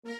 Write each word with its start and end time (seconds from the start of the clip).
Fortaleza, 0.00 0.14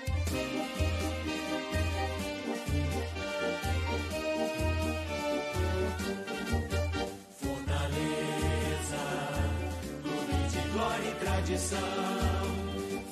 clube 10.03 10.35
de 10.51 10.59
glória 10.73 11.09
e 11.09 11.15
tradição. 11.21 11.79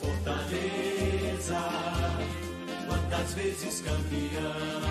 Fortaleza, 0.00 1.60
quantas 2.88 3.34
vezes 3.34 3.80
campeão. 3.82 4.82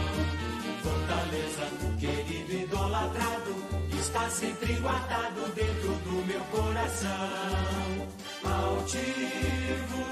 Fortaleza, 0.82 1.68
querido 2.00 2.54
idolatrado, 2.54 3.54
está 4.00 4.30
sempre 4.30 4.76
guardado 4.76 5.54
dentro 5.54 5.90
do 5.90 6.26
meu 6.26 6.40
coração. 6.46 8.08
Altivo, 8.46 10.06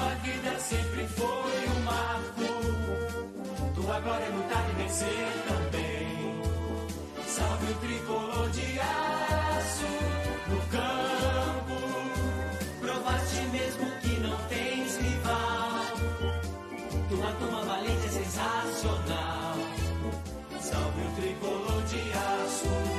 tua 0.00 0.14
vida 0.22 0.58
sempre 0.58 1.06
foi 1.08 1.68
um 1.68 1.80
marco. 1.84 2.48
Tua 3.74 4.00
glória 4.00 4.24
é 4.24 4.28
lutar 4.30 4.70
e 4.70 4.82
vencer 4.82 5.32
também. 5.46 6.42
Salve 7.26 7.72
o 7.72 7.74
tricolor 7.76 8.50
de 8.50 8.80
aço 8.80 9.86
no 10.48 10.60
campo. 10.76 11.78
Provaste 12.80 13.40
mesmo 13.52 13.90
que 14.00 14.20
não 14.20 14.36
tens 14.48 14.96
rival. 14.96 15.80
Tua 17.10 17.32
turma 17.32 17.62
valente 17.64 18.06
é 18.06 18.08
sensacional. 18.08 19.56
Salve 20.60 21.02
o 21.02 21.10
tricolor 21.20 21.82
de 21.82 22.00
aço. 22.12 22.89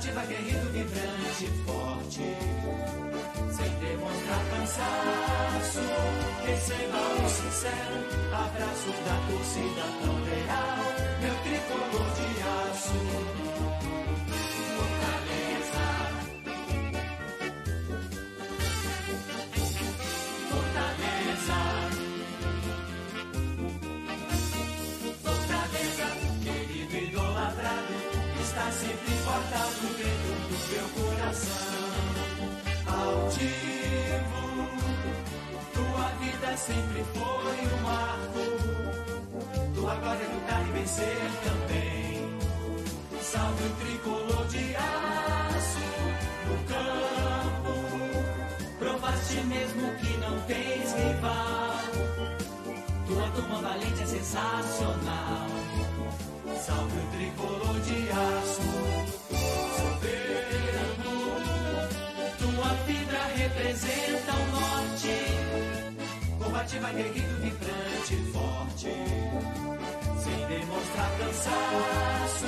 Combativa, 0.00 0.24
guerreiro, 0.24 0.70
vibrante, 0.70 1.46
forte 1.66 2.22
sem 3.52 3.70
demonstrar 3.80 4.42
cansaço. 4.48 5.80
Receba 6.46 6.98
o 7.22 7.28
sincero 7.28 8.08
abraço 8.32 8.88
da 9.04 9.16
torcida 9.28 9.84
tão 10.00 10.16
leal, 10.24 10.80
meu 11.20 11.34
tricolor 11.42 12.08
de 12.14 12.28
aço. 12.70 13.59
Coração 30.94 31.70
altivo. 32.86 34.40
Tua 35.74 36.08
vida 36.20 36.56
sempre 36.56 37.04
foi 37.14 37.58
um 37.66 37.82
marco. 37.82 38.44
Tua 39.74 39.94
glória 39.96 40.24
é 40.24 40.34
lutar 40.34 40.68
e 40.68 40.72
vencer 40.72 41.30
também. 41.44 42.38
Salve 43.22 43.64
o 43.64 43.70
tricolor 43.76 44.46
de 44.48 44.76
aço 44.76 45.80
no 46.46 46.56
campo. 46.72 47.74
Provaste 48.78 49.40
mesmo 49.42 49.94
que 49.96 50.16
não 50.18 50.40
tens 50.42 50.92
rival. 50.94 51.70
Tua 53.06 53.30
turma 53.30 53.62
valente 53.62 54.02
é 54.02 54.06
sensacional. 54.06 55.46
Salve 56.66 56.98
o 56.98 57.06
tricolor 57.12 57.80
de 57.80 58.10
aço. 58.10 58.89
Representa 63.60 64.32
o 64.32 64.46
norte. 64.52 65.14
Combativa, 66.42 66.90
guerreiro, 66.90 67.36
vibrante, 67.40 68.16
forte. 68.32 68.92
Sem 70.22 70.46
demonstrar 70.46 71.10
cansaço. 71.18 72.46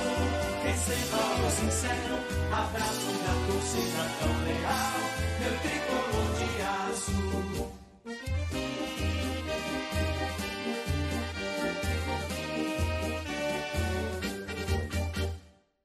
Receba 0.63 1.17
o 1.45 1.51
sincero 1.51 2.15
abraço 2.51 3.11
da 3.23 3.33
torcida 3.47 4.03
tão 4.19 4.33
leal. 4.43 5.03
Meu 5.39 5.53
tricolor 5.59 6.29
de 6.39 6.47
aço. 6.61 7.33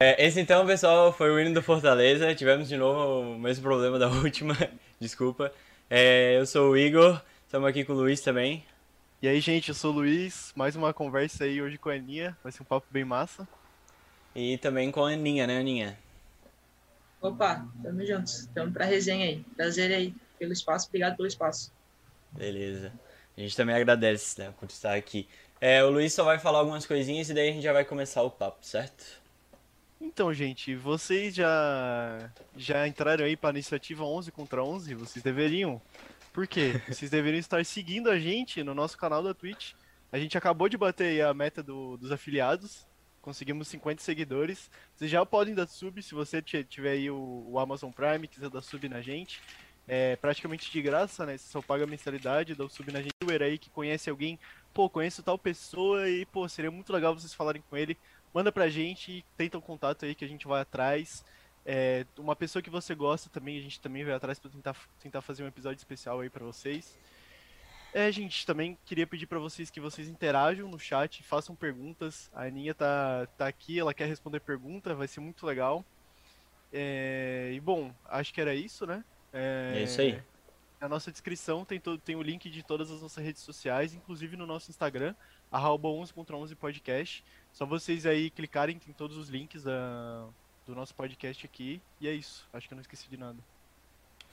É, 0.01 0.25
esse 0.25 0.39
então, 0.39 0.65
pessoal, 0.65 1.11
foi 1.11 1.29
o 1.29 1.37
hino 1.37 1.53
do 1.53 1.61
Fortaleza. 1.61 2.33
Tivemos 2.33 2.69
de 2.69 2.77
novo 2.77 3.33
o 3.33 3.37
mesmo 3.37 3.63
problema 3.63 3.99
da 3.99 4.07
última, 4.23 4.55
desculpa. 4.99 5.51
É, 5.89 6.37
eu 6.37 6.45
sou 6.45 6.71
o 6.71 6.77
Igor, 6.77 7.21
estamos 7.45 7.67
aqui 7.67 7.83
com 7.83 7.93
o 7.93 7.95
Luiz 7.95 8.21
também. 8.21 8.63
E 9.21 9.27
aí, 9.27 9.41
gente, 9.41 9.69
eu 9.69 9.75
sou 9.75 9.91
o 9.91 9.95
Luiz. 9.95 10.53
Mais 10.55 10.75
uma 10.75 10.93
conversa 10.93 11.43
aí 11.43 11.61
hoje 11.61 11.77
com 11.77 11.89
a 11.89 11.93
Aninha. 11.93 12.37
Vai 12.41 12.51
ser 12.51 12.61
um 12.61 12.65
papo 12.65 12.87
bem 12.89 13.03
massa. 13.03 13.47
E 14.35 14.57
também 14.59 14.91
com 14.91 15.03
a 15.03 15.11
Aninha, 15.11 15.45
né, 15.45 15.59
Aninha? 15.59 15.97
Opa, 17.21 17.67
tamo 17.83 18.05
juntos. 18.05 18.41
Estamos 18.41 18.73
pra 18.73 18.85
resenha 18.85 19.25
aí. 19.25 19.43
Prazer 19.55 19.91
aí 19.91 20.13
pelo 20.37 20.53
espaço. 20.53 20.87
Obrigado 20.87 21.17
pelo 21.17 21.27
espaço. 21.27 21.71
Beleza. 22.31 22.93
A 23.37 23.41
gente 23.41 23.57
também 23.57 23.75
agradece 23.75 24.39
né, 24.39 24.53
por 24.57 24.69
estar 24.69 24.95
aqui. 24.95 25.27
É, 25.59 25.83
o 25.83 25.89
Luiz 25.89 26.13
só 26.13 26.23
vai 26.23 26.39
falar 26.39 26.59
algumas 26.59 26.85
coisinhas 26.85 27.29
e 27.29 27.33
daí 27.33 27.49
a 27.49 27.51
gente 27.51 27.63
já 27.63 27.73
vai 27.73 27.83
começar 27.83 28.21
o 28.21 28.31
papo, 28.31 28.65
certo? 28.65 29.19
Então, 30.01 30.33
gente, 30.33 30.75
vocês 30.75 31.35
já 31.35 32.31
já 32.55 32.87
entraram 32.87 33.25
aí 33.25 33.35
para 33.35 33.49
a 33.49 33.51
iniciativa 33.51 34.03
11 34.05 34.31
contra 34.31 34.63
11? 34.63 34.93
Vocês 34.95 35.21
deveriam. 35.23 35.81
Por 36.31 36.47
quê? 36.47 36.73
Vocês 36.87 37.09
deveriam 37.11 37.39
estar 37.39 37.65
seguindo 37.65 38.09
a 38.09 38.17
gente 38.19 38.63
no 38.63 38.73
nosso 38.73 38.97
canal 38.97 39.21
da 39.23 39.33
Twitch. 39.33 39.73
A 40.11 40.17
gente 40.17 40.37
acabou 40.37 40.69
de 40.69 40.77
bater 40.77 41.07
aí 41.07 41.21
a 41.21 41.33
meta 41.33 41.61
do- 41.61 41.97
dos 41.97 42.11
afiliados. 42.11 42.87
Conseguimos 43.21 43.67
50 43.67 44.01
seguidores. 44.01 44.69
Vocês 44.95 45.11
já 45.11 45.25
podem 45.25 45.53
dar 45.53 45.67
sub 45.67 46.01
se 46.01 46.13
você 46.15 46.41
ti- 46.41 46.63
tiver 46.63 46.91
aí 46.91 47.09
o, 47.11 47.43
o 47.47 47.59
Amazon 47.59 47.91
Prime, 47.91 48.27
quiser 48.27 48.49
dar 48.49 48.61
sub 48.61 48.87
na 48.87 49.01
gente. 49.01 49.41
É 49.87 50.15
praticamente 50.15 50.71
de 50.71 50.81
graça, 50.81 51.25
né? 51.25 51.35
Você 51.35 51.51
só 51.51 51.61
paga 51.61 51.83
a 51.83 51.87
mensalidade, 51.87 52.53
dá 52.55 52.63
o 52.63 52.69
sub 52.69 52.91
na 52.91 53.01
gente. 53.01 53.11
O 53.23 53.43
aí 53.43 53.57
que 53.57 53.69
conhece 53.71 54.09
alguém, 54.09 54.39
pô, 54.73 54.87
conheço 54.87 55.23
tal 55.23 55.37
pessoa 55.37 56.07
e, 56.07 56.25
pô, 56.27 56.47
seria 56.47 56.69
muito 56.71 56.93
legal 56.93 57.13
vocês 57.13 57.33
falarem 57.33 57.63
com 57.69 57.75
ele. 57.75 57.97
Manda 58.33 58.51
pra 58.51 58.69
gente, 58.69 59.25
tenta 59.35 59.57
um 59.57 59.61
contato 59.61 60.05
aí 60.05 60.13
que 60.13 60.25
a 60.25 60.27
gente 60.27 60.47
vai 60.47 60.61
atrás. 60.61 61.23
É, 61.65 62.05
uma 62.17 62.35
pessoa 62.35 62.61
que 62.61 62.69
você 62.69 62.95
gosta 62.95 63.29
também, 63.29 63.57
a 63.57 63.61
gente 63.61 63.79
também 63.79 64.03
vai 64.03 64.13
atrás 64.13 64.39
pra 64.39 64.49
tentar, 64.49 64.75
tentar 64.99 65.21
fazer 65.21 65.43
um 65.43 65.47
episódio 65.47 65.77
especial 65.77 66.19
aí 66.19 66.29
pra 66.29 66.45
vocês. 66.45 66.97
É, 67.93 68.11
gente, 68.11 68.45
também 68.45 68.77
queria 68.85 69.07
pedir 69.07 69.25
pra 69.25 69.39
vocês 69.39 69.71
que 69.71 69.79
vocês 69.79 70.07
interajam 70.07 70.67
no 70.69 70.77
chat, 70.77 71.23
façam 71.23 71.55
perguntas. 71.55 72.29
A 72.33 72.43
Aninha 72.43 72.73
tá, 72.73 73.27
tá 73.37 73.47
aqui, 73.47 73.79
ela 73.79 73.93
quer 73.93 74.07
responder 74.07 74.39
pergunta, 74.39 74.93
vai 74.93 75.07
ser 75.07 75.19
muito 75.19 75.45
legal. 75.45 75.83
É, 76.71 77.51
e 77.51 77.59
bom, 77.59 77.91
acho 78.05 78.31
que 78.31 78.39
era 78.39 78.53
isso, 78.53 78.85
né? 78.85 79.03
É 79.33 79.81
isso 79.83 79.99
aí. 80.01 80.21
Na 80.79 80.87
nossa 80.87 81.11
descrição 81.11 81.65
tem, 81.65 81.79
todo, 81.79 81.99
tem 81.99 82.15
o 82.15 82.21
link 82.21 82.49
de 82.49 82.63
todas 82.63 82.91
as 82.91 83.01
nossas 83.01 83.23
redes 83.23 83.41
sociais, 83.41 83.93
inclusive 83.93 84.37
no 84.37 84.45
nosso 84.45 84.69
Instagram, 84.69 85.13
arroba 85.51 85.87
11 85.89 86.13
contra 86.13 86.35
11 86.35 86.55
podcast. 86.55 87.23
Só 87.51 87.65
vocês 87.65 88.05
aí 88.05 88.29
clicarem, 88.29 88.77
tem 88.77 88.93
todos 88.93 89.17
os 89.17 89.29
links 89.29 89.63
da, 89.63 90.27
do 90.65 90.75
nosso 90.75 90.93
podcast 90.93 91.45
aqui. 91.45 91.81
E 91.99 92.07
é 92.07 92.13
isso, 92.13 92.47
acho 92.53 92.67
que 92.67 92.73
eu 92.73 92.77
não 92.77 92.81
esqueci 92.81 93.09
de 93.09 93.17
nada. 93.17 93.37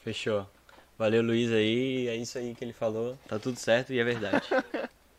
Fechou. 0.02 0.48
Valeu, 0.98 1.22
Luiz 1.22 1.52
aí. 1.52 2.08
É 2.08 2.16
isso 2.16 2.38
aí 2.38 2.54
que 2.54 2.64
ele 2.64 2.72
falou. 2.72 3.18
Tá 3.28 3.38
tudo 3.38 3.58
certo 3.58 3.92
e 3.92 3.98
é 3.98 4.04
verdade. 4.04 4.48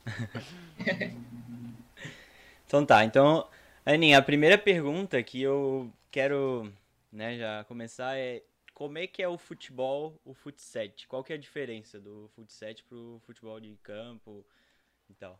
então 2.66 2.86
tá, 2.86 3.04
então, 3.04 3.48
Aninha, 3.86 4.18
a 4.18 4.22
primeira 4.22 4.58
pergunta 4.58 5.22
que 5.22 5.42
eu 5.42 5.92
quero 6.10 6.72
né, 7.12 7.38
já 7.38 7.64
começar 7.66 8.18
é 8.18 8.42
como 8.74 8.98
é 8.98 9.08
que 9.08 9.22
é 9.22 9.28
o 9.28 9.38
futebol, 9.38 10.20
o 10.24 10.34
futset? 10.34 11.08
Qual 11.08 11.24
que 11.24 11.34
é 11.34 11.36
a 11.36 11.40
diferença 11.40 12.00
do 12.00 12.30
futset 12.36 12.84
pro 12.84 13.20
futebol 13.26 13.60
de 13.60 13.76
campo 13.82 14.46
e 15.10 15.14
tal? 15.14 15.40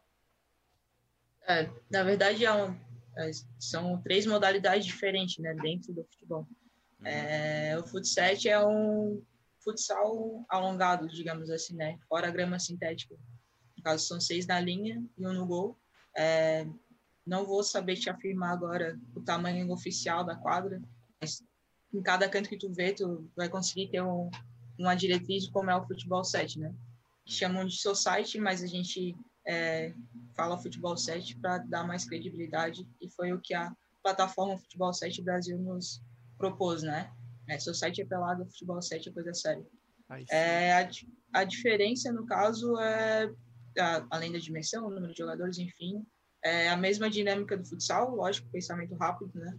É, 1.48 1.70
na 1.90 2.04
verdade, 2.04 2.44
é 2.46 2.54
um- 2.54 2.78
é, 3.16 3.32
são 3.58 4.02
três 4.02 4.26
modalidades 4.26 4.86
diferentes 4.86 5.38
né, 5.40 5.54
dentro 5.56 5.94
do 5.94 6.04
futebol. 6.04 6.48
É, 7.04 7.78
o 7.80 7.84
futsal 7.88 8.36
é 8.46 8.66
um 8.68 9.22
futsal 9.64 10.46
alongado, 10.50 11.08
digamos 11.08 11.50
assim, 11.50 11.76
né? 11.76 11.98
Fora 12.10 12.28
a 12.28 12.32
grama 12.32 12.60
sintética. 12.60 13.16
No 13.78 13.84
caso, 13.84 14.06
são 14.06 14.20
seis 14.20 14.46
na 14.46 14.60
linha 14.60 15.04
e 15.18 15.26
um 15.26 15.34
no 15.34 15.46
gol. 15.46 15.78
É, 16.16 16.68
não 17.26 17.46
vou 17.46 17.64
saber 17.64 17.96
te 17.96 18.10
afirmar 18.10 18.52
agora 18.52 19.00
o 19.16 19.22
tamanho 19.22 19.72
oficial 19.72 20.24
da 20.26 20.36
quadra, 20.36 20.82
mas 21.22 21.44
em 21.94 22.02
cada 22.02 22.28
canto 22.28 22.50
que 22.50 22.58
tu 22.58 22.72
vê, 22.74 22.94
tu 22.94 23.30
vai 23.36 23.48
conseguir 23.48 23.90
ter 23.90 24.02
um, 24.02 24.30
uma 24.78 24.96
diretriz 24.96 25.44
de 25.44 25.52
como 25.52 25.70
é 25.70 25.76
o 25.76 25.86
futebol 25.86 26.24
7, 26.24 26.60
né? 26.60 26.74
Chamam 27.26 27.66
de 27.66 27.78
society, 27.78 28.40
mas 28.40 28.64
a 28.64 28.68
gente 28.68 29.16
é, 29.48 29.94
fala 30.36 30.58
futebol 30.58 30.98
7 30.98 31.38
para 31.40 31.60
dar 31.60 31.86
mais 31.86 32.06
credibilidade 32.06 32.88
e 33.02 33.10
foi 33.10 33.32
o 33.34 33.40
que 33.42 33.54
a 33.54 33.72
plataforma 34.04 34.58
Futebol 34.58 34.94
7 34.94 35.22
Brasil 35.24 35.58
nos, 35.58 36.02
propôs, 36.38 36.84
né? 36.84 37.12
É, 37.50 37.60
Society 37.60 38.02
é 38.02 38.06
pelado, 38.06 38.46
futebol 38.46 38.82
7 38.82 39.10
é 39.10 39.12
coisa 39.12 39.34
séria. 39.34 39.66
É, 40.30 40.74
a, 40.74 40.90
a 41.34 41.44
diferença, 41.44 42.12
no 42.12 42.26
caso, 42.26 42.78
é, 42.80 43.32
a- 43.80 44.08
além 44.12 44.32
da 44.32 44.38
dimensão, 44.38 44.86
o 44.86 44.90
número 44.90 45.12
de 45.14 45.18
jogadores, 45.18 45.58
enfim, 45.58 46.06
é 46.44 46.70
a 46.70 46.78
mesma 46.78 47.10
dinâmica 47.10 47.58
do 47.58 47.66
futsal, 47.66 48.16
lógico, 48.16 48.50
pensamento 48.52 48.96
rápido, 48.96 49.32
né? 49.36 49.58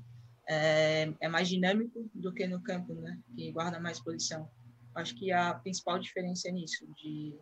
É, 0.48 1.12
é 1.20 1.28
mais 1.28 1.48
dinâmico 1.48 2.08
do 2.14 2.32
que 2.32 2.46
no 2.46 2.62
campo, 2.62 2.94
né? 2.94 3.18
Que 3.34 3.52
guarda 3.52 3.80
mais 3.80 4.00
posição. 4.00 4.48
Acho 4.94 5.14
que 5.14 5.30
a 5.30 5.54
principal 5.54 5.98
diferença 5.98 6.48
é 6.48 6.52
nisso, 6.52 6.86
de 6.96 7.38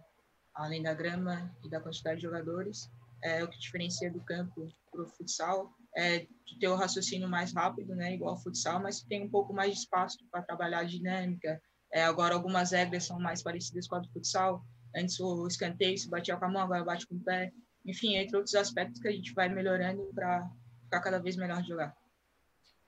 além 0.56 0.82
da 0.82 0.94
grama 0.94 1.54
e 1.64 1.70
da 1.70 1.80
quantidade 1.80 2.16
de 2.16 2.22
jogadores, 2.22 2.90
é 3.22 3.42
o 3.44 3.48
que 3.48 3.58
diferencia 3.58 4.10
do 4.10 4.20
campo 4.20 4.68
para 4.90 5.02
o 5.02 5.08
futsal 5.08 5.72
é 5.96 6.20
de 6.44 6.58
ter 6.58 6.68
o 6.68 6.76
raciocínio 6.76 7.28
mais 7.28 7.52
rápido, 7.52 7.94
né? 7.94 8.14
Igual 8.14 8.34
ao 8.34 8.42
futsal, 8.42 8.80
mas 8.80 9.02
tem 9.02 9.22
um 9.22 9.30
pouco 9.30 9.54
mais 9.54 9.72
de 9.72 9.78
espaço 9.78 10.18
para 10.30 10.42
trabalhar 10.42 10.80
a 10.80 10.84
dinâmica, 10.84 11.60
é, 11.92 12.04
agora, 12.04 12.34
algumas 12.34 12.72
regras 12.72 13.04
são 13.04 13.18
mais 13.18 13.42
parecidas 13.42 13.86
com 13.86 13.96
a 13.96 13.98
do 14.00 14.08
futsal. 14.10 14.64
Antes 14.94 15.18
o 15.20 15.46
escanteio 15.46 15.96
se 15.96 16.08
batia 16.08 16.36
com 16.36 16.44
a 16.44 16.48
mão, 16.48 16.62
agora 16.62 16.84
bate 16.84 17.06
com 17.06 17.16
o 17.16 17.24
pé. 17.24 17.52
Enfim, 17.84 18.16
entre 18.16 18.36
outros 18.36 18.54
aspectos 18.54 19.00
que 19.00 19.08
a 19.08 19.12
gente 19.12 19.32
vai 19.32 19.48
melhorando 19.48 20.10
para 20.14 20.46
ficar 20.82 21.00
cada 21.00 21.18
vez 21.18 21.36
melhor 21.36 21.62
de 21.62 21.68
jogar. 21.68 21.94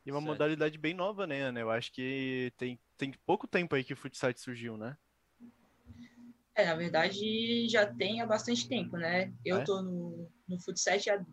E 0.05 0.11
uma 0.11 0.21
Certo. 0.21 0.31
modalidade 0.31 0.79
bem 0.79 0.95
nova, 0.95 1.27
né, 1.27 1.43
Ana? 1.43 1.61
Eu 1.61 1.71
acho 1.71 1.93
que 1.93 2.53
tem, 2.57 2.81
tem 2.97 3.13
pouco 3.25 3.47
tempo 3.47 3.75
aí 3.75 3.85
que 3.85 3.93
o 3.93 3.97
futsal 3.97 4.33
surgiu, 4.37 4.77
né? 4.77 4.97
É, 6.59 6.67
na 6.67 6.75
verdade, 6.75 7.69
já 7.69 7.87
tem 7.87 8.21
há 8.21 8.27
bastante 8.27 8.69
tempo, 8.69 8.97
né? 8.97 9.33
Eu 9.45 9.59
Ah, 9.59 9.61
é? 9.61 9.65
tô 9.65 9.81
no, 9.81 10.29
no 10.49 10.59
Futsal 10.59 10.97
há 11.09 11.25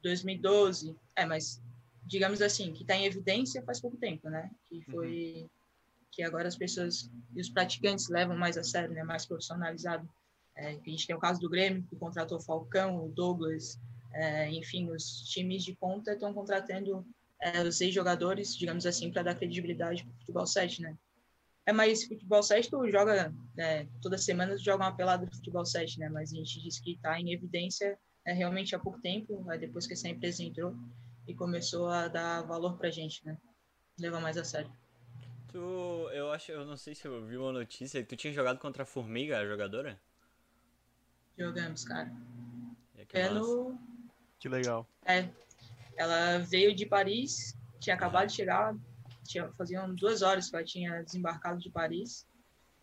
2012. 0.00 0.94
É, 1.16 1.26
mas 1.26 1.60
digamos 2.06 2.40
assim, 2.40 2.72
que 2.72 2.82
está 2.82 2.94
em 2.94 3.04
evidência 3.04 3.60
faz 3.64 3.80
pouco 3.80 3.96
tempo, 3.96 4.30
né? 4.30 4.48
Que 4.68 4.80
foi 4.82 5.50
que 6.12 6.22
agora 6.22 6.46
as 6.46 6.54
pessoas 6.56 7.10
e 7.34 7.40
os 7.40 7.50
praticantes 7.50 8.08
levam 8.08 8.36
mais 8.36 8.56
a 8.56 8.62
sério, 8.62 8.94
né? 8.94 9.02
Mais 9.02 9.26
profissionalizado. 9.26 10.08
É, 10.54 10.68
a 10.68 10.72
gente 10.90 11.08
tem 11.08 11.16
o 11.16 11.20
caso 11.20 11.40
do 11.40 11.50
Grêmio, 11.50 11.84
que 11.90 11.96
contratou 11.96 12.38
o 12.38 12.40
Falcão, 12.40 13.04
o 13.04 13.08
Douglas, 13.08 13.80
é, 14.12 14.48
enfim, 14.50 14.88
os 14.90 15.28
times 15.28 15.64
de 15.64 15.74
ponta 15.74 16.12
estão 16.12 16.32
contratando 16.32 17.04
é, 17.42 17.62
os 17.62 17.76
seis 17.76 17.92
jogadores, 17.92 18.56
digamos 18.56 18.86
assim, 18.86 19.10
para 19.10 19.24
dar 19.24 19.34
credibilidade 19.34 20.04
para 20.04 20.12
o 20.12 20.18
futebol 20.20 20.46
7, 20.46 20.82
né? 20.82 20.96
É, 21.68 21.72
mas 21.72 22.04
futebol 22.04 22.42
7 22.42 22.70
tu 22.70 22.90
joga, 22.90 23.30
né, 23.54 23.86
toda 24.00 24.16
semana 24.16 24.56
tu 24.56 24.64
joga 24.64 24.84
uma 24.84 24.96
pelada 24.96 25.26
de 25.26 25.36
futebol 25.36 25.66
7, 25.66 25.98
né? 25.98 26.08
Mas 26.08 26.32
a 26.32 26.36
gente 26.36 26.62
diz 26.62 26.80
que 26.80 26.92
está 26.92 27.20
em 27.20 27.30
evidência 27.30 27.98
é, 28.24 28.32
realmente 28.32 28.74
há 28.74 28.78
pouco 28.78 28.98
tempo, 29.02 29.44
aí 29.50 29.58
depois 29.58 29.86
que 29.86 29.92
essa 29.92 30.08
empresa 30.08 30.42
entrou 30.42 30.74
e 31.26 31.34
começou 31.34 31.88
a 31.88 32.08
dar 32.08 32.40
valor 32.40 32.78
pra 32.78 32.88
gente, 32.88 33.22
né? 33.26 33.36
Levar 34.00 34.18
mais 34.18 34.38
a 34.38 34.44
sério. 34.44 34.72
Tu, 35.48 35.58
eu 36.14 36.32
acho, 36.32 36.52
eu 36.52 36.64
não 36.64 36.78
sei 36.78 36.94
se 36.94 37.06
eu 37.06 37.26
vi 37.26 37.36
uma 37.36 37.52
notícia, 37.52 38.02
tu 38.02 38.16
tinha 38.16 38.32
jogado 38.32 38.58
contra 38.58 38.84
a 38.84 38.86
Formiga, 38.86 39.36
a 39.38 39.46
jogadora? 39.46 40.00
Jogamos, 41.36 41.84
cara. 41.84 42.10
É 42.96 43.04
que 43.04 43.18
É 43.18 43.28
no... 43.28 43.78
Que 44.38 44.48
legal. 44.48 44.88
É, 45.04 45.28
ela 45.98 46.38
veio 46.38 46.74
de 46.74 46.86
Paris, 46.86 47.54
tinha 47.78 47.94
acabado 47.94 48.28
de 48.28 48.36
chegar, 48.36 48.74
tinha, 49.28 49.52
faziam 49.52 49.94
duas 49.94 50.22
horas 50.22 50.48
que 50.48 50.56
ela 50.56 50.64
tinha 50.64 51.02
desembarcado 51.02 51.60
de 51.60 51.70
Paris 51.70 52.26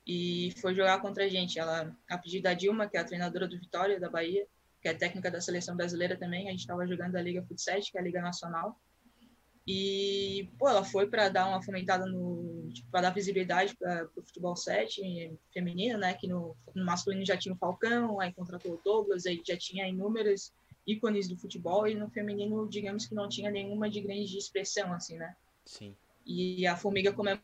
e 0.08 0.54
foi 0.62 0.76
jogar 0.76 1.02
contra 1.02 1.26
a 1.26 1.28
gente. 1.28 1.60
Ela, 1.60 1.94
a 2.08 2.18
pedido 2.18 2.44
da 2.44 2.54
Dilma, 2.54 2.88
que 2.88 2.96
é 2.96 3.00
a 3.00 3.04
treinadora 3.04 3.48
do 3.48 3.60
Vitória, 3.60 4.00
da 4.00 4.10
Bahia, 4.10 4.46
que 4.82 4.88
é 4.88 4.94
técnica 4.94 5.32
da 5.32 5.42
seleção 5.42 5.76
brasileira 5.76 6.16
também, 6.16 6.48
a 6.48 6.52
gente 6.52 6.60
estava 6.60 6.86
jogando 6.86 7.16
a 7.16 7.22
Liga 7.22 7.44
Futsal, 7.44 7.82
que 7.82 7.98
é 7.98 8.00
a 8.00 8.04
Liga 8.04 8.22
Nacional. 8.22 8.80
E, 9.68 10.48
pô, 10.60 10.70
ela 10.70 10.84
foi 10.84 11.08
para 11.08 11.28
dar 11.28 11.48
uma 11.48 11.62
fomentada 11.62 12.06
no. 12.06 12.70
Tipo, 12.72 12.92
para 12.92 13.02
dar 13.02 13.10
visibilidade 13.10 13.76
para 13.76 14.08
o 14.16 14.22
futebol 14.22 14.56
7 14.56 15.40
feminino, 15.52 15.98
né? 15.98 16.14
Que 16.14 16.28
no, 16.28 16.56
no 16.76 16.86
masculino 16.86 17.26
já 17.26 17.36
tinha 17.36 17.56
o 17.56 17.58
Falcão, 17.58 18.22
aí 18.22 18.32
contratou 18.32 18.74
o 18.74 18.82
Douglas, 18.84 19.26
aí 19.26 19.42
já 19.44 19.58
tinha 19.58 19.88
inúmeros 19.88 20.54
ícones 20.86 21.28
do 21.28 21.36
futebol, 21.36 21.88
e 21.88 21.96
no 21.96 22.08
feminino, 22.12 22.70
digamos 22.70 23.08
que 23.08 23.16
não 23.16 23.28
tinha 23.28 23.50
nenhuma 23.50 23.90
de 23.90 24.02
grande 24.02 24.38
expressão, 24.38 24.94
assim, 24.94 25.18
né? 25.18 25.36
Sim. 25.66 25.96
E 26.26 26.66
a 26.66 26.76
Formiga, 26.76 27.14
como 27.14 27.30
é 27.30 27.40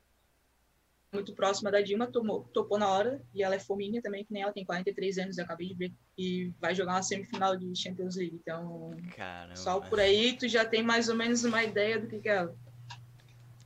muito 1.14 1.34
próxima 1.34 1.70
da 1.70 1.82
Dilma, 1.82 2.08
tomou, 2.08 2.44
topou 2.54 2.78
na 2.78 2.88
hora, 2.88 3.22
e 3.34 3.44
ela 3.44 3.56
é 3.56 3.60
fominha 3.60 4.02
também, 4.02 4.24
que 4.24 4.32
nem 4.32 4.44
ela 4.44 4.54
tem 4.54 4.64
43 4.64 5.18
anos, 5.18 5.38
eu 5.38 5.44
acabei 5.44 5.68
de 5.68 5.74
ver, 5.74 5.94
e 6.18 6.54
vai 6.60 6.74
jogar 6.74 6.94
uma 6.94 7.04
semifinal 7.04 7.58
de 7.58 7.76
Champions 7.76 8.16
League. 8.16 8.40
Então, 8.42 8.96
Caramba. 9.16 9.56
só 9.56 9.80
por 9.80 10.00
aí 10.00 10.38
tu 10.38 10.48
já 10.48 10.64
tem 10.64 10.82
mais 10.82 11.10
ou 11.10 11.16
menos 11.16 11.44
uma 11.44 11.64
ideia 11.64 12.00
do 12.00 12.08
que, 12.08 12.20
que 12.20 12.30
é 12.30 12.38
ela. 12.38 12.56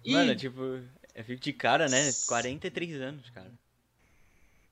E, 0.03 0.11
Mano, 0.11 0.35
tipo, 0.35 0.61
eu 1.13 1.23
fico 1.23 1.41
de 1.41 1.53
cara, 1.53 1.87
né? 1.87 2.11
43 2.27 3.01
anos, 3.01 3.29
cara. 3.29 3.51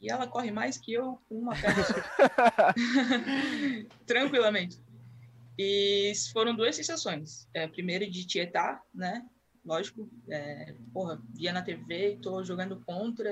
e 0.02 0.10
ela 0.10 0.28
corre 0.28 0.52
mais 0.52 0.78
que 0.78 0.94
eu 0.94 1.20
com 1.30 1.40
uma 1.40 1.56
perna. 1.56 1.84
Tranquilamente. 4.06 4.80
E 5.58 6.12
foram 6.32 6.56
duas 6.56 6.76
sensações. 6.76 7.48
É, 7.54 7.68
primeiro 7.68 8.10
de 8.10 8.26
tietar, 8.26 8.82
né? 8.94 9.26
Lógico, 9.66 10.10
é, 10.30 10.76
porra, 10.94 11.22
via 11.34 11.54
na 11.54 11.62
TV, 11.62 12.20
tô 12.22 12.44
jogando 12.44 12.82
contra. 12.82 13.32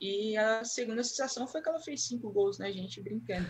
E 0.00 0.36
a 0.36 0.64
segunda 0.64 1.04
sensação 1.04 1.46
foi 1.46 1.62
que 1.62 1.68
ela 1.68 1.78
fez 1.78 2.06
cinco 2.06 2.30
gols, 2.30 2.58
né, 2.58 2.72
gente? 2.72 3.00
Brincando. 3.00 3.48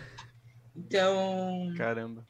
Então, 0.75 1.73
Caramba. 1.77 2.27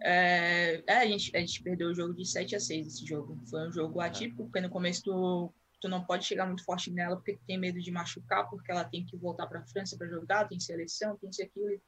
é, 0.00 0.82
é, 0.86 0.98
a, 0.98 1.06
gente, 1.06 1.34
a 1.36 1.40
gente 1.40 1.62
perdeu 1.62 1.88
o 1.88 1.94
jogo 1.94 2.14
de 2.14 2.26
7 2.26 2.56
a 2.56 2.60
6 2.60 2.86
esse 2.86 3.06
jogo. 3.06 3.38
Foi 3.48 3.68
um 3.68 3.72
jogo 3.72 4.00
atípico, 4.00 4.44
porque 4.44 4.60
no 4.60 4.70
começo 4.70 5.02
tu, 5.04 5.54
tu 5.80 5.88
não 5.88 6.04
pode 6.04 6.24
chegar 6.24 6.46
muito 6.46 6.64
forte 6.64 6.90
nela 6.90 7.16
porque 7.16 7.34
tu 7.34 7.44
tem 7.46 7.58
medo 7.58 7.80
de 7.80 7.90
machucar, 7.90 8.48
porque 8.50 8.70
ela 8.70 8.84
tem 8.84 9.04
que 9.04 9.16
voltar 9.16 9.46
para 9.46 9.60
a 9.60 9.66
França 9.66 9.96
para 9.96 10.08
jogar, 10.08 10.48
tem 10.48 10.58
seleção, 10.58 11.16
tem 11.16 11.30
isso 11.30 11.42
e 11.42 11.44
aquilo. 11.44 11.70
E, 11.70 11.80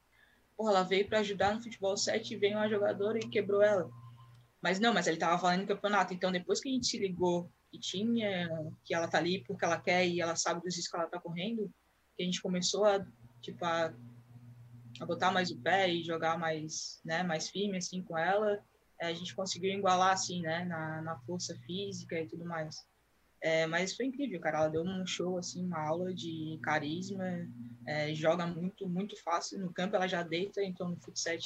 porra, 0.57 0.71
ela 0.71 0.83
veio 0.85 1.09
para 1.09 1.19
ajudar 1.19 1.55
no 1.55 1.63
futebol 1.63 1.97
7 1.97 2.33
e 2.33 2.37
veio 2.37 2.57
uma 2.57 2.69
jogadora 2.69 3.19
e 3.19 3.29
quebrou 3.29 3.63
ela. 3.63 3.91
Mas 4.65 4.81
não, 4.81 4.95
mas 4.95 5.07
ele 5.07 5.19
tava 5.19 5.39
falando 5.39 5.61
no 5.61 5.67
campeonato. 5.67 6.15
Então, 6.15 6.33
depois 6.33 6.59
que 6.59 6.71
a 6.71 6.73
gente 6.73 6.87
se 6.87 6.99
ligou 6.99 7.53
que 7.71 7.79
tinha, 7.79 8.49
que 8.83 8.95
ela 8.95 9.07
tá 9.07 9.19
ali 9.19 9.45
porque 9.45 9.63
ela 9.63 9.79
quer 9.79 10.09
e 10.09 10.23
ela 10.23 10.37
sabe 10.37 10.63
dos 10.63 10.75
riscos 10.75 10.91
que 10.91 10.97
ela 10.97 11.07
tá 11.07 11.21
correndo, 11.21 11.71
que 12.17 12.23
a 12.23 12.25
gente 12.25 12.41
começou 12.41 12.87
a, 12.87 13.07
tipo, 13.43 13.63
a, 13.63 13.93
a 14.99 15.05
botar 15.05 15.31
mais 15.31 15.51
o 15.51 15.61
pé 15.61 15.91
e 15.91 16.03
jogar 16.03 16.39
mais, 16.39 16.99
né, 17.05 17.23
mais 17.23 17.51
firme, 17.51 17.77
assim, 17.77 18.03
com 18.03 18.17
ela, 18.17 18.59
é, 18.99 19.09
a 19.09 19.13
gente 19.13 19.37
conseguiu 19.37 19.71
igualar, 19.71 20.15
assim, 20.15 20.41
né, 20.41 20.65
na, 20.65 21.03
na 21.03 21.19
força 21.27 21.55
física 21.67 22.19
e 22.19 22.27
tudo 22.27 22.47
mais. 22.47 22.75
É, 23.43 23.67
mas 23.67 23.95
foi 23.95 24.07
incrível, 24.07 24.41
cara. 24.41 24.61
Ela 24.61 24.69
deu 24.69 24.83
um 24.83 25.07
show, 25.07 25.37
assim, 25.37 25.63
uma 25.63 25.87
aula 25.87 26.15
de 26.15 26.59
carisma, 26.63 27.23
é, 27.87 28.15
joga 28.15 28.47
muito, 28.47 28.89
muito 28.89 29.23
fácil. 29.23 29.61
No 29.61 29.75
campo 29.75 29.95
ela 29.95 30.09
já 30.09 30.23
deita, 30.23 30.63
então 30.63 30.89
no 30.89 30.97
futsal 30.97 31.37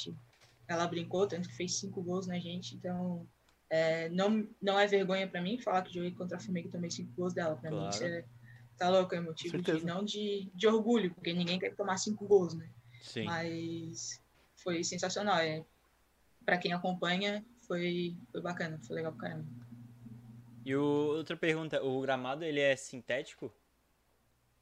ela 0.73 0.87
brincou, 0.87 1.27
tanto 1.27 1.49
que 1.49 1.55
fez 1.55 1.79
cinco 1.79 2.01
gols 2.01 2.27
na 2.27 2.39
gente, 2.39 2.75
então 2.75 3.27
é, 3.69 4.09
não, 4.09 4.47
não 4.61 4.79
é 4.79 4.87
vergonha 4.87 5.27
pra 5.27 5.41
mim 5.41 5.59
falar 5.59 5.83
que 5.83 5.93
joguei 5.93 6.11
contra 6.11 6.37
a 6.37 6.39
Formiga 6.39 6.67
e 6.67 6.71
tomei 6.71 6.89
cinco 6.89 7.11
gols 7.15 7.33
dela. 7.33 7.55
Pra 7.55 7.69
mim 7.69 7.77
Claro. 7.77 7.93
isso 7.95 8.03
é, 8.03 8.25
tá 8.77 8.89
louco, 8.89 9.13
é 9.13 9.19
motivo 9.19 9.61
de, 9.61 9.85
não 9.85 10.03
de, 10.03 10.49
de 10.53 10.67
orgulho, 10.67 11.13
porque 11.13 11.33
ninguém 11.33 11.59
quer 11.59 11.75
tomar 11.75 11.97
cinco 11.97 12.27
gols, 12.27 12.53
né? 12.55 12.69
Sim. 13.01 13.25
Mas 13.25 14.21
foi 14.55 14.83
sensacional. 14.83 15.37
É, 15.37 15.63
para 16.43 16.57
quem 16.57 16.73
acompanha, 16.73 17.45
foi, 17.67 18.17
foi 18.31 18.41
bacana, 18.41 18.79
foi 18.79 18.95
legal 18.95 19.13
pra 19.13 19.29
caramba. 19.29 19.47
E 20.65 20.75
o, 20.75 20.83
outra 20.83 21.37
pergunta, 21.37 21.83
o 21.83 22.01
gramado 22.01 22.43
ele 22.43 22.59
é 22.59 22.75
sintético? 22.75 23.51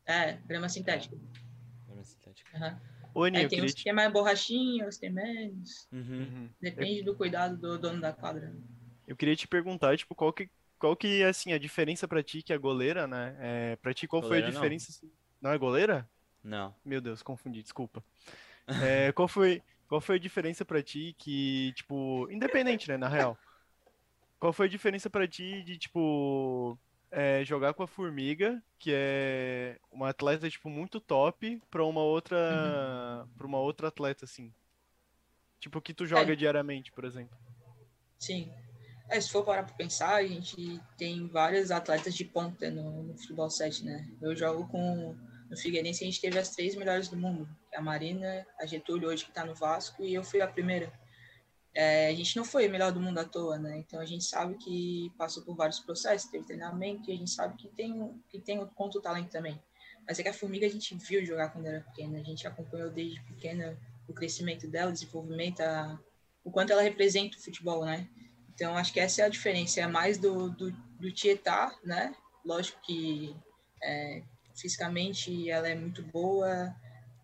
É, 0.06 0.34
grama 0.46 0.70
sintética. 0.70 1.18
Grama 1.86 2.04
sintético. 2.04 2.50
aham. 2.56 2.80
Ô, 3.14 3.24
Aninha, 3.24 3.42
É, 3.42 3.46
eu 3.46 3.50
tem 3.50 3.60
queria 3.60 3.66
uns 3.66 3.74
te... 3.76 3.84
que 3.84 3.90
é 3.90 3.94
mais 3.94 4.12
borrachinha, 4.12 4.84
outros 4.84 4.98
tem 5.00 5.12
menos. 5.12 5.88
Uhum. 5.92 6.20
Uhum. 6.20 6.50
Depende 6.62 7.04
do 7.04 7.16
cuidado 7.16 7.58
do 7.58 7.78
dono 7.78 8.02
da 8.02 8.14
quadra. 8.14 8.54
Eu 9.08 9.16
queria 9.16 9.36
te 9.36 9.48
perguntar, 9.48 9.98
tipo, 9.98 10.14
qual 10.14 10.34
que, 10.34 10.50
qual 10.78 10.96
que 10.96 11.22
é, 11.22 11.28
assim, 11.28 11.54
a 11.54 11.58
diferença 11.58 12.08
pra 12.08 12.22
ti, 12.22 12.42
que 12.42 12.52
é 12.52 12.58
goleira, 12.58 13.08
né? 13.08 13.36
É, 13.40 13.76
pra 13.78 13.94
ti, 13.94 14.08
qual 14.08 14.22
Goleira 14.22 14.46
foi 14.46 14.50
a 14.50 14.52
não. 14.52 14.60
diferença? 14.60 14.92
assim? 14.92 15.12
Não 15.42 15.52
é 15.52 15.58
goleira? 15.58 16.10
Não. 16.44 16.76
Meu 16.84 17.00
Deus, 17.02 17.24
confundi, 17.24 17.62
desculpa. 17.62 18.04
É, 18.68 19.12
qual 19.14 19.28
foi, 19.28 19.62
qual 19.88 20.02
foi 20.02 20.18
a 20.18 20.20
diferença 20.20 20.66
pra 20.66 20.84
ti 20.84 21.16
que, 21.18 21.74
tipo, 21.76 22.30
independente, 22.32 22.88
né, 22.90 22.98
na 22.98 23.08
real. 23.08 23.38
Qual 24.40 24.54
foi 24.54 24.68
a 24.68 24.70
diferença 24.70 25.10
pra 25.10 25.28
ti 25.28 25.64
de, 25.64 25.78
tipo, 25.78 26.78
é, 27.12 27.44
jogar 27.46 27.74
com 27.74 27.84
a 27.84 27.88
Formiga, 27.88 28.62
que 28.80 28.92
é 28.94 29.80
uma 29.92 30.10
atleta, 30.10 30.50
tipo, 30.50 30.70
muito 30.70 31.00
top, 31.00 31.62
pra 31.70 31.84
uma 31.86 32.02
outra, 32.02 33.28
pra 33.38 33.48
uma 33.48 33.60
outra 33.60 33.88
atleta, 33.88 34.26
assim? 34.26 34.54
Tipo, 35.60 35.82
que 35.82 35.94
tu 35.94 36.06
joga 36.06 36.34
É. 36.34 36.36
diariamente, 36.36 36.92
por 36.92 37.04
exemplo. 37.06 37.38
Sim. 38.20 38.52
É, 39.10 39.22
se 39.22 39.32
for 39.32 39.44
parar 39.46 39.64
pra 39.64 39.74
pensar, 39.74 40.16
a 40.16 40.28
gente 40.28 40.82
tem 40.98 41.28
vários 41.28 41.72
atletas 41.72 42.14
de 42.14 42.26
ponta 42.26 42.70
no, 42.70 43.04
no 43.04 43.18
futebol 43.18 43.50
7, 43.50 43.86
né? 43.86 44.08
Eu 44.22 44.36
jogo 44.36 44.68
com. 44.68 45.16
No 45.50 45.56
Figueirense 45.56 46.04
a 46.04 46.08
gente 46.08 46.20
teve 46.20 46.38
as 46.38 46.50
três 46.54 46.76
melhores 46.76 47.08
do 47.08 47.16
mundo. 47.16 47.48
é 47.72 47.78
A 47.78 47.82
Marina, 47.82 48.46
a 48.60 48.66
Getúlio 48.66 49.08
hoje 49.08 49.24
que 49.24 49.32
tá 49.32 49.46
no 49.46 49.56
Vasco, 49.56 50.04
e 50.04 50.14
eu 50.14 50.24
fui 50.24 50.42
a 50.42 50.48
primeira. 50.48 50.92
É, 51.78 52.08
a 52.08 52.16
gente 52.16 52.36
não 52.36 52.44
foi 52.44 52.68
o 52.68 52.72
melhor 52.72 52.92
do 52.92 53.00
mundo 53.00 53.20
à 53.20 53.24
toa, 53.24 53.60
né? 53.60 53.78
Então 53.78 54.00
a 54.00 54.06
gente 54.06 54.24
sabe 54.24 54.58
que 54.58 55.12
passou 55.16 55.44
por 55.44 55.56
vários 55.56 55.80
processos, 55.80 56.28
teve 56.28 56.44
treinamento 56.44 57.08
e 57.08 57.14
a 57.14 57.16
gente 57.16 57.30
sabe 57.30 57.56
que 57.56 57.68
tem 57.68 58.20
que 58.32 58.40
tem 58.40 58.60
outro 58.76 59.00
talento 59.00 59.30
também. 59.30 59.62
Mas 60.08 60.18
é 60.18 60.24
que 60.24 60.30
a 60.30 60.34
Formiga 60.34 60.66
a 60.66 60.70
gente 60.70 60.96
viu 60.96 61.24
jogar 61.24 61.50
quando 61.50 61.68
era 61.68 61.82
pequena, 61.82 62.18
a 62.18 62.24
gente 62.24 62.48
acompanhou 62.48 62.90
desde 62.90 63.22
pequena 63.22 63.78
o 64.08 64.14
crescimento 64.14 64.68
dela, 64.68 64.90
o 64.90 64.94
desenvolvimento, 64.94 65.62
a, 65.62 66.00
o 66.44 66.50
quanto 66.50 66.74
ela 66.74 66.82
representa 66.82 67.38
o 67.38 67.42
futebol, 67.42 67.86
né? 67.86 68.10
Então 68.56 68.76
acho 68.76 68.92
que 68.92 69.00
essa 69.00 69.22
é 69.22 69.26
a 69.26 69.30
diferença, 69.30 69.80
é 69.80 69.86
mais 69.86 70.18
do, 70.18 70.50
do, 70.50 70.72
do 70.72 71.12
Tietá, 71.12 71.78
né? 71.84 72.16
Lógico 72.44 72.82
que 72.82 73.36
é, 73.84 74.24
fisicamente 74.56 75.48
ela 75.48 75.70
é 75.70 75.76
muito 75.76 76.02
boa, 76.02 76.76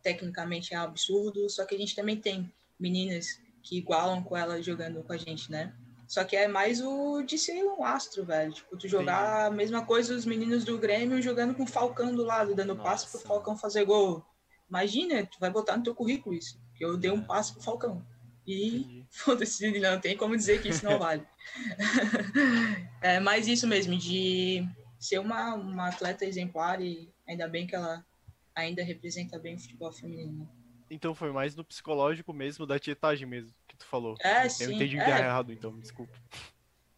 tecnicamente 0.04 0.76
é 0.76 0.78
absurdo, 0.78 1.50
só 1.50 1.66
que 1.66 1.74
a 1.74 1.78
gente 1.80 1.96
também 1.96 2.18
tem 2.18 2.54
meninas 2.80 3.42
que 3.64 3.78
igualam 3.78 4.22
com 4.22 4.38
ela 4.38 4.62
jogando 4.62 5.02
com 5.04 5.14
a 5.14 5.18
gente, 5.18 5.50
né? 5.50 5.74
Só 6.08 6.24
que 6.24 6.36
é 6.36 6.48
mais 6.48 6.82
o 6.82 7.24
de 7.24 7.40
ser 7.40 7.64
um 7.64 7.84
astro, 7.84 8.26
velho. 8.26 8.54
Tipo, 8.54 8.78
tu 8.78 8.88
jogar 8.88 9.46
Entendi. 9.46 9.48
a 9.48 9.58
mesma 9.58 9.86
coisa 9.86 10.14
os 10.14 10.26
meninos 10.26 10.64
do 10.64 10.78
Grêmio 10.78 11.22
jogando 11.22 11.56
com 11.56 11.64
o 11.64 11.68
Falcão 11.68 12.14
do 12.14 12.24
lado, 12.24 12.54
dando 12.54 12.76
Nossa. 12.76 12.90
passe 12.90 13.10
pro 13.10 13.20
Falcão 13.22 13.58
fazer 13.58 13.86
gol. 13.86 14.24
Imagina, 14.70 15.26
tu 15.26 15.40
vai 15.40 15.50
botar 15.50 15.78
no 15.78 15.84
teu 15.84 15.96
currículo 15.96 16.36
isso. 16.36 16.62
Que 16.76 16.86
eu 16.86 16.98
dei 16.98 17.10
um 17.10 17.22
é. 17.22 17.26
passe 17.26 17.54
pro 17.54 17.64
Falcão. 17.64 18.06
E 18.46 19.06
foda-se, 19.10 19.80
não 19.80 20.00
tem 20.00 20.18
como 20.18 20.36
dizer 20.36 20.62
que 20.62 20.70
isso 20.70 20.86
não 20.86 21.00
vale. 21.00 21.26
é 23.02 23.20
mais 23.20 23.48
isso 23.48 23.66
mesmo, 23.66 23.98
de 23.98 24.68
ser 25.00 25.20
uma, 25.20 25.56
uma 25.56 25.88
atleta 25.88 26.26
exemplar 26.26 26.82
e 26.82 27.12
ainda 27.28 27.48
bem 27.48 27.66
que 27.66 27.76
ela 27.76 28.06
ainda 28.54 28.84
representa 28.84 29.40
bem 29.40 29.56
o 29.56 29.60
futebol 29.60 29.92
feminino. 29.92 30.48
Então 30.90 31.16
foi 31.16 31.32
mais 31.32 31.56
no 31.56 31.64
psicológico 31.64 32.34
mesmo, 32.34 32.66
da 32.66 32.80
tietagem 32.80 33.28
mesmo, 33.28 33.54
que 33.68 33.76
tu 33.76 33.86
falou. 33.86 34.16
É, 34.20 34.46
Eu 34.46 34.50
sim. 34.50 34.64
Eu 34.66 34.72
entendi 34.72 34.98
é. 35.00 35.20
errado, 35.20 35.52
então, 35.52 35.80
desculpa. 35.80 36.14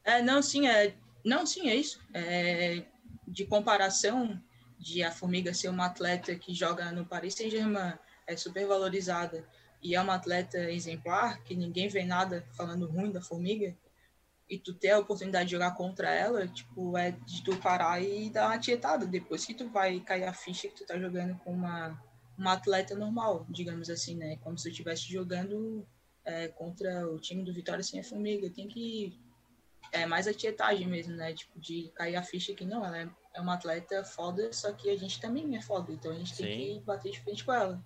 É, 0.03 0.21
não, 0.21 0.41
sim, 0.41 0.67
é. 0.67 0.95
Não, 1.23 1.45
sim, 1.45 1.69
é 1.69 1.75
isso. 1.75 1.99
É, 2.13 2.83
de 3.27 3.45
comparação 3.45 4.39
de 4.77 5.03
a 5.03 5.11
Formiga 5.11 5.53
ser 5.53 5.69
uma 5.69 5.85
atleta 5.85 6.35
que 6.35 6.53
joga 6.53 6.91
no 6.91 7.05
Paris 7.05 7.33
Saint-Germain, 7.35 7.93
é 8.27 8.35
super 8.35 8.67
valorizada, 8.67 9.47
e 9.81 9.95
é 9.95 10.01
uma 10.01 10.15
atleta 10.15 10.57
exemplar, 10.71 11.41
que 11.43 11.55
ninguém 11.55 11.87
vê 11.87 12.03
nada 12.03 12.45
falando 12.53 12.87
ruim 12.87 13.11
da 13.11 13.21
Formiga, 13.21 13.75
e 14.49 14.59
tu 14.59 14.73
ter 14.73 14.91
a 14.91 14.99
oportunidade 14.99 15.45
de 15.45 15.51
jogar 15.53 15.71
contra 15.71 16.13
ela, 16.13 16.47
tipo, 16.47 16.95
é 16.97 17.11
de 17.11 17.43
tu 17.43 17.57
parar 17.57 18.01
e 18.01 18.29
dar 18.29 18.47
uma 18.47 18.59
tietada. 18.59 19.05
Depois 19.07 19.43
que 19.43 19.55
tu 19.55 19.69
vai 19.69 19.99
cair 19.99 20.25
a 20.25 20.33
ficha 20.33 20.67
que 20.67 20.75
tu 20.75 20.85
tá 20.85 20.99
jogando 20.99 21.35
com 21.39 21.51
uma 21.51 21.99
uma 22.37 22.53
atleta 22.53 22.95
normal, 22.95 23.45
digamos 23.49 23.89
assim, 23.89 24.15
né? 24.15 24.37
Como 24.37 24.57
se 24.57 24.67
eu 24.67 24.71
estivesse 24.71 25.11
jogando 25.11 25.85
é, 26.25 26.47
contra 26.49 27.07
o 27.07 27.19
time 27.19 27.43
do 27.43 27.53
Vitória 27.53 27.83
sem 27.83 27.99
a 27.99 28.03
Formiga. 28.03 28.49
Tem 28.49 28.67
que. 28.67 29.17
É 29.91 30.05
mais 30.05 30.27
a 30.27 30.33
tietagem 30.33 30.87
mesmo, 30.87 31.15
né? 31.15 31.33
Tipo, 31.33 31.59
de 31.59 31.91
cair 31.93 32.15
a 32.15 32.23
ficha 32.23 32.53
que 32.53 32.65
não, 32.65 32.83
ela 32.83 32.97
é, 32.97 33.09
é 33.35 33.41
uma 33.41 33.53
atleta 33.53 34.03
foda, 34.03 34.51
só 34.51 34.73
que 34.73 34.89
a 34.89 34.97
gente 34.97 35.21
também 35.21 35.55
é 35.55 35.61
foda, 35.61 35.91
então 35.91 36.11
a 36.11 36.15
gente 36.15 36.35
Sim. 36.35 36.43
tem 36.43 36.79
que 36.79 36.85
bater 36.85 37.11
de 37.11 37.19
frente 37.19 37.45
com 37.45 37.53
ela. 37.53 37.81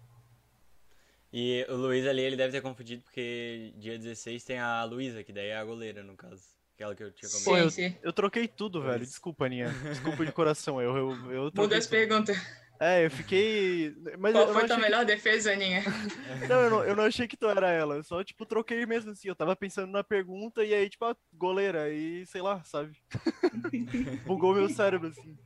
E 1.32 1.65
o 1.70 1.75
Luiz 1.75 2.08
ali, 2.08 2.22
ele 2.22 2.36
deve 2.36 2.53
ter 2.53 2.62
confundido 2.62 3.03
porque 3.03 3.72
dia 3.77 4.00
16 4.00 4.44
tem 4.44 4.58
a 4.58 4.84
Luísa, 4.84 5.24
que 5.24 5.32
daí 5.32 5.50
é 5.50 5.58
a 5.58 5.63
goleira, 5.63 6.01
no 6.01 6.15
caso. 6.15 6.41
Aquela 6.74 6.96
que 6.96 7.03
eu 7.03 7.12
tinha 7.12 7.29
comentado. 7.29 7.53
Pô, 7.53 7.58
eu, 7.58 7.70
sim. 7.70 7.96
eu 8.01 8.13
troquei 8.13 8.48
tudo, 8.48 8.82
velho. 8.82 9.06
Desculpa, 9.06 9.46
Aninha. 9.46 9.68
Desculpa 9.84 10.25
de 10.25 10.32
coração. 10.32 10.82
Eu, 10.82 10.96
eu, 10.96 11.51
eu 11.58 11.75
as 11.75 11.86
perguntas. 11.86 12.38
É, 12.79 13.05
eu 13.05 13.12
fiquei. 13.12 13.93
Mas 14.17 14.31
Qual 14.31 14.53
foi 14.53 14.65
tua 14.65 14.77
melhor 14.77 15.01
que... 15.01 15.13
defesa, 15.13 15.51
Aninha? 15.51 15.83
Não 16.48 16.62
eu, 16.62 16.69
não, 16.69 16.83
eu 16.86 16.95
não 16.95 17.03
achei 17.03 17.27
que 17.27 17.36
tu 17.36 17.48
era 17.48 17.69
ela. 17.69 17.95
Eu 17.95 18.03
só, 18.03 18.24
tipo, 18.24 18.45
troquei 18.45 18.86
mesmo 18.86 19.12
assim. 19.12 19.27
Eu 19.27 19.36
tava 19.36 19.53
pensando 19.55 19.91
na 19.91 20.03
pergunta 20.03 20.63
e 20.63 20.74
aí, 20.74 20.89
tipo, 20.89 21.03
a 21.03 21.15
goleira. 21.33 21.89
E 21.89 22.25
sei 22.25 22.41
lá, 22.41 22.63
sabe? 22.63 22.95
Bugou 24.25 24.53
meu 24.53 24.69
cérebro, 24.69 25.09
assim. 25.09 25.38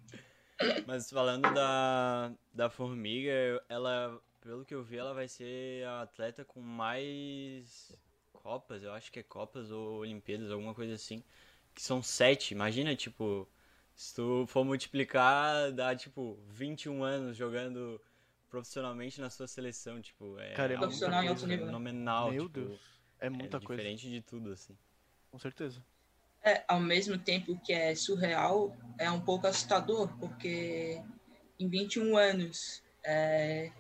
Mas 0.86 1.10
falando 1.10 1.52
da, 1.54 2.32
da 2.54 2.70
Formiga, 2.70 3.32
ela, 3.68 4.22
pelo 4.40 4.64
que 4.64 4.76
eu 4.76 4.84
vi, 4.84 4.98
ela 4.98 5.14
vai 5.14 5.28
ser 5.28 5.86
a 5.88 6.04
atleta 6.04 6.46
com 6.46 6.62
mais 6.62 7.92
Copas. 8.32 8.84
Eu 8.84 8.94
acho 8.94 9.12
que 9.12 9.20
é 9.20 9.24
Copas 9.24 9.72
ou 9.72 10.02
Olimpíadas, 10.02 10.52
alguma 10.52 10.76
coisa 10.76 10.94
assim. 10.94 11.24
Que 11.74 11.82
são 11.82 12.04
sete. 12.04 12.54
Imagina, 12.54 12.96
tipo 12.96 13.50
se 13.96 14.16
tu 14.16 14.46
for 14.48 14.64
multiplicar, 14.64 15.72
dá 15.72 15.96
tipo 15.96 16.40
21 16.50 17.04
anos 17.04 17.38
jogando 17.38 18.02
profissionalmente 18.50 19.20
na 19.20 19.30
sua 19.30 19.48
seleção, 19.48 20.02
tipo, 20.02 20.40
é 20.40 20.54
Cara, 20.54 20.74
é 20.74 20.78
profissional 20.78 21.22
nível. 21.22 21.48
Né? 21.48 21.58
Fenomenal, 21.58 22.32
Meu 22.32 22.48
tipo, 22.48 22.60
Deus. 22.60 22.82
É 23.20 23.30
muita 23.30 23.58
é 23.58 23.60
coisa. 23.60 23.82
diferente 23.82 24.10
de 24.10 24.22
tudo, 24.22 24.52
assim. 24.52 24.78
Com 25.32 25.40
certeza. 25.40 25.84
É, 26.44 26.64
ao 26.68 26.80
mesmo 26.80 27.18
tempo 27.18 27.58
que 27.64 27.72
é 27.72 27.96
surreal, 27.96 28.76
é 29.00 29.10
um 29.10 29.22
pouco 29.22 29.48
assustador, 29.48 30.10
porque 30.20 31.02
em 31.60 31.68
21 31.68 32.18
anos 32.18 32.84
é, 33.04 33.72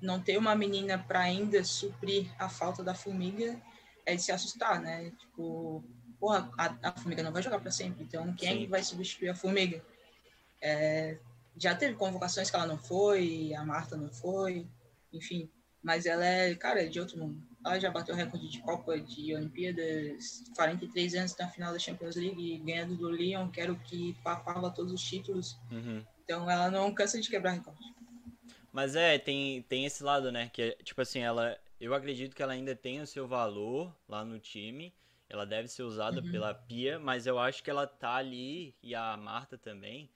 não 0.00 0.20
ter 0.20 0.38
uma 0.38 0.56
menina 0.56 0.98
para 0.98 1.20
ainda 1.20 1.62
suprir 1.62 2.26
a 2.38 2.48
falta 2.48 2.82
da 2.82 2.94
formiga 2.94 3.60
é 4.06 4.16
de 4.16 4.22
se 4.22 4.32
assustar, 4.32 4.80
né? 4.80 5.10
Tipo, 5.18 5.84
porra, 6.20 6.50
a, 6.56 6.90
a 6.90 6.92
Formiga 6.92 7.22
não 7.22 7.32
vai 7.32 7.42
jogar 7.42 7.58
para 7.58 7.70
sempre, 7.70 8.04
então 8.04 8.32
quem 8.34 8.62
Sim. 8.62 8.66
vai 8.68 8.82
substituir 8.84 9.30
a 9.30 9.34
Formiga? 9.34 9.82
É, 10.60 11.16
já 11.56 11.74
teve 11.74 11.94
convocações 11.94 12.50
que 12.50 12.56
ela 12.56 12.66
não 12.66 12.78
foi, 12.78 13.54
a 13.54 13.64
Marta 13.64 13.96
não 13.96 14.10
foi, 14.10 14.66
enfim, 15.12 15.50
mas 15.82 16.06
ela 16.06 16.24
é, 16.24 16.54
cara, 16.54 16.82
é 16.82 16.86
de 16.86 17.00
outro 17.00 17.18
mundo. 17.18 17.42
Ela 17.64 17.78
já 17.78 17.90
bateu 17.90 18.14
recorde 18.14 18.48
de 18.48 18.60
Copa, 18.60 18.98
de 18.98 19.34
Olimpíadas, 19.34 20.44
43 20.54 21.14
anos 21.14 21.36
na 21.36 21.48
final 21.48 21.72
da 21.72 21.78
Champions 21.78 22.16
League, 22.16 22.58
ganhando 22.58 22.96
do 22.96 23.10
Lyon, 23.10 23.50
que 23.50 23.60
era 23.60 23.72
o 23.72 23.78
que 23.78 24.14
papava 24.22 24.70
todos 24.70 24.92
os 24.92 25.02
títulos. 25.02 25.58
Uhum. 25.70 26.04
Então 26.24 26.50
ela 26.50 26.70
não 26.70 26.94
cansa 26.94 27.20
de 27.20 27.28
quebrar 27.28 27.52
recorde. 27.52 27.84
Mas 28.72 28.94
é, 28.94 29.18
tem, 29.18 29.62
tem 29.62 29.84
esse 29.84 30.02
lado, 30.02 30.30
né? 30.30 30.50
Que, 30.52 30.76
tipo 30.82 31.00
assim, 31.00 31.20
ela. 31.20 31.58
Eu 31.80 31.92
acredito 31.94 32.36
que 32.36 32.42
ela 32.42 32.52
ainda 32.52 32.74
tem 32.76 33.00
o 33.00 33.06
seu 33.06 33.26
valor 33.26 33.94
lá 34.08 34.24
no 34.24 34.38
time. 34.38 34.94
Ela 35.30 35.46
deve 35.46 35.68
ser 35.68 35.84
usada 35.84 36.20
uhum. 36.20 36.30
pela 36.30 36.52
Pia, 36.52 36.98
mas 36.98 37.24
eu 37.24 37.38
acho 37.38 37.62
que 37.62 37.70
ela 37.70 37.86
tá 37.86 38.16
ali, 38.16 38.74
e 38.82 38.96
a 38.96 39.16
Marta 39.16 39.56
também, 39.56 40.10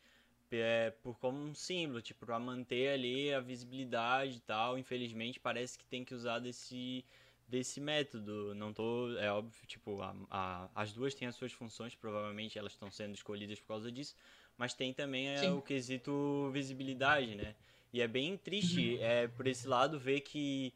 é, 0.50 0.90
por 1.02 1.16
como 1.18 1.38
um 1.38 1.54
símbolo, 1.54 2.02
tipo, 2.02 2.26
pra 2.26 2.38
manter 2.38 2.88
ali 2.88 3.32
a 3.32 3.40
visibilidade 3.40 4.38
e 4.38 4.40
tal. 4.40 4.76
Infelizmente, 4.76 5.38
parece 5.38 5.78
que 5.78 5.86
tem 5.86 6.04
que 6.04 6.14
usar 6.14 6.40
desse, 6.40 7.04
desse 7.46 7.80
método. 7.80 8.54
Não 8.56 8.72
tô. 8.72 9.16
É 9.16 9.30
óbvio, 9.30 9.66
tipo, 9.66 10.02
a, 10.02 10.14
a, 10.28 10.68
as 10.74 10.92
duas 10.92 11.14
têm 11.14 11.28
as 11.28 11.36
suas 11.36 11.52
funções, 11.52 11.94
provavelmente 11.94 12.58
elas 12.58 12.72
estão 12.72 12.90
sendo 12.90 13.14
escolhidas 13.14 13.60
por 13.60 13.68
causa 13.68 13.90
disso, 13.90 14.16
mas 14.58 14.74
tem 14.74 14.92
também 14.92 15.28
é, 15.28 15.50
o 15.50 15.62
quesito 15.62 16.50
visibilidade, 16.52 17.36
né? 17.36 17.54
E 17.92 18.00
é 18.00 18.08
bem 18.08 18.36
triste, 18.36 18.96
uhum. 18.96 19.04
é, 19.04 19.28
por 19.28 19.46
esse 19.46 19.68
lado, 19.68 20.00
ver 20.00 20.20
que 20.20 20.74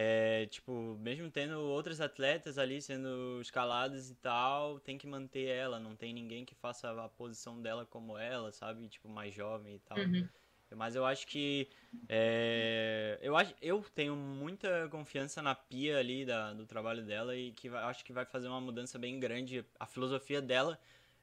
é, 0.00 0.46
tipo, 0.46 0.96
mesmo 1.00 1.28
tendo 1.28 1.58
outras 1.58 2.00
atletas 2.00 2.56
ali 2.56 2.80
sendo 2.80 3.40
escaladas 3.42 4.08
e 4.08 4.14
tal, 4.14 4.78
tem 4.78 4.96
que 4.96 5.08
manter 5.08 5.48
ela, 5.48 5.80
não 5.80 5.96
tem 5.96 6.14
ninguém 6.14 6.44
que 6.44 6.54
faça 6.54 6.88
a 7.04 7.08
posição 7.08 7.60
dela 7.60 7.84
como 7.84 8.16
ela, 8.16 8.52
sabe? 8.52 8.86
Tipo, 8.88 9.08
mais 9.08 9.34
jovem 9.34 9.74
e 9.74 9.78
tal. 9.80 9.98
Uhum. 9.98 10.28
Mas 10.76 10.94
eu 10.94 11.04
acho 11.04 11.26
que. 11.26 11.68
É, 12.08 13.18
eu, 13.20 13.36
acho, 13.36 13.52
eu 13.60 13.84
tenho 13.92 14.14
muita 14.14 14.88
confiança 14.88 15.42
na 15.42 15.52
Pia 15.52 15.98
ali, 15.98 16.24
da, 16.24 16.52
do 16.52 16.64
trabalho 16.64 17.04
dela, 17.04 17.34
e 17.34 17.50
que 17.50 17.68
vai, 17.68 17.82
acho 17.82 18.04
que 18.04 18.12
vai 18.12 18.24
fazer 18.24 18.46
uma 18.46 18.60
mudança 18.60 19.00
bem 19.00 19.18
grande. 19.18 19.64
A 19.80 19.86
filosofia 19.86 20.40
dela 20.40 20.78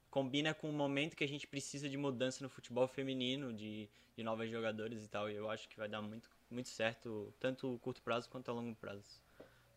combina 0.10 0.54
com 0.54 0.70
o 0.70 0.74
momento 0.74 1.16
que 1.16 1.24
a 1.24 1.28
gente 1.30 1.48
precisa 1.48 1.88
de 1.88 1.96
mudança 1.96 2.44
no 2.44 2.50
futebol 2.50 2.90
feminino, 2.90 3.54
de, 3.54 3.88
de 4.18 4.22
novas 4.22 4.52
jogadoras 4.52 5.02
e 5.02 5.08
tal. 5.08 5.30
E 5.30 5.36
eu 5.36 5.50
acho 5.50 5.70
que 5.70 5.78
vai 5.78 5.88
dar 5.88 6.02
muito 6.02 6.30
muito 6.56 6.70
certo, 6.70 7.34
tanto 7.40 7.78
curto 7.84 8.02
prazo 8.02 8.30
quanto 8.30 8.50
a 8.50 8.54
longo 8.54 8.76
prazo, 8.78 9.22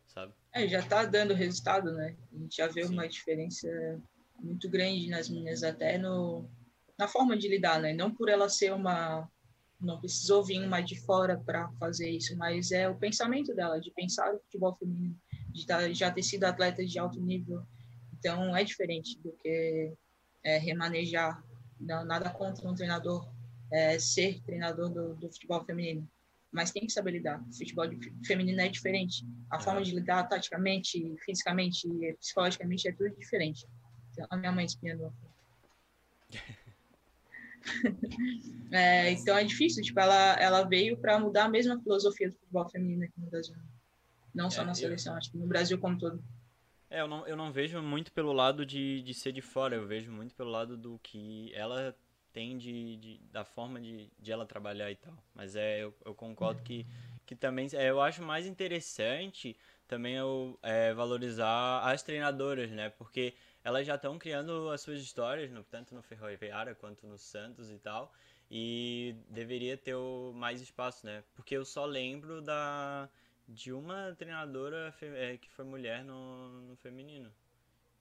sabe? 0.06 0.32
É, 0.54 0.66
já 0.66 0.80
tá 0.80 1.04
dando 1.04 1.35
resultado, 1.35 1.92
né? 1.92 2.16
A 2.32 2.38
gente 2.38 2.56
já 2.56 2.68
vê 2.68 2.85
Sim. 2.85 2.92
uma 2.94 3.08
diferença 3.08 3.68
muito 4.38 4.70
grande 4.70 5.08
nas 5.08 5.28
meninas, 5.28 5.64
até 5.64 5.99
no, 5.99 6.49
na 6.97 7.08
forma 7.08 7.37
de 7.37 7.49
lidar, 7.49 7.80
né? 7.80 7.92
Não 7.92 8.14
por 8.14 8.28
ela 8.28 8.49
ser 8.49 8.73
uma. 8.73 9.28
Não 9.80 10.00
precisou 10.00 10.44
vir 10.44 10.61
uma 10.61 10.80
de 10.80 10.99
fora 11.00 11.37
para 11.38 11.68
fazer 11.73 12.11
isso, 12.11 12.37
mas 12.37 12.73
é 12.73 12.88
o 12.88 12.97
pensamento 12.97 13.54
dela, 13.54 13.80
de 13.80 13.92
pensar 13.92 14.35
o 14.35 14.40
futebol 14.40 14.75
feminino, 14.76 15.16
de 15.50 15.66
tá, 15.66 15.92
já 15.92 16.11
ter 16.11 16.23
sido 16.23 16.44
atleta 16.44 16.85
de 16.85 16.99
alto 16.99 17.20
nível. 17.20 17.64
Então 18.12 18.56
é 18.56 18.64
diferente 18.64 19.18
do 19.20 19.32
que 19.32 19.92
é, 20.42 20.58
remanejar. 20.58 21.44
Não, 21.80 22.04
nada 22.04 22.30
contra 22.30 22.68
um 22.68 22.75
treinador 22.75 23.28
é, 23.70 23.99
ser 24.00 24.40
treinador 24.42 24.88
do, 24.88 25.14
do 25.14 25.30
futebol 25.30 25.64
feminino 25.64 26.08
mas 26.50 26.71
tem 26.71 26.87
que 26.87 26.93
saber 26.93 27.12
lidar. 27.12 27.43
O 27.49 27.57
futebol 27.57 27.87
feminino 28.26 28.61
é 28.61 28.69
diferente. 28.69 29.25
A 29.50 29.57
é. 29.57 29.61
forma 29.61 29.83
de 29.83 29.95
lidar 29.95 30.25
taticamente, 30.25 31.14
fisicamente, 31.25 31.88
psicologicamente 32.19 32.88
é 32.88 32.93
tudo 32.93 33.14
diferente. 33.17 33.67
Então, 34.12 34.26
a 34.31 34.37
minha 34.37 34.52
mãe 34.52 34.64
espinhando. 34.64 35.12
é, 38.73 39.11
então 39.12 39.37
é 39.37 39.45
difícil, 39.45 39.83
tipo, 39.83 40.00
ela, 40.00 40.35
ela 40.35 40.62
veio 40.64 40.97
para 40.99 41.19
mudar 41.19 41.45
a 41.45 41.49
mesma 41.49 41.81
filosofia 41.81 42.28
do 42.28 42.37
futebol 42.37 42.69
feminino 42.69 43.05
aqui 43.05 43.21
no 43.21 43.31
Brasil. 43.31 43.55
Não 44.35 44.50
só 44.50 44.62
é, 44.62 44.64
na 44.64 44.75
seleção, 44.75 45.12
eu... 45.12 45.19
acho 45.19 45.31
que 45.31 45.38
no 45.38 45.47
Brasil 45.47 45.78
como 45.78 45.99
todo. 45.99 46.23
É, 46.90 47.02
eu 47.02 47.09
não, 47.09 47.26
eu 47.26 47.37
não 47.37 47.52
vejo 47.52 47.83
muito 47.83 48.11
pelo 48.12 48.33
lado 48.33 48.64
de, 48.64 49.02
de 49.02 49.12
ser 49.12 49.33
de 49.33 49.43
fora, 49.43 49.76
eu 49.76 49.87
vejo 49.87 50.11
muito 50.11 50.35
pelo 50.35 50.50
lado 50.50 50.76
do 50.76 50.99
que 51.00 51.52
ela 51.55 51.95
tem 52.32 52.56
de, 52.58 52.97
de 52.97 53.18
da 53.32 53.44
forma 53.44 53.80
de, 53.80 54.11
de 54.18 54.32
ela 54.32 54.47
trabalhar 54.47 54.90
e 54.90 54.97
tal. 54.97 55.14
Mas 55.35 55.56
é, 55.56 55.82
eu, 55.82 55.94
eu 56.04 56.14
concordo 56.14 56.62
que, 56.62 56.87
que 57.26 57.35
também, 57.35 57.68
é, 57.73 57.90
eu 57.90 58.00
acho 58.00 58.23
mais 58.23 58.47
interessante 58.47 59.56
também 59.88 60.16
eu 60.16 60.58
é, 60.62 60.92
valorizar 60.92 61.80
as 61.80 62.02
treinadoras, 62.02 62.70
né? 62.70 62.90
Porque 62.90 63.35
elas 63.64 63.87
já 63.87 63.94
estão 63.94 64.18
criando 64.18 64.68
as 64.68 64.82
suas 64.82 65.00
histórias, 65.00 65.50
no, 65.50 65.64
tanto 65.64 65.94
no 65.94 66.02
Ferroviária 66.02 66.75
quanto 66.75 67.06
no 67.06 67.18
Santos 67.18 67.70
e 67.70 67.78
tal. 67.78 68.12
E 68.50 69.16
deveria 69.28 69.76
ter 69.78 69.94
o, 69.94 70.32
mais 70.35 70.61
espaço, 70.61 71.06
né? 71.06 71.25
Porque 71.35 71.56
eu 71.56 71.64
só 71.64 71.87
lembro 71.87 72.42
da 72.42 73.08
de 73.49 73.73
uma 73.73 74.14
treinadora 74.14 74.94
é, 75.00 75.38
que 75.38 75.50
foi 75.50 75.64
mulher 75.64 76.04
no, 76.04 76.61
no 76.61 76.76
feminino. 76.76 77.32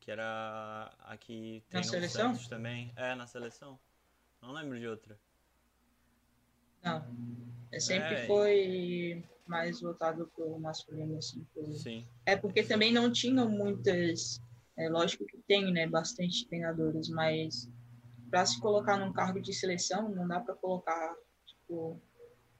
Que 0.01 0.12
era 0.12 0.93
a 1.00 1.15
que 1.15 1.63
na 1.72 1.84
seleção? 1.84 2.34
Santos 2.34 2.48
também. 2.50 2.91
É, 2.98 3.15
na 3.15 3.27
seleção. 3.27 3.79
Não 4.48 4.54
lembro 4.54 4.80
de 4.80 4.88
outra. 4.88 5.20
Não. 6.82 7.06
É, 7.70 7.82
sempre 7.82 8.16
é, 8.16 8.25
foi 8.25 9.25
mais 9.46 9.82
voltado 9.82 10.32
pro 10.34 10.58
masculino, 10.58 11.18
assim. 11.18 11.46
Pro... 11.54 11.74
Sim. 11.74 12.08
É 12.25 12.38
porque 12.38 12.63
também 12.63 12.94
não 12.94 13.12
tinham 13.12 13.50
muitas. 13.50 14.42
É 14.77 14.88
lógico 14.88 15.25
que 15.25 15.38
tem, 15.39 15.70
né? 15.74 15.86
Bastante 15.86 16.48
treinadores, 16.48 17.10
mas 17.10 17.70
para 18.30 18.46
se 18.46 18.58
colocar 18.62 18.98
num 18.98 19.12
cargo 19.12 19.42
de 19.42 19.54
seleção, 19.54 20.08
não 20.08 20.25
dá 20.25 20.39
para 20.39 20.56
colocar, 20.56 21.13
tipo, 21.46 22.00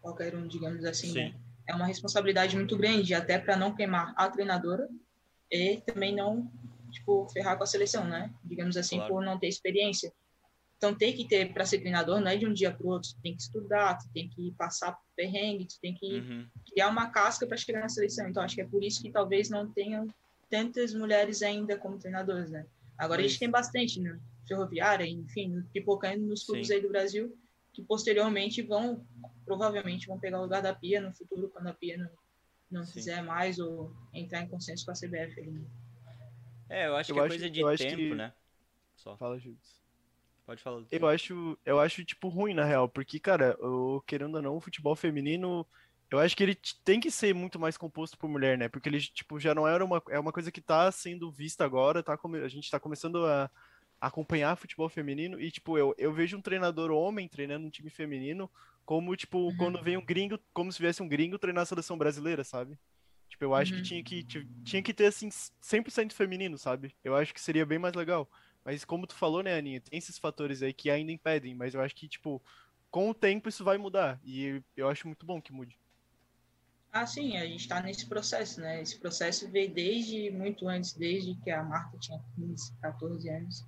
qualquer 0.02 0.36
um, 0.36 0.46
digamos 0.46 0.84
assim, 0.84 1.14
Sim. 1.14 1.30
né? 1.30 1.36
É 1.70 1.74
uma 1.74 1.86
responsabilidade 1.86 2.58
muito 2.58 2.78
grande, 2.78 3.14
até 3.14 3.40
para 3.40 3.56
não 3.56 3.74
queimar 3.74 4.14
a 4.18 4.30
treinadora 4.30 4.90
e 5.50 5.78
também 5.86 6.14
não, 6.14 6.52
tipo, 6.92 7.30
ferrar 7.30 7.58
com 7.58 7.64
a 7.64 7.68
seleção, 7.68 8.04
né? 8.04 8.34
Digamos 8.44 8.76
assim, 8.76 8.98
Claro. 8.98 9.14
por 9.14 9.24
não 9.24 9.40
ter 9.40 9.48
experiência. 9.48 10.12
Então 10.78 10.94
tem 10.96 11.12
que 11.16 11.28
ter 11.28 11.52
para 11.54 11.66
ser 11.66 11.80
treinador, 11.80 12.20
não 12.22 12.28
é 12.30 12.38
de 12.38 12.46
um 12.46 12.54
dia 12.54 12.72
para 12.72 12.86
o 12.86 12.90
outro, 12.90 13.10
tu 13.10 13.22
tem 13.22 13.36
que 13.36 13.42
estudar, 13.42 13.98
tu 13.98 14.08
tem 14.14 14.30
que 14.30 14.52
passar 14.52 14.92
por 14.92 15.04
perrengue, 15.16 15.66
tu 15.66 15.80
tem 15.82 15.94
que 15.96 16.20
Uhum. 16.20 16.48
criar 16.70 16.90
uma 16.90 17.10
casca 17.10 17.48
para 17.48 17.58
chegar 17.58 17.82
na 17.82 17.90
seleção. 17.90 18.30
Então 18.30 18.44
acho 18.44 18.54
que 18.56 18.62
é 18.62 18.68
por 18.68 18.84
isso 18.84 19.02
que 19.02 19.12
talvez 19.12 19.50
não 19.50 19.72
tenham 19.72 20.08
tantas 20.50 20.94
mulheres 20.94 21.42
ainda 21.42 21.78
como 21.78 21.98
treinadoras, 21.98 22.52
né? 22.52 22.66
Agora 22.98 23.22
a 23.22 23.28
gente 23.28 23.40
tem 23.40 23.50
bastante, 23.50 24.00
né? 24.00 24.20
Ferroviária, 24.48 25.06
enfim, 25.06 25.62
pipocando 25.74 26.24
nos 26.26 26.44
clubes 26.46 26.68
Sim. 26.68 26.74
aí 26.76 26.82
do 26.82 26.90
Brasil, 26.90 27.36
que 27.74 27.82
posteriormente 27.84 28.62
vão, 28.62 29.06
provavelmente 29.46 30.08
vão 30.08 30.20
pegar 30.20 30.40
o 30.40 30.44
lugar 30.44 30.62
da 30.62 30.74
Pia 30.76 31.02
no 31.02 31.12
futuro, 31.14 31.50
quando 31.50 31.68
a 31.68 31.74
Pia 31.74 31.98
não, 31.98 32.10
não 32.72 32.86
Sim. 32.86 32.94
quiser 32.94 33.22
mais 33.24 33.58
ou 33.60 33.92
entrar 34.14 34.42
em 34.44 34.48
consenso 34.48 34.86
com 34.86 34.92
a 34.92 34.96
CBF. 34.96 35.40
ali, 35.42 35.52
né? 35.52 35.66
É, 36.70 36.88
eu 36.88 36.96
acho 36.96 37.12
Eu 37.12 37.16
que 37.16 37.20
é 37.20 37.24
acho- 37.24 37.30
coisa 37.32 37.50
de 37.50 37.78
tempo, 37.78 37.96
que- 37.96 38.16
né? 38.16 38.32
Só. 38.96 39.18
Fala, 39.18 39.38
Judas. 39.40 39.82
Pode 40.48 40.64
falar. 40.64 40.82
Eu 40.90 41.06
acho, 41.08 41.60
eu 41.66 41.80
acho, 41.80 42.06
tipo, 42.06 42.30
ruim, 42.30 42.54
na 42.54 42.64
real, 42.64 42.88
porque, 42.88 43.20
cara, 43.20 43.58
o, 43.60 44.02
querendo 44.08 44.36
ou 44.36 44.42
não, 44.42 44.56
o 44.56 44.62
futebol 44.62 44.96
feminino, 44.96 45.68
eu 46.10 46.20
acho 46.20 46.38
que 46.38 46.42
ele 46.42 46.56
tem 46.86 47.02
que 47.02 47.12
ser 47.12 47.36
muito 47.36 47.60
mais 47.60 47.76
composto 47.78 48.18
por 48.18 48.30
mulher, 48.30 48.58
né? 48.58 48.70
Porque 48.70 48.88
ele, 48.88 49.00
tipo, 49.02 49.38
já 49.42 49.54
não 49.54 49.68
era 49.68 49.84
uma, 49.84 50.02
é 50.10 50.18
uma 50.18 50.32
coisa 50.32 50.50
que 50.50 50.62
tá 50.62 50.90
sendo 50.90 51.30
vista 51.30 51.66
agora, 51.66 52.02
tá, 52.02 52.18
come- 52.18 52.40
a 52.40 52.48
gente 52.48 52.72
tá 52.72 52.80
começando 52.80 53.26
a 53.26 53.52
acompanhar 54.00 54.56
futebol 54.56 54.88
feminino 54.88 55.38
e, 55.42 55.52
tipo, 55.52 55.78
eu, 55.78 55.94
eu 55.98 56.14
vejo 56.14 56.38
um 56.38 56.42
treinador 56.42 56.92
homem 56.92 57.28
treinando 57.28 57.68
um 57.68 57.70
time 57.70 57.90
feminino 57.90 58.50
como, 58.86 59.14
tipo, 59.18 59.38
Uhum. 59.50 59.56
quando 59.58 59.84
vem 59.84 59.98
um 59.98 60.06
gringo, 60.06 60.40
como 60.54 60.72
se 60.72 60.80
viesse 60.82 61.04
um 61.04 61.10
gringo 61.10 61.38
treinar 61.38 61.64
a 61.64 61.66
seleção 61.66 61.98
brasileira, 61.98 62.46
sabe? 62.46 62.80
Tipo, 63.28 63.44
eu 63.44 63.54
acho 63.54 63.74
Uhum. 63.74 63.82
que 63.82 63.84
tinha 63.86 64.04
que, 64.04 64.24
ti- 64.24 64.50
tinha 64.64 64.82
que 64.82 64.94
ter, 64.94 65.08
assim, 65.08 65.28
100% 65.60 66.14
feminino, 66.16 66.58
sabe? 66.58 66.96
Eu 67.04 67.16
acho 67.18 67.34
que 67.34 67.42
seria 67.42 67.66
bem 67.66 67.78
mais 67.80 67.94
legal. 67.96 68.30
Mas 68.68 68.84
como 68.84 69.08
tu 69.08 69.16
falou, 69.16 69.42
né, 69.42 69.58
Aninha, 69.58 69.80
tem 69.80 69.98
esses 69.98 70.18
fatores 70.18 70.62
aí 70.62 70.74
que 70.74 70.90
ainda 70.90 71.10
impedem, 71.10 71.56
mas 71.56 71.74
eu 71.74 71.80
acho 71.80 71.96
que, 71.96 72.06
tipo, 72.06 72.44
com 72.92 73.10
o 73.10 73.14
tempo 73.14 73.48
isso 73.48 73.64
vai 73.64 73.78
mudar. 73.78 74.20
E 74.26 74.62
eu 74.76 74.90
acho 74.90 75.08
muito 75.08 75.26
bom 75.26 75.42
que 75.42 75.54
mude. 75.54 75.80
Ah, 76.92 77.08
sim, 77.08 77.38
a 77.38 77.46
gente 77.46 77.62
está 77.62 77.82
nesse 77.82 78.06
processo, 78.08 78.60
né? 78.60 78.82
Esse 78.82 79.00
processo 79.00 79.50
veio 79.50 79.74
desde 79.74 80.30
muito 80.32 80.68
antes, 80.68 80.92
desde 80.92 81.34
que 81.36 81.50
a 81.50 81.64
Marta 81.64 81.98
tinha 81.98 82.22
15, 82.36 82.74
14 82.82 83.30
anos. 83.30 83.66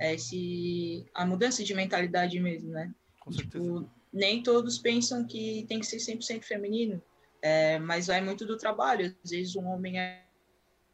É 0.00 0.14
esse, 0.14 1.06
a 1.14 1.24
mudança 1.24 1.62
de 1.62 1.72
mentalidade 1.72 2.40
mesmo, 2.40 2.70
né? 2.70 2.92
Com 3.20 3.30
certeza. 3.30 3.62
Tipo, 3.64 3.88
nem 4.12 4.42
todos 4.42 4.78
pensam 4.78 5.24
que 5.24 5.64
tem 5.68 5.78
que 5.78 5.86
ser 5.86 5.98
100% 5.98 6.42
feminino, 6.42 7.00
é, 7.40 7.78
mas 7.78 8.08
vai 8.08 8.20
muito 8.20 8.44
do 8.44 8.56
trabalho. 8.56 9.14
Às 9.22 9.30
vezes 9.30 9.54
um 9.54 9.68
homem 9.68 10.00
é, 10.00 10.24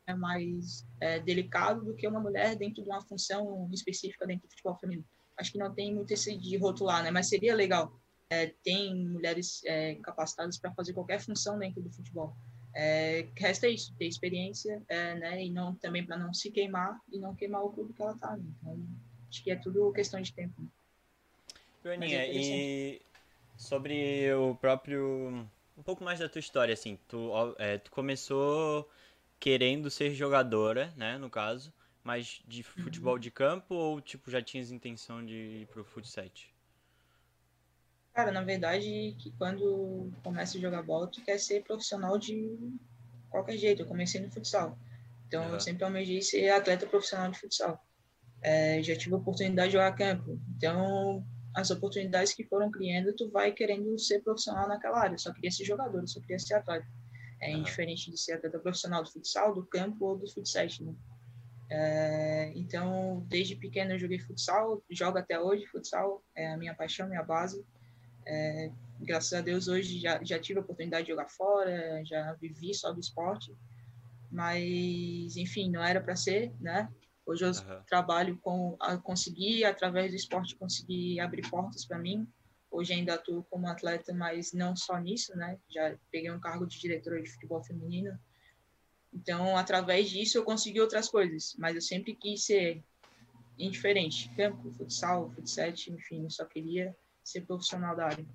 é 0.07 0.15
mais 0.15 0.87
é, 1.01 1.19
delicado 1.19 1.85
do 1.85 1.95
que 1.95 2.07
uma 2.07 2.21
mulher 2.21 2.57
dentro 2.57 2.83
de 2.83 2.89
uma 2.89 3.03
função 3.03 3.69
específica 3.73 4.27
dentro 4.27 4.47
do 4.47 4.51
futebol 4.51 4.77
feminino. 4.77 5.07
Acho 5.37 5.53
que 5.53 5.59
não 5.59 5.75
tem 5.75 5.95
muito 5.95 6.13
esse 6.13 6.37
de 6.37 6.57
rotular, 6.57 7.03
né? 7.03 7.11
Mas 7.11 7.29
seria 7.29 7.55
legal. 7.55 7.93
É, 8.31 8.47
tem 8.65 8.95
mulheres 8.95 9.61
é, 9.65 9.97
capacitadas 9.97 10.59
para 10.59 10.73
fazer 10.73 10.93
qualquer 10.93 11.21
função 11.21 11.59
dentro 11.59 11.83
do 11.83 11.93
futebol. 11.93 12.35
É, 12.75 13.27
resta 13.37 13.69
isso, 13.69 13.95
ter 13.99 14.07
experiência, 14.07 14.83
é, 14.89 15.15
né? 15.15 15.45
E 15.45 15.51
não 15.51 15.75
também 15.75 16.05
para 16.05 16.17
não 16.17 16.33
se 16.33 16.51
queimar 16.51 16.99
e 17.13 17.19
não 17.19 17.35
queimar 17.35 17.65
o 17.65 17.71
clube 17.71 17.93
que 17.93 18.03
ela 18.03 18.17
tá. 18.17 18.37
Né? 18.37 18.45
Então, 18.61 18.87
acho 19.29 19.43
que 19.43 19.51
é 19.51 19.57
tudo 19.57 19.93
questão 19.93 20.21
de 20.21 20.33
tempo. 20.33 20.61
né? 20.63 20.69
Joaninha, 21.83 22.19
é 22.19 22.35
e 22.35 23.03
sobre 23.57 24.33
o 24.35 24.55
próprio. 24.55 25.47
Um 25.77 25.83
pouco 25.83 26.03
mais 26.03 26.19
da 26.19 26.29
tua 26.29 26.39
história, 26.39 26.73
assim. 26.73 26.99
Tu, 27.09 27.31
é, 27.59 27.79
tu 27.79 27.91
começou 27.91 28.89
querendo 29.39 29.91
ser 29.91 30.11
jogadora, 30.15 30.93
né, 30.97 31.19
no 31.19 31.31
caso, 31.31 31.73
mas 32.03 32.43
de 32.47 32.63
futebol 32.63 33.19
de 33.19 33.31
campo 33.31 33.75
ou, 33.75 34.01
tipo, 34.01 34.31
já 34.31 34.41
tinhas 34.43 34.71
intenção 34.71 35.25
de 35.25 35.35
ir 35.35 35.67
pro 35.67 35.85
futsal? 35.85 36.27
Cara, 38.15 38.33
na 38.33 38.43
verdade, 38.43 39.15
que 39.19 39.31
quando 39.33 40.11
começa 40.25 40.57
a 40.57 40.61
jogar 40.61 40.83
bola, 40.83 41.07
tu 41.07 41.23
quer 41.23 41.39
ser 41.39 41.63
profissional 41.63 42.19
de 42.19 42.59
qualquer 43.29 43.59
jeito. 43.59 43.83
Eu 43.83 43.87
comecei 43.87 44.21
no 44.21 44.31
futsal. 44.31 44.79
Então, 45.27 45.43
Aham. 45.45 45.55
eu 45.55 45.61
sempre 45.61 45.85
almejei 45.85 46.23
ser 46.23 46.49
atleta 46.51 46.87
profissional 46.87 47.31
de 47.31 47.39
futsal. 47.39 47.79
É, 48.43 48.83
já 48.83 48.97
tive 48.97 49.15
a 49.15 49.19
oportunidade 49.19 49.69
de 49.69 49.73
jogar 49.75 49.93
campo. 49.95 50.41
Então, 50.57 51.27
as 51.55 51.71
oportunidades 51.71 52.33
que 52.33 52.45
foram 52.45 52.71
criando, 52.71 53.15
tu 53.15 53.31
vai 53.31 53.53
querendo 53.53 53.99
ser 53.99 54.21
profissional 54.23 54.69
naquela 54.69 55.01
área. 55.01 55.15
Eu 55.15 55.19
só 55.19 55.33
queria 55.33 55.51
ser 55.51 55.65
jogador, 55.65 56.01
eu 56.01 56.07
só 56.07 56.21
queria 56.21 56.39
ser 56.39 56.55
atleta. 56.55 56.87
É 57.41 57.53
indiferente 57.53 58.11
de 58.11 58.19
ser 58.19 58.35
atleta 58.35 58.59
profissional 58.59 59.03
do 59.03 59.11
futsal, 59.11 59.55
do 59.55 59.65
campo 59.67 60.07
ou 60.07 60.19
do 60.19 60.31
futsal, 60.31 60.67
né? 60.81 60.95
É, 61.69 62.53
então, 62.55 63.25
desde 63.29 63.57
pequeno 63.57 63.93
eu 63.93 63.99
joguei 63.99 64.19
futsal, 64.21 64.83
jogo 64.91 65.19
até 65.19 65.39
hoje. 65.41 65.67
Futsal 65.67 66.23
é 66.35 66.53
a 66.53 66.57
minha 66.57 66.75
paixão, 66.75 67.09
minha 67.09 67.23
base. 67.23 67.65
É, 68.25 68.71
graças 69.01 69.33
a 69.33 69.41
Deus 69.41 69.69
hoje 69.69 70.01
já, 70.01 70.23
já 70.23 70.39
tive 70.39 70.59
a 70.59 70.63
oportunidade 70.63 71.05
de 71.05 71.13
jogar 71.13 71.29
fora, 71.29 72.05
já 72.05 72.33
vivi 72.35 72.75
só 72.75 72.93
do 72.93 73.01
esporte, 73.01 73.53
mas 74.31 75.37
enfim, 75.37 75.71
não 75.71 75.83
era 75.83 76.01
para 76.01 76.17
ser, 76.17 76.53
né? 76.61 76.89
Hoje 77.25 77.45
eu 77.45 77.51
Aham. 77.51 77.85
trabalho 77.89 78.39
com 78.39 78.77
a 78.81 78.97
conseguir 78.97 79.65
através 79.65 80.11
do 80.11 80.17
esporte 80.17 80.57
conseguir 80.57 81.19
abrir 81.21 81.49
portas 81.51 81.85
para 81.85 81.99
mim. 81.99 82.27
Hoje 82.77 82.93
ainda 82.93 83.15
atuo 83.15 83.43
como 83.45 83.67
atleta, 83.67 84.13
mas 84.13 84.53
não 84.53 84.77
só 84.77 84.99
nisso, 84.99 85.35
né? 85.35 85.59
Já 85.71 85.97
peguei 86.11 86.31
um 86.31 86.39
cargo 86.39 86.67
de 86.67 86.79
diretora 86.79 87.23
de 87.23 87.31
futebol 87.31 87.65
feminino. 87.65 88.19
Então, 89.15 89.57
através 89.57 90.11
disso 90.11 90.37
eu 90.37 90.45
consegui 90.45 90.79
outras 90.79 91.09
coisas, 91.09 91.57
mas 91.59 91.75
eu 91.75 91.81
sempre 91.81 92.15
quis 92.15 92.45
ser 92.45 92.85
indiferente, 93.59 94.31
campo, 94.37 94.71
futsal, 94.73 95.31
futsal, 95.31 95.71
enfim, 95.89 96.29
só 96.29 96.45
queria 96.45 96.95
ser 97.25 97.47
profissional 97.47 97.97
da 97.97 98.09
área. 98.09 98.27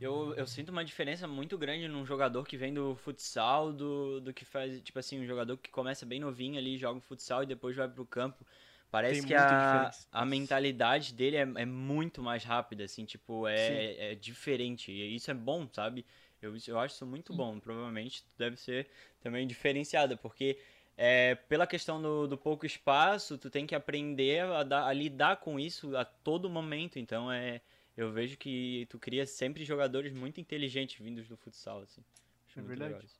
Eu, 0.00 0.34
eu 0.34 0.46
sinto 0.46 0.70
uma 0.70 0.84
diferença 0.84 1.26
muito 1.26 1.58
grande 1.58 1.86
num 1.86 2.06
jogador 2.06 2.46
que 2.46 2.56
vem 2.56 2.72
do 2.72 2.96
futsal 2.96 3.74
do, 3.74 4.20
do 4.22 4.32
que 4.32 4.46
faz, 4.46 4.80
tipo 4.80 4.98
assim, 4.98 5.20
um 5.20 5.26
jogador 5.26 5.58
que 5.58 5.70
começa 5.70 6.06
bem 6.06 6.18
novinho 6.18 6.58
ali, 6.58 6.78
joga 6.78 6.96
um 6.96 7.02
futsal 7.02 7.42
e 7.42 7.46
depois 7.46 7.76
vai 7.76 7.88
pro 7.88 8.06
campo. 8.06 8.42
Parece 8.90 9.20
Tem 9.20 9.28
que 9.28 9.34
a, 9.34 9.90
a 10.12 10.24
mentalidade 10.24 11.12
dele 11.12 11.36
é, 11.36 11.40
é 11.42 11.66
muito 11.66 12.22
mais 12.22 12.44
rápida, 12.44 12.84
assim, 12.84 13.04
tipo, 13.04 13.46
é, 13.46 14.12
é 14.12 14.14
diferente. 14.14 14.90
E 14.92 15.14
isso 15.14 15.30
é 15.30 15.34
bom, 15.34 15.68
sabe? 15.72 16.04
Eu, 16.40 16.54
eu 16.66 16.78
acho 16.78 16.94
isso 16.94 17.06
muito 17.06 17.32
bom. 17.34 17.58
Provavelmente 17.60 18.24
deve 18.38 18.56
ser 18.56 18.88
também 19.20 19.46
diferenciada, 19.46 20.16
porque 20.16 20.58
é, 20.96 21.34
pela 21.34 21.66
questão 21.66 22.00
do, 22.00 22.26
do 22.26 22.38
pouco 22.38 22.64
espaço, 22.64 23.36
tu 23.36 23.50
tem 23.50 23.66
que 23.66 23.74
aprender 23.74 24.40
a, 24.44 24.62
dar- 24.62 24.86
a 24.86 24.92
lidar 24.92 25.36
com 25.38 25.58
isso 25.60 25.96
a 25.96 26.04
todo 26.04 26.48
momento. 26.48 26.98
Então 26.98 27.30
é. 27.30 27.60
Eu 27.96 28.12
vejo 28.12 28.36
que 28.36 28.86
tu 28.90 28.98
cria 28.98 29.24
sempre 29.24 29.64
jogadores 29.64 30.12
muito 30.12 30.38
inteligentes 30.38 30.98
vindos 31.02 31.26
do 31.28 31.36
futsal, 31.36 31.80
assim. 31.80 32.04
Acho 32.46 32.58
É 32.58 32.62
muito 32.62 32.68
verdade. 32.68 32.92
legal 32.92 33.02
isso. 33.02 33.18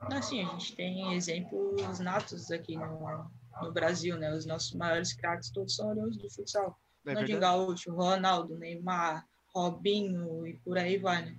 Assim, 0.00 0.42
a 0.42 0.44
gente 0.50 0.76
tem 0.76 1.14
exemplos 1.14 1.98
natos 1.98 2.50
aqui 2.50 2.76
no, 2.76 3.30
no 3.62 3.72
Brasil, 3.72 4.16
né? 4.16 4.32
Os 4.34 4.46
nossos 4.46 4.72
maiores 4.74 5.12
craques 5.12 5.50
todos 5.50 5.74
são 5.74 5.88
oriundos 5.88 6.18
do 6.18 6.30
futsal. 6.30 6.78
É 7.06 7.10
Ronaldinho? 7.10 7.40
Gaúcho, 7.40 7.92
Ronaldo, 7.92 8.58
Neymar, 8.58 9.26
Robinho 9.54 10.46
e 10.46 10.54
por 10.58 10.78
aí 10.78 10.98
vai, 10.98 11.24
né? 11.24 11.38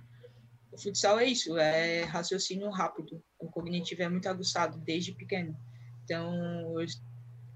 O 0.72 0.78
futsal 0.78 1.18
é 1.18 1.24
isso, 1.26 1.56
é 1.58 2.04
raciocínio 2.04 2.70
rápido. 2.70 3.22
O 3.38 3.48
cognitivo 3.48 4.02
é 4.02 4.08
muito 4.08 4.28
aguçado 4.28 4.78
desde 4.78 5.12
pequeno. 5.12 5.56
Então, 6.04 6.80
eu 6.80 6.86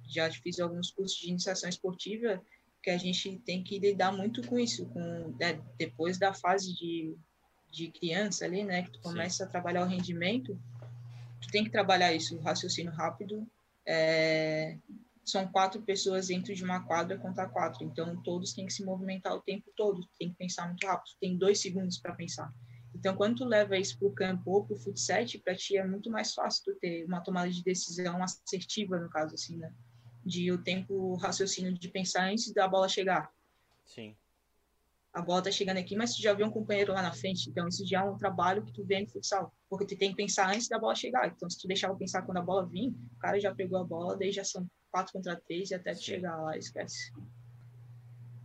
já 0.08 0.30
fiz 0.30 0.58
alguns 0.58 0.90
cursos 0.90 1.18
de 1.18 1.28
iniciação 1.28 1.68
esportiva 1.68 2.42
que 2.82 2.90
a 2.90 2.98
gente 2.98 3.38
tem 3.40 3.62
que 3.62 3.78
lidar 3.78 4.10
muito 4.10 4.46
com 4.46 4.58
isso, 4.58 4.86
com 4.86 5.34
né, 5.38 5.60
depois 5.78 6.18
da 6.18 6.32
fase 6.32 6.74
de, 6.74 7.14
de 7.70 7.88
criança 7.88 8.44
ali, 8.44 8.64
né, 8.64 8.82
que 8.82 8.92
tu 8.92 9.00
começa 9.00 9.38
Sim. 9.38 9.42
a 9.44 9.46
trabalhar 9.46 9.82
o 9.82 9.88
rendimento, 9.88 10.58
tu 11.40 11.48
tem 11.48 11.62
que 11.62 11.70
trabalhar 11.70 12.12
isso, 12.12 12.36
o 12.36 12.40
raciocínio 12.40 12.92
rápido. 12.92 13.46
É, 13.86 14.78
são 15.24 15.46
quatro 15.48 15.80
pessoas 15.82 16.28
dentro 16.28 16.54
de 16.54 16.64
uma 16.64 16.84
quadra 16.84 17.18
contra 17.18 17.48
quatro, 17.48 17.84
então 17.84 18.20
todos 18.22 18.52
têm 18.52 18.66
que 18.66 18.72
se 18.72 18.84
movimentar 18.84 19.34
o 19.34 19.42
tempo 19.42 19.70
todo, 19.76 20.00
tem 20.18 20.30
que 20.30 20.36
pensar 20.36 20.66
muito 20.66 20.86
rápido, 20.86 21.14
tem 21.20 21.36
dois 21.36 21.60
segundos 21.60 21.98
para 21.98 22.14
pensar. 22.14 22.52
Então, 22.94 23.14
quando 23.14 23.36
tu 23.38 23.44
leva 23.44 23.78
isso 23.78 23.98
para 23.98 24.08
o 24.08 24.12
campo 24.12 24.50
ou 24.50 24.64
para 24.64 24.74
o 24.74 24.78
futsal, 24.78 25.24
para 25.44 25.54
ti 25.54 25.76
é 25.76 25.86
muito 25.86 26.10
mais 26.10 26.34
fácil 26.34 26.64
tu 26.64 26.80
ter 26.80 27.04
uma 27.04 27.20
tomada 27.20 27.50
de 27.50 27.62
decisão 27.62 28.22
assertiva, 28.22 28.98
no 28.98 29.08
caso, 29.08 29.34
assim, 29.34 29.56
né? 29.56 29.72
De 30.24 30.50
o 30.50 30.62
tempo 30.62 31.14
raciocínio 31.16 31.72
de 31.72 31.88
pensar 31.88 32.24
antes 32.24 32.52
da 32.52 32.66
bola 32.66 32.88
chegar. 32.88 33.32
Sim. 33.86 34.16
A 35.12 35.22
bola 35.22 35.42
tá 35.42 35.50
chegando 35.50 35.78
aqui, 35.78 35.96
mas 35.96 36.14
tu 36.14 36.22
já 36.22 36.32
viu 36.32 36.46
um 36.46 36.50
companheiro 36.50 36.92
lá 36.92 37.02
na 37.02 37.12
frente, 37.12 37.50
então 37.50 37.66
isso 37.66 37.84
já 37.86 38.00
é 38.00 38.04
um 38.04 38.16
trabalho 38.16 38.62
que 38.62 38.72
tu 38.72 38.84
vê 38.84 39.00
no 39.00 39.08
futsal, 39.08 39.52
porque 39.68 39.84
tu 39.84 39.98
tem 39.98 40.10
que 40.10 40.16
pensar 40.16 40.48
antes 40.48 40.68
da 40.68 40.78
bola 40.78 40.94
chegar. 40.94 41.26
Então, 41.26 41.50
se 41.50 41.60
tu 41.60 41.66
deixar 41.66 41.92
pensar 41.96 42.22
quando 42.22 42.38
a 42.38 42.42
bola 42.42 42.66
vir, 42.66 42.90
o 42.90 43.18
cara 43.18 43.40
já 43.40 43.52
pegou 43.52 43.78
a 43.78 43.84
bola, 43.84 44.16
daí 44.16 44.30
já 44.30 44.44
são 44.44 44.66
quatro 44.90 45.12
contra 45.12 45.34
três 45.34 45.70
e 45.70 45.74
até 45.74 45.94
tu 45.94 46.02
chegar 46.02 46.36
lá, 46.36 46.56
esquece. 46.56 47.12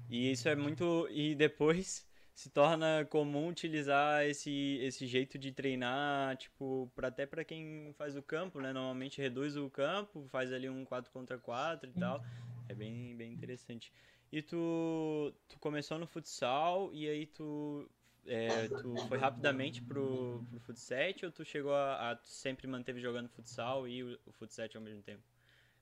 E 0.09 0.31
isso 0.31 0.47
é 0.49 0.55
muito. 0.55 1.07
E 1.11 1.35
depois 1.35 2.07
se 2.33 2.49
torna 2.49 3.05
comum 3.05 3.47
utilizar 3.47 4.25
esse, 4.25 4.77
esse 4.81 5.07
jeito 5.07 5.37
de 5.37 5.53
treinar, 5.53 6.35
tipo, 6.35 6.91
pra, 6.93 7.07
até 7.07 7.25
para 7.25 7.45
quem 7.45 7.93
faz 7.97 8.15
o 8.17 8.21
campo, 8.21 8.59
né? 8.59 8.73
Normalmente 8.73 9.21
reduz 9.21 9.55
o 9.55 9.69
campo, 9.69 10.27
faz 10.29 10.51
ali 10.51 10.69
um 10.69 10.83
4 10.83 11.11
contra 11.11 11.37
4 11.37 11.89
e 11.89 11.93
uhum. 11.93 11.99
tal. 11.99 12.23
É 12.67 12.75
bem, 12.75 13.15
bem 13.15 13.31
interessante. 13.31 13.91
E 14.31 14.41
tu, 14.41 15.33
tu 15.47 15.59
começou 15.59 15.97
no 15.97 16.07
futsal 16.07 16.91
e 16.93 17.07
aí 17.07 17.25
tu, 17.25 17.89
é, 18.25 18.67
tu 18.67 18.95
foi 19.07 19.17
rapidamente 19.17 19.81
pro, 19.81 20.43
pro 20.49 20.59
futsal 20.59 21.13
ou 21.23 21.31
tu 21.31 21.45
chegou 21.45 21.73
a, 21.73 22.11
a 22.11 22.15
tu 22.15 22.27
sempre 22.27 22.67
manteve 22.67 22.99
jogando 22.99 23.29
futsal 23.29 23.87
e 23.87 24.03
o, 24.03 24.19
o 24.25 24.31
futsal 24.33 24.67
ao 24.75 24.81
mesmo 24.81 25.01
tempo? 25.03 25.23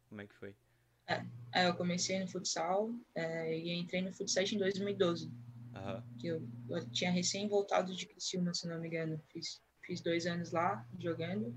Como 0.09 0.21
é 0.21 0.27
que 0.27 0.35
foi? 0.35 0.55
É, 1.07 1.67
eu 1.67 1.73
comecei 1.75 2.19
no 2.19 2.27
futsal 2.27 2.93
é, 3.15 3.57
e 3.57 3.73
entrei 3.73 4.01
no 4.01 4.13
futsal 4.13 4.43
em 4.43 4.57
2012. 4.57 5.25
Uhum. 5.25 6.03
Que 6.19 6.27
eu, 6.27 6.47
eu, 6.69 6.89
tinha 6.91 7.11
recém 7.11 7.47
voltado 7.47 7.95
de 7.95 8.05
Criciúma, 8.05 8.53
se 8.53 8.67
não 8.67 8.79
me 8.79 8.87
engano. 8.87 9.19
Fiz, 9.29 9.61
fiz 9.81 10.01
dois 10.01 10.25
anos 10.25 10.51
lá 10.51 10.85
jogando. 10.99 11.53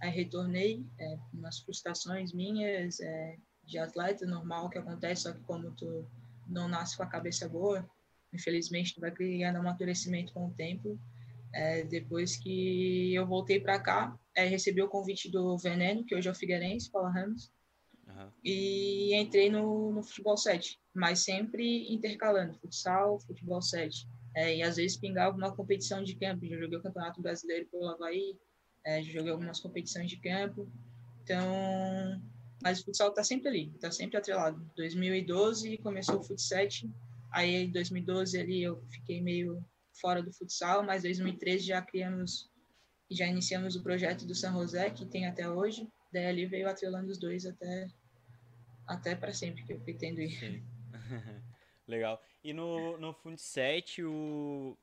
Aí 0.00 0.10
retornei, 0.10 0.84
é, 0.98 1.18
umas 1.32 1.58
frustrações 1.58 2.32
minhas 2.32 3.00
é, 3.00 3.36
de 3.64 3.78
atleta, 3.78 4.24
normal 4.24 4.70
que 4.70 4.78
acontece, 4.78 5.22
só 5.22 5.32
que 5.32 5.40
como 5.40 5.70
tu 5.72 6.08
não 6.48 6.68
nasce 6.68 6.96
com 6.96 7.02
a 7.02 7.06
cabeça 7.06 7.48
boa, 7.48 7.88
infelizmente 8.32 8.98
vai 8.98 9.10
criando 9.10 9.56
amadurecimento 9.56 10.32
com 10.32 10.46
o 10.46 10.54
tempo. 10.54 10.98
É, 11.52 11.82
depois 11.84 12.36
que 12.36 13.14
eu 13.14 13.26
voltei 13.26 13.58
para 13.58 13.80
cá, 13.80 14.18
é, 14.34 14.44
recebi 14.44 14.82
o 14.82 14.88
convite 14.88 15.30
do 15.30 15.56
Veneno, 15.56 16.04
que 16.04 16.14
hoje 16.14 16.28
é 16.28 16.30
o 16.30 16.34
Figueirense, 16.34 16.90
Paula 16.90 17.10
Ramos, 17.10 17.50
uhum. 18.06 18.30
e 18.44 19.14
entrei 19.14 19.48
no, 19.50 19.92
no 19.92 20.02
futebol 20.02 20.36
7 20.36 20.78
mas 20.98 21.20
sempre 21.20 21.92
intercalando 21.92 22.54
futsal, 22.54 23.20
futebol 23.20 23.62
7. 23.62 24.08
É, 24.34 24.56
e 24.56 24.62
às 24.62 24.76
vezes 24.76 24.96
pingava 24.96 25.36
uma 25.36 25.54
competição 25.54 26.02
de 26.02 26.16
campo. 26.16 26.44
Já 26.44 26.56
joguei 26.58 26.76
o 26.76 26.82
Campeonato 26.82 27.22
Brasileiro 27.22 27.66
pelo 27.70 27.88
Havaí, 27.88 28.36
é, 28.84 29.00
joguei 29.02 29.30
algumas 29.30 29.60
competições 29.60 30.10
de 30.10 30.16
campo. 30.16 30.68
Então, 31.22 32.20
mas 32.62 32.80
o 32.80 32.84
futsal 32.84 33.08
está 33.08 33.22
sempre 33.22 33.48
ali, 33.48 33.72
está 33.74 33.90
sempre 33.90 34.16
atrelado. 34.16 34.60
2012 34.76 35.78
começou 35.78 36.18
o 36.18 36.22
futsal, 36.22 36.66
aí 37.32 37.64
em 37.64 37.70
2012 37.70 38.38
ali 38.38 38.62
eu 38.62 38.82
fiquei 38.90 39.20
meio 39.20 39.64
fora 40.00 40.22
do 40.22 40.32
futsal, 40.32 40.82
mas 40.82 41.02
2013 41.02 41.66
já 41.66 41.82
criamos, 41.82 42.50
já 43.10 43.26
iniciamos 43.26 43.76
o 43.76 43.82
projeto 43.82 44.26
do 44.26 44.34
San 44.34 44.52
José, 44.52 44.90
que 44.90 45.06
tem 45.06 45.26
até 45.26 45.48
hoje. 45.48 45.88
Daí 46.12 46.26
ali 46.26 46.46
veio 46.46 46.68
atrelando 46.68 47.10
os 47.10 47.18
dois 47.18 47.44
até 47.44 47.88
até 48.86 49.14
para 49.14 49.34
sempre 49.34 49.62
que 49.64 49.72
eu 49.74 49.80
pretendo 49.80 50.20
ir. 50.20 50.30
Sim. 50.30 50.62
Legal. 51.86 52.20
E 52.42 52.52
no, 52.52 52.96
no 52.98 53.12
Fund 53.12 53.38
7, 53.38 54.02
o, 54.04 54.76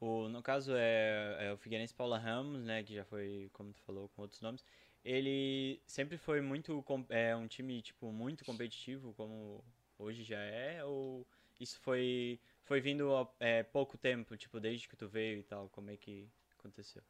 o, 0.00 0.28
no 0.28 0.42
caso 0.42 0.74
é, 0.76 1.46
é 1.46 1.52
o 1.52 1.56
Figueirense 1.56 1.94
Paula 1.94 2.18
Ramos, 2.18 2.62
né, 2.64 2.82
que 2.82 2.94
já 2.94 3.04
foi, 3.04 3.48
como 3.52 3.72
tu 3.72 3.80
falou, 3.82 4.08
com 4.10 4.22
outros 4.22 4.40
nomes, 4.40 4.64
ele 5.04 5.80
sempre 5.86 6.16
foi 6.16 6.40
muito, 6.40 6.84
é 7.08 7.34
um 7.34 7.46
time, 7.46 7.82
tipo, 7.82 8.12
muito 8.12 8.44
competitivo, 8.44 9.12
como 9.14 9.64
hoje 9.98 10.22
já 10.22 10.38
é, 10.38 10.84
ou 10.84 11.26
isso 11.60 11.78
foi, 11.80 12.40
foi 12.64 12.80
vindo 12.80 13.28
é, 13.38 13.62
pouco 13.62 13.96
tempo, 13.98 14.36
tipo, 14.36 14.60
desde 14.60 14.88
que 14.88 14.96
tu 14.96 15.08
veio 15.08 15.40
e 15.40 15.42
tal, 15.42 15.68
como 15.70 15.90
é 15.90 15.96
que 15.96 16.28
aconteceu? 16.58 17.02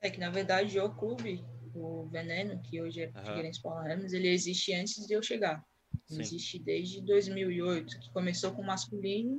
É 0.00 0.08
que, 0.08 0.18
na 0.18 0.30
verdade, 0.30 0.78
o 0.80 0.88
clube, 0.94 1.44
o 1.74 2.06
Veneno, 2.06 2.60
que 2.62 2.80
hoje 2.80 3.02
é. 3.02 3.12
Figueirense 3.12 3.60
Paula 3.60 3.82
Ramos, 3.82 4.12
ele 4.14 4.28
existe 4.28 4.72
antes 4.72 5.06
de 5.06 5.12
eu 5.12 5.22
chegar. 5.22 5.62
Sim. 6.06 6.20
Existe 6.20 6.58
desde 6.58 7.02
2008, 7.02 8.00
que 8.00 8.10
começou 8.10 8.52
com 8.52 8.62
masculino 8.62 9.38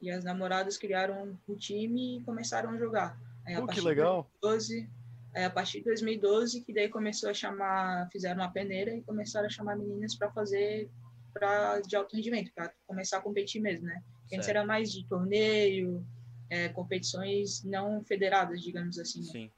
e 0.00 0.10
as 0.10 0.24
namoradas 0.24 0.78
criaram 0.78 1.38
o 1.46 1.56
time 1.56 2.18
e 2.18 2.24
começaram 2.24 2.70
a 2.70 2.78
jogar. 2.78 3.20
Aí, 3.44 3.54
a 3.54 3.66
que 3.66 3.80
legal! 3.80 4.30
2012, 4.40 4.90
aí, 5.34 5.44
a 5.44 5.50
partir 5.50 5.78
de 5.78 5.84
2012, 5.84 6.62
que 6.62 6.72
daí 6.72 6.88
começou 6.88 7.30
a 7.30 7.34
chamar, 7.34 8.08
fizeram 8.10 8.40
uma 8.40 8.52
peneira 8.52 8.94
e 8.94 9.02
começaram 9.02 9.46
a 9.46 9.50
chamar 9.50 9.76
meninas 9.76 10.14
para 10.14 10.30
fazer 10.32 10.90
pra, 11.32 11.80
de 11.80 11.96
alto 11.96 12.14
rendimento, 12.16 12.52
para 12.54 12.72
começar 12.86 13.18
a 13.18 13.22
competir 13.22 13.60
mesmo, 13.60 13.86
né? 13.86 14.02
Antes 14.32 14.48
era 14.48 14.64
mais 14.64 14.90
de 14.90 15.06
torneio, 15.06 16.06
é, 16.48 16.68
competições 16.70 17.62
não 17.64 18.04
federadas, 18.04 18.62
digamos 18.62 18.98
assim. 18.98 19.20
Né? 19.20 19.26
Sim. 19.26 19.50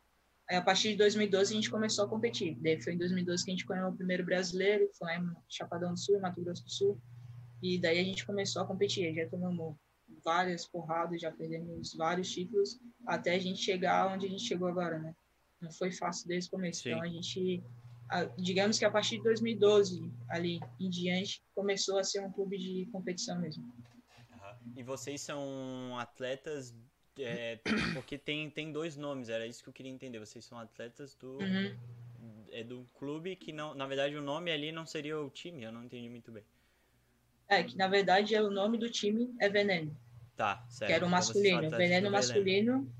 Aí, 0.49 0.57
a 0.57 0.63
partir 0.63 0.91
de 0.91 0.97
2012, 0.97 1.53
a 1.53 1.57
gente 1.57 1.71
começou 1.71 2.05
a 2.05 2.09
competir. 2.09 2.57
Daí 2.61 2.81
foi 2.83 2.95
em 2.95 2.99
2012 2.99 3.45
que 3.45 3.51
a 3.51 3.55
gente 3.55 3.67
ganhou 3.67 3.91
o 3.91 3.97
primeiro 3.97 4.25
brasileiro, 4.25 4.91
foi 4.99 5.09
lá 5.09 5.19
em 5.19 5.33
Chapadão 5.49 5.93
do 5.93 5.99
Sul, 5.99 6.17
em 6.17 6.21
Mato 6.21 6.43
Grosso 6.43 6.65
do 6.65 6.71
Sul. 6.71 7.01
E 7.63 7.79
daí 7.79 7.99
a 7.99 8.05
gente 8.05 8.27
começou 8.27 8.63
a 8.63 8.67
competir. 8.67 9.15
Já 9.15 9.29
tomamos 9.29 9.77
várias 10.25 10.67
porradas, 10.67 11.21
já 11.21 11.31
perdemos 11.31 11.95
vários 11.95 12.31
títulos, 12.31 12.79
até 13.07 13.35
a 13.35 13.39
gente 13.39 13.61
chegar 13.61 14.13
onde 14.13 14.27
a 14.27 14.29
gente 14.29 14.43
chegou 14.43 14.69
agora, 14.69 14.99
né? 14.99 15.15
Não 15.65 15.73
foi 15.73 15.91
fácil 15.91 16.29
desde 16.29 16.49
o 16.49 16.51
começo. 16.53 16.83
Sim. 16.83 16.91
Então 16.91 17.03
a 17.03 17.09
gente, 17.09 17.63
digamos 18.39 18.79
que 18.79 18.85
a 18.85 18.91
partir 18.91 19.17
de 19.17 19.25
2012, 19.25 20.11
ali 20.29 20.61
em 20.79 20.91
diante, 20.91 21.43
começou 21.55 21.99
a 21.99 22.05
ser 22.05 22.21
um 22.21 22.31
clube 22.31 22.59
de 22.59 22.87
competição 22.93 23.41
mesmo. 23.41 23.73
E 24.77 24.83
vocês 24.83 25.21
são 25.21 25.99
atletas 25.99 26.75
é, 27.19 27.61
porque 27.95 28.19
tem, 28.19 28.51
tem 28.51 28.73
dois 28.73 28.97
nomes, 28.97 29.29
era 29.29 29.47
isso 29.47 29.63
que 29.63 29.69
eu 29.69 29.73
queria 29.73 29.93
entender. 29.93 30.19
Vocês 30.19 30.45
são 30.45 30.59
atletas 30.59 31.15
do. 31.15 31.39
Uhum. 31.39 31.77
É 32.51 32.63
do 32.63 32.89
clube 32.95 33.35
que 33.35 33.53
não. 33.53 33.75
Na 33.75 33.87
verdade, 33.87 34.17
o 34.17 34.23
nome 34.23 34.51
ali 34.51 34.71
não 34.71 34.87
seria 34.87 35.19
o 35.21 35.29
time, 35.29 35.65
eu 35.65 35.73
não 35.73 35.85
entendi 35.85 36.09
muito 36.09 36.31
bem. 36.31 36.45
É, 37.49 37.63
que 37.63 37.77
na 37.77 37.89
verdade 37.89 38.35
é 38.35 38.43
o 38.43 38.51
nome 38.51 38.79
do 38.79 38.89
time 38.89 39.35
é 39.41 39.49
Veneno. 39.49 39.95
Tá, 40.37 40.65
certo. 40.69 40.89
Que 40.89 40.95
era 40.95 41.05
o 41.05 41.09
então, 41.09 41.19
masculino. 41.19 41.71
Veneno 41.71 42.11
masculino. 42.11 42.93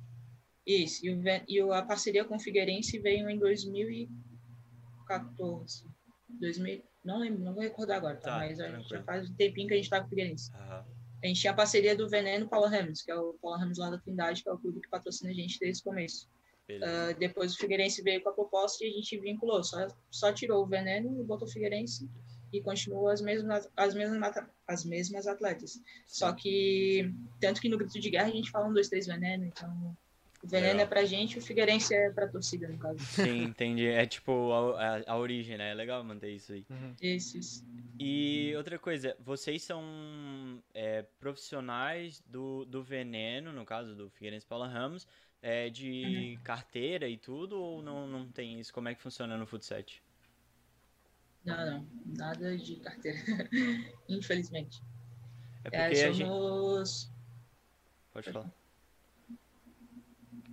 Isso. 0.67 1.05
E, 1.05 1.11
o, 1.11 1.23
e 1.49 1.61
a 1.73 1.83
parceria 1.83 2.25
com 2.25 2.37
o 2.37 2.41
Figueirense 2.41 2.99
veio 2.99 3.29
em 3.29 3.39
2014. 3.39 5.85
2000, 6.29 6.83
não 7.05 7.19
lembro, 7.19 7.45
não 7.45 7.53
vou 7.53 7.63
recordar 7.63 7.99
agora, 7.99 8.17
tá? 8.17 8.33
tá 8.33 8.39
mas 8.39 8.57
já 8.89 9.03
faz 9.03 9.31
um 9.31 9.35
tempinho 9.35 9.69
que 9.69 9.75
a 9.75 9.77
gente 9.77 9.91
tá 9.91 10.01
com 10.01 10.07
o 10.07 10.09
Figueirense. 10.09 10.51
Uhum. 10.53 10.83
A 11.23 11.27
gente 11.27 11.41
tinha 11.41 11.53
a 11.53 11.57
parceria 11.57 11.97
do 11.97 12.09
Veneno 12.09 12.49
Paulo 12.49 12.67
Ramos, 12.67 13.03
que 13.03 13.11
é 13.11 13.17
o 13.17 13.35
Paulo 13.41 13.59
Ramos 13.59 13.79
lá 13.79 13.91
da 13.91 13.99
Trindade, 13.99 14.43
que 14.43 14.49
é 14.49 14.53
o 14.53 14.59
clube 14.59 14.81
que 14.81 14.89
patrocina 14.89 15.31
a 15.31 15.35
gente 15.35 15.59
desde 15.59 15.83
o 15.83 15.85
começo. 15.85 16.29
Uh, 16.69 17.19
depois 17.19 17.55
o 17.55 17.59
Figueirense 17.59 18.03
veio 18.03 18.23
com 18.23 18.31
a 18.31 18.33
proposta 18.33 18.85
e 18.85 18.89
a 18.89 18.93
gente 18.93 19.19
vinculou. 19.19 19.63
Só, 19.63 19.87
só 20.11 20.33
tirou 20.33 20.63
o 20.63 20.67
Veneno 20.67 21.21
e 21.21 21.25
botou 21.25 21.47
o 21.47 21.51
Figueirense 21.51 22.09
e 22.53 22.61
continuou 22.61 23.09
as 23.09 23.21
mesmas, 23.21 23.69
as 23.77 23.95
mesmas, 23.95 24.37
as 24.67 24.85
mesmas 24.85 25.27
atletas. 25.27 25.81
Só 26.07 26.33
que, 26.33 27.13
tanto 27.41 27.61
que 27.61 27.69
no 27.69 27.77
grito 27.77 28.01
de 28.01 28.11
guerra 28.11 28.29
a 28.29 28.33
gente 28.33 28.51
fala 28.51 28.69
um, 28.69 28.73
dois, 28.73 28.89
três 28.89 29.07
Veneno, 29.07 29.45
então 29.45 29.97
o 30.45 30.47
veneno 30.47 30.81
é, 30.81 30.83
é 30.83 30.87
pra 30.87 31.07
gente, 31.07 31.39
o 31.39 31.43
Figueirense 31.43 31.95
é 31.95 32.11
pra 32.11 32.29
torcida, 32.29 32.69
no 32.69 32.77
caso. 32.77 32.99
Sim, 32.99 33.45
entendi. 33.45 33.87
É 33.87 34.05
tipo 34.05 34.53
a, 34.53 34.99
a, 34.99 35.13
a 35.13 35.17
origem, 35.17 35.57
né? 35.57 35.71
É 35.71 35.75
legal 35.75 36.05
manter 36.05 36.33
isso 36.33 36.53
aí. 36.53 36.67
Uhum. 36.69 36.95
Isso, 37.01 37.39
isso. 37.39 37.67
E 37.99 38.53
outra 38.55 38.79
coisa, 38.79 39.17
vocês 39.19 39.63
são 39.63 40.63
é, 40.75 41.03
profissionais 41.19 42.23
do, 42.27 42.67
do 42.67 42.83
veneno, 42.83 43.55
no 43.55 43.65
caso 43.65 43.95
do 43.95 44.11
Figueirense 44.11 44.45
Paula 44.45 44.69
Ramos, 44.69 45.07
é, 45.41 45.71
de 45.71 46.37
uhum. 46.37 46.45
carteira 46.45 47.09
e 47.09 47.17
tudo, 47.17 47.59
ou 47.59 47.83
não, 47.83 48.07
não 48.07 48.29
tem 48.29 48.61
isso? 48.61 48.73
Como 48.73 48.89
é 48.91 48.95
que 48.95 49.01
funciona 49.01 49.39
no 49.39 49.47
Futset? 49.47 50.03
Não, 51.43 51.57
não. 51.65 51.89
Nada 52.05 52.55
de 52.59 52.77
carteira. 52.77 53.19
Infelizmente. 54.11 54.83
É 55.65 55.71
porque 55.71 55.99
é, 56.01 56.13
somos... 56.13 57.01
Gente... 57.01 57.15
Pode 58.13 58.31
falar. 58.31 58.64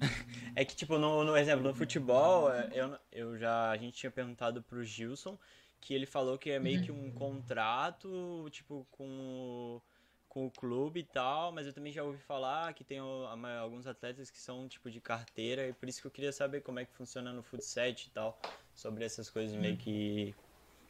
É 0.56 0.66
que, 0.66 0.76
tipo, 0.76 0.98
no, 0.98 1.24
no 1.24 1.38
exemplo, 1.38 1.64
no 1.64 1.74
futebol, 1.74 2.52
é, 2.52 2.70
eu, 2.72 2.98
eu 3.12 3.38
já, 3.38 3.72
a 3.72 3.78
gente 3.78 3.98
tinha 3.98 4.12
perguntado 4.12 4.62
pro 4.64 4.84
Gilson, 4.84 5.38
que 5.80 5.94
ele 5.94 6.06
falou 6.06 6.38
que 6.38 6.50
é 6.52 6.60
meio 6.60 6.80
que 6.80 6.92
um 6.92 7.12
contrato, 7.12 8.48
tipo, 8.52 8.86
com, 8.92 9.06
o- 9.08 9.82
com 10.28 10.46
o 10.48 10.52
clube 10.52 11.00
e 11.02 11.04
tal, 11.04 11.52
mas 11.52 11.68
eu 11.68 11.74
também 11.74 11.92
já 11.94 12.04
ouvi 12.04 12.20
falar 12.20 12.74
que 12.74 12.84
tem 12.84 13.00
alguns 13.00 13.88
atletas 13.88 14.30
que 14.32 14.38
são, 14.40 14.68
tipo, 14.68 14.90
de 14.90 15.02
carteira, 15.02 15.68
e 15.68 15.74
por 15.74 15.88
isso 15.90 16.02
que 16.02 16.08
eu 16.08 16.12
queria 16.12 16.32
saber 16.32 16.62
como 16.62 16.80
é 16.80 16.86
que 16.86 16.94
funciona 16.94 17.32
no 17.34 17.44
futsal 17.44 17.88
e 17.90 18.10
tal, 18.14 18.40
sobre 18.76 19.06
essas 19.06 19.30
coisas 19.30 19.56
meio 19.56 19.76
que 19.78 20.36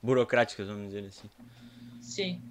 burocráticas, 0.01 0.67
vamos 0.67 0.87
dizer 0.89 1.05
assim. 1.07 1.29
Sim. 1.99 2.43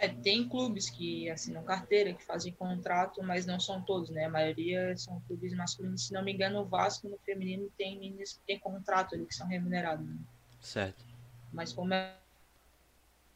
É, 0.00 0.08
tem 0.08 0.48
clubes 0.48 0.88
que 0.88 1.28
assinam 1.28 1.62
carteira, 1.62 2.14
que 2.14 2.24
fazem 2.24 2.54
contrato, 2.54 3.22
mas 3.22 3.44
não 3.44 3.60
são 3.60 3.82
todos, 3.82 4.08
né? 4.08 4.24
A 4.24 4.30
maioria 4.30 4.96
são 4.96 5.20
clubes 5.28 5.54
masculinos. 5.54 6.06
Se 6.06 6.14
não 6.14 6.24
me 6.24 6.32
engano, 6.32 6.62
o 6.62 6.64
Vasco 6.64 7.06
no 7.06 7.18
feminino 7.18 7.70
tem 7.76 8.00
meninas 8.00 8.32
que 8.32 8.40
têm 8.46 8.58
contrato 8.58 9.14
ali, 9.14 9.26
que 9.26 9.34
são 9.34 9.46
remunerados. 9.46 10.06
Né? 10.06 10.16
Certo. 10.62 11.04
Mas 11.52 11.74
como 11.74 11.92
é 11.92 12.16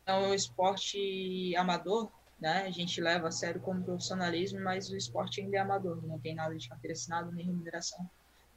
é 0.07 0.15
um 0.15 0.35
esporte 0.35 1.55
amador, 1.57 2.11
né? 2.41 2.65
A 2.67 2.71
gente 2.71 3.01
leva 3.01 3.29
a 3.29 3.31
sério 3.31 3.61
como 3.61 3.83
profissionalismo, 3.83 4.61
mas 4.61 4.91
o 4.91 4.97
esporte 4.97 5.41
ainda 5.41 5.57
é 5.57 5.61
amador, 5.61 6.03
não 6.07 6.19
tem 6.19 6.35
nada 6.35 6.55
de 6.55 6.69
carteira 6.69 6.93
assinada 6.93 7.31
nem 7.31 7.47
remuneração. 7.47 8.09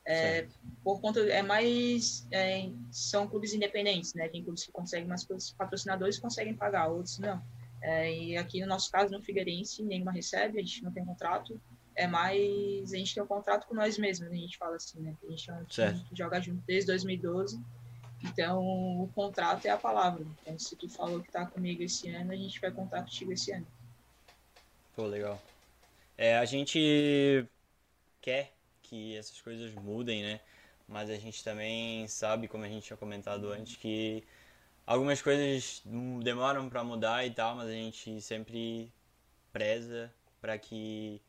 É, 0.06 0.48
por 0.86 1.02
conta 1.02 1.20
é 1.20 1.42
mais 1.42 2.26
é, 2.32 2.70
são 2.90 3.28
clubes 3.28 3.54
independentes, 3.54 4.14
né? 4.14 4.30
Tem 4.30 4.42
clubes 4.42 4.66
que 4.66 4.72
conseguem, 4.72 5.08
mas 5.08 5.28
patrocinadores 5.58 6.18
conseguem 6.18 6.54
pagar, 6.54 6.88
outros 6.88 7.20
não. 7.20 7.44
É, 7.88 8.14
e 8.14 8.36
aqui 8.36 8.60
no 8.60 8.68
nosso 8.68 8.92
caso 8.92 9.14
no 9.14 9.24
Figueirense 9.24 9.82
nenhuma 9.82 10.12
recebe, 10.12 10.60
a 10.60 10.62
gente 10.62 10.84
não 10.84 10.92
tem 10.92 11.06
contrato. 11.06 11.60
É 11.96 12.06
mais 12.06 12.94
a 12.94 12.98
gente 12.98 13.14
tem 13.16 13.24
um 13.24 13.28
contrato 13.28 13.66
com 13.66 13.74
nós 13.74 13.98
mesmos, 13.98 14.30
a 14.30 14.36
gente 14.36 14.58
fala 14.58 14.76
assim, 14.76 15.00
né? 15.00 15.16
A 15.26 15.32
gente 15.32 15.50
é 15.50 15.54
um 15.54 15.64
time 15.64 15.74
Certo. 15.74 16.04
que 16.04 16.16
joga 16.16 16.42
junto 16.42 16.62
desde 16.68 16.88
2012. 16.88 17.64
Então 18.26 18.62
o 18.62 19.10
contrato 19.16 19.66
é 19.66 19.70
a 19.70 19.78
palavra. 19.78 20.26
Então 20.42 20.60
se 20.60 20.76
tu 20.76 20.90
falou 20.90 21.22
que 21.22 21.32
tá 21.32 21.46
comigo 21.46 21.82
esse 21.82 22.10
ano, 22.10 22.34
a 22.34 22.36
gente 22.36 22.60
vai 22.60 22.72
contar 22.72 23.04
contigo 23.04 23.32
esse 23.32 23.54
ano. 23.54 23.66
Pô, 24.94 25.06
legal. 25.06 25.42
É, 26.18 26.38
a 26.38 26.44
gente 26.44 27.48
quer 28.20 28.52
que 28.84 29.16
essas 29.16 29.40
coisas 29.40 29.74
mudem, 29.76 30.24
né? 30.24 30.42
Mas 30.90 31.10
a 31.10 31.16
gente 31.16 31.42
também 31.42 32.06
sabe, 32.10 32.50
como 32.50 32.66
a 32.66 32.68
gente 32.68 32.86
tinha 32.86 32.98
comentado 32.98 33.50
antes, 33.50 33.78
que 33.78 34.26
algumas 34.88 35.22
coisas 35.22 35.84
demoram 36.24 36.70
pra 36.70 36.84
mudar 36.84 37.26
e 37.28 37.32
tal, 37.32 37.58
mas 37.58 37.68
a 37.68 37.74
gente 37.74 38.22
sempre 38.22 38.92
preza 39.52 40.12
para 40.40 40.58
que 40.58 41.22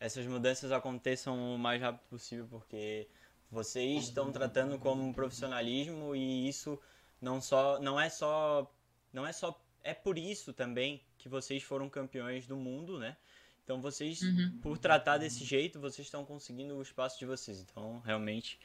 essas 0.00 0.26
mudanças 0.26 0.72
aconteçam 0.72 1.54
o 1.54 1.58
mais 1.58 1.80
rápido 1.80 2.02
possível, 2.10 2.46
porque 2.50 3.08
vocês 3.50 4.04
estão 4.04 4.32
tratando 4.32 4.78
como 4.78 5.02
um 5.02 5.12
profissionalismo 5.12 6.14
e 6.16 6.48
isso 6.48 6.78
não 7.20 7.40
só 7.40 7.78
não 7.80 7.98
é 7.98 8.10
só 8.10 8.70
não 9.12 9.24
é 9.26 9.32
só 9.32 9.58
é 9.82 9.94
por 9.94 10.18
isso 10.18 10.52
também 10.52 11.00
que 11.16 11.28
vocês 11.28 11.62
foram 11.62 11.88
campeões 11.88 12.46
do 12.46 12.56
mundo, 12.56 12.98
né? 12.98 13.16
Então 13.62 13.80
vocês 13.80 14.22
Uhum. 14.22 14.58
por 14.60 14.76
tratar 14.76 15.18
desse 15.18 15.44
jeito, 15.44 15.78
vocês 15.80 16.06
estão 16.06 16.24
conseguindo 16.24 16.74
o 16.76 16.82
espaço 16.82 17.18
de 17.18 17.26
vocês. 17.26 17.60
Então, 17.60 18.00
realmente, 18.00 18.58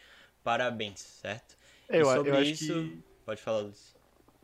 parabéns, 0.43 0.99
certo? 1.01 1.57
Eu, 1.87 2.01
e 2.01 2.05
sobre 2.05 2.31
eu 2.31 2.35
acho 2.37 2.51
isso, 2.51 2.73
que. 2.73 3.03
pode 3.25 3.41
falar, 3.41 3.59
Luiz. 3.59 3.98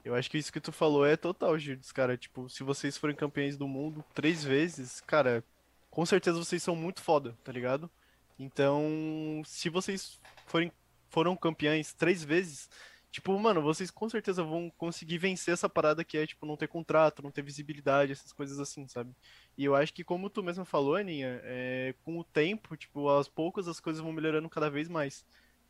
Eu 0.05 0.13
acho 0.13 0.29
que 0.29 0.37
isso 0.37 0.53
que 0.53 0.61
tu 0.61 0.71
falou 0.71 1.03
é 1.03 1.17
total, 1.17 1.57
Gildes, 1.57 1.91
cara. 1.91 2.15
Tipo, 2.15 2.47
se 2.47 2.61
vocês 2.61 2.95
forem 2.95 3.15
campeões 3.15 3.57
do 3.57 3.67
mundo 3.67 4.05
três 4.13 4.43
vezes, 4.43 5.01
cara, 5.01 5.43
com 5.89 6.05
certeza 6.05 6.37
vocês 6.37 6.61
são 6.61 6.75
muito 6.75 7.01
foda, 7.01 7.35
tá 7.43 7.51
ligado? 7.51 7.89
Então, 8.37 9.41
se 9.43 9.67
vocês 9.67 10.19
forem, 10.45 10.71
foram 11.09 11.35
campeões 11.35 11.91
três 11.91 12.23
vezes, 12.23 12.69
tipo, 13.11 13.37
mano, 13.39 13.63
vocês 13.63 13.89
com 13.89 14.07
certeza 14.07 14.43
vão 14.43 14.69
conseguir 14.77 15.17
vencer 15.17 15.55
essa 15.55 15.67
parada 15.67 16.03
que 16.03 16.19
é, 16.19 16.27
tipo, 16.27 16.45
não 16.45 16.55
ter 16.55 16.67
contrato, 16.67 17.23
não 17.23 17.31
ter 17.31 17.41
visibilidade, 17.41 18.11
essas 18.11 18.31
coisas 18.31 18.59
assim, 18.59 18.87
sabe? 18.87 19.11
E 19.57 19.65
eu 19.65 19.73
acho 19.75 19.91
que, 19.91 20.03
como 20.03 20.29
tu 20.29 20.43
mesma 20.43 20.65
falou, 20.65 20.95
Aninha, 20.95 21.41
é, 21.43 21.95
com 22.03 22.19
o 22.19 22.23
tempo, 22.23 22.77
tipo, 22.77 23.09
aos 23.09 23.27
poucos 23.27 23.67
as 23.67 23.79
coisas 23.79 24.03
vão 24.03 24.13
melhorando 24.13 24.49
cada 24.49 24.69
vez 24.69 24.87
mais. 24.87 25.25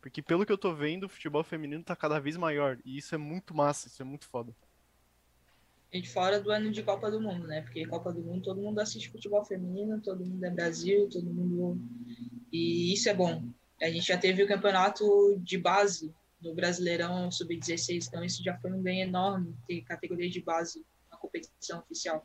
Porque 0.06 0.22
pelo 0.22 0.46
que 0.46 0.52
eu 0.52 0.58
tô 0.58 0.72
vendo, 0.72 1.04
o 1.04 1.08
futebol 1.08 1.42
feminino 1.42 1.82
tá 1.82 1.96
cada 1.96 2.20
vez 2.20 2.36
maior. 2.36 2.78
E 2.84 2.96
isso 2.96 3.12
é 3.12 3.18
muito 3.18 3.52
massa, 3.52 3.88
isso 3.88 4.00
é 4.00 4.04
muito 4.04 4.28
foda. 4.28 4.54
E 5.92 6.00
de 6.00 6.08
fora 6.08 6.40
do 6.40 6.52
ano 6.52 6.70
de 6.70 6.80
Copa 6.84 7.10
do 7.10 7.20
Mundo, 7.20 7.48
né? 7.48 7.62
Porque 7.62 7.84
Copa 7.86 8.12
do 8.12 8.22
Mundo 8.22 8.44
todo 8.44 8.60
mundo 8.60 8.78
assiste 8.78 9.10
futebol 9.10 9.44
feminino, 9.44 10.00
todo 10.00 10.24
mundo 10.24 10.44
é 10.44 10.50
Brasil, 10.50 11.08
todo 11.08 11.24
mundo. 11.24 11.80
E 12.52 12.92
isso 12.92 13.08
é 13.08 13.14
bom. 13.14 13.48
A 13.82 13.90
gente 13.90 14.06
já 14.06 14.16
teve 14.16 14.44
o 14.44 14.46
campeonato 14.46 15.04
de 15.40 15.58
base 15.58 16.14
do 16.40 16.54
Brasileirão 16.54 17.28
Sub-16, 17.28 18.06
então 18.06 18.24
isso 18.24 18.44
já 18.44 18.56
foi 18.58 18.72
um 18.72 18.82
ganho 18.82 19.08
enorme 19.08 19.56
ter 19.66 19.82
categoria 19.82 20.30
de 20.30 20.40
base 20.40 20.86
na 21.10 21.16
competição 21.16 21.80
oficial. 21.80 22.24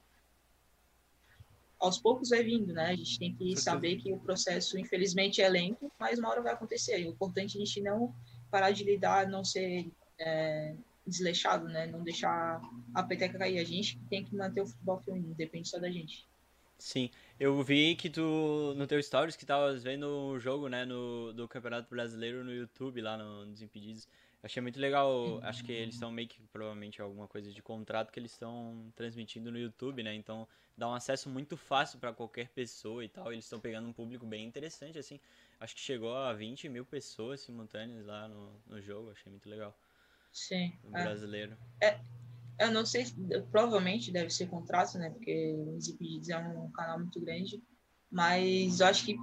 Aos 1.82 1.98
poucos 1.98 2.30
vai 2.30 2.44
vindo, 2.44 2.72
né? 2.74 2.91
A 2.91 2.96
gente 2.96 3.17
tem 3.17 3.34
que 3.34 3.58
saber 3.58 3.98
que 3.98 4.13
o 4.13 4.20
processo, 4.20 4.78
infelizmente, 4.78 5.41
é 5.41 5.50
lento, 5.50 5.91
mas 6.00 6.20
uma 6.20 6.30
hora 6.30 6.41
vai 6.41 6.54
acontecer. 6.54 6.96
O 7.08 7.10
importante 7.10 7.58
é 7.58 7.62
a 7.62 7.65
gente 7.65 7.82
não 7.82 8.13
parar 8.52 8.70
de 8.70 8.84
lidar, 8.84 9.28
não 9.28 9.44
ser 9.44 9.91
é, 10.20 10.76
desleixado, 11.08 11.67
né? 11.67 11.88
Não 11.88 12.04
deixar 12.04 12.62
a 12.94 13.04
peteca 13.04 13.39
cair. 13.39 13.58
A 13.58 13.63
gente 13.63 14.00
tem 14.10 14.24
que 14.24 14.36
manter 14.36 14.62
o 14.62 14.67
futebol 14.67 15.00
feminino, 15.00 15.34
depende 15.34 15.70
só 15.70 15.80
da 15.80 15.89
gente. 15.89 16.30
Sim, 16.78 17.10
eu 17.39 17.62
vi 17.63 17.96
que 17.96 18.10
tu, 18.10 18.74
no 18.76 18.88
teu 18.88 19.02
stories, 19.02 19.36
que 19.36 19.46
tava 19.46 19.74
vendo 19.76 20.06
o 20.06 20.39
jogo, 20.39 20.67
né, 20.67 20.84
no, 20.84 21.32
do 21.32 21.48
Campeonato 21.48 21.88
Brasileiro 21.89 22.44
no 22.44 22.52
YouTube, 22.52 23.02
lá 23.02 23.17
no, 23.17 23.46
nos 23.46 23.62
Impedidos. 23.62 24.08
Achei 24.43 24.60
muito 24.60 24.80
legal, 24.80 25.39
acho 25.43 25.63
que 25.63 25.71
eles 25.71 25.93
estão 25.93 26.12
meio 26.12 26.27
que, 26.27 26.41
provavelmente, 26.47 26.99
alguma 26.99 27.27
coisa 27.27 27.51
de 27.51 27.62
contrato 27.62 28.12
que 28.12 28.19
eles 28.19 28.32
estão 28.32 28.91
transmitindo 28.95 29.51
no 29.51 29.58
YouTube, 29.60 30.01
né, 30.01 30.15
então 30.15 30.47
dá 30.75 30.89
um 30.89 30.95
acesso 30.95 31.30
muito 31.30 31.56
fácil 31.56 31.99
para 31.99 32.12
qualquer 32.12 32.49
pessoa 32.49 33.06
e 33.06 33.08
tal, 33.08 33.32
eles 33.32 33.45
estão 33.45 33.60
pegando 33.60 33.88
um 33.88 33.93
público 33.93 34.25
bem 34.25 34.43
interessante, 34.43 34.97
assim, 34.97 35.19
acho 35.60 35.75
que 35.75 35.82
chegou 35.82 36.15
a 36.15 36.34
20 36.34 36.67
mil 36.69 36.84
pessoas 36.84 37.41
simultâneas 37.41 38.04
lá 38.08 38.27
no, 38.27 38.60
no 38.65 38.82
jogo, 38.82 39.12
achei 39.12 39.32
muito 39.32 39.47
legal, 39.47 39.77
Sim. 40.32 40.73
no 40.84 40.97
é. 40.97 41.04
brasileiro. 41.04 41.56
Eu 42.58 42.71
não 42.71 42.86
sei, 42.86 43.06
provavelmente 43.51 44.12
deve 44.12 44.30
ser 44.30 44.47
contrato, 44.47 44.95
né? 44.99 45.10
Porque 45.10 45.56
o 45.58 45.77
Desimpedidos 45.77 46.30
é 46.30 46.38
um 46.38 46.69
canal 46.71 46.99
muito 46.99 47.19
grande, 47.19 47.60
mas 48.12 48.80
eu 48.80 48.86
acho 48.86 49.04
que 49.04 49.17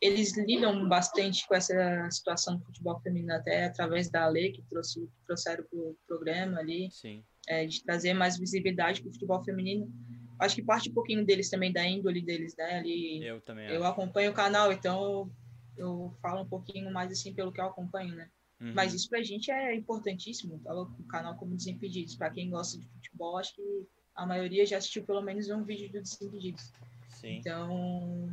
eles 0.00 0.36
lidam 0.36 0.88
bastante 0.88 1.46
com 1.46 1.54
essa 1.54 2.08
situação 2.10 2.56
do 2.56 2.64
futebol 2.64 2.98
feminino, 3.00 3.34
até 3.34 3.66
através 3.66 4.08
da 4.08 4.26
lei 4.28 4.50
que 4.50 4.62
trouxe, 4.62 5.06
trouxeram 5.26 5.64
para 5.64 5.78
o 5.78 5.96
programa 6.06 6.58
ali, 6.58 6.90
Sim, 6.90 7.22
é, 7.46 7.66
de 7.66 7.82
trazer 7.84 8.14
mais 8.14 8.38
visibilidade 8.38 9.02
para 9.02 9.10
o 9.10 9.12
futebol 9.12 9.42
feminino. 9.44 9.92
Acho 10.38 10.54
que 10.56 10.62
parte 10.62 10.88
um 10.88 10.94
pouquinho 10.94 11.24
deles 11.24 11.50
também, 11.50 11.70
da 11.70 11.86
índole 11.86 12.22
deles, 12.22 12.56
né? 12.56 12.78
Ali, 12.78 13.22
eu 13.24 13.42
também 13.42 13.68
eu 13.68 13.82
acho. 13.82 13.92
acompanho 13.92 14.30
o 14.30 14.34
canal, 14.34 14.72
então 14.72 15.30
eu 15.76 16.14
falo 16.22 16.42
um 16.42 16.48
pouquinho 16.48 16.90
mais 16.90 17.12
assim 17.12 17.34
pelo 17.34 17.52
que 17.52 17.60
eu 17.60 17.66
acompanho, 17.66 18.14
né? 18.14 18.30
Uhum. 18.60 18.72
Mas 18.74 18.94
isso 18.94 19.08
pra 19.08 19.22
gente 19.22 19.50
é 19.50 19.74
importantíssimo, 19.74 20.58
tá? 20.60 20.74
o 20.74 20.86
canal 21.04 21.34
como 21.36 21.56
Desimpedidos. 21.56 22.14
Pra 22.16 22.30
quem 22.30 22.50
gosta 22.50 22.78
de 22.78 22.86
futebol, 22.88 23.38
acho 23.38 23.54
que 23.54 23.86
a 24.14 24.26
maioria 24.26 24.66
já 24.66 24.76
assistiu 24.76 25.02
pelo 25.04 25.22
menos 25.22 25.48
um 25.48 25.62
vídeo 25.62 25.90
do 25.90 26.00
Desimpedidos. 26.00 26.72
Sim, 27.08 27.36
Então, 27.36 28.30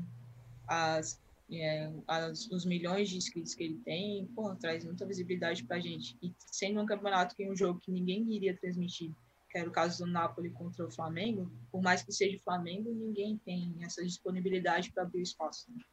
as, 0.67 1.21
é, 1.51 1.91
as- 2.07 2.49
os 2.51 2.65
milhões 2.65 3.09
de 3.09 3.17
inscritos 3.17 3.53
que 3.53 3.63
ele 3.63 3.79
tem, 3.79 4.29
traz 4.59 4.83
muita 4.85 5.05
visibilidade 5.05 5.63
pra 5.63 5.79
gente. 5.79 6.17
E 6.21 6.33
sendo 6.51 6.81
um 6.81 6.85
campeonato 6.85 7.35
que 7.35 7.43
é 7.43 7.49
um 7.51 7.55
jogo 7.55 7.79
que 7.79 7.91
ninguém 7.91 8.29
iria 8.33 8.55
transmitir, 8.57 9.11
que 9.49 9.57
era 9.57 9.69
o 9.69 9.71
caso 9.71 10.03
do 10.05 10.11
Napoli 10.11 10.49
contra 10.51 10.85
o 10.85 10.91
Flamengo, 10.91 11.49
por 11.71 11.81
mais 11.81 12.03
que 12.03 12.11
seja 12.11 12.37
o 12.37 12.41
Flamengo, 12.41 12.93
ninguém 12.93 13.37
tem 13.45 13.73
essa 13.81 14.03
disponibilidade 14.03 14.91
para 14.91 15.03
abrir 15.03 15.19
o 15.19 15.23
espaço. 15.23 15.71
né? 15.71 15.83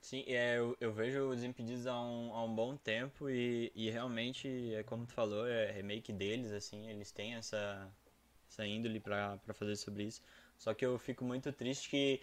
Sim, 0.00 0.22
é, 0.26 0.58
eu, 0.58 0.76
eu 0.80 0.92
vejo 0.92 1.30
os 1.30 1.42
Impedidos 1.42 1.86
há 1.86 1.98
um, 1.98 2.34
há 2.34 2.44
um 2.44 2.54
bom 2.54 2.76
tempo 2.76 3.30
e, 3.30 3.72
e 3.74 3.90
realmente, 3.90 4.74
é 4.74 4.82
como 4.82 5.06
tu 5.06 5.14
falou, 5.14 5.46
é 5.46 5.72
remake 5.72 6.12
deles, 6.12 6.52
assim, 6.52 6.90
eles 6.90 7.10
têm 7.10 7.34
essa, 7.34 7.90
essa 8.48 8.66
índole 8.66 9.00
pra 9.00 9.38
fazer 9.54 9.76
sobre 9.76 10.04
isso. 10.04 10.20
Só 10.58 10.74
que 10.74 10.84
eu 10.84 10.98
fico 10.98 11.24
muito 11.24 11.50
triste 11.52 11.88
que 11.88 12.20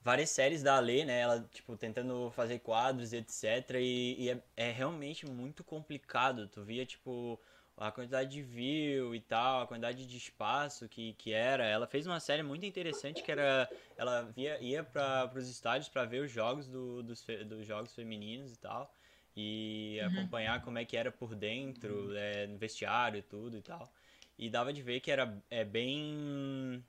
várias 0.00 0.30
séries 0.30 0.62
da 0.62 0.76
Ale, 0.76 1.04
né, 1.04 1.20
ela, 1.20 1.48
tipo, 1.52 1.76
tentando 1.76 2.30
fazer 2.30 2.58
quadros, 2.60 3.12
etc, 3.12 3.76
e, 3.76 4.16
e 4.18 4.30
é, 4.30 4.42
é 4.56 4.70
realmente 4.70 5.26
muito 5.26 5.62
complicado. 5.62 6.48
Tu 6.48 6.62
via, 6.62 6.86
tipo, 6.86 7.38
a 7.76 7.90
quantidade 7.90 8.30
de 8.30 8.42
view 8.42 9.14
e 9.14 9.20
tal, 9.20 9.62
a 9.62 9.66
quantidade 9.66 10.06
de 10.06 10.16
espaço 10.16 10.86
que, 10.88 11.14
que 11.14 11.32
era. 11.32 11.64
Ela 11.64 11.86
fez 11.86 12.06
uma 12.06 12.20
série 12.20 12.42
muito 12.42 12.66
interessante 12.66 13.22
que 13.22 13.32
era 13.32 13.68
ela 13.96 14.22
via, 14.22 14.58
ia 14.60 14.84
para 14.84 15.32
os 15.34 15.48
estádios 15.48 15.88
para 15.88 16.04
ver 16.04 16.22
os 16.22 16.30
jogos 16.30 16.68
do, 16.68 17.02
dos, 17.02 17.24
dos 17.46 17.66
jogos 17.66 17.94
femininos 17.94 18.52
e 18.52 18.58
tal 18.58 18.94
e 19.36 20.00
acompanhar 20.00 20.60
como 20.62 20.78
é 20.78 20.84
que 20.84 20.96
era 20.96 21.10
por 21.10 21.34
dentro 21.34 22.14
é, 22.16 22.46
no 22.46 22.58
vestiário 22.58 23.18
e 23.18 23.22
tudo 23.22 23.56
e 23.56 23.62
tal 23.62 23.90
e 24.36 24.50
dava 24.50 24.72
de 24.72 24.82
ver 24.82 25.00
que 25.00 25.10
era 25.10 25.40
é 25.48 25.64
bem 25.64 26.84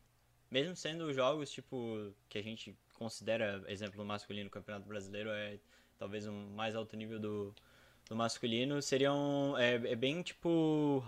mesmo 0.51 0.75
sendo 0.75 1.11
jogos 1.13 1.49
tipo 1.49 2.13
que 2.29 2.37
a 2.37 2.43
gente 2.43 2.77
considera 2.93 3.63
exemplo 3.67 4.05
masculino 4.05 4.45
no 4.45 4.51
Campeonato 4.51 4.87
Brasileiro 4.87 5.29
é 5.31 5.57
talvez 5.97 6.27
um 6.27 6.49
mais 6.51 6.75
alto 6.75 6.95
nível 6.97 7.19
do, 7.19 7.55
do 8.09 8.15
masculino, 8.15 8.81
seriam. 8.81 9.55
É, 9.57 9.75
é 9.75 9.95
bem 9.95 10.21
tipo. 10.21 11.03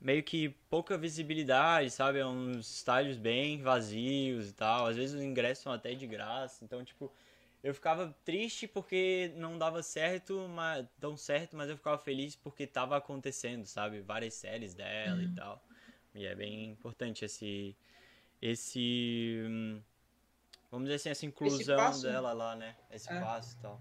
Meio 0.00 0.24
que 0.24 0.48
pouca 0.68 0.98
visibilidade, 0.98 1.88
sabe? 1.90 2.18
É 2.18 2.26
uns 2.26 2.78
estádios 2.78 3.16
bem 3.16 3.62
vazios 3.62 4.50
e 4.50 4.52
tal. 4.52 4.86
Às 4.86 4.96
vezes 4.96 5.14
os 5.14 5.22
ingressos 5.22 5.62
são 5.62 5.72
até 5.72 5.94
de 5.94 6.08
graça. 6.08 6.64
Então, 6.64 6.84
tipo, 6.84 7.12
eu 7.62 7.72
ficava 7.72 8.12
triste 8.24 8.66
porque 8.66 9.32
não 9.36 9.56
dava 9.56 9.80
certo, 9.80 10.48
mas, 10.48 10.84
tão 10.98 11.16
certo, 11.16 11.56
mas 11.56 11.70
eu 11.70 11.76
ficava 11.76 11.98
feliz 11.98 12.34
porque 12.34 12.66
tava 12.66 12.96
acontecendo, 12.96 13.64
sabe? 13.64 14.00
Várias 14.00 14.34
séries 14.34 14.74
dela 14.74 15.18
uhum. 15.18 15.22
e 15.22 15.34
tal. 15.36 15.64
E 16.16 16.26
é 16.26 16.34
bem 16.34 16.70
importante 16.70 17.24
esse. 17.24 17.76
Esse. 18.42 19.38
Vamos 20.70 20.86
dizer 20.86 20.96
assim, 20.96 21.10
essa 21.10 21.26
inclusão 21.26 22.00
dela 22.02 22.32
lá, 22.32 22.56
né? 22.56 22.74
Esse 22.90 23.10
é. 23.10 23.20
passo 23.20 23.56
e 23.56 23.62
tal. 23.62 23.80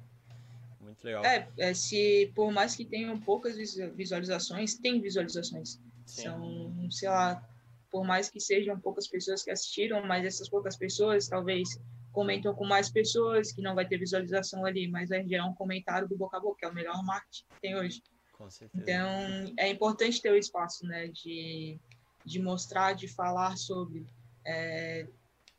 Muito 0.79 1.03
legal. 1.03 1.25
É, 1.25 1.49
é, 1.57 1.73
se 1.73 2.31
por 2.35 2.51
mais 2.51 2.75
que 2.75 2.85
tenham 2.85 3.19
poucas 3.19 3.55
visualizações, 3.95 4.75
tem 4.75 5.01
visualizações. 5.01 5.79
Sim. 6.05 6.23
São, 6.23 6.91
sei 6.91 7.09
lá, 7.09 7.43
por 7.89 8.05
mais 8.05 8.29
que 8.29 8.39
sejam 8.39 8.79
poucas 8.79 9.07
pessoas 9.07 9.43
que 9.43 9.51
assistiram, 9.51 10.05
mas 10.05 10.25
essas 10.25 10.49
poucas 10.49 10.77
pessoas 10.77 11.27
talvez 11.27 11.79
comentam 12.11 12.53
com 12.53 12.65
mais 12.65 12.89
pessoas, 12.89 13.51
que 13.51 13.61
não 13.61 13.73
vai 13.73 13.87
ter 13.87 13.97
visualização 13.97 14.65
ali, 14.65 14.87
mas 14.87 15.09
vai 15.09 15.25
gerar 15.27 15.45
um 15.45 15.53
comentário 15.53 16.07
do 16.07 16.17
boca 16.17 16.37
a 16.37 16.39
boca, 16.39 16.59
que 16.59 16.65
é 16.65 16.69
o 16.69 16.73
melhor 16.73 17.03
marketing 17.03 17.45
que 17.49 17.61
tem 17.61 17.75
hoje. 17.75 18.03
Com 18.33 18.49
certeza. 18.49 18.83
Então, 18.83 19.53
é 19.57 19.69
importante 19.69 20.21
ter 20.21 20.31
o 20.31 20.37
espaço, 20.37 20.85
né, 20.85 21.07
de, 21.07 21.79
de 22.25 22.39
mostrar, 22.41 22.93
de 22.93 23.07
falar 23.07 23.57
sobre. 23.57 24.05
É, 24.45 25.07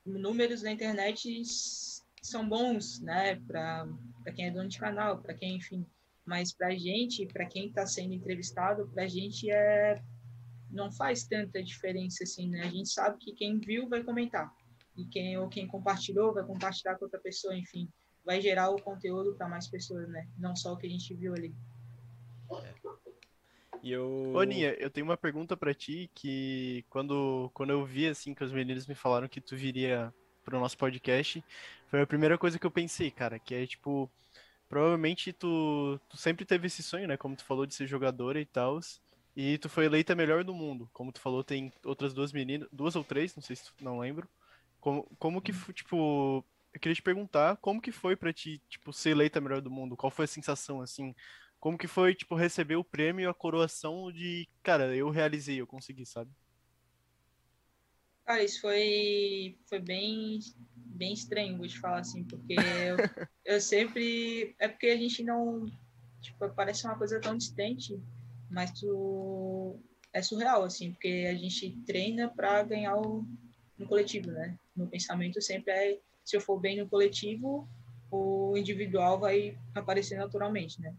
números 0.05 0.63
na 0.63 0.73
internet 0.73 1.43
são 2.21 2.49
bons, 2.49 3.01
né, 3.01 3.37
para 3.47 3.87
quem 4.35 4.47
é 4.47 4.51
dono 4.51 4.69
de 4.69 4.79
canal, 4.79 5.19
para 5.19 5.35
quem, 5.35 5.57
enfim, 5.57 5.87
mas 6.25 6.53
para 6.53 6.69
a 6.69 6.75
gente, 6.75 7.27
para 7.27 7.47
quem 7.47 7.69
está 7.69 7.87
sendo 7.87 8.15
entrevistado, 8.15 8.89
para 8.89 9.05
a 9.05 9.09
gente 9.09 9.51
é 9.51 10.03
não 10.71 10.91
faz 10.91 11.25
tanta 11.25 11.63
diferença 11.63 12.25
assim, 12.25 12.49
né? 12.49 12.63
A 12.63 12.71
gente 12.71 12.89
sabe 12.89 13.19
que 13.19 13.33
quem 13.33 13.59
viu 13.59 13.89
vai 13.91 14.03
comentar 14.03 14.51
e 14.97 15.05
quem 15.05 15.37
ou 15.37 15.49
quem 15.49 15.67
compartilhou 15.67 16.33
vai 16.33 16.45
compartilhar 16.45 16.97
com 16.97 17.05
outra 17.05 17.21
pessoa, 17.21 17.55
enfim, 17.55 17.89
vai 18.25 18.41
gerar 18.41 18.71
o 18.71 18.81
conteúdo 18.81 19.35
para 19.35 19.49
mais 19.49 19.69
pessoas, 19.69 20.09
né? 20.09 20.27
Não 20.39 20.57
só 20.57 20.73
o 20.73 20.77
que 20.77 20.87
a 20.87 20.91
gente 20.91 21.15
viu 21.15 21.35
ali. 21.35 21.55
É. 22.51 23.12
E 23.83 23.91
eu... 23.91 24.33
Ô, 24.35 24.43
Ninha, 24.45 24.75
eu 24.75 24.89
tenho 24.89 25.05
uma 25.05 25.17
pergunta 25.17 25.57
para 25.57 25.75
ti 25.75 26.09
que 26.15 26.85
quando, 26.89 27.51
quando 27.53 27.71
eu 27.71 27.85
vi, 27.85 28.07
assim, 28.07 28.33
que 28.33 28.45
os 28.45 28.53
meninos 28.53 28.87
me 28.87 28.95
falaram 28.95 29.29
que 29.29 29.41
tu 29.41 29.57
viria 29.57 30.15
pro 30.45 30.61
nosso 30.61 30.79
podcast, 30.79 31.45
foi 31.89 32.01
a 32.01 32.07
primeira 32.07 32.39
coisa 32.39 32.59
que 32.59 32.67
eu 32.67 32.71
pensei, 32.71 33.11
cara, 33.11 33.39
que 33.39 33.55
é, 33.55 33.67
tipo, 33.67 34.11
provavelmente 34.69 35.33
tu, 35.33 36.01
tu 36.09 36.17
sempre 36.17 36.45
teve 36.45 36.67
esse 36.67 36.83
sonho, 36.83 37.09
né, 37.09 37.17
como 37.17 37.37
tu 37.37 37.45
falou, 37.45 37.67
de 37.67 37.75
ser 37.75 37.87
jogadora 37.87 38.41
e 38.41 38.47
tal, 38.47 38.79
e 39.37 39.59
tu 39.59 39.69
foi 39.69 39.87
eleita 39.87 40.15
melhor 40.15 40.45
do 40.45 40.55
mundo, 40.55 40.89
como 40.93 41.13
tu 41.13 41.21
falou, 41.21 41.43
tem 41.43 41.73
outras 41.85 42.15
duas 42.15 42.33
meninas, 42.33 42.69
duas 42.73 42.97
ou 42.97 43.05
três, 43.05 43.35
não 43.35 43.43
sei 43.43 43.57
se 43.57 43.65
tu 43.65 43.73
não 43.81 43.99
lembro, 43.99 44.29
como, 44.81 45.07
como 45.19 45.41
que, 45.41 45.53
tipo, 45.73 46.45
eu 46.73 46.81
queria 46.81 46.95
te 46.95 47.03
perguntar 47.03 47.57
como 47.59 47.81
que 47.81 47.93
foi 47.93 48.17
para 48.17 48.33
ti, 48.33 48.61
tipo, 48.69 48.93
ser 48.93 49.11
eleita 49.11 49.41
melhor 49.41 49.61
do 49.61 49.71
mundo? 49.71 49.97
Qual 49.97 50.11
foi 50.11 50.25
a 50.25 50.29
sensação, 50.29 50.81
assim? 50.81 51.15
Como 51.63 51.79
que 51.79 51.87
foi, 51.87 52.13
tipo, 52.13 52.35
receber 52.35 52.75
o 52.75 52.83
prêmio 52.83 53.23
e 53.23 53.27
a 53.29 53.33
coroação 53.33 54.11
de, 54.11 54.49
cara, 54.65 54.97
eu 54.97 55.11
realizei, 55.11 55.61
eu 55.61 55.67
consegui, 55.67 56.05
sabe? 56.05 56.29
Cara, 58.27 58.43
isso 58.43 58.61
foi, 58.61 59.57
foi 59.69 59.79
bem, 59.79 60.41
bem 60.75 61.13
estranho, 61.13 61.57
vou 61.57 61.69
te 61.69 61.79
falar 61.79 62.01
assim, 62.01 62.25
porque 62.25 62.55
eu, 62.55 62.97
eu 63.47 63.61
sempre. 63.61 64.57
É 64.59 64.67
porque 64.67 64.89
a 64.89 64.97
gente 64.97 65.23
não. 65.23 65.71
Tipo, 66.21 66.49
parece 66.51 66.85
uma 66.85 66.99
coisa 66.99 67.21
tão 67.21 67.37
distante, 67.37 67.97
mas 68.51 68.73
tu. 68.73 69.79
É 70.13 70.21
surreal, 70.21 70.65
assim, 70.65 70.91
porque 70.91 71.29
a 71.31 71.35
gente 71.35 71.71
treina 71.87 72.29
para 72.29 72.65
ganhar 72.65 72.97
o, 72.97 73.25
no 73.79 73.87
coletivo, 73.87 74.33
né? 74.33 74.59
Meu 74.75 74.89
pensamento 74.89 75.41
sempre 75.41 75.73
é, 75.73 75.99
se 76.25 76.37
eu 76.37 76.41
for 76.41 76.59
bem 76.59 76.77
no 76.77 76.89
coletivo, 76.89 77.69
o 78.11 78.57
individual 78.57 79.21
vai 79.21 79.57
aparecer 79.77 80.19
naturalmente, 80.19 80.81
né? 80.81 80.93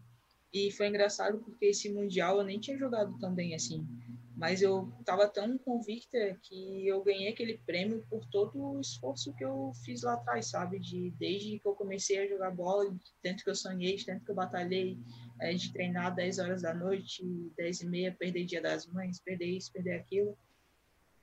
E 0.54 0.70
foi 0.70 0.86
engraçado 0.86 1.38
porque 1.40 1.66
esse 1.66 1.92
mundial 1.92 2.38
eu 2.38 2.44
nem 2.44 2.60
tinha 2.60 2.78
jogado 2.78 3.18
tão 3.18 3.34
bem 3.34 3.56
assim, 3.56 3.84
mas 4.36 4.62
eu 4.62 4.92
estava 5.00 5.28
tão 5.28 5.58
convicta 5.58 6.38
que 6.42 6.86
eu 6.86 7.02
ganhei 7.02 7.28
aquele 7.28 7.58
prêmio 7.66 8.06
por 8.08 8.24
todo 8.26 8.56
o 8.56 8.80
esforço 8.80 9.34
que 9.34 9.44
eu 9.44 9.72
fiz 9.84 10.02
lá 10.02 10.14
atrás, 10.14 10.46
sabe? 10.46 10.78
De 10.78 11.10
desde 11.18 11.58
que 11.58 11.66
eu 11.66 11.74
comecei 11.74 12.18
a 12.18 12.28
jogar 12.28 12.52
bola, 12.52 12.96
tanto 13.20 13.42
que 13.42 13.50
eu 13.50 13.54
sonhei, 13.54 13.96
tanto 14.04 14.24
que 14.24 14.30
eu 14.30 14.34
batalhei, 14.34 14.96
é, 15.40 15.52
de 15.52 15.72
treinar 15.72 16.14
10 16.14 16.38
horas 16.38 16.62
da 16.62 16.72
noite, 16.72 17.24
10 17.56 17.80
e 17.80 17.86
meia, 17.86 18.16
perder 18.16 18.44
dia 18.44 18.62
das 18.62 18.86
mães, 18.86 19.20
perder 19.20 19.46
isso, 19.46 19.72
perder 19.72 19.94
aquilo, 19.94 20.38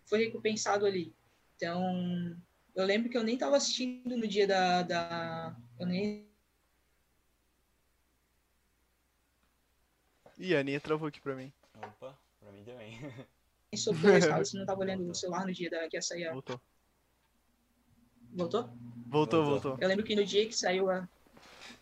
foi 0.05 0.25
recompensado 0.25 0.85
ali. 0.85 1.13
Então, 1.55 2.35
eu 2.75 2.85
lembro 2.85 3.09
que 3.09 3.17
eu 3.17 3.23
nem 3.23 3.35
estava 3.35 3.55
assistindo 3.55 4.17
no 4.17 4.27
dia 4.27 4.47
da, 4.47 4.81
da. 4.83 5.55
Eu 5.79 5.85
nem. 5.85 6.30
Ih, 10.41 10.55
a 10.55 10.61
Aninha 10.61 10.81
travou 10.81 11.07
aqui 11.07 11.21
pra 11.21 11.35
mim. 11.35 11.53
Opa, 11.77 12.17
pra 12.39 12.51
mim 12.51 12.63
também. 12.63 12.97
Sobre 13.75 13.99
o 13.99 14.01
você 14.43 14.57
não 14.57 14.63
estava 14.63 14.79
olhando 14.79 15.07
o 15.07 15.13
celular 15.13 15.45
no 15.45 15.53
dia 15.53 15.69
da, 15.69 15.87
que 15.87 15.95
ia 15.95 16.01
sair 16.01 16.25
a... 16.25 16.33
Voltou. 16.33 16.59
Voltou? 18.33 18.69
Voltou, 19.05 19.45
voltou. 19.45 19.77
Eu 19.79 19.87
lembro 19.87 20.03
que 20.03 20.15
no 20.15 20.25
dia 20.25 20.47
que 20.47 20.57
saiu 20.57 20.89
a. 20.89 21.07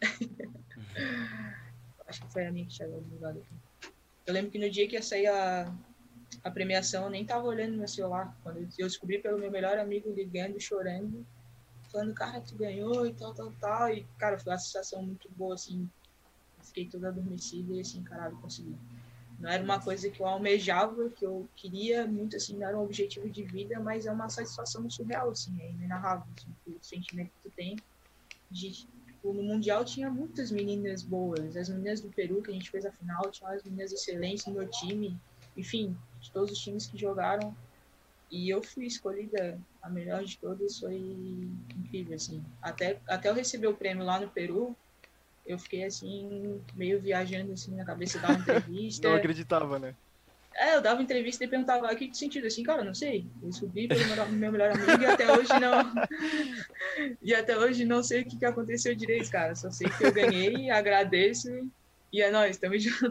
Acho 2.06 2.22
que 2.22 2.34
foi 2.34 2.48
a 2.48 2.52
minha 2.52 2.66
que 2.66 2.76
saiu 2.76 3.00
do 3.00 3.16
lugar 3.16 3.32
aqui. 3.32 3.94
Eu 4.26 4.34
lembro 4.34 4.52
que 4.52 4.60
no 4.60 4.70
dia 4.70 4.90
que 4.90 4.96
ia 4.96 5.02
sair 5.02 5.28
a, 5.28 5.74
a 6.44 6.52
premiação, 6.52 7.06
eu 7.06 7.10
nem 7.10 7.26
tava 7.26 7.48
olhando 7.48 7.72
no 7.72 7.78
meu 7.78 7.88
celular. 7.88 8.38
Quando 8.44 8.58
eu 8.78 8.88
descobri 8.88 9.20
pelo 9.20 9.40
meu 9.40 9.50
melhor 9.50 9.78
amigo 9.78 10.12
ligando, 10.12 10.60
chorando, 10.60 11.26
falando, 11.90 12.14
cara, 12.14 12.42
tu 12.42 12.56
ganhou 12.56 13.08
e 13.08 13.14
tal, 13.14 13.34
tal, 13.34 13.54
tal. 13.54 13.94
E, 13.94 14.06
cara, 14.18 14.38
foi 14.38 14.52
uma 14.52 14.60
sensação 14.60 15.02
muito 15.02 15.32
boa, 15.32 15.54
assim. 15.54 15.90
Fiquei 16.70 16.88
toda 16.88 17.10
adormecida 17.10 17.74
e, 17.74 17.82
assim, 17.82 18.04
caralho, 18.04 18.38
consegui. 18.38 18.76
Não 19.40 19.50
era 19.50 19.64
uma 19.64 19.80
coisa 19.80 20.10
que 20.10 20.22
eu 20.22 20.26
almejava, 20.26 21.10
que 21.12 21.26
eu 21.26 21.48
queria 21.56 22.06
muito, 22.06 22.36
assim, 22.36 22.58
não 22.58 22.68
era 22.68 22.78
um 22.78 22.84
objetivo 22.84 23.30
de 23.30 23.44
vida, 23.44 23.80
mas 23.80 24.06
é 24.06 24.12
uma 24.12 24.30
satisfação 24.30 24.90
surreal, 24.90 25.30
assim, 25.30 25.60
é 25.62 25.72
inenarrável, 25.72 26.28
assim, 26.38 26.54
o 26.68 26.78
sentimento 26.82 27.32
que 27.32 27.50
tu 27.50 27.52
tem 27.56 27.78
de 28.50 28.72
tipo, 28.72 29.34
no 29.34 29.44
Mundial 29.44 29.86
tinha 29.86 30.10
muitas 30.10 30.52
meninas 30.52 31.04
boas. 31.04 31.56
As 31.56 31.70
meninas 31.70 32.02
do 32.02 32.10
Peru, 32.10 32.42
que 32.42 32.50
a 32.50 32.54
gente 32.54 32.70
fez 32.70 32.86
a 32.86 32.92
final, 32.92 33.30
tinha 33.32 33.50
as 33.52 33.64
meninas 33.64 33.92
excelentes 33.92 34.46
no 34.46 34.54
meu 34.54 34.70
time. 34.70 35.20
Enfim, 35.56 35.96
de 36.20 36.32
todos 36.32 36.52
os 36.52 36.60
times 36.60 36.88
que 36.88 36.98
jogaram. 36.98 37.56
E 38.32 38.50
eu 38.50 38.62
fui 38.62 38.86
escolhida 38.86 39.60
a 39.82 39.90
melhor 39.90 40.24
de 40.24 40.38
todas, 40.38 40.80
foi 40.80 40.98
incrível, 41.78 42.16
assim. 42.16 42.44
Até, 42.62 43.02
até 43.08 43.30
eu 43.30 43.34
receber 43.34 43.68
o 43.68 43.76
prêmio 43.76 44.06
lá 44.06 44.20
no 44.20 44.30
Peru, 44.30 44.76
eu 45.50 45.58
fiquei, 45.58 45.84
assim, 45.84 46.62
meio 46.76 47.02
viajando, 47.02 47.52
assim, 47.54 47.76
na 47.76 47.84
cabeça, 47.84 48.20
dava 48.20 48.34
entrevista. 48.40 49.10
Não 49.10 49.16
acreditava, 49.16 49.80
né? 49.80 49.96
É, 50.56 50.76
eu 50.76 50.82
dava 50.82 51.02
entrevista 51.02 51.44
e 51.44 51.48
perguntava, 51.48 51.88
ah, 51.90 51.96
que 51.96 52.14
sentido? 52.16 52.46
Assim, 52.46 52.62
cara, 52.62 52.84
não 52.84 52.94
sei. 52.94 53.26
Eu 53.42 53.52
subi 53.52 53.88
pelo 53.88 54.06
meu, 54.06 54.30
meu 54.30 54.52
melhor 54.52 54.72
amigo 54.72 55.02
e 55.02 55.06
até 55.06 55.32
hoje 55.32 55.52
não... 55.60 55.94
e 57.22 57.34
até 57.34 57.58
hoje 57.58 57.84
não 57.84 58.04
sei 58.04 58.22
o 58.22 58.26
que, 58.26 58.38
que 58.38 58.46
aconteceu 58.46 58.94
direito, 58.94 59.32
cara. 59.32 59.56
Só 59.56 59.72
sei 59.72 59.90
que 59.90 60.04
eu 60.04 60.14
ganhei, 60.14 60.70
agradeço 60.72 61.50
e 62.14 62.22
é 62.22 62.30
nóis, 62.30 62.58
tamo 62.58 62.78
junto. 62.78 63.10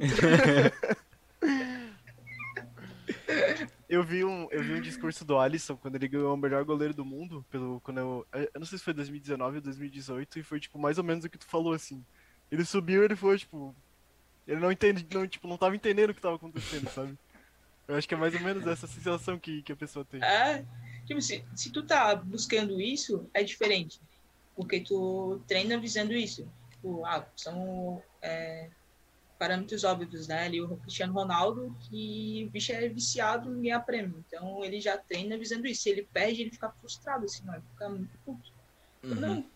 Eu 3.89 4.05
vi, 4.05 4.25
um, 4.25 4.47
eu 4.51 4.63
vi 4.63 4.75
um 4.75 4.81
discurso 4.81 5.25
do 5.25 5.39
Alisson 5.39 5.77
quando 5.77 5.97
ele 5.97 6.09
ganhou 6.09 6.35
o 6.35 6.37
melhor 6.37 6.63
goleiro 6.65 6.93
do 6.93 7.05
mundo, 7.05 7.45
pelo, 7.51 7.81
quando 7.81 7.99
eu, 7.99 8.27
eu 8.33 8.61
não 8.61 8.67
sei 8.67 8.77
se 8.77 8.85
foi 8.85 8.93
2019 8.93 9.57
ou 9.57 9.63
2018, 9.63 10.39
e 10.39 10.43
foi 10.43 10.61
tipo 10.61 10.79
mais 10.79 10.99
ou 10.99 11.05
menos 11.05 11.25
o 11.25 11.31
que 11.31 11.39
tu 11.39 11.47
falou 11.47 11.73
assim. 11.73 12.05
Ele 12.51 12.65
subiu, 12.65 13.05
ele 13.05 13.17
foi 13.17 13.39
tipo, 13.39 13.75
ele 14.47 14.61
não 14.61 14.73
entende, 14.73 15.07
não, 15.13 15.27
tipo, 15.27 15.47
não 15.47 15.59
tava 15.59 15.77
entendendo 15.77 16.11
o 16.11 16.15
que 16.15 16.21
tava 16.21 16.37
acontecendo, 16.37 16.89
sabe? 16.91 17.17
Eu 17.87 17.97
acho 17.97 18.07
que 18.07 18.15
é 18.15 18.19
mais 18.19 18.35
ou 18.35 18.41
menos 18.41 18.67
essa 18.67 18.87
sensação 18.87 19.39
que, 19.39 19.63
que 19.63 19.73
a 19.73 19.77
pessoa 19.77 20.05
tem. 20.05 20.23
É, 20.23 20.65
tipo, 21.07 21.21
se, 21.23 21.45
se 21.55 21.71
tu 21.71 21.83
tá 21.83 22.15
buscando 22.15 22.81
isso, 22.81 23.29
é 23.33 23.43
diferente. 23.43 24.01
Porque 24.55 24.81
tu 24.81 25.41
treina 25.47 25.79
visando 25.79 26.13
isso. 26.13 26.47
Tipo, 26.71 27.05
ah, 27.07 27.27
são 27.35 28.03
é, 28.21 28.69
parâmetros 29.39 29.85
óbvios, 29.85 30.29
né? 30.29 30.45
Ali 30.45 30.61
o 30.61 30.77
Cristiano 30.79 31.13
Ronaldo, 31.13 31.75
que 31.83 32.45
o 32.47 32.51
bicho 32.51 32.73
é 32.73 32.89
viciado 32.89 33.57
em 33.57 33.63
ganhar 33.63 33.81
prêmio. 33.81 34.23
Então 34.27 34.65
ele 34.65 34.81
já 34.81 34.99
treina 34.99 35.39
visando 35.39 35.67
isso. 35.67 35.83
Se 35.83 35.91
ele 35.91 36.09
perde, 36.13 36.43
ele 36.43 36.51
fica 36.51 36.71
frustrado, 36.71 37.25
assim, 37.25 37.45
não, 37.45 37.55
ele 37.55 37.63
fica 37.71 37.89
muito 37.89 38.19
puto. 38.25 38.53
Uhum. 39.05 39.15
Não, 39.15 39.47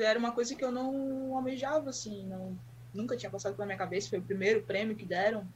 era 0.00 0.18
uma 0.18 0.32
coisa 0.32 0.54
que 0.54 0.64
eu 0.64 0.72
não 0.72 1.36
almejava, 1.36 1.90
assim, 1.90 2.26
não, 2.26 2.58
nunca 2.94 3.16
tinha 3.16 3.30
passado 3.30 3.54
pela 3.54 3.66
minha 3.66 3.78
cabeça. 3.78 4.08
Foi 4.08 4.18
o 4.18 4.22
primeiro 4.22 4.62
prêmio 4.62 4.96
que 4.96 5.04
deram. 5.04 5.46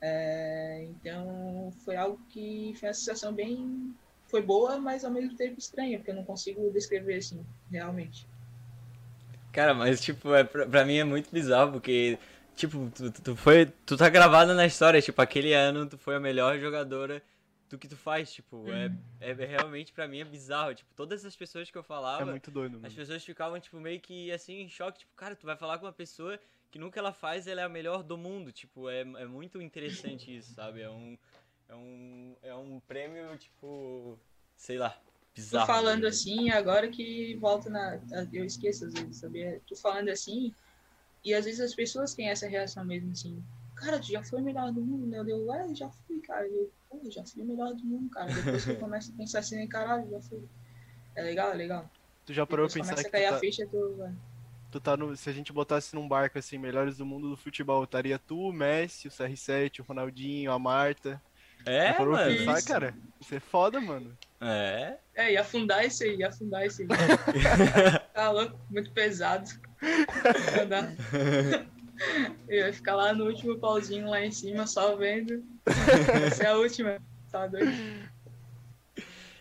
É, 0.00 0.86
então 0.90 1.72
foi 1.84 1.96
algo 1.96 2.20
que 2.28 2.74
foi 2.78 2.88
uma 2.88 2.94
sensação 2.94 3.32
bem. 3.32 3.94
Foi 4.28 4.42
boa, 4.42 4.78
mas 4.78 5.04
ao 5.04 5.10
mesmo 5.10 5.36
tempo 5.36 5.58
estranha, 5.58 5.98
porque 5.98 6.10
eu 6.10 6.16
não 6.16 6.24
consigo 6.24 6.70
descrever 6.72 7.16
assim, 7.16 7.44
realmente. 7.70 8.26
Cara, 9.52 9.72
mas 9.72 10.00
tipo, 10.00 10.34
é, 10.34 10.44
pra, 10.44 10.66
pra 10.66 10.84
mim 10.84 10.96
é 10.96 11.04
muito 11.04 11.30
bizarro, 11.30 11.72
porque, 11.72 12.18
tipo, 12.54 12.90
tu, 12.94 13.10
tu, 13.10 13.36
foi. 13.36 13.66
Tu 13.86 13.96
tá 13.96 14.08
gravado 14.08 14.52
na 14.52 14.66
história, 14.66 15.00
tipo, 15.00 15.22
aquele 15.22 15.52
ano 15.54 15.86
tu 15.86 15.96
foi 15.96 16.16
a 16.16 16.20
melhor 16.20 16.58
jogadora 16.58 17.22
do 17.68 17.78
que 17.78 17.88
tu 17.88 17.96
faz, 17.96 18.32
tipo, 18.32 18.64
é, 18.70 18.86
é, 19.20 19.30
é 19.30 19.46
realmente 19.46 19.92
pra 19.92 20.06
mim 20.06 20.20
é 20.20 20.24
bizarro. 20.24 20.74
Tipo, 20.74 20.92
todas 20.94 21.24
as 21.24 21.34
pessoas 21.34 21.70
que 21.70 21.76
eu 21.76 21.80
É 21.80 21.84
falava, 21.84 22.24
muito 22.26 22.50
doido, 22.50 22.76
as 22.76 22.82
mano. 22.82 22.94
pessoas 22.94 23.24
ficavam, 23.24 23.58
tipo, 23.60 23.78
meio 23.80 24.00
que 24.00 24.30
assim, 24.32 24.60
em 24.60 24.68
choque, 24.68 25.00
tipo, 25.00 25.12
cara, 25.16 25.34
tu 25.34 25.46
vai 25.46 25.56
falar 25.56 25.78
com 25.78 25.86
uma 25.86 25.92
pessoa 25.92 26.38
que 26.70 26.78
nunca 26.78 27.00
ela 27.00 27.12
faz, 27.12 27.46
ela 27.46 27.60
é 27.62 27.64
a 27.64 27.68
melhor 27.68 28.02
do 28.02 28.16
mundo. 28.18 28.52
Tipo, 28.52 28.88
é, 28.88 29.00
é 29.00 29.26
muito 29.26 29.60
interessante 29.60 30.36
isso, 30.36 30.54
sabe? 30.54 30.80
É 30.82 30.90
um. 30.90 31.18
É 31.68 31.74
um. 31.74 32.36
É 32.42 32.54
um 32.54 32.80
prêmio, 32.80 33.36
tipo. 33.38 34.18
Sei 34.56 34.78
lá. 34.78 34.90
Tu 34.90 35.40
Bizarro. 35.42 35.66
falando 35.66 36.02
né? 36.02 36.08
assim, 36.08 36.50
agora 36.50 36.88
que 36.88 37.34
volta 37.36 37.68
na. 37.68 38.00
Eu 38.32 38.44
esqueço 38.44 38.86
às 38.86 38.94
vezes, 38.94 39.16
sabia? 39.16 39.60
Tu 39.66 39.76
falando 39.76 40.08
assim, 40.08 40.54
e 41.24 41.34
às 41.34 41.44
vezes 41.44 41.60
as 41.60 41.74
pessoas 41.74 42.14
têm 42.14 42.28
essa 42.28 42.48
reação 42.48 42.84
mesmo 42.84 43.12
assim. 43.12 43.42
Cara, 43.76 44.00
tu 44.00 44.10
já 44.10 44.22
foi 44.22 44.40
o 44.40 44.44
melhor 44.44 44.72
do 44.72 44.80
mundo, 44.80 45.06
né? 45.06 45.18
Eu 45.18 45.24
digo, 45.24 45.74
já 45.74 45.90
fui, 45.90 46.20
cara. 46.22 46.46
Eu, 46.48 46.72
pô, 46.88 47.00
já 47.10 47.24
fui 47.24 47.42
o 47.42 47.46
melhor 47.46 47.74
do 47.74 47.84
mundo, 47.84 48.08
cara. 48.10 48.32
Depois 48.32 48.64
que 48.64 48.70
eu 48.70 48.80
começo 48.80 49.12
a 49.12 49.16
pensar 49.16 49.38
assim, 49.40 49.68
caralho, 49.68 50.10
já 50.10 50.20
fui. 50.22 50.42
É 51.14 51.22
legal, 51.22 51.52
é 51.52 51.54
legal. 51.54 51.90
Tu 52.24 52.32
já 52.32 52.46
parou 52.46 52.66
Depois 52.66 52.86
pra 52.86 52.96
pensar 52.96 53.08
que 53.08 53.16
tu 53.16 53.26
a 53.26 53.32
tá, 53.32 53.38
ficha, 53.38 53.66
tu. 53.66 54.10
tu 54.72 54.80
tá 54.80 54.96
no. 54.96 55.14
Se 55.14 55.28
a 55.28 55.32
gente 55.32 55.52
botasse 55.52 55.94
num 55.94 56.08
barco 56.08 56.38
assim, 56.38 56.56
melhores 56.56 56.96
do 56.96 57.04
mundo 57.04 57.28
do 57.28 57.36
futebol, 57.36 57.84
estaria 57.84 58.18
tu, 58.18 58.48
o 58.48 58.52
Messi, 58.52 59.08
o 59.08 59.10
CR7, 59.10 59.80
o 59.80 59.82
Ronaldinho, 59.84 60.50
a 60.50 60.58
Marta. 60.58 61.22
É, 61.66 61.92
já 61.92 62.04
mano. 62.04 62.36
pensar, 62.36 62.58
isso. 62.58 62.68
cara? 62.68 62.94
Isso 63.20 63.34
é 63.34 63.40
foda, 63.40 63.80
mano. 63.80 64.16
É. 64.40 64.96
É, 65.14 65.32
ia 65.32 65.40
afundar 65.42 65.84
isso 65.84 66.02
aí, 66.02 66.16
ia 66.16 66.28
afundar 66.28 66.66
isso 66.66 66.82
aí. 66.82 66.88
tá 68.14 68.30
louco, 68.30 68.58
muito 68.70 68.90
pesado. 68.92 69.50
Não 70.56 70.68
dá. 70.68 71.75
Eu 72.48 72.66
ia 72.66 72.72
ficar 72.72 72.94
lá 72.94 73.12
no 73.12 73.26
último 73.26 73.58
pauzinho 73.58 74.08
lá 74.08 74.24
em 74.24 74.30
cima, 74.30 74.66
só 74.66 74.96
vendo. 74.96 75.44
Essa 76.26 76.44
é 76.44 76.46
a 76.48 76.56
última. 76.56 76.98
Tá 77.30 77.46
doido? 77.46 77.72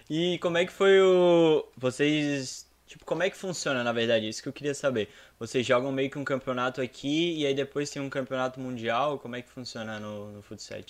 E 0.09 0.37
como 0.39 0.57
é 0.57 0.65
que 0.65 0.71
foi 0.71 0.99
o. 1.01 1.67
Vocês. 1.75 2.65
Tipo, 2.85 3.03
como 3.03 3.23
é 3.23 3.29
que 3.29 3.35
funciona, 3.35 3.83
na 3.83 3.91
verdade? 3.91 4.27
Isso 4.29 4.41
que 4.41 4.47
eu 4.47 4.53
queria 4.53 4.73
saber. 4.73 5.09
Vocês 5.39 5.65
jogam 5.65 5.91
meio 5.91 6.09
que 6.09 6.19
um 6.19 6.23
campeonato 6.23 6.81
aqui 6.81 7.35
e 7.37 7.45
aí 7.45 7.53
depois 7.53 7.89
tem 7.89 8.01
um 8.01 8.09
campeonato 8.09 8.59
mundial? 8.59 9.19
Como 9.19 9.35
é 9.35 9.41
que 9.41 9.49
funciona 9.49 9.99
no, 9.99 10.31
no 10.31 10.41
Futsal? 10.41 10.81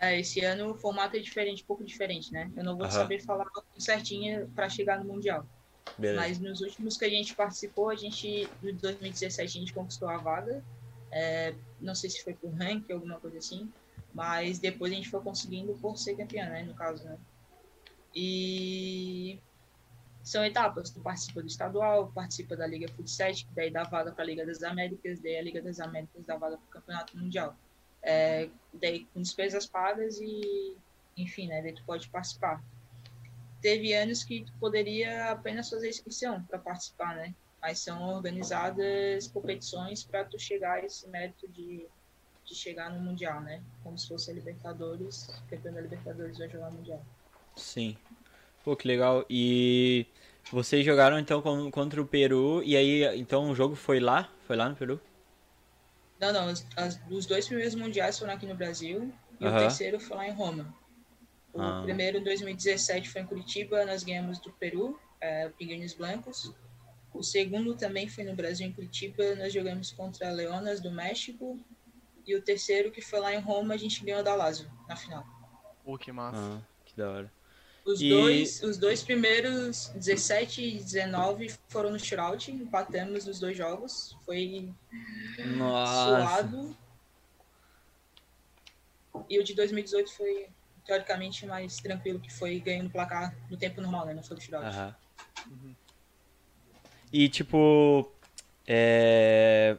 É, 0.00 0.18
esse 0.20 0.40
ano 0.44 0.70
o 0.70 0.74
formato 0.74 1.16
é 1.16 1.20
diferente, 1.20 1.62
um 1.62 1.66
pouco 1.66 1.84
diferente, 1.84 2.32
né? 2.32 2.50
Eu 2.56 2.62
não 2.62 2.76
vou 2.76 2.88
saber 2.90 3.20
falar 3.20 3.46
certinho 3.78 4.48
pra 4.54 4.68
chegar 4.68 4.98
no 4.98 5.04
Mundial. 5.04 5.44
Beleza. 5.96 6.20
Mas 6.20 6.38
nos 6.38 6.60
últimos 6.60 6.96
que 6.96 7.04
a 7.04 7.10
gente 7.10 7.34
participou, 7.34 7.90
a 7.90 7.96
gente, 7.96 8.48
no 8.62 8.72
2017, 8.72 9.40
a 9.40 9.60
gente 9.60 9.72
conquistou 9.72 10.08
a 10.08 10.16
vaga. 10.18 10.62
É, 11.10 11.54
não 11.80 11.94
sei 11.94 12.10
se 12.10 12.22
foi 12.22 12.34
por 12.34 12.52
ranking, 12.52 12.92
alguma 12.92 13.18
coisa 13.18 13.38
assim. 13.38 13.70
Mas 14.12 14.58
depois 14.58 14.92
a 14.92 14.96
gente 14.96 15.08
foi 15.08 15.20
conseguindo 15.20 15.74
por 15.74 15.96
ser 15.96 16.16
campeã, 16.16 16.48
né? 16.48 16.62
No 16.62 16.74
caso, 16.74 17.04
né? 17.04 17.18
E 18.14 19.38
são 20.22 20.44
etapas. 20.44 20.90
Tu 20.90 21.00
participa 21.00 21.40
do 21.40 21.46
estadual, 21.46 22.12
participa 22.12 22.56
da 22.56 22.66
Liga 22.66 22.88
Futsal, 22.92 23.32
que 23.32 23.46
daí 23.54 23.70
dá 23.70 23.84
vaga 23.84 24.12
para 24.12 24.24
a 24.24 24.26
Liga 24.26 24.44
das 24.44 24.62
Américas, 24.62 25.20
daí 25.20 25.36
a 25.36 25.42
Liga 25.42 25.62
das 25.62 25.80
Américas 25.80 26.24
dá 26.24 26.36
vaga 26.36 26.56
para 26.58 26.66
o 26.66 26.70
Campeonato 26.70 27.16
Mundial. 27.16 27.56
É, 28.02 28.48
daí 28.72 29.06
com 29.06 29.20
despesas 29.20 29.66
pagas 29.66 30.18
e, 30.20 30.76
enfim, 31.16 31.48
né? 31.48 31.62
Daí 31.62 31.74
tu 31.74 31.82
pode 31.84 32.08
participar. 32.10 32.62
Teve 33.60 33.92
anos 33.94 34.24
que 34.24 34.44
tu 34.44 34.52
poderia 34.60 35.30
apenas 35.32 35.68
fazer 35.68 35.88
inscrição 35.88 36.44
para 36.44 36.58
participar, 36.58 37.16
né? 37.16 37.34
Mas 37.60 37.80
são 37.80 38.02
organizadas 38.14 39.26
competições 39.28 40.04
para 40.04 40.24
tu 40.24 40.38
chegar 40.38 40.74
a 40.74 40.84
esse 40.84 41.08
mérito 41.08 41.48
de, 41.48 41.86
de 42.44 42.54
chegar 42.54 42.90
no 42.90 43.00
Mundial, 43.00 43.40
né? 43.42 43.62
Como 43.82 43.98
se 43.98 44.08
fosse 44.08 44.30
a 44.30 44.34
Libertadores, 44.34 45.26
campeão 45.50 45.74
da 45.74 45.80
Libertadores 45.80 46.38
vai 46.38 46.48
jogar 46.48 46.70
Mundial. 46.70 47.04
Sim. 47.56 47.96
Pô, 48.64 48.76
que 48.76 48.86
legal. 48.88 49.24
E 49.30 50.06
vocês 50.50 50.84
jogaram 50.84 51.18
então 51.18 51.42
contra 51.70 52.00
o 52.00 52.06
Peru 52.06 52.62
e 52.64 52.76
aí 52.76 53.18
então 53.18 53.50
o 53.50 53.54
jogo 53.54 53.74
foi 53.74 54.00
lá? 54.00 54.30
Foi 54.46 54.56
lá 54.56 54.68
no 54.68 54.76
Peru? 54.76 55.00
Não, 56.20 56.32
não, 56.32 56.52
os, 56.52 56.66
as- 56.76 57.00
os 57.10 57.26
dois 57.26 57.46
primeiros 57.46 57.74
mundiais 57.74 58.18
foram 58.18 58.32
aqui 58.34 58.46
no 58.46 58.54
Brasil 58.54 59.12
e 59.40 59.44
o 59.44 59.48
Aham. 59.48 59.58
terceiro 59.58 60.00
foi 60.00 60.16
lá 60.16 60.26
em 60.28 60.32
Roma. 60.32 60.74
O 61.58 61.60
Ah. 61.62 61.82
primeiro, 61.82 62.18
em 62.18 62.22
2017, 62.22 63.08
foi 63.10 63.22
em 63.22 63.26
Curitiba, 63.26 63.84
nós 63.84 64.04
ganhamos 64.04 64.38
do 64.38 64.52
Peru, 64.52 64.96
é, 65.20 65.48
o 65.48 65.50
Pinguins 65.50 65.92
Blancos. 65.92 66.52
O 67.12 67.20
segundo 67.20 67.74
também 67.74 68.08
foi 68.08 68.22
no 68.22 68.32
Brasil, 68.36 68.64
em 68.64 68.72
Curitiba, 68.72 69.34
nós 69.34 69.52
jogamos 69.52 69.90
contra 69.90 70.28
a 70.28 70.32
Leonas 70.32 70.80
do 70.80 70.88
México. 70.92 71.58
E 72.24 72.36
o 72.36 72.40
terceiro, 72.42 72.92
que 72.92 73.00
foi 73.00 73.18
lá 73.18 73.34
em 73.34 73.40
Roma, 73.40 73.74
a 73.74 73.76
gente 73.76 74.04
ganhou 74.04 74.22
da 74.22 74.36
Lazio, 74.36 74.70
na 74.86 74.94
final. 74.94 75.26
Pô, 75.84 75.98
que 75.98 76.12
massa. 76.12 76.38
Ah, 76.38 76.60
que 76.84 76.94
da 76.96 77.10
hora. 77.10 77.32
Os, 77.84 78.00
E- 78.00 78.08
dois, 78.08 78.62
os 78.62 78.76
dois 78.76 79.02
primeiros, 79.02 79.88
17 79.96 80.62
e 80.62 80.78
19, 80.78 81.50
foram 81.68 81.90
no 81.90 81.98
shootout, 81.98 82.52
empatamos 82.52 83.24
nos 83.24 83.40
dois 83.40 83.56
jogos. 83.56 84.16
Foi 84.24 84.72
Nossa. 85.56 86.04
suado. 86.24 86.76
E 89.28 89.38
o 89.40 89.42
de 89.42 89.54
2018 89.54 90.12
foi 90.12 90.48
teoricamente 90.88 91.44
mais 91.44 91.76
tranquilo, 91.76 92.18
que 92.18 92.32
foi 92.32 92.58
ganhando 92.60 92.84
no 92.84 92.90
placar 92.90 93.36
no 93.50 93.58
tempo 93.58 93.78
normal, 93.82 94.06
né? 94.06 94.14
Não 94.14 94.22
foi 94.22 94.36
do 94.38 94.42
shootout. 94.42 94.66
Aham. 94.66 94.96
E 97.12 97.28
tipo, 97.28 98.10
é... 98.66 99.78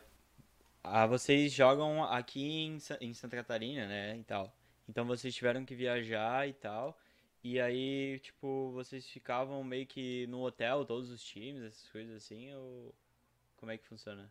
ah, 0.83 1.07
vocês 1.07 1.51
jogam 1.51 2.03
aqui 2.03 2.43
em, 2.43 2.79
Sa- 2.79 2.97
em 3.01 3.13
Santa 3.13 3.35
Catarina, 3.37 3.87
né, 3.87 4.17
e 4.17 4.23
tal. 4.23 4.55
Então 4.87 5.05
vocês 5.05 5.33
tiveram 5.33 5.65
que 5.65 5.75
viajar 5.75 6.47
e 6.47 6.53
tal. 6.53 6.97
E 7.43 7.59
aí, 7.59 8.19
tipo, 8.19 8.71
vocês 8.71 9.07
ficavam 9.07 9.63
meio 9.63 9.87
que 9.87 10.27
no 10.27 10.41
hotel, 10.41 10.85
todos 10.85 11.09
os 11.09 11.23
times, 11.23 11.63
essas 11.63 11.87
coisas 11.89 12.17
assim, 12.17 12.53
ou 12.53 12.93
como 13.57 13.71
é 13.71 13.77
que 13.77 13.85
funciona? 13.87 14.29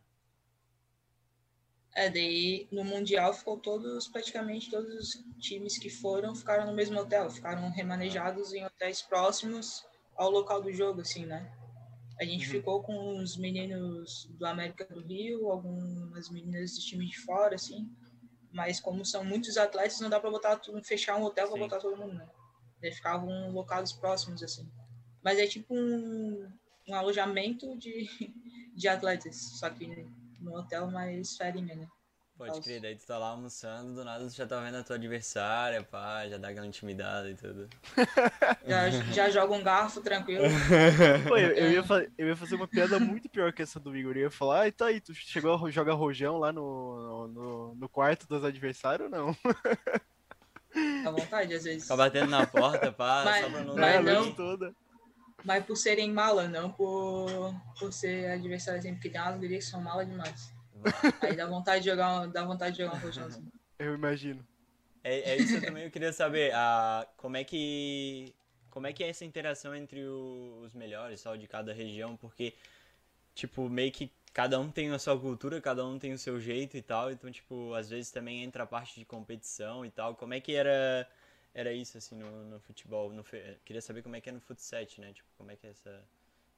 É, 1.95 2.09
daí 2.09 2.67
no 2.71 2.83
Mundial 2.83 3.33
ficou 3.33 3.57
todos, 3.57 4.07
praticamente 4.07 4.69
todos 4.69 4.93
os 4.93 5.25
times 5.39 5.77
que 5.77 5.89
foram 5.89 6.35
ficaram 6.35 6.65
no 6.67 6.73
mesmo 6.73 6.99
hotel, 6.99 7.29
ficaram 7.29 7.69
remanejados 7.71 8.53
em 8.53 8.63
hotéis 8.65 9.01
próximos 9.01 9.85
ao 10.15 10.29
local 10.29 10.61
do 10.61 10.71
jogo, 10.71 11.01
assim, 11.01 11.25
né? 11.25 11.51
A 12.19 12.25
gente 12.25 12.45
Uhum. 12.45 12.51
ficou 12.51 12.83
com 12.83 13.17
os 13.17 13.37
meninos 13.37 14.25
do 14.31 14.45
América 14.45 14.85
do 14.85 14.99
Rio, 15.01 15.49
algumas 15.49 16.29
meninas 16.29 16.71
de 16.71 16.85
time 16.85 17.07
de 17.07 17.17
fora, 17.17 17.55
assim. 17.55 17.89
Mas 18.51 18.79
como 18.79 19.05
são 19.05 19.23
muitos 19.23 19.57
atletas, 19.57 19.99
não 20.01 20.09
dá 20.09 20.19
pra 20.19 20.29
botar 20.29 20.57
tudo, 20.57 20.83
fechar 20.83 21.15
um 21.15 21.23
hotel 21.23 21.47
pra 21.47 21.55
Sim. 21.55 21.61
botar 21.61 21.79
todo 21.79 21.97
mundo, 21.97 22.13
né? 22.15 22.27
Daí 22.81 22.91
ficavam 22.91 23.51
locados 23.51 23.93
próximos, 23.93 24.43
assim. 24.43 24.69
Mas 25.23 25.39
é 25.39 25.47
tipo 25.47 25.73
um, 25.73 26.51
um 26.87 26.93
alojamento 26.95 27.77
de, 27.77 28.09
de 28.75 28.87
atletas, 28.87 29.35
só 29.59 29.69
que 29.69 29.85
no 30.41 30.55
hotel 30.57 30.89
mais 30.91 31.35
ferinha, 31.37 31.75
né? 31.75 31.87
Pode 32.37 32.51
Nossa. 32.51 32.61
crer, 32.63 32.79
daí 32.81 32.95
tu 32.95 33.05
tá 33.05 33.17
lá 33.17 33.31
almoçando, 33.31 33.95
do 33.95 34.05
nada 34.05 34.25
tu 34.25 34.33
já 34.33 34.47
tá 34.47 34.61
vendo 34.61 34.77
a 34.77 34.83
tua 34.83 34.95
adversária, 34.95 35.83
pá, 35.83 36.25
já 36.29 36.37
dá 36.37 36.47
aquela 36.47 36.65
intimidade 36.65 37.31
e 37.31 37.35
tudo. 37.35 37.67
Já, 38.65 38.89
já 38.89 39.29
joga 39.29 39.53
um 39.55 39.63
garfo 39.63 39.99
tranquilo. 39.99 40.45
Pô, 41.27 41.35
eu, 41.35 41.49
eu 41.51 41.71
ia 41.71 41.83
eu 42.17 42.27
ia 42.27 42.35
fazer 42.37 42.55
uma 42.55 42.67
piada 42.67 42.97
muito 42.99 43.27
pior 43.27 43.51
que 43.51 43.61
essa 43.63 43.77
do 43.79 43.93
Igor. 43.97 44.15
Eu 44.15 44.21
ia 44.23 44.31
falar, 44.31 44.61
ai, 44.61 44.71
tá 44.71 44.85
aí, 44.85 45.01
tu 45.01 45.13
chegou 45.13 45.65
a 45.65 45.69
jogar 45.71 45.93
rojão 45.95 46.37
lá 46.37 46.53
no, 46.53 47.27
no, 47.27 47.75
no 47.75 47.89
quarto 47.89 48.25
dos 48.27 48.43
adversários 48.45 49.11
ou 49.11 49.17
não? 49.17 49.35
À 51.05 51.11
vontade, 51.11 51.53
às 51.55 51.63
vezes. 51.63 51.83
Fica 51.83 51.97
batendo 51.97 52.29
na 52.29 52.45
porta, 52.45 52.91
pá, 52.91 53.23
Mas- 53.25 53.43
só 53.43 53.49
pra 53.51 53.63
não 53.63 53.75
mas 53.75 53.95
É, 53.95 54.01
não- 54.01 54.31
toda. 54.33 54.73
Mas 55.43 55.65
por 55.65 55.75
serem 55.77 56.11
mala, 56.11 56.47
não 56.47 56.71
por, 56.71 57.27
por 57.79 57.91
ser 57.93 58.31
adversário 58.31 58.79
assim, 58.79 58.93
porque 58.93 59.09
tem 59.09 59.21
umas 59.21 59.39
gurias 59.39 59.65
que 59.65 59.71
são 59.71 59.81
mala 59.81 60.05
demais. 60.05 60.53
Aí 61.21 61.35
dá 61.35 61.45
vontade 61.47 61.83
de 61.83 61.89
jogar, 61.89 62.21
um- 62.21 62.31
dá 62.31 62.43
vontade 62.43 62.75
de 62.75 62.83
jogar 62.83 62.95
um 62.95 62.99
rojãozinho. 62.99 63.51
Eu 63.77 63.95
imagino. 63.95 64.45
É, 65.03 65.31
é 65.31 65.37
isso 65.37 65.55
eu 65.55 65.61
também 65.61 65.83
eu 65.85 65.91
queria 65.91 66.11
saber, 66.11 66.53
ah, 66.53 67.07
como 67.17 67.37
é 67.37 67.43
que 67.43 68.33
como 68.69 68.85
é 68.85 68.93
que 68.93 69.03
é 69.03 69.09
essa 69.09 69.25
interação 69.25 69.73
entre 69.75 70.05
o- 70.05 70.61
os 70.63 70.73
melhores, 70.73 71.19
só 71.21 71.35
de 71.35 71.47
cada 71.47 71.73
região, 71.73 72.15
porque 72.15 72.53
tipo, 73.33 73.67
meio 73.69 73.91
que 73.91 74.11
cada 74.33 74.59
um 74.59 74.69
tem 74.69 74.91
a 74.91 74.99
sua 74.99 75.19
cultura, 75.19 75.59
cada 75.59 75.85
um 75.85 75.97
tem 75.97 76.13
o 76.13 76.17
seu 76.19 76.39
jeito 76.39 76.77
e 76.77 76.81
tal, 76.81 77.09
então 77.11 77.31
tipo, 77.31 77.73
às 77.73 77.89
vezes 77.89 78.11
também 78.11 78.43
entra 78.43 78.63
a 78.63 78.67
parte 78.67 78.99
de 78.99 79.05
competição 79.05 79.85
e 79.85 79.89
tal. 79.89 80.15
Como 80.15 80.33
é 80.33 80.39
que 80.39 80.53
era 80.53 81.07
era 81.53 81.73
isso 81.73 81.97
assim 81.97 82.15
no, 82.15 82.45
no 82.45 82.59
futebol? 82.59 83.11
No, 83.11 83.23
queria 83.65 83.81
saber 83.81 84.01
como 84.01 84.15
é 84.15 84.21
que 84.21 84.29
é 84.29 84.31
no 84.31 84.41
futsal, 84.41 84.85
né? 84.97 85.13
Tipo, 85.13 85.29
como 85.37 85.51
é 85.51 85.55
que 85.55 85.67
é 85.67 85.71
essa 85.71 86.03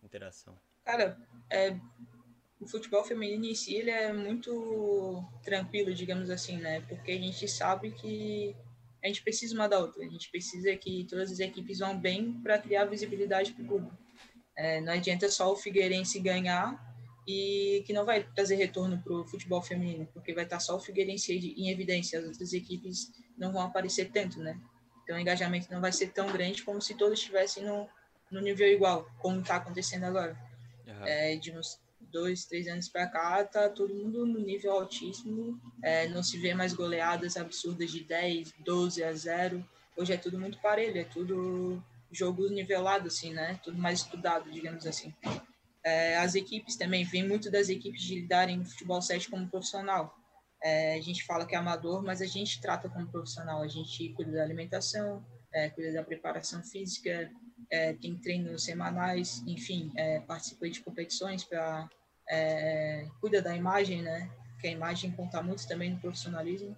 interação? 0.04 0.58
Cara, 0.84 1.18
é, 1.50 1.76
o 2.60 2.68
futebol 2.68 3.04
feminino 3.04 3.46
em 3.46 3.56
si 3.56 3.76
ele 3.76 3.90
é 3.90 4.12
muito 4.14 5.24
tranquilo, 5.44 5.94
digamos 5.94 6.30
assim, 6.30 6.58
né? 6.58 6.82
Porque 6.82 7.12
a 7.12 7.18
gente 7.18 7.48
sabe 7.48 7.92
que 7.92 8.56
a 9.04 9.08
gente 9.08 9.24
precisa 9.24 9.56
uma 9.56 9.68
da 9.68 9.80
outra. 9.80 10.04
A 10.04 10.10
gente 10.10 10.30
precisa 10.30 10.76
que 10.76 11.06
todas 11.10 11.32
as 11.32 11.40
equipes 11.40 11.80
vão 11.80 11.98
bem 11.98 12.34
para 12.42 12.60
criar 12.60 12.86
visibilidade 12.86 13.54
para 13.54 13.64
o 13.64 13.68
público. 13.68 13.98
É, 14.56 14.80
não 14.82 14.94
adianta 14.94 15.30
só 15.30 15.52
o 15.52 15.56
Figueirense 15.56 16.20
ganhar 16.20 16.80
e 17.28 17.84
que 17.86 17.94
não 17.94 18.06
vai 18.06 18.24
trazer 18.36 18.56
retorno 18.56 19.02
para 19.02 19.14
o 19.14 19.26
futebol 19.26 19.62
feminino, 19.62 20.08
porque 20.14 20.34
vai 20.34 20.44
estar 20.44 20.60
só 20.60 20.76
o 20.76 20.80
Figueirense 20.80 21.34
em 21.34 21.70
evidência, 21.70 22.20
as 22.20 22.26
outras 22.26 22.54
equipes 22.54 23.12
não 23.38 23.52
vão 23.52 23.62
aparecer 23.62 24.12
tanto, 24.12 24.40
né? 24.40 24.60
Então 25.04 25.16
o 25.16 25.20
engajamento 25.20 25.72
não 25.72 25.82
vai 25.82 25.92
ser 25.92 26.08
tão 26.08 26.32
grande 26.32 26.64
como 26.64 26.82
se 26.82 26.96
todos 26.96 27.20
estivessem 27.20 27.64
no, 27.64 27.88
no 28.32 28.42
nível 28.42 28.68
igual, 28.68 29.10
como 29.20 29.42
está 29.42 29.58
acontecendo 29.58 30.06
agora. 30.06 30.38
Uhum. 30.88 31.06
É, 31.06 31.36
de 31.36 31.52
uns 31.52 31.80
dois, 32.00 32.46
três 32.46 32.68
anos 32.68 32.90
para 32.90 33.08
cá, 33.08 33.44
tá 33.44 33.70
todo 33.70 33.94
mundo 33.94 34.26
no 34.26 34.40
nível 34.40 34.72
altíssimo, 34.74 35.60
é, 35.82 36.08
não 36.10 36.22
se 36.22 36.38
vê 36.38 36.54
mais 36.54 36.74
goleadas 36.74 37.38
absurdas 37.38 37.92
de 37.92 38.04
10, 38.04 38.54
12 38.60 39.04
a 39.04 39.14
0. 39.14 39.66
Hoje 39.96 40.14
é 40.14 40.18
tudo 40.18 40.40
muito 40.40 40.60
parelho, 40.60 41.00
é 41.00 41.04
tudo 41.04 41.82
jogo 42.12 42.50
nivelado, 42.50 43.08
assim, 43.08 43.32
né? 43.34 43.60
Tudo 43.64 43.78
mais 43.78 44.00
estudado, 44.00 44.52
digamos 44.52 44.86
assim. 44.86 45.14
É, 45.84 46.18
as 46.18 46.36
equipes 46.36 46.76
também, 46.76 47.04
vem 47.04 47.28
muito 47.28 47.50
das 47.50 47.70
equipes 47.70 48.02
de 48.02 48.16
lidarem 48.16 48.58
no 48.58 48.66
futebol 48.66 49.02
7 49.02 49.30
como 49.30 49.48
profissional. 49.48 50.16
É, 50.64 50.96
a 50.96 51.02
gente 51.02 51.24
fala 51.24 51.46
que 51.46 51.56
é 51.56 51.58
amador, 51.58 52.04
mas 52.04 52.22
a 52.22 52.26
gente 52.26 52.62
trata 52.62 52.90
como 52.90 53.08
profissional. 53.08 53.62
A 53.62 53.68
gente 53.68 54.10
cuida 54.10 54.32
da 54.32 54.44
alimentação, 54.44 55.26
é, 55.54 55.70
cuida 55.70 55.92
da 55.94 56.04
preparação 56.04 56.64
física, 56.64 57.30
é, 57.70 57.94
tem 57.94 58.16
treinos 58.18 58.64
semanais, 58.64 59.44
enfim, 59.48 59.92
é, 59.96 60.20
participa 60.20 60.70
de 60.70 60.82
competições 60.82 61.44
para 61.44 61.90
é, 62.30 63.08
cuida 63.20 63.42
da 63.42 63.56
imagem, 63.56 64.02
né? 64.02 64.30
Que 64.60 64.68
a 64.68 64.72
imagem 64.72 65.12
conta 65.12 65.42
muito 65.42 65.68
também 65.68 65.92
no 65.92 66.00
profissionalismo. 66.00 66.76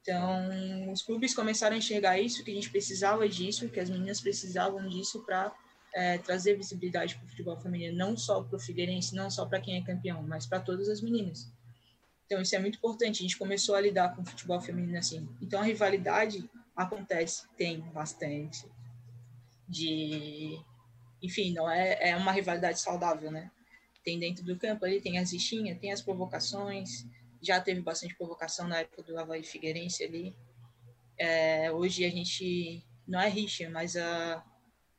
Então, 0.00 0.92
os 0.92 1.02
clubes 1.02 1.34
começaram 1.34 1.74
a 1.74 1.78
enxergar 1.78 2.18
isso, 2.18 2.44
que 2.44 2.50
a 2.50 2.54
gente 2.54 2.68
precisava 2.68 3.26
disso, 3.26 3.70
que 3.70 3.80
as 3.80 3.88
meninas 3.88 4.20
precisavam 4.20 4.86
disso 4.86 5.24
para 5.24 5.50
é, 5.94 6.18
trazer 6.18 6.56
visibilidade 6.56 7.14
para 7.14 7.24
o 7.24 7.28
futebol 7.28 7.56
feminino, 7.58 7.96
não 7.96 8.14
só 8.16 8.42
para 8.42 8.56
o 8.56 8.60
Figueirense, 8.60 9.14
não 9.14 9.30
só 9.30 9.46
para 9.46 9.60
quem 9.60 9.78
é 9.78 9.82
campeão, 9.82 10.22
mas 10.22 10.44
para 10.44 10.60
todas 10.60 10.90
as 10.90 11.00
meninas. 11.00 11.50
Então, 12.26 12.40
isso 12.40 12.54
é 12.54 12.58
muito 12.58 12.78
importante. 12.78 13.20
A 13.20 13.22
gente 13.22 13.36
começou 13.36 13.74
a 13.74 13.80
lidar 13.80 14.14
com 14.14 14.22
o 14.22 14.26
futebol 14.26 14.60
feminino 14.60 14.98
assim. 14.98 15.28
Então, 15.40 15.60
a 15.60 15.64
rivalidade 15.64 16.48
acontece, 16.74 17.46
tem 17.56 17.80
bastante. 17.92 18.66
De. 19.68 20.58
Enfim, 21.22 21.52
não 21.52 21.70
é, 21.70 22.10
é 22.10 22.16
uma 22.16 22.32
rivalidade 22.32 22.80
saudável, 22.80 23.30
né? 23.30 23.50
Tem 24.04 24.18
dentro 24.18 24.44
do 24.44 24.58
campo 24.58 24.84
ali, 24.84 25.00
tem 25.00 25.18
as 25.18 25.32
rixinhas, 25.32 25.78
tem 25.78 25.92
as 25.92 26.02
provocações. 26.02 27.06
Já 27.40 27.60
teve 27.60 27.80
bastante 27.80 28.14
provocação 28.14 28.68
na 28.68 28.80
época 28.80 29.02
do 29.02 29.18
Havaí 29.18 29.42
Figueirense 29.42 30.04
ali. 30.04 30.36
É, 31.18 31.70
hoje 31.72 32.04
a 32.04 32.10
gente. 32.10 32.84
Não 33.06 33.20
é 33.20 33.28
rixa, 33.28 33.68
mas 33.68 33.96
a, 33.96 34.42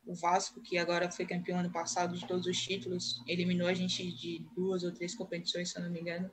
o 0.06 0.14
Vasco, 0.14 0.60
que 0.60 0.78
agora 0.78 1.10
foi 1.10 1.26
campeão 1.26 1.58
ano 1.58 1.72
passado 1.72 2.16
de 2.16 2.24
todos 2.26 2.46
os 2.46 2.56
títulos, 2.56 3.20
eliminou 3.26 3.66
a 3.66 3.74
gente 3.74 4.12
de 4.12 4.46
duas 4.54 4.84
ou 4.84 4.92
três 4.92 5.14
competições, 5.14 5.70
se 5.70 5.78
eu 5.78 5.82
não 5.82 5.90
me 5.90 6.00
engano. 6.00 6.30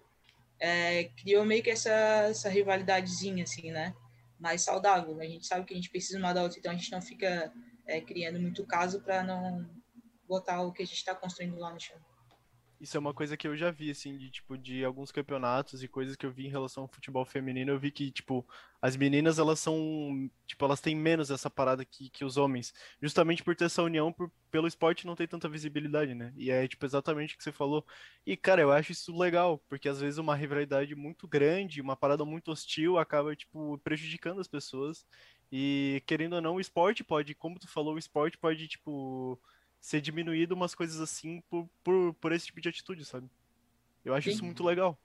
É, 0.66 1.10
criou 1.18 1.44
meio 1.44 1.62
que 1.62 1.70
essa, 1.70 1.92
essa 2.30 2.48
rivalidadezinha, 2.48 3.44
assim, 3.44 3.70
né? 3.70 3.94
Mais 4.40 4.62
saudável. 4.62 5.20
A 5.20 5.26
gente 5.26 5.46
sabe 5.46 5.66
que 5.66 5.74
a 5.74 5.76
gente 5.76 5.90
precisa 5.90 6.18
uma 6.18 6.32
da 6.32 6.42
outra, 6.42 6.58
então 6.58 6.72
a 6.72 6.76
gente 6.76 6.90
não 6.90 7.02
fica 7.02 7.52
é, 7.86 8.00
criando 8.00 8.40
muito 8.40 8.66
caso 8.66 9.02
para 9.02 9.22
não 9.24 9.70
botar 10.26 10.62
o 10.62 10.72
que 10.72 10.82
a 10.82 10.86
gente 10.86 10.96
está 10.96 11.14
construindo 11.14 11.60
lá 11.60 11.74
no 11.74 11.82
chão. 11.82 11.98
Isso 12.84 12.98
é 12.98 13.00
uma 13.00 13.14
coisa 13.14 13.38
que 13.38 13.48
eu 13.48 13.56
já 13.56 13.72
vi, 13.72 13.90
assim, 13.92 14.18
de, 14.18 14.30
tipo, 14.30 14.58
de 14.58 14.84
alguns 14.84 15.10
campeonatos 15.10 15.82
e 15.82 15.88
coisas 15.88 16.18
que 16.18 16.26
eu 16.26 16.32
vi 16.34 16.48
em 16.48 16.50
relação 16.50 16.84
ao 16.84 16.90
futebol 16.90 17.24
feminino. 17.24 17.72
Eu 17.72 17.80
vi 17.80 17.90
que, 17.92 18.12
tipo, 18.12 18.46
as 18.82 18.98
meninas, 18.98 19.40
elas 19.40 19.58
são, 19.62 20.30
tipo, 20.46 20.66
elas 20.66 20.82
têm 20.82 20.94
menos 20.94 21.32
essa 21.32 21.50
parada 21.50 21.86
que, 21.86 22.10
que 22.10 22.26
os 22.26 22.36
homens. 22.36 22.74
Justamente 23.02 23.42
por 23.42 23.56
ter 23.56 23.66
essa 23.66 23.82
união, 23.82 24.12
por, 24.12 24.30
pelo 24.52 24.68
esporte 24.68 25.08
não 25.08 25.16
ter 25.16 25.30
tanta 25.30 25.48
visibilidade, 25.48 26.14
né? 26.14 26.34
E 26.36 26.52
é, 26.52 26.68
tipo, 26.68 26.86
exatamente 26.86 27.36
o 27.36 27.38
que 27.38 27.44
você 27.46 27.54
falou. 27.54 27.86
E, 28.26 28.36
cara, 28.36 28.62
eu 28.62 28.70
acho 28.70 28.92
isso 28.92 29.18
legal, 29.18 29.60
porque 29.70 29.88
às 29.88 30.02
vezes 30.02 30.18
uma 30.18 30.36
rivalidade 30.36 30.94
muito 30.94 31.26
grande, 31.26 31.80
uma 31.80 31.96
parada 31.96 32.26
muito 32.26 32.52
hostil, 32.52 32.98
acaba, 32.98 33.34
tipo, 33.34 33.78
prejudicando 33.78 34.42
as 34.42 34.48
pessoas. 34.50 35.06
E, 35.50 36.04
querendo 36.06 36.34
ou 36.34 36.42
não, 36.42 36.56
o 36.56 36.60
esporte 36.60 37.02
pode, 37.02 37.34
como 37.34 37.58
tu 37.58 37.68
falou, 37.70 37.96
o 37.96 38.00
esporte 38.00 38.38
pode, 38.38 38.68
tipo 38.68 39.40
ser 39.84 40.00
diminuído 40.00 40.56
umas 40.56 40.74
coisas 40.74 41.02
assim 41.02 41.44
por, 41.50 41.70
por, 41.84 42.14
por 42.14 42.32
esse 42.32 42.46
tipo 42.46 42.62
de 42.62 42.70
atitude, 42.70 43.04
sabe? 43.04 43.30
Eu 44.06 44.14
acho 44.14 44.30
Sim. 44.30 44.36
isso 44.36 44.46
muito 44.46 44.64
legal. 44.64 44.98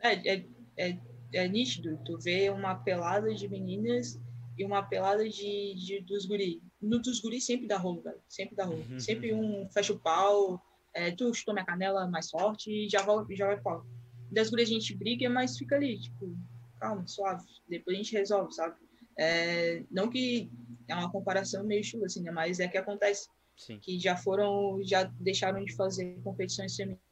É, 0.00 0.34
é, 0.34 0.46
é, 0.76 0.98
é, 1.32 1.48
nítido. 1.48 1.98
Tu 2.04 2.16
vê 2.20 2.48
uma 2.48 2.76
pelada 2.76 3.34
de 3.34 3.48
meninas 3.48 4.20
e 4.56 4.64
uma 4.64 4.84
pelada 4.84 5.28
de, 5.28 5.74
de 5.74 6.00
dos 6.00 6.26
guri. 6.26 6.62
No 6.80 7.00
dos 7.00 7.18
guri 7.18 7.40
sempre 7.40 7.66
dá 7.66 7.76
rolo, 7.76 8.02
velho. 8.02 8.20
Sempre 8.28 8.54
dá 8.54 8.64
rolo. 8.64 8.84
Uhum. 8.88 9.00
Sempre 9.00 9.34
um 9.34 9.68
fecha 9.68 9.92
o 9.92 9.98
pau, 9.98 10.64
é, 10.94 11.10
tu 11.10 11.34
chutou 11.34 11.52
minha 11.52 11.66
canela 11.66 12.06
mais 12.06 12.30
forte 12.30 12.70
e 12.70 12.88
já 12.88 13.02
vai, 13.02 13.16
já 13.34 13.46
vai 13.46 13.60
pau. 13.60 13.84
Das 14.30 14.48
guri 14.48 14.62
a 14.62 14.66
gente 14.66 14.94
briga, 14.94 15.28
mas 15.28 15.58
fica 15.58 15.74
ali, 15.74 15.98
tipo, 15.98 16.36
calma, 16.78 17.04
suave. 17.08 17.44
Depois 17.68 17.96
a 17.96 18.00
gente 18.00 18.12
resolve, 18.12 18.52
sabe? 18.54 18.76
É, 19.18 19.82
não 19.90 20.08
que 20.08 20.48
é 20.86 20.94
uma 20.94 21.10
comparação 21.10 21.64
meio 21.64 21.82
chula, 21.82 22.06
assim, 22.06 22.22
né? 22.22 22.30
Mas 22.30 22.60
é 22.60 22.68
que 22.68 22.78
acontece. 22.78 23.28
Sim. 23.56 23.78
que 23.78 23.98
já 23.98 24.16
foram, 24.16 24.80
já 24.82 25.04
deixaram 25.04 25.64
de 25.64 25.74
fazer 25.74 26.20
competições 26.22 26.74
femininas. 26.74 27.02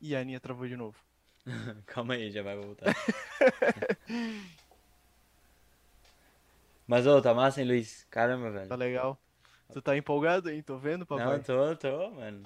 E 0.00 0.14
a 0.14 0.20
Aninha 0.20 0.38
travou 0.40 0.68
de 0.68 0.76
novo. 0.76 0.98
Calma 1.86 2.14
aí, 2.14 2.30
já 2.30 2.42
vai 2.42 2.56
voltar. 2.56 2.94
Mas, 6.86 7.06
ô, 7.06 7.20
tá 7.22 7.32
massa, 7.32 7.62
hein, 7.62 7.66
Luiz? 7.66 8.06
Caramba, 8.10 8.50
velho. 8.50 8.68
Tá 8.68 8.76
legal. 8.76 9.18
Tu 9.72 9.80
tá 9.80 9.96
empolgado, 9.96 10.50
hein? 10.50 10.62
Tô 10.62 10.76
vendo, 10.76 11.06
papai? 11.06 11.24
Não, 11.24 11.42
tô, 11.42 11.74
tô, 11.76 12.10
mano. 12.10 12.42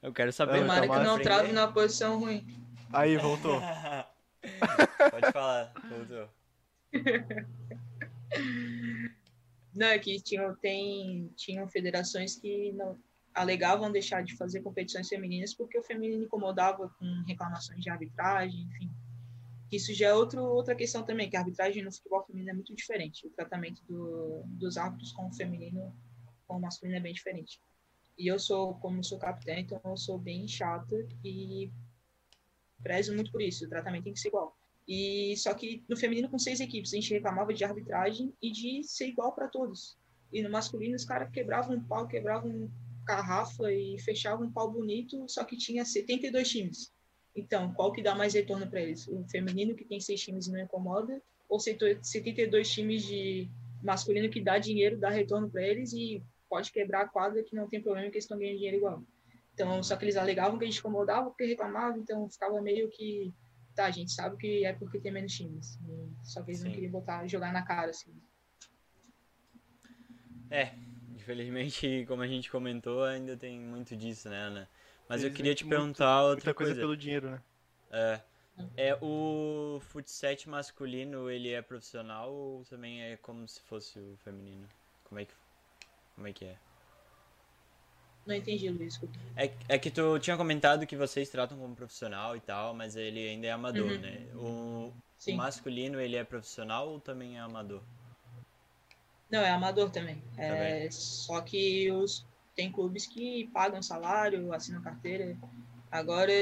Eu 0.00 0.12
quero 0.12 0.32
saber. 0.32 0.60
Tomara 0.60 0.88
que 0.88 0.98
não 1.00 1.18
trave 1.18 1.52
na 1.52 1.66
posição 1.66 2.20
ruim. 2.20 2.46
Aí, 2.92 3.16
voltou. 3.16 3.60
Pode 5.10 5.32
falar, 5.32 5.72
voltou. 5.88 6.28
Não, 9.74 9.86
é 9.88 9.98
que 9.98 10.20
tinham, 10.20 10.54
tem, 10.56 11.30
tinham 11.36 11.68
federações 11.68 12.36
que 12.36 12.72
não 12.72 12.98
alegavam 13.34 13.90
deixar 13.90 14.22
de 14.22 14.36
fazer 14.36 14.60
competições 14.60 15.08
femininas 15.08 15.52
porque 15.52 15.76
o 15.76 15.82
feminino 15.82 16.24
incomodava 16.24 16.88
com 16.98 17.24
reclamações 17.26 17.82
de 17.82 17.90
arbitragem, 17.90 18.62
enfim. 18.62 18.90
Isso 19.72 19.92
já 19.92 20.08
é 20.08 20.14
outro, 20.14 20.40
outra 20.40 20.74
questão 20.76 21.02
também, 21.02 21.28
que 21.28 21.36
a 21.36 21.40
arbitragem 21.40 21.82
no 21.82 21.90
futebol 21.90 22.24
feminino 22.24 22.50
é 22.50 22.54
muito 22.54 22.74
diferente. 22.76 23.26
O 23.26 23.30
tratamento 23.30 23.82
do, 23.86 24.44
dos 24.46 24.76
árbitros 24.76 25.10
com 25.10 25.26
o 25.26 25.32
feminino 25.34 25.92
com 26.46 26.58
o 26.58 26.60
masculino 26.60 26.98
é 26.98 27.00
bem 27.00 27.12
diferente. 27.12 27.60
E 28.16 28.30
eu 28.30 28.38
sou, 28.38 28.74
como 28.74 29.02
sou 29.02 29.18
capitã, 29.18 29.54
então 29.54 29.80
eu 29.84 29.96
sou 29.96 30.18
bem 30.18 30.46
chata 30.46 30.96
e 31.24 31.72
prezo 32.82 33.14
muito 33.14 33.32
por 33.32 33.42
isso. 33.42 33.64
O 33.64 33.68
tratamento 33.68 34.04
tem 34.04 34.12
que 34.12 34.20
ser 34.20 34.28
igual. 34.28 34.56
E 34.86 35.34
só 35.36 35.54
que 35.54 35.82
no 35.88 35.96
feminino 35.96 36.28
com 36.28 36.38
seis 36.38 36.60
equipes 36.60 36.92
a 36.92 36.96
gente 36.96 37.14
reclamava 37.14 37.54
de 37.54 37.64
arbitragem 37.64 38.32
e 38.40 38.50
de 38.50 38.82
ser 38.84 39.08
igual 39.08 39.32
para 39.32 39.48
todos. 39.48 39.96
E 40.32 40.42
no 40.42 40.50
masculino 40.50 40.94
os 40.94 41.04
caras 41.04 41.30
quebravam 41.30 41.76
um 41.76 41.82
pau, 41.82 42.06
quebravam 42.06 42.70
garrafa 43.04 43.72
e 43.72 43.98
fechavam 44.00 44.46
um 44.46 44.52
pau 44.52 44.70
bonito, 44.70 45.24
só 45.28 45.44
que 45.44 45.56
tinha 45.56 45.84
72 45.84 46.48
times. 46.48 46.92
Então, 47.36 47.72
qual 47.74 47.92
que 47.92 48.02
dá 48.02 48.14
mais 48.14 48.34
retorno 48.34 48.66
para 48.66 48.80
eles? 48.80 49.08
O 49.08 49.24
feminino 49.28 49.74
que 49.74 49.84
tem 49.84 50.00
seis 50.00 50.20
times 50.20 50.46
e 50.46 50.52
não 50.52 50.60
incomoda 50.60 51.20
ou 51.48 51.58
72 51.60 52.70
times 52.70 53.04
de 53.04 53.48
masculino 53.82 54.30
que 54.30 54.40
dá 54.40 54.58
dinheiro, 54.58 54.98
dá 54.98 55.10
retorno 55.10 55.50
para 55.50 55.62
eles 55.62 55.92
e 55.92 56.22
pode 56.48 56.72
quebrar 56.72 57.02
a 57.02 57.08
quadra 57.08 57.42
que 57.42 57.54
não 57.54 57.68
tem 57.68 57.82
problema 57.82 58.08
que 58.08 58.16
eles 58.16 58.24
estão 58.24 58.38
ganhando 58.38 58.56
dinheiro 58.56 58.76
igual. 58.78 59.02
Então, 59.52 59.82
só 59.82 59.96
que 59.96 60.04
eles 60.04 60.16
alegavam 60.16 60.58
que 60.58 60.64
a 60.64 60.66
gente 60.66 60.78
incomodava 60.78 61.28
porque 61.28 61.44
reclamava, 61.44 61.98
então 61.98 62.28
ficava 62.28 62.60
meio 62.60 62.88
que 62.88 63.32
tá, 63.74 63.86
a 63.86 63.90
gente 63.90 64.12
sabe 64.12 64.36
que 64.36 64.64
é 64.64 64.72
porque 64.72 64.98
tem 64.98 65.12
menos 65.12 65.32
times. 65.32 65.78
Só 66.22 66.42
que 66.42 66.50
eles 66.50 66.60
Sim. 66.60 66.66
não 66.66 66.74
queriam 66.74 66.92
botar, 66.92 67.26
jogar 67.26 67.52
na 67.52 67.62
cara, 67.62 67.90
assim. 67.90 68.14
É, 70.50 70.72
infelizmente, 71.14 72.04
como 72.06 72.22
a 72.22 72.26
gente 72.26 72.50
comentou, 72.50 73.04
ainda 73.04 73.36
tem 73.36 73.58
muito 73.58 73.96
disso, 73.96 74.28
né, 74.28 74.38
Ana? 74.38 74.68
Mas 75.08 75.22
eu 75.22 75.32
queria 75.32 75.54
te 75.54 75.64
perguntar 75.64 76.22
muito, 76.22 76.30
outra 76.30 76.50
muita 76.50 76.54
coisa. 76.54 76.74
pelo 76.74 76.96
dinheiro, 76.96 77.30
né? 77.30 77.42
É. 77.90 78.20
É, 78.76 78.96
o 79.02 79.80
futsal 79.80 80.36
masculino, 80.46 81.28
ele 81.28 81.50
é 81.50 81.60
profissional 81.60 82.32
ou 82.32 82.64
também 82.64 83.02
é 83.02 83.16
como 83.16 83.46
se 83.48 83.60
fosse 83.62 83.98
o 83.98 84.16
feminino? 84.22 84.68
Como 85.02 85.20
é 85.20 85.24
que, 85.24 85.34
como 86.14 86.28
é, 86.28 86.32
que 86.32 86.44
é? 86.44 86.56
Não 88.26 88.34
entendi, 88.34 88.70
Luiz. 88.70 88.98
É, 89.36 89.50
é 89.68 89.78
que 89.78 89.90
tu 89.90 90.18
tinha 90.18 90.36
comentado 90.36 90.86
que 90.86 90.96
vocês 90.96 91.28
tratam 91.28 91.58
como 91.58 91.74
profissional 91.76 92.34
e 92.34 92.40
tal, 92.40 92.74
mas 92.74 92.96
ele 92.96 93.28
ainda 93.28 93.46
é 93.46 93.50
amador, 93.50 93.90
uhum. 93.90 93.98
né? 93.98 94.26
O, 94.34 94.92
o, 95.28 95.36
masculino, 95.36 96.00
ele 96.00 96.16
é 96.16 96.24
profissional 96.24 96.88
ou 96.88 97.00
também 97.00 97.36
é 97.36 97.40
amador? 97.40 97.82
Não, 99.30 99.40
é 99.40 99.50
amador 99.50 99.90
também. 99.90 100.22
É, 100.38 100.88
só 100.90 101.40
que 101.42 101.90
os, 101.92 102.24
tem 102.54 102.72
clubes 102.72 103.06
que 103.06 103.50
pagam 103.52 103.82
salário, 103.82 104.52
assinam 104.54 104.80
carteira. 104.80 105.36
Agora, 105.90 106.32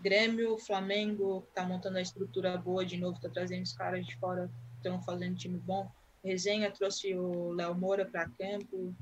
Grêmio, 0.00 0.56
Flamengo, 0.58 1.46
tá 1.54 1.64
montando 1.64 1.98
a 1.98 2.02
estrutura 2.02 2.56
boa 2.56 2.84
de 2.84 2.96
novo, 2.96 3.20
tá 3.20 3.28
trazendo 3.28 3.62
os 3.62 3.72
caras 3.72 4.06
de 4.06 4.16
fora, 4.16 4.48
estão 4.76 5.02
fazendo 5.02 5.36
time 5.36 5.58
bom. 5.58 5.90
Resenha 6.24 6.70
trouxe 6.70 7.14
o 7.14 7.52
Léo 7.52 7.74
Moura 7.74 8.04
para 8.04 8.28
campo 8.28 8.94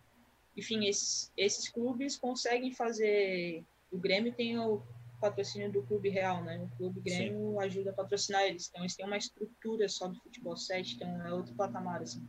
enfim, 0.61 0.87
esses, 0.87 1.33
esses 1.39 1.71
clubes 1.71 2.19
conseguem 2.19 2.75
fazer. 2.75 3.65
O 3.91 3.97
Grêmio 3.97 4.35
tem 4.35 4.59
o 4.59 4.83
patrocínio 5.19 5.73
do 5.73 5.83
Clube 5.83 6.11
Real, 6.11 6.45
né? 6.45 6.59
O 6.59 6.77
Clube 6.77 7.01
Grêmio 7.01 7.53
Sim. 7.53 7.65
ajuda 7.65 7.91
a 7.91 7.95
patrocinar 7.95 8.43
eles. 8.43 8.69
Então, 8.69 8.83
eles 8.83 8.95
têm 8.95 9.07
uma 9.07 9.17
estrutura 9.17 9.89
só 9.89 10.07
do 10.07 10.21
futebol 10.21 10.55
7, 10.55 10.97
então 10.97 11.27
é 11.27 11.33
outro 11.33 11.55
patamar, 11.55 12.03
assim. 12.03 12.29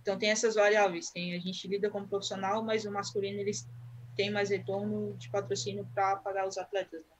Então, 0.00 0.18
tem 0.18 0.30
essas 0.30 0.54
variáveis. 0.54 1.10
Tem, 1.10 1.34
a 1.34 1.38
gente 1.38 1.68
lida 1.68 1.90
como 1.90 2.08
profissional, 2.08 2.64
mas 2.64 2.86
o 2.86 2.90
masculino, 2.90 3.38
eles 3.38 3.68
têm 4.16 4.30
mais 4.30 4.48
retorno 4.48 5.14
de 5.18 5.28
patrocínio 5.28 5.86
para 5.94 6.16
pagar 6.16 6.48
os 6.48 6.56
atletas, 6.56 7.02
né? 7.02 7.16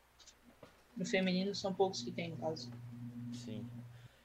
No 0.97 1.05
feminino, 1.05 1.55
são 1.55 1.74
poucos 1.74 2.03
que 2.03 2.11
tem, 2.11 2.30
no 2.30 2.39
caso. 2.39 2.70
Sim. 3.35 3.66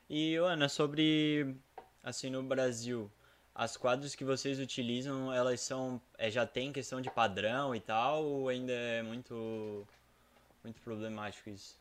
E, 0.10 0.36
Ana, 0.36 0.70
sobre, 0.70 1.58
assim, 2.02 2.30
no 2.30 2.42
Brasil, 2.44 3.12
as 3.58 3.76
quadras 3.76 4.14
que 4.14 4.24
vocês 4.24 4.60
utilizam, 4.60 5.34
elas 5.34 5.62
são, 5.62 6.00
é, 6.16 6.30
já 6.30 6.46
tem 6.46 6.72
questão 6.72 7.02
de 7.02 7.10
padrão 7.10 7.74
e 7.74 7.80
tal, 7.80 8.24
ou 8.24 8.50
ainda 8.50 8.72
é 8.72 9.02
muito 9.02 9.84
muito 10.64 10.80
problemático 10.82 11.50
isso. 11.50 11.76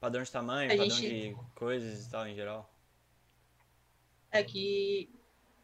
Padrão 0.00 0.22
de 0.22 0.32
tamanho, 0.32 0.72
a 0.72 0.76
padrão 0.76 0.96
gente... 0.96 1.30
de 1.30 1.36
coisas 1.54 2.06
e 2.06 2.10
tal 2.10 2.26
em 2.26 2.34
geral. 2.34 2.72
É 4.30 4.42
que 4.42 5.10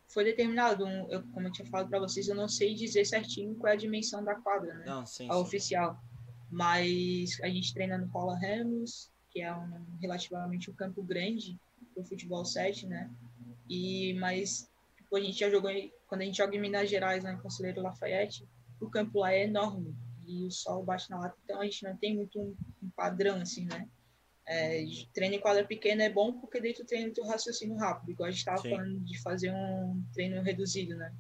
foi 0.09 0.24
determinado, 0.24 0.86
eu, 1.09 1.22
como 1.28 1.49
eu 1.49 1.53
tinha 1.53 1.66
falado 1.68 1.88
para 1.88 1.99
vocês, 1.99 2.28
eu 2.28 2.34
não 2.34 2.47
sei 2.49 2.74
dizer 2.74 3.07
certinho 3.07 3.55
qual 3.55 3.70
é 3.72 3.74
a 3.74 3.78
dimensão 3.78 4.22
da 4.22 4.34
quadra, 4.34 4.74
né? 4.74 4.84
Não, 4.84 5.07
sim, 5.07 5.26
a 5.30 5.32
sim. 5.32 5.40
oficial. 5.40 5.99
Mas 6.51 7.40
a 7.43 7.49
gente 7.49 7.72
treina 7.72 7.97
no 7.97 8.11
Paula 8.11 8.38
Ramos, 8.38 9.11
que 9.30 9.40
é 9.40 9.55
um, 9.55 9.86
relativamente 10.03 10.70
um 10.70 10.74
campo 10.74 11.03
grande 11.03 11.59
pro 11.95 12.05
futebol 12.05 12.45
7, 12.45 12.86
né? 12.86 13.11
E, 13.70 14.12
mas 14.20 14.70
a 15.17 15.21
gente 15.21 15.39
já 15.39 15.51
jogou, 15.51 15.71
quando 16.07 16.23
a 16.23 16.25
gente 16.25 16.37
joga 16.37 16.57
em 16.57 16.61
Minas 16.61 16.89
Gerais, 16.89 17.25
em 17.25 17.39
Conselheiro 17.39 17.83
Lafayette, 17.83 18.49
o 18.81 18.91
campo 18.91 19.21
lá 19.21 19.33
é 19.33 19.45
enorme 19.45 19.95
e 20.27 20.45
o 20.47 20.51
sol 20.51 20.83
bate 20.85 21.11
na 21.11 21.19
lata, 21.19 21.37
então 21.45 21.61
a 21.61 21.65
gente 21.65 21.83
não 21.85 21.97
tem 21.97 22.15
muito 22.17 22.41
um, 22.41 22.57
um 22.83 22.91
padrão, 22.91 23.41
assim, 23.41 23.67
né? 23.67 23.89
É, 24.47 24.85
treino 25.15 25.37
em 25.37 25.41
quadra 25.41 25.65
pequena 25.65 26.03
é 26.03 26.11
bom 26.11 26.41
porque 26.41 26.61
daí 26.61 26.75
tu 26.75 26.85
treina 26.85 27.13
teu 27.13 27.25
raciocínio 27.25 27.77
rápido, 27.77 28.11
igual 28.11 28.27
a 28.27 28.31
gente 28.31 28.41
estava 28.41 28.61
falando 28.61 28.99
de 29.01 29.23
fazer 29.23 29.53
um 29.53 30.03
treino 30.13 30.43
reduzido, 30.43 30.97
né? 30.97 31.15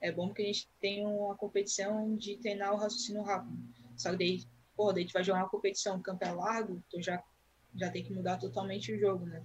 É 0.00 0.12
bom 0.12 0.28
porque 0.28 0.42
a 0.42 0.46
gente 0.46 0.68
tem 0.80 1.04
uma 1.04 1.36
competição 1.36 2.16
de 2.16 2.36
treinar 2.38 2.72
o 2.72 2.76
raciocínio 2.76 3.22
rápido. 3.22 3.58
Só 3.96 4.10
que 4.12 4.18
daí, 4.18 4.44
pô, 4.76 4.92
daí 4.92 5.04
tu 5.04 5.12
vai 5.12 5.24
jogar 5.24 5.40
uma 5.40 5.48
competição, 5.48 5.96
o 5.96 6.02
campo 6.02 6.24
é 6.24 6.32
largo, 6.32 6.82
tu 6.88 7.02
já, 7.02 7.22
já 7.74 7.90
tem 7.90 8.02
que 8.02 8.12
mudar 8.12 8.38
totalmente 8.38 8.92
o 8.92 8.98
jogo, 8.98 9.26
né? 9.26 9.44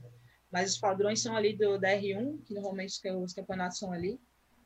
Mas 0.52 0.72
os 0.72 0.78
padrões 0.78 1.22
são 1.22 1.36
ali 1.36 1.56
do, 1.56 1.78
da 1.78 1.90
R1, 1.90 2.44
que 2.46 2.54
normalmente 2.54 3.00
os 3.10 3.34
campeonatos 3.34 3.80
são 3.80 3.92
ali, 3.92 4.20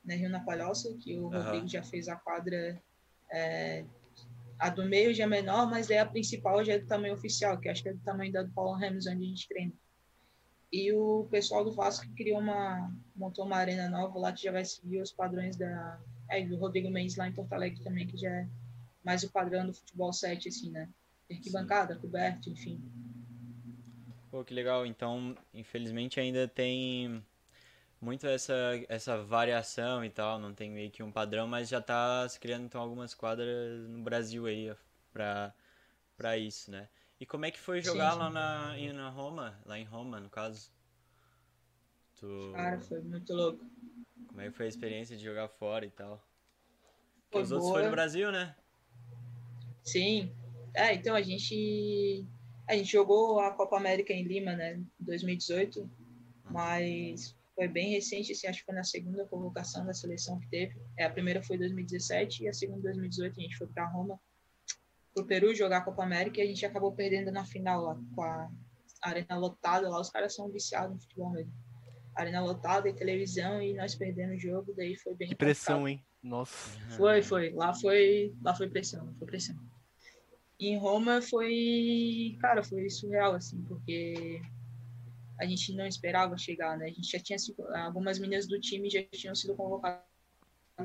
na 0.04 0.14
R1 0.14 0.28
na 0.28 0.40
Palhoça, 0.40 0.94
que 1.00 1.16
o 1.16 1.24
uhum. 1.24 1.30
Rodrigo 1.30 1.68
já 1.68 1.82
fez 1.82 2.08
a 2.08 2.16
quadra 2.16 2.80
é, 3.30 3.84
a 4.60 4.68
do 4.68 4.84
meio 4.84 5.14
já 5.14 5.24
é 5.24 5.26
menor, 5.26 5.68
mas 5.68 5.90
é 5.90 5.98
a 5.98 6.06
principal 6.06 6.62
já 6.62 6.74
é 6.74 6.78
do 6.78 6.86
tamanho 6.86 7.14
oficial, 7.14 7.58
que 7.58 7.68
acho 7.68 7.82
que 7.82 7.88
é 7.88 7.94
do 7.94 8.00
tamanho 8.00 8.30
da 8.30 8.42
do 8.42 8.52
Paulo 8.52 8.78
Ramos, 8.78 9.06
onde 9.06 9.24
a 9.24 9.28
gente 9.28 9.48
treina. 9.48 9.72
E 10.70 10.92
o 10.92 11.26
pessoal 11.30 11.64
do 11.64 11.72
Vasco 11.72 12.06
criou 12.14 12.38
uma, 12.38 12.92
montou 13.16 13.44
uma 13.44 13.56
arena 13.56 13.88
nova 13.88 14.18
lá 14.18 14.32
que 14.32 14.42
já 14.42 14.52
vai 14.52 14.64
seguir 14.64 15.00
os 15.00 15.10
padrões 15.10 15.56
da, 15.56 15.98
é, 16.28 16.44
do 16.44 16.56
Rodrigo 16.56 16.90
Mendes 16.90 17.16
lá 17.16 17.26
em 17.26 17.32
Porto 17.32 17.52
Alegre 17.54 17.82
também, 17.82 18.06
que 18.06 18.18
já 18.18 18.30
é 18.30 18.46
mais 19.02 19.24
o 19.24 19.30
padrão 19.30 19.66
do 19.66 19.72
futebol 19.72 20.12
7, 20.12 20.48
assim, 20.48 20.70
né? 20.70 20.88
Arquibancada, 21.30 21.96
coberto, 21.96 22.50
enfim. 22.50 22.80
Pô, 24.30 24.44
que 24.44 24.54
legal. 24.54 24.86
Então, 24.86 25.36
infelizmente 25.52 26.20
ainda 26.20 26.46
tem 26.46 27.24
muito 28.00 28.26
essa, 28.26 28.54
essa 28.88 29.22
variação 29.22 30.04
e 30.04 30.10
tal, 30.10 30.38
não 30.38 30.54
tem 30.54 30.70
meio 30.70 30.90
que 30.90 31.02
um 31.02 31.12
padrão, 31.12 31.46
mas 31.46 31.68
já 31.68 31.80
tá 31.80 32.26
se 32.28 32.38
criando 32.40 32.64
então 32.64 32.80
algumas 32.80 33.14
quadras 33.14 33.88
no 33.88 34.02
Brasil 34.02 34.46
aí 34.46 34.74
pra, 35.12 35.52
pra 36.16 36.38
isso, 36.38 36.70
né? 36.70 36.88
E 37.20 37.26
como 37.26 37.44
é 37.44 37.50
que 37.50 37.58
foi 37.58 37.82
jogar 37.82 38.12
sim, 38.12 38.16
sim. 38.16 38.18
lá 38.20 38.30
na, 38.30 38.92
na 38.94 39.10
Roma, 39.10 39.60
lá 39.66 39.78
em 39.78 39.84
Roma, 39.84 40.18
no 40.20 40.30
caso? 40.30 40.72
Tu... 42.18 42.52
Cara, 42.54 42.80
foi 42.80 43.00
muito 43.02 43.34
louco. 43.34 43.66
Como 44.28 44.40
é 44.40 44.44
que 44.46 44.52
foi 44.52 44.66
a 44.66 44.68
experiência 44.68 45.16
de 45.16 45.24
jogar 45.24 45.48
fora 45.48 45.84
e 45.84 45.90
tal? 45.90 46.24
Foi 47.30 47.42
Os 47.42 47.50
boa. 47.50 47.60
outros 47.60 47.72
foi 47.72 47.84
no 47.84 47.90
Brasil, 47.90 48.32
né? 48.32 48.54
Sim. 49.82 50.32
É, 50.72 50.94
então 50.94 51.14
a 51.14 51.20
gente 51.20 52.26
a 52.70 52.76
gente 52.76 52.92
jogou 52.92 53.40
a 53.40 53.50
Copa 53.50 53.76
América 53.76 54.12
em 54.12 54.22
Lima, 54.22 54.54
né, 54.54 54.76
em 54.76 54.86
2018, 55.00 55.90
mas 56.48 57.36
foi 57.52 57.66
bem 57.66 57.90
recente, 57.90 58.30
assim, 58.30 58.46
acho 58.46 58.60
que 58.60 58.64
foi 58.64 58.74
na 58.76 58.84
segunda 58.84 59.26
convocação 59.26 59.84
da 59.84 59.92
seleção 59.92 60.38
que 60.38 60.48
teve. 60.48 60.80
É, 60.96 61.04
a 61.04 61.10
primeira 61.10 61.42
foi 61.42 61.56
em 61.56 61.60
2017 61.60 62.44
e 62.44 62.48
a 62.48 62.52
segunda 62.52 62.78
em 62.78 62.82
2018 62.82 63.40
a 63.40 63.42
gente 63.42 63.58
foi 63.58 63.66
para 63.66 63.88
Roma, 63.88 64.20
pro 65.12 65.26
Peru 65.26 65.52
jogar 65.52 65.78
a 65.78 65.80
Copa 65.80 66.04
América 66.04 66.38
e 66.38 66.42
a 66.42 66.46
gente 66.46 66.64
acabou 66.64 66.92
perdendo 66.92 67.32
na 67.32 67.44
final 67.44 67.82
lá, 67.82 68.00
com 68.14 68.22
a 68.22 68.48
arena 69.02 69.36
lotada 69.36 69.88
lá, 69.88 70.00
os 70.00 70.10
caras 70.10 70.32
são 70.32 70.48
viciados 70.48 70.94
no 70.94 71.00
futebol 71.00 71.30
mesmo. 71.30 71.52
Arena 72.14 72.40
lotada 72.40 72.88
e 72.88 72.92
televisão 72.92 73.60
e 73.60 73.74
nós 73.74 73.96
perdendo 73.96 74.34
o 74.34 74.38
jogo, 74.38 74.72
daí 74.76 74.96
foi 74.96 75.14
bem 75.14 75.28
Que 75.28 75.34
pressão, 75.34 75.88
hein? 75.88 76.04
Nossa. 76.22 76.78
Foi, 76.90 77.20
foi. 77.20 77.50
Lá 77.50 77.74
foi, 77.74 78.32
lá 78.42 78.54
foi 78.54 78.68
pressão, 78.68 79.12
foi 79.18 79.26
pressão. 79.26 79.56
Em 80.60 80.76
Roma 80.76 81.22
foi, 81.22 82.36
cara, 82.38 82.62
foi 82.62 82.90
surreal 82.90 83.34
assim, 83.34 83.62
porque 83.62 84.42
a 85.38 85.46
gente 85.46 85.74
não 85.74 85.86
esperava 85.86 86.36
chegar, 86.36 86.76
né? 86.76 86.84
A 86.84 86.88
gente 86.90 87.10
já 87.10 87.18
tinha 87.18 87.38
algumas 87.82 88.18
meninas 88.18 88.46
do 88.46 88.60
time 88.60 88.90
já 88.90 89.02
tinham 89.04 89.34
sido 89.34 89.56
convocadas 89.56 90.04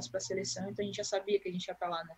para 0.10 0.18
a 0.18 0.22
seleção, 0.22 0.70
então 0.70 0.82
a 0.82 0.86
gente 0.86 0.96
já 0.96 1.04
sabia 1.04 1.38
que 1.42 1.50
a 1.50 1.52
gente 1.52 1.68
ia 1.68 1.76
para 1.76 1.90
lá, 1.90 2.04
né? 2.06 2.16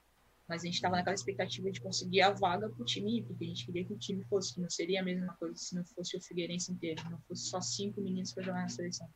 Mas 0.48 0.62
a 0.62 0.66
gente 0.66 0.76
estava 0.76 0.98
naquela 0.98 1.16
expectativa 1.16 1.72
de 1.72 1.82
conseguir 1.82 2.22
a 2.22 2.30
vaga 2.30 2.70
para 2.70 2.80
o 2.80 2.86
time, 2.86 3.24
porque 3.24 3.44
a 3.44 3.48
gente 3.48 3.66
queria 3.66 3.84
que 3.84 3.94
o 3.94 3.98
time 3.98 4.24
fosse, 4.26 4.54
que 4.54 4.62
não 4.62 4.70
seria 4.70 5.02
a 5.02 5.04
mesma 5.04 5.34
coisa 5.34 5.56
se 5.56 5.74
não 5.74 5.84
fosse 5.84 6.16
o 6.16 6.22
Figueirense 6.22 6.72
inteiro, 6.72 7.10
não 7.10 7.20
fosse 7.22 7.50
só 7.50 7.60
cinco 7.60 8.00
meninos 8.02 8.32
para 8.34 8.44
jogar 8.44 8.62
na 8.62 8.70
seleção. 8.70 9.10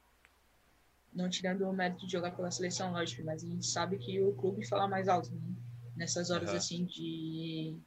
Não 1.13 1.29
tirando 1.29 1.61
o 1.61 1.71
mérito 1.71 2.07
de 2.07 2.11
jogar 2.11 2.31
pela 2.31 2.49
seleção, 2.49 2.91
lógico, 2.91 3.23
mas 3.23 3.43
a 3.43 3.47
gente 3.47 3.67
sabe 3.67 3.99
que 3.99 4.19
o 4.19 4.33
clube 4.33 4.67
fala 4.67 4.87
mais 4.87 5.07
alto, 5.07 5.29
né? 5.29 5.41
Nessas 5.95 6.31
horas, 6.31 6.49
uhum. 6.49 6.57
assim, 6.57 6.85
de 6.85 7.77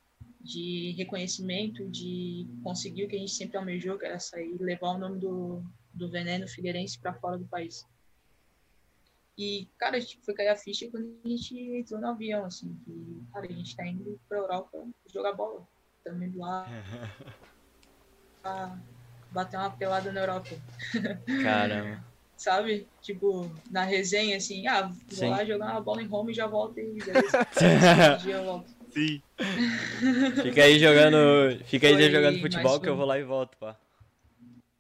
de 0.45 0.95
reconhecimento, 0.99 1.89
de 1.89 2.47
conseguir 2.63 3.05
o 3.05 3.09
que 3.09 3.17
a 3.17 3.19
gente 3.19 3.33
sempre 3.33 3.57
almejou, 3.57 3.99
que 3.99 4.05
era 4.05 4.19
sair, 4.19 4.55
levar 4.61 4.91
o 4.91 4.99
nome 4.99 5.19
do, 5.19 5.65
do 5.93 6.11
Veneno 6.11 6.47
Figueirense 6.47 6.99
para 6.99 7.15
fora 7.15 7.39
do 7.39 7.47
país. 7.47 7.87
E, 9.39 9.69
cara, 9.79 9.99
gente 9.99 10.21
foi 10.23 10.35
cair 10.35 10.49
a 10.49 10.57
ficha 10.57 10.89
quando 10.91 11.19
a 11.25 11.29
gente 11.29 11.59
entrou 11.59 11.99
no 11.99 12.09
avião, 12.09 12.45
assim, 12.45 12.79
que, 12.85 13.23
cara, 13.33 13.47
a 13.47 13.53
gente 13.53 13.75
tá 13.75 13.87
indo 13.87 14.21
pra 14.29 14.39
Europa 14.39 14.87
jogar 15.13 15.33
bola. 15.33 15.67
Estamos 15.97 16.23
indo 16.23 16.39
lá 16.39 16.69
pra 18.43 18.79
bater 19.31 19.57
uma 19.57 19.71
pelada 19.71 20.13
na 20.13 20.21
Europa. 20.21 20.51
Caramba. 21.43 22.05
Sabe? 22.37 22.87
Tipo, 23.01 23.51
na 23.71 23.85
resenha, 23.85 24.37
assim, 24.37 24.67
ah, 24.67 24.83
vou 24.83 24.99
Sim. 25.09 25.31
lá 25.31 25.45
jogar 25.45 25.71
uma 25.71 25.81
bola 25.81 26.03
em 26.03 26.07
Roma 26.07 26.31
e 26.31 26.35
já 26.35 26.47
volto 26.47 26.79
e 26.79 26.99
beleza. 27.03 27.47
dia 28.21 28.37
eu 28.37 28.45
volto. 28.45 28.74
Sim. 28.95 29.21
Fica 30.41 30.63
aí 30.63 30.79
jogando. 30.79 31.17
Fica 31.65 31.89
aí 31.89 31.95
Foi, 31.95 32.11
jogando 32.11 32.41
futebol 32.41 32.81
que 32.81 32.89
eu 32.89 32.97
vou 32.97 33.05
lá 33.05 33.19
e 33.19 33.25
volto, 33.25 33.59
pá. 33.59 33.77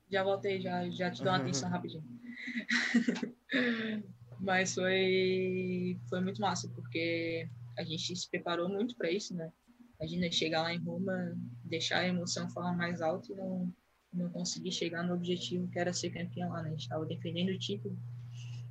Já 0.08 0.22
voltei, 0.22 0.60
já, 0.60 0.88
já 0.90 1.10
te 1.10 1.24
dou 1.24 1.32
uma 1.32 1.40
atenção 1.40 1.68
rapidinho. 1.68 2.04
mas 4.38 4.74
foi, 4.74 5.98
foi 6.08 6.20
muito 6.20 6.40
massa, 6.40 6.68
porque 6.68 7.48
a 7.76 7.82
gente 7.82 8.14
se 8.14 8.30
preparou 8.30 8.68
muito 8.68 8.96
para 8.96 9.10
isso, 9.10 9.34
né? 9.34 9.50
Imagina 9.98 10.30
chegar 10.30 10.62
lá 10.62 10.72
em 10.72 10.78
Roma, 10.78 11.36
deixar 11.64 12.00
a 12.00 12.06
emoção 12.06 12.48
falar 12.50 12.76
mais 12.76 13.00
alto 13.00 13.32
e 13.32 13.34
não, 13.34 13.72
não 14.12 14.30
conseguir 14.30 14.70
chegar 14.70 15.02
no 15.02 15.14
objetivo 15.14 15.68
que 15.68 15.78
era 15.78 15.92
ser 15.92 16.10
campeão 16.10 16.50
lá, 16.50 16.62
né? 16.62 16.68
A 16.68 16.72
gente 16.72 16.82
estava 16.82 17.06
defendendo 17.06 17.48
o 17.48 17.58
título. 17.58 17.98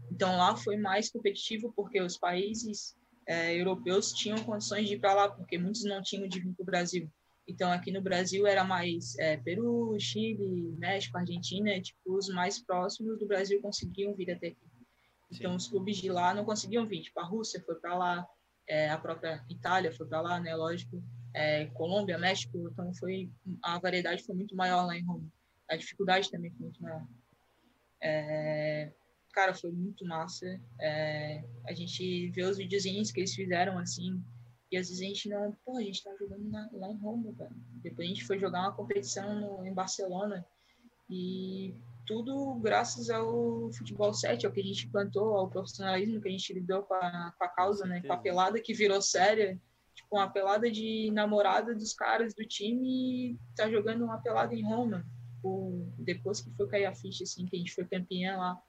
Então 0.09 0.37
lá 0.37 0.55
foi 0.55 0.77
mais 0.77 1.09
competitivo 1.09 1.73
porque 1.75 1.99
os 1.99 2.17
países 2.17 2.95
é, 3.27 3.55
europeus 3.55 4.11
tinham 4.11 4.37
condições 4.43 4.87
de 4.87 4.95
ir 4.95 4.99
para 4.99 5.13
lá, 5.13 5.29
porque 5.29 5.57
muitos 5.57 5.83
não 5.83 6.01
tinham 6.01 6.27
de 6.27 6.39
vir 6.39 6.53
para 6.53 6.63
o 6.63 6.65
Brasil. 6.65 7.09
Então, 7.47 7.71
aqui 7.71 7.91
no 7.91 8.01
Brasil 8.01 8.47
era 8.47 8.63
mais 8.63 9.17
é, 9.19 9.37
Peru, 9.37 9.95
Chile, 9.99 10.73
México, 10.77 11.17
Argentina, 11.17 11.79
tipo, 11.81 12.15
os 12.15 12.29
mais 12.29 12.63
próximos 12.63 13.19
do 13.19 13.27
Brasil 13.27 13.61
conseguiam 13.61 14.15
vir 14.15 14.31
até 14.31 14.47
aqui. 14.47 14.67
Então, 15.31 15.51
Sim. 15.51 15.57
os 15.57 15.67
clubes 15.67 15.97
de 15.97 16.09
lá 16.09 16.33
não 16.33 16.45
conseguiam 16.45 16.87
vir. 16.87 17.01
Tipo, 17.01 17.19
a 17.19 17.25
Rússia 17.25 17.61
foi 17.65 17.75
para 17.75 17.97
lá, 17.97 18.27
é, 18.67 18.89
a 18.89 18.97
própria 18.97 19.43
Itália 19.49 19.91
foi 19.91 20.07
para 20.07 20.21
lá, 20.21 20.39
né? 20.39 20.55
Lógico. 20.55 21.03
É, 21.33 21.65
Colômbia, 21.67 22.17
México. 22.17 22.69
Então, 22.71 22.93
foi 22.93 23.29
a 23.61 23.77
variedade 23.79 24.23
foi 24.23 24.35
muito 24.35 24.55
maior 24.55 24.85
lá 24.85 24.97
em 24.97 25.03
Roma. 25.03 25.27
A 25.69 25.75
dificuldade 25.75 26.31
também 26.31 26.51
foi 26.51 26.61
muito 26.61 26.81
maior. 26.81 27.05
É, 28.01 28.93
cara, 29.33 29.53
foi 29.53 29.71
muito 29.71 30.05
massa. 30.05 30.59
É, 30.79 31.43
a 31.67 31.73
gente 31.73 32.29
vê 32.29 32.43
os 32.43 32.57
videozinhos 32.57 33.11
que 33.11 33.19
eles 33.19 33.33
fizeram, 33.33 33.77
assim, 33.77 34.23
e 34.71 34.77
às 34.77 34.87
vezes 34.87 35.01
a 35.01 35.05
gente 35.05 35.29
não, 35.29 35.55
pô, 35.65 35.77
a 35.77 35.81
gente 35.81 36.03
tá 36.03 36.15
jogando 36.17 36.49
na, 36.49 36.69
lá 36.73 36.89
em 36.89 36.97
Roma, 36.97 37.31
velho. 37.31 37.55
Depois 37.81 38.07
a 38.07 38.09
gente 38.09 38.25
foi 38.25 38.39
jogar 38.39 38.61
uma 38.61 38.73
competição 38.73 39.39
no, 39.39 39.65
em 39.65 39.73
Barcelona 39.73 40.45
e, 41.09 41.75
tudo 42.05 42.55
graças 42.55 43.09
ao 43.09 43.71
futebol 43.71 44.13
7, 44.13 44.45
ao 44.45 44.51
que 44.51 44.59
a 44.59 44.63
gente 44.63 44.89
plantou, 44.89 45.37
ao 45.37 45.49
profissionalismo 45.49 46.21
que 46.21 46.27
a 46.27 46.31
gente 46.31 46.53
lidou 46.53 46.83
com 46.83 46.93
a, 46.93 47.33
com 47.37 47.43
a 47.43 47.47
causa, 47.47 47.85
né? 47.85 48.01
Com 48.01 48.13
a 48.13 48.17
pelada 48.17 48.59
que 48.59 48.73
virou 48.73 49.01
séria. 49.01 49.59
Tipo, 49.93 50.15
uma 50.15 50.29
pelada 50.29 50.71
de 50.71 51.11
namorada 51.11 51.73
dos 51.75 51.93
caras 51.93 52.33
do 52.33 52.45
time 52.45 53.31
e 53.31 53.37
tá 53.55 53.69
jogando 53.69 54.03
uma 54.03 54.17
pelada 54.17 54.53
em 54.53 54.63
Roma. 54.63 55.05
Depois 55.99 56.41
que 56.41 56.49
foi 56.51 56.67
cair 56.67 56.85
a 56.85 56.95
ficha, 56.95 57.23
assim, 57.23 57.45
que 57.45 57.55
a 57.55 57.59
gente 57.59 57.73
foi 57.73 57.85
campeã 57.85 58.37
lá. 58.37 58.61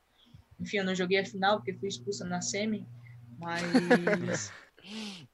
Enfim, 0.60 0.78
eu 0.78 0.84
não 0.84 0.94
joguei 0.94 1.18
a 1.18 1.24
final 1.24 1.56
porque 1.56 1.74
fui 1.74 1.88
expulsa 1.88 2.24
na 2.24 2.40
semi, 2.40 2.86
mas... 3.38 4.52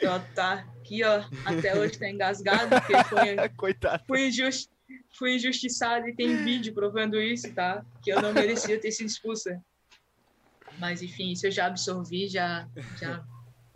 eu 0.00 0.20
tá 0.34 0.66
aqui, 0.80 1.02
ó, 1.04 1.24
até 1.44 1.78
hoje 1.78 1.98
tá 1.98 2.08
engasgado, 2.08 2.68
porque 2.68 3.04
foi... 3.04 3.48
Coitado. 3.56 4.04
Fui 4.06 4.28
injusto 4.28 4.78
fui 5.18 5.34
injustiçada 5.34 6.08
e 6.08 6.14
tem 6.14 6.44
vídeo 6.44 6.72
provando 6.72 7.20
isso, 7.20 7.52
tá? 7.52 7.84
Que 8.02 8.10
eu 8.10 8.22
não 8.22 8.32
merecia 8.32 8.80
ter 8.80 8.90
sido 8.92 9.08
expulsa. 9.08 9.62
Mas 10.78 11.02
enfim, 11.02 11.32
isso 11.32 11.46
eu 11.46 11.50
já 11.50 11.66
absorvi, 11.66 12.28
já, 12.28 12.68
já 12.98 13.24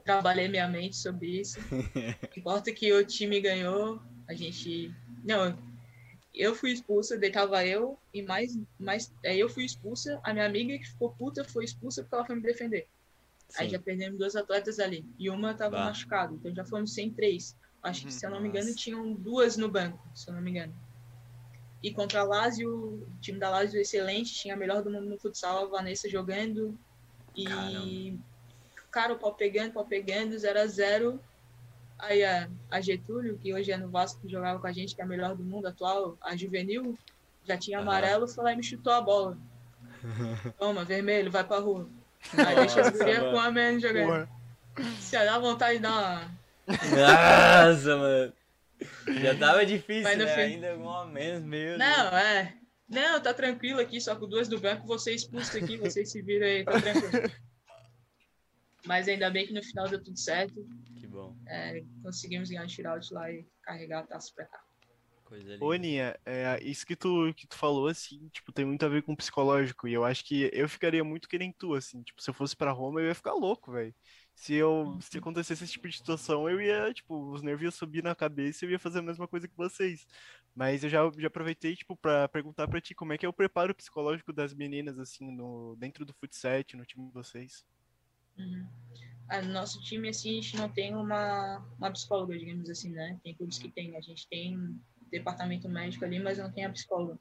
trabalhei 0.05 0.49
minha 0.49 0.69
mente 0.69 0.97
sobre 0.97 1.41
isso. 1.41 1.59
Importa 2.37 2.73
que 2.73 2.93
o 2.93 3.05
time 3.05 3.41
ganhou, 3.41 4.01
a 4.29 4.35
gente. 4.35 4.95
Não, 5.25 5.59
eu 6.35 6.55
fui 6.55 6.73
expulsa, 6.73 7.17
deitava 7.17 7.65
eu 7.67 7.99
e 8.13 8.23
mais, 8.23 8.59
mais. 8.79 9.13
É, 9.23 9.37
eu 9.37 9.49
fui 9.49 9.65
expulsa, 9.65 10.19
a 10.25 10.33
minha 10.33 10.47
amiga 10.47 10.79
que 10.79 10.89
ficou 10.89 11.11
puta 11.11 11.45
foi 11.45 11.65
expulsa 11.65 12.03
porque 12.03 12.15
ela 12.15 12.25
foi 12.25 12.37
me 12.37 12.43
defender. 12.43 12.89
Sim. 13.49 13.57
Aí 13.65 13.69
já 13.69 13.79
perdemos 13.79 14.19
duas 14.19 14.35
atletas 14.35 14.79
ali. 14.79 15.05
E 15.19 15.29
uma 15.29 15.53
tava 15.53 15.77
bah. 15.77 15.85
machucada, 15.87 16.35
então 16.35 16.55
já 16.55 16.65
fomos 16.65 16.95
sem 16.95 17.11
três. 17.11 17.55
Acho 17.83 18.07
que, 18.07 18.13
se 18.13 18.25
eu 18.25 18.31
não 18.31 18.41
me 18.41 18.49
engano, 18.49 18.67
Nossa. 18.67 18.79
tinham 18.79 19.13
duas 19.13 19.57
no 19.57 19.69
banco, 19.69 19.99
se 20.15 20.31
eu 20.31 20.35
não 20.35 20.41
me 20.41 20.51
engano. 20.51 20.75
E 21.83 21.93
contra 21.93 22.21
a 22.21 22.25
Lazio, 22.25 22.73
o 22.73 23.07
time 23.21 23.39
da 23.41 23.51
Lazio 23.51 23.81
excelente, 23.81 24.33
tinha 24.33 24.55
a 24.55 24.57
melhor 24.57 24.83
do 24.83 24.91
mundo 24.91 25.09
no 25.09 25.19
futsal, 25.19 25.65
a 25.65 25.67
Vanessa 25.67 26.09
jogando. 26.09 26.79
E, 27.35 27.45
Caramba. 27.45 28.19
cara, 28.91 29.13
o 29.15 29.19
pau 29.19 29.35
pegando, 29.35 29.73
pau 29.73 29.85
pegando, 29.85 30.39
0 30.39 30.61
a 30.61 30.67
0 30.67 31.21
Aí 32.03 32.25
a, 32.25 32.49
a, 32.69 32.81
Getúlio, 32.81 33.39
que 33.39 33.55
hoje 33.55 33.71
é 33.71 33.77
no 33.77 33.89
Vasco, 33.89 34.21
que 34.21 34.29
jogava 34.29 34.59
com 34.59 34.67
a 34.67 34.73
gente, 34.73 34.93
que 34.93 35.01
é 35.01 35.05
a 35.05 35.07
melhor 35.07 35.37
do 35.37 35.45
mundo 35.45 35.67
atual, 35.67 36.19
a 36.21 36.37
juvenil, 36.37 36.99
já 37.45 37.57
tinha 37.57 37.79
amarelo, 37.79 38.27
foi 38.27 38.43
lá 38.43 38.53
e 38.53 38.57
me 38.57 38.63
chutou 38.63 38.93
a 38.93 39.01
bola. 39.01 39.39
Toma, 40.59 40.85
vermelho, 40.85 41.31
vai 41.31 41.45
pra 41.45 41.61
rua. 41.61 41.89
Aí 42.37 42.57
deixa 42.57 42.81
as 42.81 42.91
gurias 42.91 43.21
com 43.21 43.39
a 43.39 43.53
menos 43.53 43.81
jogando. 43.81 44.29
Se 44.99 45.13
dá 45.13 45.39
vontade 45.39 45.77
de 45.77 45.83
dar 45.83 45.91
uma. 45.91 46.31
Nossa, 46.67 47.97
mano. 47.97 48.33
Já 49.21 49.37
tava 49.37 49.65
difícil, 49.65 50.17
né? 50.19 50.27
Fim... 50.27 50.41
Ainda 50.41 50.73
alguma 50.73 51.07
menos, 51.07 51.45
meu 51.45 51.79
Não, 51.79 52.11
Deus. 52.11 52.15
é. 52.15 52.55
Não, 52.89 53.21
tá 53.21 53.33
tranquilo 53.33 53.81
aqui, 53.81 54.01
só 54.01 54.17
com 54.17 54.29
duas 54.29 54.49
do 54.49 54.61
banco, 54.61 54.87
você 54.89 55.15
expulso 55.15 55.57
aqui, 55.57 55.77
vocês 55.77 56.11
se 56.11 56.21
viram 56.21 56.47
aí, 56.47 56.65
tá 56.65 56.81
tranquilo. 56.81 57.31
Mas 58.87 59.09
ainda 59.09 59.31
bem 59.31 59.47
que 59.47 59.53
no 59.53 59.63
final 59.63 59.89
deu 59.89 60.03
tudo 60.03 60.19
certo. 60.19 60.67
Que 60.97 61.07
bom. 61.07 61.37
É, 61.47 61.83
conseguimos 62.03 62.51
ganhar 62.51 62.67
o 62.67 62.69
shootout 62.69 63.13
lá 63.15 63.31
e 63.31 63.47
carregar 63.63 64.01
a 64.01 64.07
taça 64.07 64.33
pra 64.35 64.47
cá. 64.47 64.63
Coisa 65.25 65.57
Ô, 65.59 65.73
Aninha, 65.73 66.15
é, 66.27 66.63
isso 66.63 66.85
que 66.85 66.95
tu, 66.95 67.33
que 67.35 67.47
tu 67.47 67.57
falou, 67.57 67.87
assim, 67.87 68.29
tipo, 68.29 68.53
tem 68.53 68.67
muito 68.67 68.85
a 68.85 68.89
ver 68.89 69.03
com 69.03 69.15
o 69.15 69.17
psicológico. 69.17 69.89
E 69.89 69.95
eu 69.95 70.05
acho 70.05 70.23
que 70.25 70.51
eu 70.53 70.69
ficaria 70.69 71.03
muito 71.03 71.27
que 71.27 71.39
nem 71.39 71.51
tu, 71.53 71.75
assim. 71.75 72.03
Tipo, 72.03 72.23
se 72.23 72.29
eu 72.29 72.35
fosse 72.35 72.55
pra 72.55 72.71
Roma, 72.71 73.01
eu 73.01 73.07
ia 73.07 73.15
ficar 73.15 73.33
louco, 73.33 73.73
velho. 73.73 73.95
Se 74.35 74.55
eu 74.55 74.99
se 75.01 75.17
acontecesse 75.17 75.65
esse 75.65 75.73
tipo 75.73 75.89
de 75.89 75.97
situação, 75.97 76.51
eu 76.51 76.61
ia, 76.61 76.93
tipo, 76.93 77.33
os 77.33 77.43
nervos 77.43 77.63
iam 77.63 77.71
subir 77.71 78.03
na 78.03 78.15
cabeça 78.15 78.65
e 78.65 78.69
eu 78.69 78.73
ia 78.73 78.79
fazer 78.79 78.99
a 78.99 79.03
mesma 79.03 79.27
coisa 79.27 79.49
que 79.49 79.57
vocês. 79.57 80.07
Mas 80.55 80.85
eu 80.85 80.91
já, 80.91 81.01
já 81.17 81.29
aproveitei, 81.29 81.75
tipo, 81.77 81.97
pra 81.97 82.29
perguntar 82.29 82.69
pra 82.69 82.81
ti 82.81 82.95
como 82.95 83.15
é 83.15 83.19
que 83.19 83.25
é 83.25 83.29
o 83.29 83.33
preparo 83.33 83.75
psicológico 83.75 84.33
das 84.35 84.53
meninas, 84.53 84.99
assim, 84.99 85.31
no, 85.31 85.77
dentro 85.79 86.05
do 86.05 86.13
futsal, 86.13 86.59
no 86.75 86.85
time 86.85 87.07
de 87.07 87.13
vocês. 87.13 87.65
Uhum. 88.39 88.67
No 89.45 89.53
nosso 89.53 89.81
time, 89.81 90.09
assim, 90.11 90.31
a 90.31 90.43
gente 90.43 90.57
não 90.57 90.69
tem 90.69 90.95
uma, 90.95 91.59
uma 91.79 91.91
psicóloga, 91.91 92.39
digamos 92.39 92.69
assim, 92.69 92.91
né? 92.91 93.19
Tem 93.25 93.35
clubes 93.35 93.59
que 93.59 93.71
tem. 93.71 93.97
A 93.97 94.01
gente 94.01 94.29
tem 94.29 94.79
departamento 95.11 95.69
médico 95.69 96.05
ali, 96.05 96.19
mas 96.19 96.39
não 96.39 96.53
tem 96.53 96.65
a 96.65 96.71
psicóloga. 96.71 97.19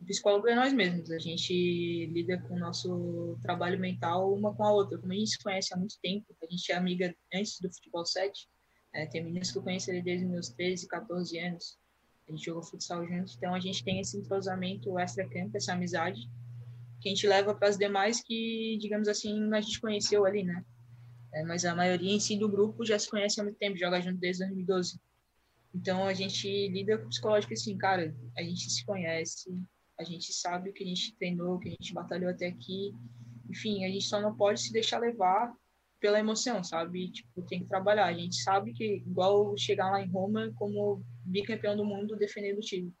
O 0.00 0.04
psicólogo 0.04 0.48
é 0.48 0.54
nós 0.54 0.72
mesmos, 0.72 1.10
a 1.10 1.18
gente 1.18 2.06
lida 2.06 2.40
com 2.42 2.54
o 2.54 2.58
nosso 2.58 3.38
trabalho 3.42 3.78
mental 3.78 4.32
uma 4.32 4.54
com 4.54 4.64
a 4.64 4.72
outra. 4.72 4.98
Como 4.98 5.12
a 5.12 5.16
gente 5.16 5.32
se 5.32 5.42
conhece 5.42 5.74
há 5.74 5.76
muito 5.76 5.96
tempo, 6.02 6.24
a 6.42 6.46
gente 6.46 6.72
é 6.72 6.74
amiga 6.74 7.14
antes 7.34 7.60
do 7.60 7.70
futebol 7.72 8.06
7, 8.06 8.48
é, 8.94 9.06
tem 9.06 9.22
meninas 9.22 9.52
que 9.52 9.58
eu 9.58 9.62
conheço 9.62 9.90
ali 9.90 10.02
desde 10.02 10.26
meus 10.26 10.48
13, 10.50 10.88
14 10.88 11.38
anos, 11.38 11.78
a 12.26 12.32
gente 12.32 12.44
jogou 12.44 12.62
futsal 12.62 13.06
juntos, 13.06 13.36
então 13.36 13.54
a 13.54 13.60
gente 13.60 13.84
tem 13.84 14.00
esse 14.00 14.16
entrosamento 14.16 14.98
extra-campo, 14.98 15.56
essa 15.56 15.74
amizade, 15.74 16.30
que 17.00 17.08
a 17.08 17.12
gente 17.12 17.26
leva 17.26 17.54
para 17.54 17.68
as 17.68 17.78
demais 17.78 18.22
que, 18.22 18.78
digamos 18.80 19.08
assim, 19.08 19.52
a 19.52 19.60
gente 19.60 19.80
conheceu 19.80 20.24
ali, 20.24 20.42
né? 20.42 20.64
É, 21.32 21.44
mas 21.44 21.64
a 21.64 21.74
maioria 21.74 22.12
em 22.12 22.20
si 22.20 22.36
do 22.36 22.48
grupo 22.48 22.84
já 22.84 22.98
se 22.98 23.08
conhece 23.08 23.40
há 23.40 23.44
muito 23.44 23.58
tempo, 23.58 23.78
joga 23.78 24.00
junto 24.00 24.18
desde 24.18 24.44
2012. 24.44 25.00
Então 25.74 26.04
a 26.04 26.12
gente 26.12 26.48
lida 26.68 26.98
com 26.98 27.06
o 27.06 27.08
psicológico 27.08 27.52
assim, 27.52 27.76
cara, 27.78 28.14
a 28.36 28.42
gente 28.42 28.68
se 28.68 28.84
conhece, 28.84 29.56
a 29.98 30.04
gente 30.04 30.32
sabe 30.32 30.70
o 30.70 30.72
que 30.72 30.82
a 30.82 30.86
gente 30.86 31.14
treinou, 31.16 31.54
o 31.54 31.58
que 31.60 31.68
a 31.68 31.72
gente 31.72 31.94
batalhou 31.94 32.30
até 32.30 32.48
aqui. 32.48 32.92
Enfim, 33.48 33.84
a 33.84 33.88
gente 33.88 34.04
só 34.04 34.20
não 34.20 34.34
pode 34.36 34.60
se 34.60 34.72
deixar 34.72 34.98
levar 34.98 35.52
pela 36.00 36.18
emoção, 36.18 36.64
sabe? 36.64 37.10
Tipo, 37.10 37.42
tem 37.42 37.60
que 37.60 37.68
trabalhar. 37.68 38.06
A 38.06 38.14
gente 38.14 38.42
sabe 38.42 38.72
que, 38.72 38.96
igual 39.06 39.56
chegar 39.56 39.90
lá 39.90 40.02
em 40.02 40.10
Roma 40.10 40.50
como 40.56 41.04
bicampeão 41.24 41.76
do 41.76 41.84
mundo 41.84 42.16
defendendo 42.16 42.58
o 42.58 42.62
time. 42.62 42.92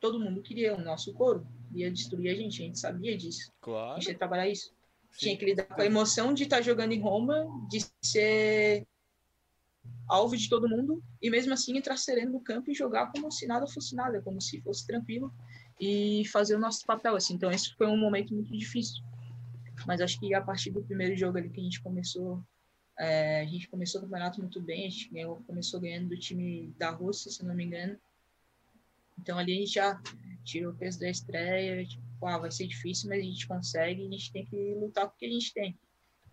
Todo 0.00 0.18
mundo 0.18 0.42
queria 0.42 0.74
o 0.74 0.80
nosso 0.80 1.12
coro, 1.12 1.46
ia 1.72 1.90
destruir 1.90 2.30
a 2.30 2.34
gente, 2.34 2.62
a 2.62 2.66
gente 2.66 2.78
sabia 2.78 3.16
disso. 3.16 3.52
Claro. 3.60 3.92
A 3.92 3.94
gente 4.00 4.08
ia 4.08 4.18
trabalhar 4.18 4.48
isso. 4.48 4.72
Sim. 5.12 5.18
Tinha 5.18 5.36
que 5.36 5.44
lidar 5.44 5.64
com 5.64 5.80
a 5.80 5.86
emoção 5.86 6.32
de 6.32 6.44
estar 6.44 6.62
jogando 6.62 6.92
em 6.92 7.00
Roma, 7.00 7.46
de 7.68 7.84
ser 8.02 8.86
alvo 10.08 10.36
de 10.36 10.48
todo 10.48 10.68
mundo, 10.68 11.02
e 11.22 11.30
mesmo 11.30 11.52
assim 11.52 11.76
entrar 11.76 11.96
sereno 11.96 12.32
no 12.32 12.40
campo 12.40 12.70
e 12.70 12.74
jogar 12.74 13.12
como 13.12 13.30
se 13.30 13.46
nada 13.46 13.66
fosse 13.66 13.94
nada, 13.94 14.20
como 14.22 14.40
se 14.40 14.60
fosse 14.60 14.86
tranquilo 14.86 15.32
e 15.80 16.24
fazer 16.26 16.56
o 16.56 16.58
nosso 16.58 16.84
papel, 16.84 17.16
assim. 17.16 17.34
Então, 17.34 17.50
esse 17.50 17.74
foi 17.74 17.86
um 17.86 17.96
momento 17.96 18.34
muito 18.34 18.56
difícil. 18.56 19.02
Mas 19.86 20.00
acho 20.00 20.18
que 20.20 20.34
a 20.34 20.42
partir 20.42 20.70
do 20.70 20.82
primeiro 20.82 21.16
jogo 21.16 21.38
ali 21.38 21.48
que 21.48 21.60
a 21.60 21.62
gente 21.62 21.80
começou, 21.80 22.42
é, 22.98 23.40
a 23.40 23.46
gente 23.46 23.68
começou 23.68 24.00
o 24.00 24.04
campeonato 24.04 24.40
muito 24.40 24.60
bem, 24.60 24.86
a 24.86 24.90
gente 24.90 25.08
ganhou, 25.10 25.42
começou 25.46 25.80
ganhando 25.80 26.08
do 26.08 26.18
time 26.18 26.74
da 26.76 26.90
Rússia, 26.90 27.30
se 27.30 27.44
não 27.44 27.54
me 27.54 27.64
engano. 27.64 27.96
Então, 29.20 29.38
ali 29.38 29.52
a 29.52 29.60
gente 29.60 29.74
já 29.74 30.00
tirou 30.44 30.72
o 30.72 30.76
peso 30.76 30.98
da 30.98 31.08
estreia, 31.08 31.84
tipo, 31.84 32.26
ah, 32.26 32.38
vai 32.38 32.50
ser 32.50 32.66
difícil, 32.66 33.08
mas 33.08 33.20
a 33.20 33.24
gente 33.24 33.46
consegue 33.46 34.06
a 34.06 34.10
gente 34.10 34.32
tem 34.32 34.44
que 34.46 34.74
lutar 34.74 35.08
com 35.08 35.14
o 35.14 35.18
que 35.18 35.26
a 35.26 35.30
gente 35.30 35.52
tem. 35.54 35.78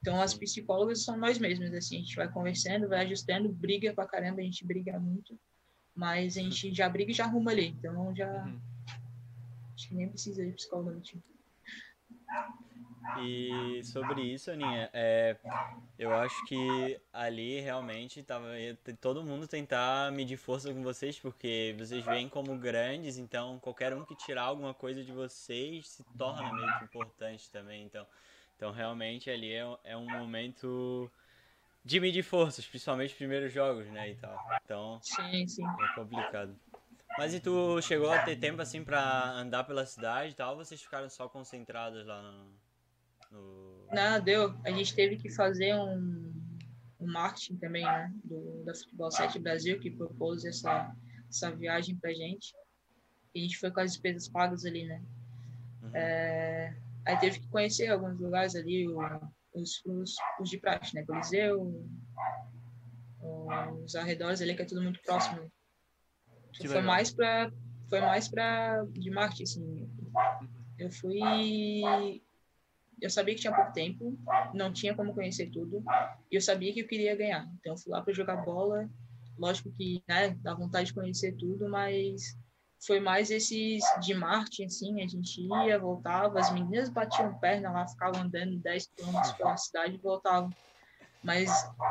Então, 0.02 0.22
as 0.22 0.34
psicólogas 0.34 1.04
são 1.04 1.18
nós 1.18 1.38
mesmos, 1.38 1.74
assim, 1.74 1.98
a 1.98 2.00
gente 2.00 2.16
vai 2.16 2.32
conversando, 2.32 2.88
vai 2.88 3.06
ajustando, 3.06 3.50
briga 3.50 3.94
pra 3.94 4.08
caramba, 4.08 4.42
a 4.42 4.44
gente 4.44 4.66
briga 4.66 5.00
muito, 5.00 5.38
mas 5.96 6.38
a 6.38 6.42
gente 6.42 6.74
já 6.74 6.88
briga 6.88 7.12
e 7.12 7.14
já 7.14 7.26
arruma 7.26 7.52
ali. 7.52 7.68
Então, 7.68 8.16
já... 8.16 8.46
Uhum 8.46 8.60
Acho 9.78 9.90
que 9.90 9.96
nem 9.96 10.10
precisa 10.10 10.44
de 10.44 10.54
psicólogo 10.54 10.90
no 10.90 11.02
time. 11.02 11.24
E 13.20 13.84
sobre 13.84 14.22
isso, 14.22 14.52
Aninha, 14.52 14.90
é, 14.94 15.38
eu 15.98 16.14
acho 16.14 16.46
que 16.46 17.00
ali 17.12 17.60
realmente 17.60 18.22
tava 18.24 18.50
todo 19.00 19.24
mundo 19.24 19.48
tentar 19.48 20.12
medir 20.12 20.38
força 20.38 20.74
com 20.74 20.84
vocês, 20.84 21.20
porque 21.20 21.76
vocês 21.78 22.04
veem 22.06 22.28
como 22.30 22.58
grandes, 22.58 23.18
então 23.18 23.60
qualquer 23.60 23.94
um 23.94 24.04
que 24.04 24.16
tirar 24.16 24.44
alguma 24.44 24.74
coisa 24.74 25.04
de 25.04 25.12
vocês 25.12 25.88
se 25.88 26.04
torna 26.18 26.54
meio 26.54 26.78
que 26.80 26.86
importante 26.86 27.50
também. 27.50 27.84
Então, 27.84 28.06
então 28.56 28.72
realmente 28.72 29.30
ali 29.30 29.54
é, 29.54 29.66
é 29.84 29.98
um 29.98 30.10
momento 30.10 31.10
de 31.84 32.00
medir 32.00 32.24
forças, 32.24 32.66
principalmente 32.68 33.12
os 33.12 33.18
primeiros 33.18 33.54
jogos, 33.54 33.88
né, 33.88 34.10
e 34.10 34.16
tal. 34.16 34.38
Então, 34.64 35.00
sim, 35.02 35.48
sim. 35.48 35.64
é 35.66 35.96
complicado. 35.96 36.60
Mas 37.18 37.34
e 37.34 37.40
tu 37.40 37.82
chegou 37.82 38.12
a 38.12 38.22
ter 38.22 38.36
tempo 38.36 38.62
assim 38.62 38.84
pra 38.84 39.32
andar 39.32 39.64
pela 39.64 39.86
cidade 39.86 40.32
e 40.32 40.36
tal? 40.36 40.52
Ou 40.52 40.58
vocês 40.58 40.80
ficaram 40.80 41.10
só 41.10 41.28
concentrados 41.28 42.06
lá 42.06 42.22
no. 42.22 42.67
No... 43.32 43.88
Não, 43.92 44.22
deu. 44.22 44.54
A 44.64 44.72
gente 44.72 44.94
teve 44.94 45.18
que 45.18 45.30
fazer 45.30 45.76
um, 45.76 46.34
um 47.00 47.12
marketing 47.12 47.58
também, 47.58 47.84
né? 47.84 48.12
Do, 48.24 48.64
da 48.64 48.74
Futebol 48.74 49.12
7 49.12 49.40
Brasil, 49.40 49.80
que 49.80 49.92
propôs 49.92 50.46
essa, 50.46 50.94
essa 51.30 51.52
viagem 51.52 51.96
pra 51.96 52.14
gente. 52.14 52.54
E 53.34 53.40
a 53.40 53.44
gente 53.44 53.58
foi 53.58 53.72
com 53.72 53.80
as 53.80 53.92
despesas 53.92 54.28
pagas 54.28 54.66
ali, 54.66 54.86
né? 54.86 55.02
Uhum. 55.84 55.92
É, 55.94 56.76
aí 57.06 57.18
teve 57.20 57.40
que 57.40 57.48
conhecer 57.48 57.88
alguns 57.88 58.20
lugares 58.20 58.56
ali, 58.56 58.88
o, 58.88 59.00
os, 59.54 59.84
os, 59.86 60.16
os 60.40 60.50
de 60.50 60.58
praxe, 60.58 60.96
né? 60.96 61.06
Coliseu, 61.06 61.86
os 63.84 63.96
arredores 63.96 64.42
ali, 64.42 64.56
que 64.56 64.62
é 64.62 64.66
tudo 64.66 64.82
muito 64.82 65.02
próximo 65.02 65.52
foi 66.66 66.82
mais 66.82 67.12
para 67.12 67.52
foi 67.90 68.02
mais 68.02 68.28
para 68.28 68.84
de 68.90 69.12
marketing 69.12 69.44
assim. 69.44 69.90
Eu 70.80 70.92
fui 70.92 71.20
eu 73.02 73.10
sabia 73.10 73.36
que 73.36 73.42
tinha 73.42 73.56
pouco 73.56 73.72
tempo, 73.74 74.18
não 74.54 74.72
tinha 74.74 74.96
como 74.96 75.14
conhecer 75.14 75.50
tudo, 75.52 75.84
e 76.32 76.36
eu 76.36 76.42
sabia 76.42 76.74
que 76.74 76.82
eu 76.82 76.88
queria 76.88 77.16
ganhar. 77.16 77.48
Então 77.60 77.74
eu 77.74 77.78
fui 77.78 77.92
lá 77.92 78.02
para 78.02 78.14
jogar 78.14 78.38
bola. 78.38 78.90
Lógico 79.38 79.72
que, 79.78 80.04
né, 80.08 80.32
dá 80.42 80.56
vontade 80.56 80.88
de 80.88 80.94
conhecer 80.94 81.34
tudo, 81.34 81.70
mas 81.70 82.36
foi 82.86 83.00
mais 83.00 83.30
esses 83.30 83.84
de 84.02 84.14
marketing, 84.14 84.66
assim, 84.66 85.02
a 85.02 85.08
gente 85.08 85.42
ia, 85.42 85.80
voltava, 85.80 86.40
as 86.40 86.52
meninas 86.52 86.90
batiam 86.90 87.38
perna 87.40 87.72
lá, 87.72 87.88
ficavam 87.88 88.22
andando 88.22 88.58
10 88.60 88.88
quilômetros 88.96 89.34
pela 89.34 89.58
cidade 89.58 89.96
e 89.96 90.00
voltavam. 90.00 90.50
Mas 91.24 91.50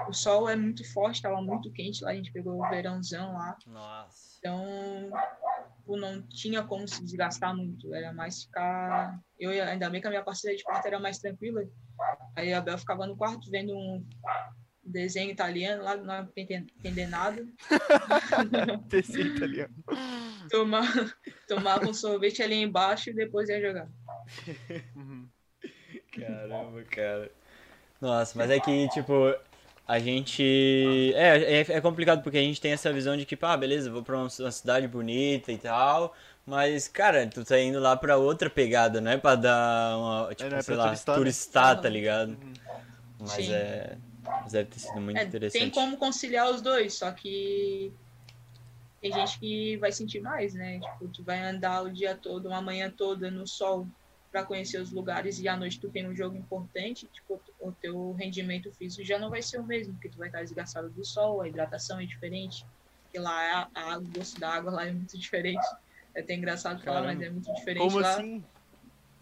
o 0.09 0.12
sol 0.12 0.48
é 0.48 0.57
muito 0.57 0.84
forte, 0.92 1.16
estava 1.16 1.40
muito 1.40 1.72
quente 1.72 2.02
lá, 2.02 2.11
a 2.11 2.14
gente 2.14 2.32
pegou 2.32 2.54
o 2.54 2.68
verãozão 2.68 3.32
lá. 3.34 3.57
Nossa. 3.66 4.38
Então, 4.38 5.11
tipo, 5.87 5.97
não 5.97 6.20
tinha 6.22 6.64
como 6.64 6.87
se 6.89 7.03
desgastar 7.05 7.57
muito, 7.57 7.95
era 7.95 8.12
mais 8.12 8.43
ficar... 8.43 9.20
Eu, 9.39 9.51
ainda 9.51 9.89
bem 9.89 10.01
que 10.01 10.07
a 10.09 10.11
minha 10.11 10.24
parceira 10.24 10.57
de 10.57 10.64
quarto 10.64 10.87
era 10.87 10.99
mais 10.99 11.18
tranquila, 11.18 11.62
aí 12.34 12.53
a 12.53 12.61
Bel 12.61 12.76
ficava 12.76 13.07
no 13.07 13.16
quarto 13.16 13.49
vendo 13.49 13.72
um 13.72 14.05
desenho 14.82 15.30
italiano 15.30 15.84
lá, 15.84 15.97
não 15.97 16.28
entender 16.37 17.07
nada. 17.07 17.47
desenho 18.89 19.37
italiano. 19.37 19.74
Tomava, 20.51 21.14
tomava 21.49 21.89
um 21.89 21.95
sorvete 21.95 22.43
ali 22.43 22.57
embaixo 22.57 23.11
e 23.11 23.14
depois 23.14 23.49
ia 23.49 23.61
jogar. 23.61 23.89
Uhum. 24.97 25.28
Caramba, 26.12 26.82
cara. 26.84 27.30
Nossa, 28.01 28.39
mas 28.39 28.51
é 28.51 28.61
que, 28.61 28.89
tipo, 28.91 29.34
a 29.87 29.99
gente. 29.99 31.12
É, 31.14 31.61
é, 31.61 31.61
é 31.61 31.80
complicado 31.80 32.22
porque 32.22 32.39
a 32.39 32.43
gente 32.43 32.61
tem 32.61 32.72
essa 32.72 32.93
visão 32.93 33.16
de 33.16 33.24
que, 33.24 33.39
ah, 33.43 33.57
beleza, 33.57 33.91
vou 33.91 34.03
pra 34.03 34.18
uma 34.18 34.51
cidade 34.51 34.89
bonita 34.89 35.53
e 35.53 35.59
tal. 35.59 36.14
Mas, 36.45 36.87
cara, 36.87 37.26
tu 37.26 37.45
tá 37.45 37.59
indo 37.59 37.80
lá 37.80 37.97
pra 37.97 38.16
outra 38.16 38.49
pegada, 38.49 39.01
não 39.01 39.11
é 39.11 39.16
pra 39.16 39.34
dar 39.34 39.99
uma, 39.99 40.34
tipo, 40.34 40.55
é, 40.55 40.59
é 40.59 40.62
sei 40.62 40.76
lá, 40.76 40.84
turistar, 40.84 41.14
né? 41.14 41.20
turistar, 41.20 41.80
tá 41.80 41.89
ligado? 41.89 42.30
Uhum. 42.30 42.53
Mas 43.20 43.32
Sim. 43.32 43.53
é. 43.53 43.97
Mas 44.43 44.53
deve 44.53 44.70
ter 44.70 44.80
sido 44.80 45.01
muito 45.01 45.18
É, 45.18 45.24
interessante. 45.24 45.61
tem 45.61 45.70
como 45.70 45.97
conciliar 45.97 46.51
os 46.51 46.61
dois, 46.61 46.95
só 46.95 47.11
que 47.12 47.93
tem 49.01 49.12
gente 49.12 49.39
que 49.39 49.76
vai 49.76 49.93
sentir 49.93 50.20
mais, 50.20 50.55
né? 50.55 50.80
Tipo, 50.80 51.09
tu 51.09 51.22
vai 51.22 51.41
andar 51.43 51.82
o 51.82 51.93
dia 51.93 52.16
todo, 52.16 52.47
uma 52.49 52.61
manhã 52.61 52.91
toda 52.91 53.30
no 53.30 53.47
sol 53.47 53.87
para 54.37 54.45
conhecer 54.45 54.78
os 54.78 54.93
lugares 54.93 55.39
e 55.41 55.49
à 55.49 55.57
noite 55.57 55.80
tu 55.80 55.89
tem 55.89 56.07
um 56.07 56.14
jogo 56.14 56.37
importante, 56.37 57.09
tipo, 57.11 57.41
o 57.59 57.72
teu 57.72 58.12
rendimento 58.12 58.70
físico 58.70 59.03
já 59.03 59.18
não 59.18 59.30
vai 59.30 59.41
ser 59.41 59.59
o 59.59 59.64
mesmo, 59.64 59.95
porque 59.95 60.11
tu 60.11 60.18
vai 60.18 60.28
estar 60.28 60.43
desgastado 60.43 60.91
do 60.91 61.03
sol, 61.07 61.41
a 61.41 61.49
hidratação 61.49 61.99
é 61.99 62.05
diferente, 62.05 62.66
porque 63.05 63.18
lá 63.18 63.43
é 63.45 63.53
a, 63.53 63.68
a 63.74 63.93
água, 63.95 64.07
o 64.07 64.12
gosto 64.18 64.39
da 64.39 64.51
água 64.51 64.70
lá 64.72 64.87
é 64.87 64.93
muito 64.93 65.18
diferente. 65.18 65.64
É 66.14 66.20
até 66.20 66.34
engraçado 66.34 66.82
falar, 66.84 67.01
Caramba. 67.01 67.14
mas 67.14 67.26
é 67.26 67.30
muito 67.30 67.55
diferente 67.55 67.78
Como 67.82 67.99
lá. 67.99 68.11
assim? 68.11 68.45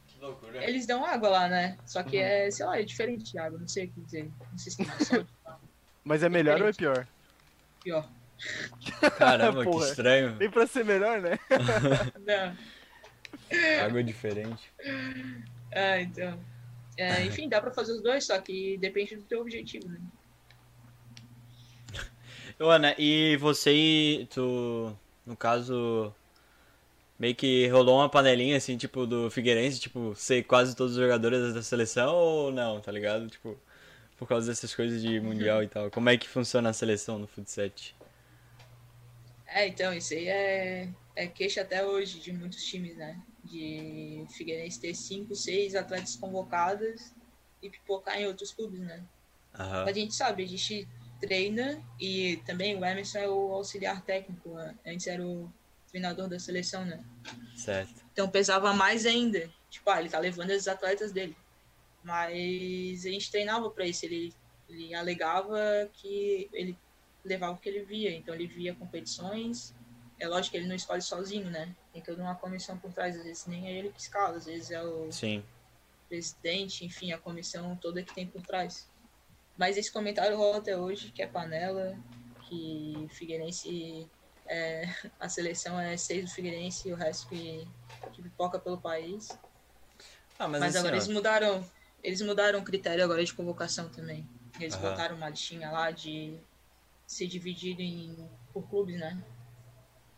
Que 0.09 0.19
loucura. 0.19 0.65
Eles 0.69 0.85
dão 0.85 1.05
água 1.05 1.29
lá, 1.29 1.49
né? 1.49 1.79
Só 1.87 2.03
que 2.03 2.17
Uhum. 2.17 2.23
é, 2.25 2.51
sei 2.51 2.67
lá, 2.67 2.81
é 2.81 2.83
diferente 2.83 3.31
de 3.31 3.39
água, 3.39 3.57
não 3.57 3.69
sei 3.69 3.85
o 3.87 3.93
que 3.93 4.01
dizer. 4.01 4.33
Não 4.51 4.59
sei 4.59 4.73
se 4.73 4.79
tem 4.79 4.87
noção. 4.89 5.25
Mas 6.03 6.25
é 6.25 6.29
melhor 6.29 6.61
ou 6.61 6.67
é 6.67 6.73
pior? 6.73 7.07
Pior. 7.85 8.11
Caramba, 9.17 9.65
que 9.65 9.77
estranho. 9.79 10.35
Nem 10.35 10.51
pra 10.51 10.67
ser 10.67 10.85
melhor, 10.85 11.21
né? 11.21 11.39
Não. 12.27 12.57
Água 13.85 14.03
diferente. 14.03 14.63
É, 15.71 16.03
então. 16.03 16.39
É, 16.97 17.25
enfim, 17.25 17.49
dá 17.49 17.61
pra 17.61 17.73
fazer 17.73 17.93
os 17.93 18.03
dois, 18.03 18.25
só 18.25 18.39
que 18.39 18.79
depende 18.79 19.17
do 19.17 19.23
teu 19.23 19.41
objetivo, 19.41 19.89
né? 19.89 19.99
Ô, 22.61 22.69
Ana, 22.69 22.95
e 22.97 23.37
você, 23.39 23.73
e 23.73 24.27
tu, 24.27 24.97
no 25.27 25.37
caso, 25.37 26.15
meio 27.19 27.35
que 27.35 27.67
rolou 27.69 27.97
uma 27.97 28.09
panelinha, 28.09 28.57
assim, 28.57 28.77
tipo, 28.77 29.07
do 29.07 29.29
Figueirense, 29.29 29.81
tipo, 29.81 30.15
ser 30.15 30.45
quase 30.45 30.77
todos 30.77 30.97
os 30.97 31.03
jogadores 31.03 31.53
da 31.53 31.63
seleção 31.63 32.15
ou 32.15 32.53
não, 32.53 32.81
tá 32.81 32.93
ligado? 32.93 33.29
Tipo, 33.29 33.59
por 34.17 34.29
causa 34.29 34.49
dessas 34.49 34.73
coisas 34.73 35.03
de 35.03 35.19
mundial 35.21 35.63
e 35.65 35.69
tal. 35.69 35.91
Como 35.91 36.09
é 36.09 36.17
que 36.17 36.29
funciona 36.29 36.71
a 36.71 36.73
seleção 36.73 37.19
no 37.19 37.27
futsal? 37.27 37.71
É, 39.47 39.67
então, 39.67 39.93
isso 39.93 40.15
aí 40.15 40.29
é, 40.29 40.89
é 41.17 41.27
queixa 41.27 41.63
até 41.63 41.85
hoje 41.85 42.21
de 42.21 42.33
muitos 42.33 42.65
times, 42.65 42.97
né? 42.97 43.21
De 43.45 44.25
Figueirense 44.31 44.81
ter 44.81 44.95
cinco, 44.95 45.35
seis 45.35 45.75
atletas 45.75 46.17
convocados 46.17 47.13
e 47.63 47.69
pipocar 47.69 48.19
em 48.19 48.27
outros 48.27 48.53
clubes, 48.53 48.81
né? 48.81 49.05
Aham, 49.55 49.85
A 49.85 49.93
gente 49.93 50.15
sabe, 50.15 50.43
a 50.43 50.49
gente 50.49 50.89
treina 51.21 51.83
e 52.01 52.39
também 52.45 52.77
o 52.77 52.85
Emerson 52.85 53.19
é 53.19 53.29
o 53.29 53.53
auxiliar 53.53 54.03
técnico, 54.03 54.51
né? 54.51 54.75
antes 54.87 55.07
era 55.07 55.25
o 55.25 55.51
treinador 55.89 56.29
da 56.29 56.39
seleção, 56.39 56.85
né? 56.85 57.03
certo. 57.57 58.05
Então 58.13 58.29
pesava 58.29 58.73
mais 58.73 59.07
ainda. 59.07 59.51
Tipo, 59.71 59.91
ah, 59.91 60.01
ele 60.01 60.09
tá 60.09 60.19
levando 60.19 60.51
os 60.51 60.69
atletas 60.69 61.13
dele. 61.13 61.37
Mas 62.03 63.07
a 63.07 63.11
gente 63.11 63.31
treinava 63.31 63.71
pra 63.71 63.87
isso. 63.87 64.05
Ele, 64.05 64.33
ele 64.69 64.95
alegava 64.95 65.59
que 65.95 66.49
ele 66.53 66.77
levava 67.25 67.55
o 67.55 67.57
que 67.57 67.69
ele 67.69 67.85
via. 67.85 68.15
Então 68.15 68.35
ele 68.35 68.47
via 68.47 68.75
competições. 68.75 69.75
É 70.25 70.29
lógico 70.29 70.53
que 70.53 70.57
ele 70.57 70.67
não 70.67 70.75
escolhe 70.75 71.03
sozinho, 71.03 71.51
né? 71.51 71.77
Tem 71.93 72.03
toda 72.03 72.23
uma 72.23 72.35
comissão 72.35 72.79
por 72.79 72.91
trás. 72.95 73.15
Às 73.15 73.25
vezes 73.25 73.47
nem 73.47 73.69
é 73.69 73.79
ele 73.79 73.91
que 73.93 74.01
escala, 74.01 74.39
às 74.39 74.47
vezes 74.47 74.71
é 74.71 74.83
o 74.83 75.13
Sim. 75.13 75.45
presidente, 76.09 76.83
enfim, 76.83 77.13
a 77.13 77.19
comissão 77.19 77.77
toda 77.77 78.03
que 78.03 78.15
tem 78.15 78.27
por 78.27 78.43
trás. 78.43 78.91
Mas 79.55 79.77
esse 79.77 79.93
comentário 79.93 80.37
rola 80.37 80.57
até 80.59 80.77
hoje, 80.79 81.13
que 81.13 81.23
é 81.23 81.27
panela, 81.27 81.95
que 82.49 83.07
Figueirense, 83.11 84.11
é, 84.49 84.85
a 85.21 85.29
seleção 85.29 85.79
é 85.79 85.95
seis 85.99 86.25
do 86.25 86.31
Figueirense 86.35 86.89
e 86.89 86.93
o 86.95 86.97
resto 86.97 87.29
que, 87.29 87.69
que 88.15 88.23
pipoca 88.23 88.59
pelo 88.59 88.81
país. 88.81 89.29
Ah, 90.39 90.49
mas, 90.49 90.61
Mas, 90.63 90.71
assim, 90.71 90.79
agora 90.79 90.97
eles 90.97 91.09
mudaram, 91.09 91.71
eles 92.03 92.21
mudaram 92.23 92.61
o 92.61 92.65
critério 92.65 93.05
agora 93.05 93.23
de 93.23 93.35
convocação 93.35 93.91
também. 93.91 94.27
Eles 94.59 94.75
Aham. 94.75 94.91
botaram 94.91 95.17
uma 95.17 95.29
listinha 95.29 95.71
lá 95.71 95.91
de 95.91 96.41
ser 97.07 97.27
dividido 97.27 97.83
em, 97.83 98.29
por 98.55 98.67
clubes, 98.71 98.99
né? 98.99 99.23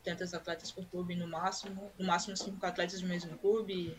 Tantos 0.06 0.32
atletas 0.32 0.70
por 0.70 0.86
clube 0.86 1.16
no 1.16 1.26
máximo, 1.26 1.90
no 1.98 2.06
máximo 2.06 2.36
cinco 2.36 2.64
atletas 2.64 3.00
do 3.00 3.08
mesmo 3.08 3.36
clube, 3.38 3.98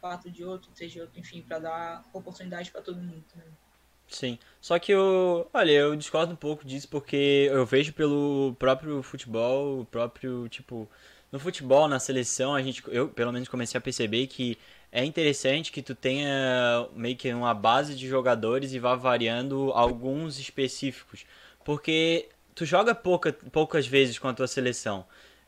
quatro 0.00 0.30
de 0.30 0.44
outro, 0.44 0.70
três 0.72 0.92
de 0.92 1.00
outro, 1.00 1.18
enfim, 1.18 1.42
para 1.42 1.58
dar 1.58 2.04
oportunidade 2.12 2.70
para 2.70 2.80
todo 2.80 3.00
mundo. 3.00 3.24
Né? 3.34 3.42
Sim. 4.06 4.38
Só 4.60 4.78
que 4.78 4.92
eu, 4.92 5.50
olha, 5.52 5.72
eu 5.72 5.96
discordo 5.96 6.32
um 6.32 6.36
pouco 6.36 6.64
disso 6.64 6.88
porque 6.88 7.48
eu 7.50 7.66
vejo 7.66 7.92
pelo 7.92 8.54
próprio 8.56 9.02
futebol, 9.02 9.80
o 9.80 9.84
próprio, 9.84 10.48
tipo, 10.48 10.88
no 11.32 11.40
futebol, 11.40 11.88
na 11.88 11.98
seleção, 11.98 12.54
a 12.54 12.62
gente, 12.62 12.80
eu 12.86 13.08
pelo 13.08 13.32
menos 13.32 13.48
comecei 13.48 13.76
a 13.76 13.80
perceber 13.80 14.28
que 14.28 14.56
é 14.92 15.04
interessante 15.04 15.72
que 15.72 15.82
tu 15.82 15.94
tenha 15.96 16.86
meio 16.94 17.16
que 17.16 17.34
uma 17.34 17.52
base 17.52 17.96
de 17.96 18.06
jogadores 18.06 18.72
e 18.74 18.78
vá 18.78 18.94
variando 18.94 19.72
alguns 19.72 20.38
específicos, 20.38 21.26
porque 21.64 22.28
tu 22.54 22.64
joga 22.64 22.94
pouca, 22.94 23.32
poucas 23.32 23.88
vezes 23.88 24.20
com 24.20 24.28
a 24.28 24.34
tua 24.34 24.46
seleção. 24.46 25.04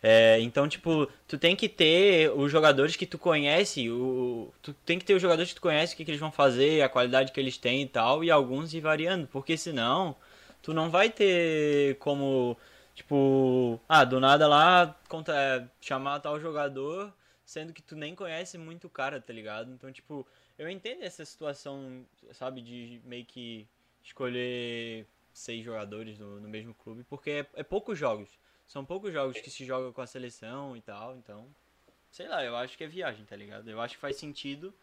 É, 0.07 0.39
então, 0.41 0.69
tipo, 0.69 1.07
tu 1.27 1.39
tem 1.39 1.57
que 1.57 1.67
ter 1.67 2.31
os 2.33 2.53
jogadores 2.53 2.95
que 2.95 3.07
tu 3.07 3.17
conhece, 3.17 3.89
o, 3.89 4.53
tu 4.61 4.75
tem 4.75 4.99
que 4.99 5.05
ter 5.05 5.15
os 5.15 5.23
jogadores 5.23 5.49
que 5.49 5.55
tu 5.55 5.63
conhece, 5.63 5.95
o 5.95 5.97
que, 5.97 6.05
que 6.05 6.11
eles 6.11 6.21
vão 6.21 6.31
fazer, 6.31 6.83
a 6.83 6.91
qualidade 6.91 7.33
que 7.33 7.41
eles 7.41 7.57
têm 7.57 7.81
e 7.81 7.89
tal, 7.89 8.23
e 8.23 8.31
alguns 8.31 8.75
ir 8.75 8.83
variando, 8.83 9.27
porque 9.29 9.57
senão 9.57 10.15
tu 10.61 10.75
não 10.75 10.91
vai 10.91 11.09
ter 11.09 11.97
como, 12.01 12.55
tipo, 12.95 13.81
ah, 13.89 14.05
do 14.05 14.21
nada 14.21 14.47
lá 14.47 14.95
contra, 15.09 15.73
chamar 15.81 16.21
tal 16.21 16.39
jogador, 16.39 17.11
sendo 17.43 17.73
que 17.73 17.81
tu 17.81 17.97
nem 17.97 18.15
conhece 18.15 18.59
muito 18.59 18.89
o 18.89 18.91
cara, 18.91 19.19
tá 19.23 19.33
ligado? 19.33 19.73
Então, 19.73 19.91
tipo, 19.91 20.27
eu 20.59 20.69
entendo 20.69 21.03
essa 21.03 21.25
situação, 21.25 22.05
sabe, 22.33 22.61
de 22.61 23.01
meio 23.07 23.25
que 23.25 23.67
escolher 24.03 25.07
seis 25.33 25.65
jogadores 25.65 26.19
no, 26.19 26.41
no 26.41 26.49
mesmo 26.49 26.75
clube, 26.75 27.05
porque 27.05 27.31
é, 27.31 27.47
é 27.55 27.63
poucos 27.63 27.99
jogos. 27.99 28.29
São 28.67 28.85
poucos 28.85 29.13
jogos 29.13 29.41
que 29.41 29.51
se 29.51 29.65
joga 29.65 29.93
com 29.93 30.01
a 30.01 30.07
seleção 30.07 30.77
e 30.77 30.81
tal, 30.81 31.17
então. 31.17 31.55
Sei 32.11 32.29
lá, 32.29 32.45
eu 32.45 32.57
acho 32.57 32.77
que 32.77 32.85
é 32.85 32.87
viagem, 32.87 33.25
tá 33.25 33.37
ligado? 33.37 33.69
Eu 33.69 33.81
acho 33.81 33.95
que 33.95 34.01
faz 34.01 34.17
sentido. 34.17 34.75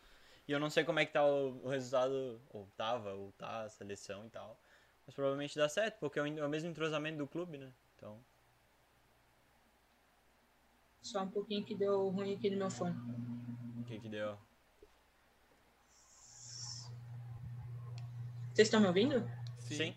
E 0.47 0.51
eu 0.51 0.59
não 0.59 0.69
sei 0.69 0.84
como 0.84 0.99
é 0.99 1.05
que 1.05 1.13
tá 1.13 1.25
o, 1.25 1.61
o 1.63 1.69
resultado, 1.69 2.41
ou 2.49 2.67
tava, 2.75 3.13
ou 3.13 3.32
tá 3.34 3.63
a 3.63 3.69
seleção 3.69 4.25
e 4.25 4.29
tal. 4.29 4.59
Mas 5.05 5.15
provavelmente 5.15 5.57
dá 5.57 5.69
certo, 5.69 5.99
porque 5.99 6.19
é 6.19 6.21
o, 6.21 6.39
é 6.39 6.45
o 6.45 6.49
mesmo 6.49 6.69
entrosamento 6.69 7.17
do 7.17 7.27
clube, 7.27 7.57
né? 7.57 7.71
Então. 7.95 8.19
Só 11.01 11.23
um 11.23 11.29
pouquinho 11.29 11.65
que 11.65 11.75
deu 11.75 12.09
ruim 12.09 12.36
aqui 12.36 12.49
no 12.49 12.57
meu 12.57 12.69
fone. 12.69 12.95
O 13.79 13.84
que 13.84 13.99
que 13.99 14.09
deu? 14.09 14.38
Vocês 18.53 18.67
estão 18.67 18.82
me 18.82 18.88
ouvindo? 18.88 19.29
Sim? 19.59 19.95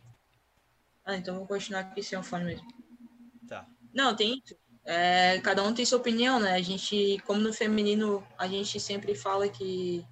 Ah, 1.05 1.17
então 1.17 1.37
vou 1.37 1.47
continuar 1.47 1.81
aqui 1.81 2.03
sem 2.03 2.19
o 2.19 2.23
fone 2.23 2.45
mesmo. 2.45 2.84
Não, 3.95 4.15
tem. 4.15 4.43
É, 4.85 5.41
cada 5.41 5.63
um 5.63 5.73
tem 5.73 5.87
sua 5.87 5.99
opinião, 5.99 6.41
né? 6.41 6.55
A 6.55 6.61
gente, 6.61 7.19
como 7.27 7.41
no 7.41 7.53
feminino, 7.53 8.27
a 8.37 8.47
gente 8.49 8.79
sempre 8.81 9.15
fala 9.15 9.49
que 9.49 10.05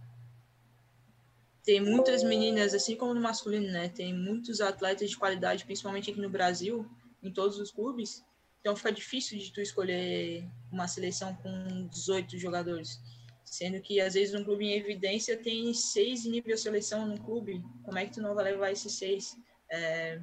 tem 1.65 1.81
muitas 1.81 2.23
meninas, 2.23 2.75
assim 2.75 2.97
como 2.97 3.13
no 3.13 3.21
masculino, 3.21 3.71
né? 3.71 3.89
Tem 3.89 4.15
muitos 4.15 4.61
atletas 4.61 5.11
de 5.11 5.17
qualidade, 5.17 5.65
principalmente 5.65 6.11
aqui 6.11 6.21
no 6.21 6.31
Brasil, 6.31 6.87
em 7.23 7.33
todos 7.33 7.59
os 7.59 7.71
clubes. 7.71 8.25
Então 8.61 8.77
fica 8.77 8.93
difícil 8.93 9.39
de 9.39 9.53
tu 9.53 9.61
escolher 9.61 10.49
uma 10.71 10.87
seleção 10.89 11.35
com 11.37 11.89
18 11.89 12.39
jogadores. 12.39 13.01
Sendo 13.45 13.81
que, 13.83 14.01
às 14.01 14.15
vezes, 14.15 14.35
um 14.35 14.45
clube 14.45 14.65
em 14.65 14.79
evidência 14.79 15.37
tem 15.37 15.75
seis 15.75 16.25
em 16.25 16.31
nível 16.31 16.57
seleção 16.57 17.07
no 17.07 17.21
clube. 17.21 17.63
Como 17.85 17.99
é 17.99 18.07
que 18.07 18.15
tu 18.15 18.23
não 18.23 18.35
vai 18.35 18.45
levar 18.45 18.71
esses 18.71 18.93
seis? 18.95 19.37
É, 19.71 20.21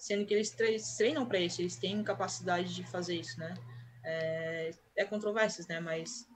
sendo 0.00 0.24
que 0.26 0.34
eles 0.34 0.50
tre- 0.50 0.76
treinam 0.96 1.26
para 1.26 1.38
isso, 1.38 1.60
eles 1.60 1.76
têm 1.76 2.02
capacidade 2.02 2.74
de 2.74 2.82
fazer 2.84 3.14
isso, 3.14 3.38
né? 3.38 3.54
é, 4.04 4.70
é 4.96 5.04
controversas, 5.04 5.66
né? 5.66 5.80
Mas 5.80 6.26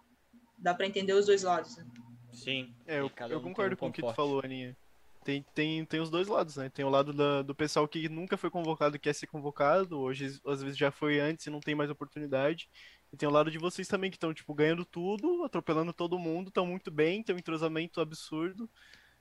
dá 0.58 0.74
para 0.74 0.86
entender 0.86 1.12
os 1.12 1.26
dois 1.26 1.42
lados. 1.42 1.76
Né? 1.76 1.86
Sim. 2.32 2.74
É, 2.86 3.00
eu, 3.00 3.10
eu 3.30 3.38
um 3.38 3.42
concordo 3.42 3.74
um 3.74 3.78
com 3.78 3.88
o 3.88 3.92
que 3.92 4.02
tu 4.02 4.12
falou, 4.12 4.40
Aninha. 4.44 4.76
Tem, 5.24 5.42
tem, 5.54 5.84
tem 5.86 6.00
os 6.00 6.10
dois 6.10 6.28
lados, 6.28 6.56
né? 6.56 6.68
Tem 6.68 6.84
o 6.84 6.90
lado 6.90 7.12
da- 7.12 7.40
do 7.40 7.54
pessoal 7.54 7.88
que 7.88 8.10
nunca 8.10 8.36
foi 8.36 8.50
convocado 8.50 8.96
e 8.96 8.98
quer 8.98 9.14
ser 9.14 9.26
convocado, 9.26 9.98
hoje 9.98 10.38
às 10.46 10.62
vezes 10.62 10.76
já 10.76 10.90
foi 10.90 11.18
antes 11.18 11.46
e 11.46 11.50
não 11.50 11.60
tem 11.60 11.74
mais 11.74 11.88
oportunidade. 11.88 12.68
E 13.10 13.16
tem 13.16 13.26
o 13.26 13.32
lado 13.32 13.50
de 13.50 13.56
vocês 13.56 13.88
também 13.88 14.10
que 14.10 14.16
estão, 14.16 14.34
tipo, 14.34 14.52
ganhando 14.52 14.84
tudo, 14.84 15.42
atropelando 15.42 15.94
todo 15.94 16.18
mundo, 16.18 16.48
estão 16.48 16.66
muito 16.66 16.90
bem, 16.90 17.22
tem 17.22 17.34
um 17.34 17.38
entrosamento 17.38 18.02
absurdo. 18.02 18.68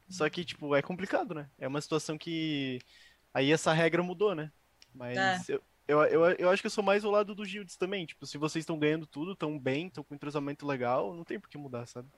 Só 0.10 0.30
que, 0.30 0.44
tipo, 0.44 0.76
é 0.76 0.82
complicado, 0.82 1.34
né? 1.34 1.50
É 1.58 1.68
uma 1.68 1.80
situação 1.80 2.18
que. 2.18 2.80
Aí 3.34 3.52
essa 3.52 3.74
regra 3.74 4.04
mudou, 4.04 4.36
né? 4.36 4.52
Mas 4.94 5.50
É. 5.50 5.54
eu, 5.54 5.64
eu, 5.88 6.04
eu, 6.04 6.26
eu 6.34 6.50
acho 6.50 6.62
que 6.62 6.68
eu 6.68 6.72
sou 6.72 6.84
mais 6.84 7.04
o 7.04 7.12
lado 7.12 7.34
do 7.34 7.46
Gildes 7.46 7.76
também. 7.76 8.06
Tipo, 8.06 8.26
se 8.26 8.38
vocês 8.38 8.64
estão 8.64 8.78
ganhando 8.78 9.08
tudo, 9.08 9.34
estão 9.34 9.58
bem, 9.60 9.88
estão 9.88 10.04
com 10.04 10.16
entrosamento 10.16 10.66
legal, 10.66 11.14
não 11.14 11.24
tem 11.24 11.40
por 11.40 11.50
que 11.50 11.58
mudar, 11.58 11.86
sabe? 11.88 12.10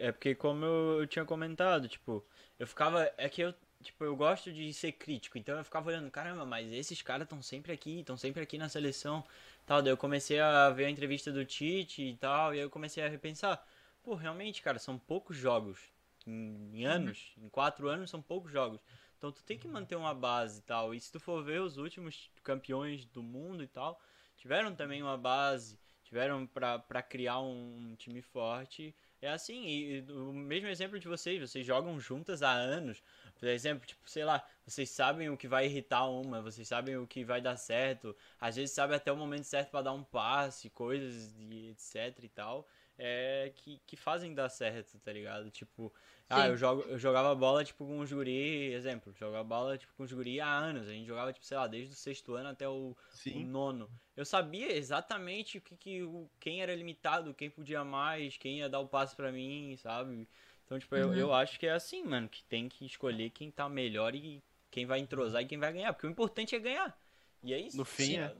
É 0.00 0.12
porque 0.12 0.34
como 0.34 0.64
eu, 0.64 1.00
eu 1.00 1.06
tinha 1.06 1.24
comentado, 1.24 1.88
tipo, 1.88 2.24
eu 2.58 2.66
ficava. 2.66 3.12
É 3.16 3.28
que 3.28 3.42
eu, 3.42 3.54
tipo, 3.82 4.04
eu 4.04 4.14
gosto 4.16 4.52
de 4.52 4.72
ser 4.72 4.92
crítico, 4.92 5.36
então 5.38 5.58
eu 5.58 5.64
ficava 5.64 5.88
olhando, 5.88 6.10
caramba, 6.10 6.46
mas 6.46 6.72
esses 6.72 7.02
caras 7.02 7.24
estão 7.24 7.42
sempre 7.42 7.72
aqui, 7.72 8.00
estão 8.00 8.16
sempre 8.16 8.42
aqui 8.42 8.56
na 8.58 8.68
seleção. 8.68 9.24
Tal, 9.66 9.82
daí 9.82 9.92
eu 9.92 9.96
comecei 9.96 10.38
a 10.40 10.70
ver 10.70 10.84
a 10.86 10.90
entrevista 10.90 11.32
do 11.32 11.44
Tite 11.44 12.02
e 12.02 12.16
tal, 12.16 12.54
e 12.54 12.58
aí 12.58 12.64
eu 12.64 12.70
comecei 12.70 13.04
a 13.04 13.08
repensar. 13.08 13.64
Pô, 14.04 14.14
realmente, 14.14 14.62
cara, 14.62 14.78
são 14.78 14.96
poucos 14.98 15.36
jogos. 15.36 15.91
Em, 16.26 16.84
anos, 16.84 17.32
em 17.36 17.48
quatro 17.48 17.88
anos 17.88 18.10
são 18.10 18.22
poucos 18.22 18.52
jogos. 18.52 18.80
Então 19.18 19.30
tu 19.30 19.42
tem 19.44 19.58
que 19.58 19.68
manter 19.68 19.96
uma 19.96 20.14
base 20.14 20.60
e 20.60 20.62
tal. 20.62 20.94
E 20.94 21.00
se 21.00 21.12
tu 21.12 21.20
for 21.20 21.42
ver 21.42 21.60
os 21.60 21.76
últimos 21.76 22.30
campeões 22.42 23.04
do 23.04 23.22
mundo 23.22 23.62
e 23.62 23.68
tal, 23.68 24.00
tiveram 24.36 24.74
também 24.74 25.02
uma 25.02 25.16
base, 25.16 25.78
tiveram 26.02 26.46
pra 26.46 27.02
criar 27.02 27.40
um 27.40 27.94
time 27.96 28.20
forte. 28.20 28.94
É 29.20 29.30
assim, 29.30 29.64
e, 29.64 29.98
e 29.98 30.12
o 30.12 30.32
mesmo 30.32 30.68
exemplo 30.68 30.98
de 30.98 31.06
vocês, 31.06 31.40
vocês 31.40 31.64
jogam 31.64 32.00
juntas 32.00 32.42
há 32.42 32.50
anos. 32.50 33.00
Por 33.38 33.48
exemplo, 33.48 33.86
tipo, 33.86 34.10
sei 34.10 34.24
lá, 34.24 34.44
vocês 34.66 34.90
sabem 34.90 35.30
o 35.30 35.36
que 35.36 35.46
vai 35.46 35.66
irritar 35.66 36.08
uma, 36.08 36.42
vocês 36.42 36.66
sabem 36.66 36.96
o 36.96 37.06
que 37.06 37.24
vai 37.24 37.40
dar 37.40 37.56
certo, 37.56 38.16
às 38.40 38.56
vezes 38.56 38.74
sabem 38.74 38.96
até 38.96 39.12
o 39.12 39.16
momento 39.16 39.44
certo 39.44 39.70
pra 39.70 39.82
dar 39.82 39.92
um 39.92 40.02
passe, 40.02 40.68
coisas 40.70 41.32
e 41.38 41.70
etc 41.70 42.18
e 42.24 42.28
tal, 42.28 42.66
é, 43.04 43.52
que, 43.56 43.80
que 43.86 43.96
fazem 43.96 44.32
dar 44.32 44.48
certo, 44.48 44.98
tá 45.00 45.12
ligado? 45.12 45.50
Tipo, 45.50 45.92
ah, 46.28 46.46
Sim. 46.46 46.48
eu, 46.48 46.56
jogo, 46.56 46.82
eu 46.82 46.98
jogava 46.98 47.34
bola, 47.34 47.64
tipo, 47.64 47.84
com 47.84 47.98
os 47.98 48.12
guri, 48.12 48.72
exemplo, 48.72 49.12
jogava 49.18 49.42
bola, 49.42 49.76
tipo, 49.76 49.92
com 49.94 50.04
os 50.04 50.12
guri 50.12 50.40
há 50.40 50.48
anos, 50.48 50.88
a 50.88 50.92
gente 50.92 51.06
jogava, 51.06 51.32
tipo, 51.32 51.44
sei 51.44 51.56
lá, 51.56 51.66
desde 51.66 51.92
o 51.92 51.96
sexto 51.96 52.34
ano 52.34 52.48
até 52.50 52.68
o, 52.68 52.96
o 53.30 53.40
nono. 53.40 53.90
Eu 54.16 54.24
sabia 54.24 54.70
exatamente 54.72 55.58
o 55.58 55.60
que, 55.60 55.76
que 55.76 56.02
o, 56.02 56.28
quem 56.38 56.62
era 56.62 56.74
limitado, 56.74 57.34
quem 57.34 57.50
podia 57.50 57.84
mais, 57.84 58.36
quem 58.36 58.58
ia 58.58 58.68
dar 58.68 58.78
o 58.80 58.86
passe 58.88 59.16
pra 59.16 59.32
mim, 59.32 59.76
sabe? 59.76 60.28
Então, 60.64 60.78
tipo, 60.78 60.94
eu, 60.94 61.08
Uhum. 61.08 61.14
eu 61.14 61.34
acho 61.34 61.58
que 61.58 61.66
é 61.66 61.72
assim, 61.72 62.04
mano, 62.04 62.28
que 62.28 62.44
tem 62.44 62.68
que 62.68 62.84
escolher 62.86 63.30
quem 63.30 63.50
tá 63.50 63.68
melhor 63.68 64.14
e 64.14 64.42
quem 64.70 64.86
vai 64.86 65.00
entrosar 65.00 65.42
e 65.42 65.46
quem 65.46 65.58
vai 65.58 65.72
ganhar, 65.72 65.92
porque 65.92 66.06
o 66.06 66.10
importante 66.10 66.54
é 66.54 66.58
ganhar. 66.58 66.96
E 67.42 67.52
é 67.52 67.58
isso. 67.58 67.76
No 67.76 67.84
fim, 67.84 68.16
é. 68.16 68.34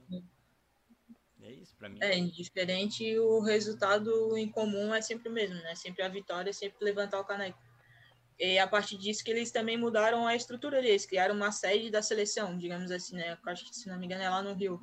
É 1.43 1.51
isso, 1.51 1.75
pra 1.77 1.89
mim. 1.89 1.97
É, 2.01 2.17
indiferente, 2.17 3.17
o 3.19 3.41
resultado 3.41 4.37
em 4.37 4.49
comum 4.49 4.93
é 4.93 5.01
sempre 5.01 5.27
o 5.27 5.31
mesmo, 5.31 5.55
né? 5.55 5.75
Sempre 5.75 6.01
a 6.01 6.07
vitória, 6.07 6.53
sempre 6.53 6.77
levantar 6.83 7.19
o 7.19 7.25
caneco. 7.25 7.59
E 8.39 8.57
a 8.57 8.67
partir 8.67 8.97
disso 8.97 9.23
que 9.23 9.29
eles 9.29 9.51
também 9.51 9.77
mudaram 9.77 10.25
a 10.25 10.35
estrutura 10.35 10.81
deles, 10.81 11.05
criaram 11.05 11.35
uma 11.35 11.51
sede 11.51 11.91
da 11.91 12.01
seleção, 12.01 12.57
digamos 12.57 12.91
assim, 12.91 13.15
né? 13.15 13.33
Eu 13.45 13.51
acho 13.51 13.65
que, 13.65 13.75
se 13.75 13.89
não 13.89 13.99
me 13.99 14.05
engano, 14.05 14.23
é 14.23 14.29
lá 14.29 14.41
no 14.41 14.53
Rio. 14.53 14.79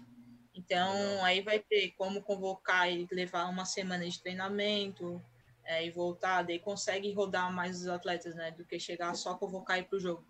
Então, 0.55 0.93
Legal. 0.93 1.25
aí 1.25 1.41
vai 1.41 1.59
ter 1.59 1.93
como 1.93 2.23
convocar 2.23 2.91
e 2.91 3.09
levar 3.11 3.49
uma 3.49 3.65
semana 3.65 4.07
de 4.09 4.21
treinamento 4.21 5.23
é, 5.65 5.85
e 5.87 5.91
voltar, 5.91 6.43
daí 6.43 6.59
consegue 6.59 7.13
rodar 7.13 7.53
mais 7.53 7.81
os 7.81 7.89
atletas, 7.89 8.35
né? 8.35 8.51
Do 8.51 8.65
que 8.67 8.79
chegar 8.79 9.15
só 9.15 9.35
convocar 9.35 9.79
e 9.79 9.81
ir 9.81 9.85
pro 9.85 9.99
jogo. 9.99 10.27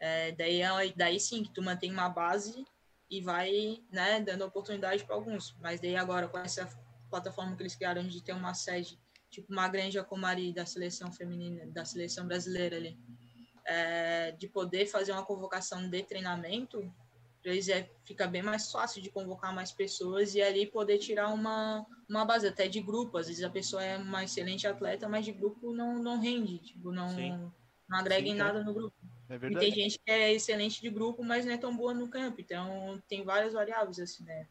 É, 0.00 0.32
daí, 0.32 0.60
é- 0.60 0.92
daí 0.96 1.20
sim 1.20 1.44
que 1.44 1.52
tu 1.52 1.62
mantém 1.62 1.92
uma 1.92 2.08
base 2.08 2.64
e 3.14 3.20
vai, 3.20 3.80
né, 3.92 4.20
dando 4.20 4.44
oportunidade 4.44 5.04
para 5.04 5.14
alguns. 5.14 5.56
Mas 5.60 5.80
daí 5.80 5.94
agora, 5.94 6.26
com 6.26 6.38
essa 6.38 6.68
plataforma 7.08 7.54
que 7.56 7.62
eles 7.62 7.76
criaram 7.76 8.02
de 8.02 8.20
ter 8.22 8.32
uma 8.32 8.54
sede, 8.54 8.98
tipo 9.30 9.52
uma 9.52 9.68
Granja 9.68 10.02
Comari 10.02 10.52
da 10.52 10.66
seleção 10.66 11.12
feminina, 11.12 11.64
da 11.66 11.84
seleção 11.84 12.26
brasileira 12.26 12.76
ali, 12.76 12.98
é, 13.64 14.32
de 14.32 14.48
poder 14.48 14.86
fazer 14.86 15.12
uma 15.12 15.24
convocação 15.24 15.88
de 15.88 16.02
treinamento, 16.02 16.92
pra 17.40 17.52
eles 17.52 17.68
é, 17.68 17.88
fica 18.04 18.26
bem 18.26 18.42
mais 18.42 18.72
fácil 18.72 19.00
de 19.00 19.10
convocar 19.10 19.54
mais 19.54 19.70
pessoas 19.70 20.34
e 20.34 20.42
ali 20.42 20.66
poder 20.66 20.98
tirar 20.98 21.28
uma, 21.28 21.86
uma 22.08 22.24
base 22.24 22.48
até 22.48 22.66
de 22.66 22.80
grupo. 22.80 23.16
Às 23.16 23.28
vezes 23.28 23.44
a 23.44 23.50
pessoa 23.50 23.84
é 23.84 23.96
uma 23.96 24.24
excelente 24.24 24.66
atleta, 24.66 25.08
mas 25.08 25.24
de 25.24 25.30
grupo 25.30 25.72
não, 25.72 26.02
não 26.02 26.20
rende, 26.20 26.58
tipo, 26.58 26.90
não, 26.90 27.10
Sim. 27.10 27.52
Não 27.94 28.00
agrega 28.00 28.26
Sim, 28.26 28.32
em 28.32 28.34
é. 28.34 28.38
nada 28.38 28.64
no 28.64 28.74
grupo. 28.74 28.96
É 29.28 29.36
E 29.36 29.38
verdade. 29.38 29.66
tem 29.66 29.74
gente 29.74 29.98
que 29.98 30.10
é 30.10 30.32
excelente 30.32 30.80
de 30.80 30.90
grupo, 30.90 31.22
mas 31.22 31.46
não 31.46 31.52
é 31.52 31.56
tão 31.56 31.74
boa 31.74 31.94
no 31.94 32.08
campo. 32.08 32.40
Então, 32.40 33.00
tem 33.08 33.22
várias 33.24 33.52
variáveis, 33.52 34.00
assim, 34.00 34.24
né? 34.24 34.48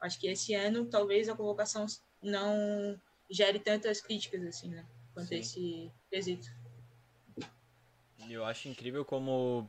Acho 0.00 0.18
que 0.18 0.26
esse 0.26 0.54
ano, 0.54 0.84
talvez, 0.86 1.28
a 1.28 1.34
convocação 1.34 1.86
não 2.22 3.00
gere 3.30 3.58
tantas 3.58 4.00
críticas, 4.00 4.44
assim, 4.44 4.68
né? 4.68 4.86
Quanto 5.14 5.28
Sim. 5.28 5.36
esse 5.36 5.92
quesito. 6.10 6.48
E 8.26 8.32
Eu 8.32 8.44
acho 8.44 8.68
incrível 8.68 9.04
como 9.04 9.68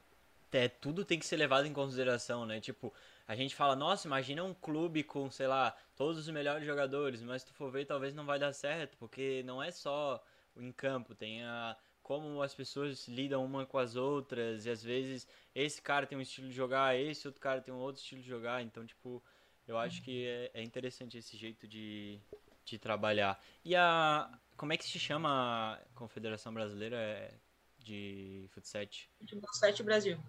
é, 0.52 0.68
tudo 0.68 1.06
tem 1.06 1.18
que 1.18 1.26
ser 1.26 1.38
levado 1.38 1.66
em 1.66 1.74
consideração, 1.74 2.46
né? 2.46 2.60
Tipo, 2.60 2.94
a 3.28 3.36
gente 3.36 3.56
fala, 3.56 3.76
nossa, 3.76 4.08
imagina 4.08 4.44
um 4.44 4.54
clube 4.54 5.04
com, 5.04 5.32
sei 5.32 5.48
lá, 5.48 5.76
todos 5.96 6.20
os 6.20 6.30
melhores 6.30 6.66
jogadores, 6.66 7.22
mas 7.22 7.42
se 7.42 7.48
tu 7.48 7.54
for 7.54 7.72
ver, 7.72 7.86
talvez 7.86 8.14
não 8.14 8.26
vai 8.26 8.38
dar 8.38 8.54
certo, 8.54 8.98
porque 8.98 9.42
não 9.46 9.64
é 9.64 9.72
só 9.72 10.24
em 10.56 10.72
campo, 10.72 11.16
tem 11.16 11.44
a 11.44 11.76
como 12.04 12.42
as 12.42 12.54
pessoas 12.54 13.08
lidam 13.08 13.44
uma 13.44 13.66
com 13.66 13.78
as 13.78 13.96
outras, 13.96 14.66
e 14.66 14.70
às 14.70 14.84
vezes 14.84 15.26
esse 15.56 15.82
cara 15.82 16.06
tem 16.06 16.18
um 16.18 16.22
estilo 16.22 16.50
de 16.50 16.54
jogar, 16.54 16.96
esse 17.00 17.26
outro 17.26 17.42
cara 17.42 17.62
tem 17.62 17.74
um 17.74 17.78
outro 17.78 18.02
estilo 18.02 18.22
de 18.22 18.28
jogar, 18.28 18.62
então, 18.62 18.86
tipo, 18.86 19.24
eu 19.66 19.78
acho 19.78 20.02
que 20.04 20.28
é, 20.28 20.52
é 20.54 20.62
interessante 20.62 21.18
esse 21.18 21.38
jeito 21.38 21.66
de, 21.68 22.20
de 22.66 22.78
trabalhar. 22.78 23.42
E 23.64 23.76
a. 23.76 24.30
Como 24.58 24.72
é 24.72 24.78
que 24.78 24.84
se 24.84 25.00
chama 25.00 25.74
a 25.74 25.80
Confederação 25.96 26.54
Brasileira 26.54 27.34
de 27.80 28.46
Futsal? 28.52 28.86
Futebol 29.18 29.54
7 29.54 29.82
Brasil. 29.82 30.20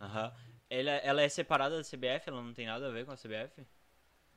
Aham. 0.00 0.34
Ela, 0.68 0.90
ela 0.90 1.22
é 1.22 1.28
separada 1.28 1.76
da 1.76 1.84
CBF? 1.84 2.28
Ela 2.28 2.42
não 2.42 2.52
tem 2.52 2.66
nada 2.66 2.88
a 2.88 2.90
ver 2.90 3.06
com 3.06 3.12
a 3.12 3.16
CBF? 3.16 3.64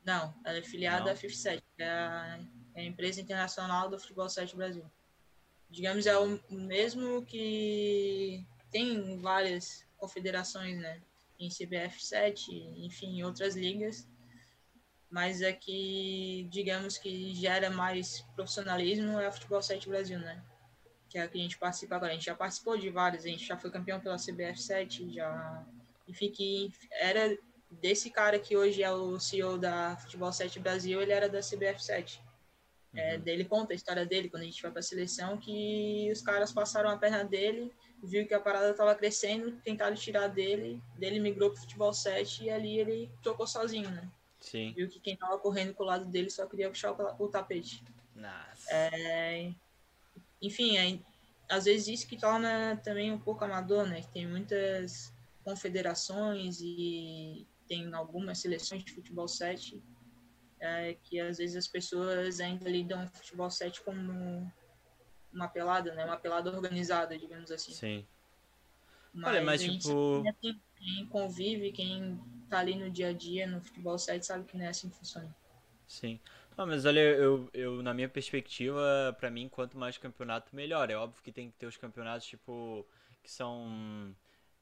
Não, 0.03 0.33
ela 0.45 0.57
é 0.57 0.61
filiada 0.61 1.05
Não? 1.05 1.11
à 1.11 1.15
FIF7, 1.15 1.61
que 1.75 1.83
é 1.83 2.39
é 2.75 2.81
a 2.81 2.83
empresa 2.83 3.21
internacional 3.21 3.89
do 3.89 3.97
Futebol 3.97 4.27
7 4.27 4.55
Brasil. 4.55 4.85
Digamos, 5.69 6.05
é 6.05 6.17
o 6.17 6.39
mesmo 6.49 7.25
que 7.25 8.45
tem 8.71 9.19
várias 9.19 9.85
confederações, 9.97 10.77
né? 10.79 11.01
Em 11.39 11.49
CBF7, 11.49 12.49
enfim, 12.77 13.19
em 13.19 13.23
outras 13.23 13.55
ligas. 13.55 14.07
Mas 15.09 15.41
é 15.41 15.53
que, 15.53 16.47
digamos 16.49 16.97
que 16.97 17.33
gera 17.35 17.69
mais 17.69 18.21
profissionalismo 18.35 19.19
é 19.19 19.27
o 19.27 19.31
Futebol 19.31 19.61
7 19.61 19.87
Brasil, 19.87 20.19
né? 20.19 20.43
Que 21.09 21.17
é 21.17 21.23
a 21.23 21.27
que 21.27 21.37
a 21.37 21.41
gente 21.41 21.57
participa 21.57 21.95
agora. 21.95 22.11
A 22.11 22.15
gente 22.15 22.25
já 22.25 22.35
participou 22.35 22.77
de 22.77 22.89
vários, 22.89 23.25
a 23.25 23.29
gente 23.29 23.45
já 23.45 23.57
foi 23.57 23.71
campeão 23.71 23.99
pela 23.99 24.17
CBF7, 24.17 25.13
já... 25.13 25.65
Enfim, 26.07 26.29
que 26.31 26.71
era 26.91 27.37
desse 27.69 28.09
cara 28.09 28.39
que 28.39 28.55
hoje 28.55 28.83
é 28.83 28.91
o 28.91 29.19
CEO 29.19 29.57
da 29.57 29.97
Futebol 29.97 30.31
7 30.31 30.59
Brasil, 30.59 31.01
ele 31.01 31.11
era 31.11 31.29
da 31.29 31.39
CBF7. 31.39 32.19
É, 32.95 33.17
daí 33.17 33.33
ele 33.33 33.45
conta 33.45 33.73
a 33.73 33.75
história 33.75 34.05
dele 34.05 34.29
quando 34.29 34.43
a 34.43 34.45
gente 34.45 34.61
vai 34.61 34.71
pra 34.71 34.81
seleção, 34.81 35.37
que 35.37 36.09
os 36.11 36.21
caras 36.21 36.51
passaram 36.51 36.89
a 36.89 36.97
perna 36.97 37.23
dele, 37.23 37.71
viu 38.03 38.27
que 38.27 38.33
a 38.33 38.39
parada 38.39 38.73
tava 38.73 38.95
crescendo, 38.95 39.51
tentaram 39.63 39.95
tirar 39.95 40.27
dele, 40.27 40.81
dele 40.97 41.19
migrou 41.19 41.51
pro 41.51 41.61
futebol 41.61 41.93
7 41.93 42.45
e 42.45 42.49
ali 42.49 42.79
ele 42.79 43.11
tocou 43.21 43.45
sozinho, 43.47 43.89
né? 43.89 44.09
Sim. 44.39 44.73
Viu 44.73 44.87
que 44.87 44.99
quem 44.99 45.15
tava 45.15 45.37
correndo 45.39 45.73
com 45.73 45.83
o 45.83 45.87
lado 45.87 46.05
dele 46.05 46.29
só 46.29 46.45
queria 46.45 46.69
puxar 46.69 46.91
o, 46.91 47.23
o 47.23 47.27
tapete. 47.27 47.83
Nossa. 48.15 48.71
É, 48.71 49.51
enfim, 50.41 50.77
é, 50.77 50.99
às 51.49 51.65
vezes 51.65 51.87
isso 51.87 52.07
que 52.07 52.17
torna 52.17 52.77
também 52.77 53.11
um 53.11 53.19
pouco 53.19 53.43
amador, 53.43 53.87
né? 53.87 54.01
Tem 54.13 54.27
muitas 54.27 55.13
confederações 55.43 56.59
e 56.61 57.47
tem 57.67 57.93
algumas 57.93 58.39
seleções 58.39 58.83
de 58.83 58.93
futebol 58.93 59.27
7 59.27 59.81
é, 60.65 60.93
que 60.95 61.19
às 61.19 61.37
vezes 61.37 61.55
as 61.55 61.67
pessoas 61.67 62.39
ainda 62.39 62.69
lidam 62.69 63.03
o 63.03 63.07
futebol 63.07 63.49
7 63.49 63.81
como 63.81 64.51
uma 65.31 65.47
pelada, 65.47 65.93
né? 65.93 66.05
Uma 66.05 66.17
pelada 66.17 66.51
organizada, 66.51 67.17
digamos 67.17 67.51
assim. 67.51 67.73
Sim. 67.73 68.07
Mas, 69.13 69.29
Olha, 69.31 69.41
mas 69.41 69.61
tipo- 69.61 70.23
sabe 70.23 70.37
que 70.41 70.61
quem 70.77 71.05
convive, 71.07 71.71
quem 71.71 72.19
tá 72.49 72.59
ali 72.59 72.75
no 72.75 72.89
dia 72.89 73.09
a 73.09 73.13
dia 73.13 73.47
no 73.47 73.61
futebol 73.61 73.97
7 73.97 74.25
sabe 74.25 74.45
que 74.45 74.57
não 74.57 74.65
é 74.65 74.69
assim 74.69 74.89
que 74.89 74.97
funciona. 74.97 75.33
Sim. 75.87 76.19
Ah, 76.57 76.65
mas 76.65 76.85
olha, 76.85 76.99
eu, 76.99 77.49
eu, 77.53 77.83
na 77.83 77.93
minha 77.93 78.09
perspectiva, 78.09 79.15
pra 79.19 79.29
mim, 79.29 79.49
quanto 79.49 79.77
mais 79.77 79.97
campeonato, 79.97 80.55
melhor. 80.55 80.89
É 80.89 80.95
óbvio 80.95 81.21
que 81.21 81.31
tem 81.31 81.51
que 81.51 81.57
ter 81.57 81.65
os 81.65 81.77
campeonatos, 81.77 82.27
tipo, 82.27 82.85
que 83.21 83.31
são 83.31 84.15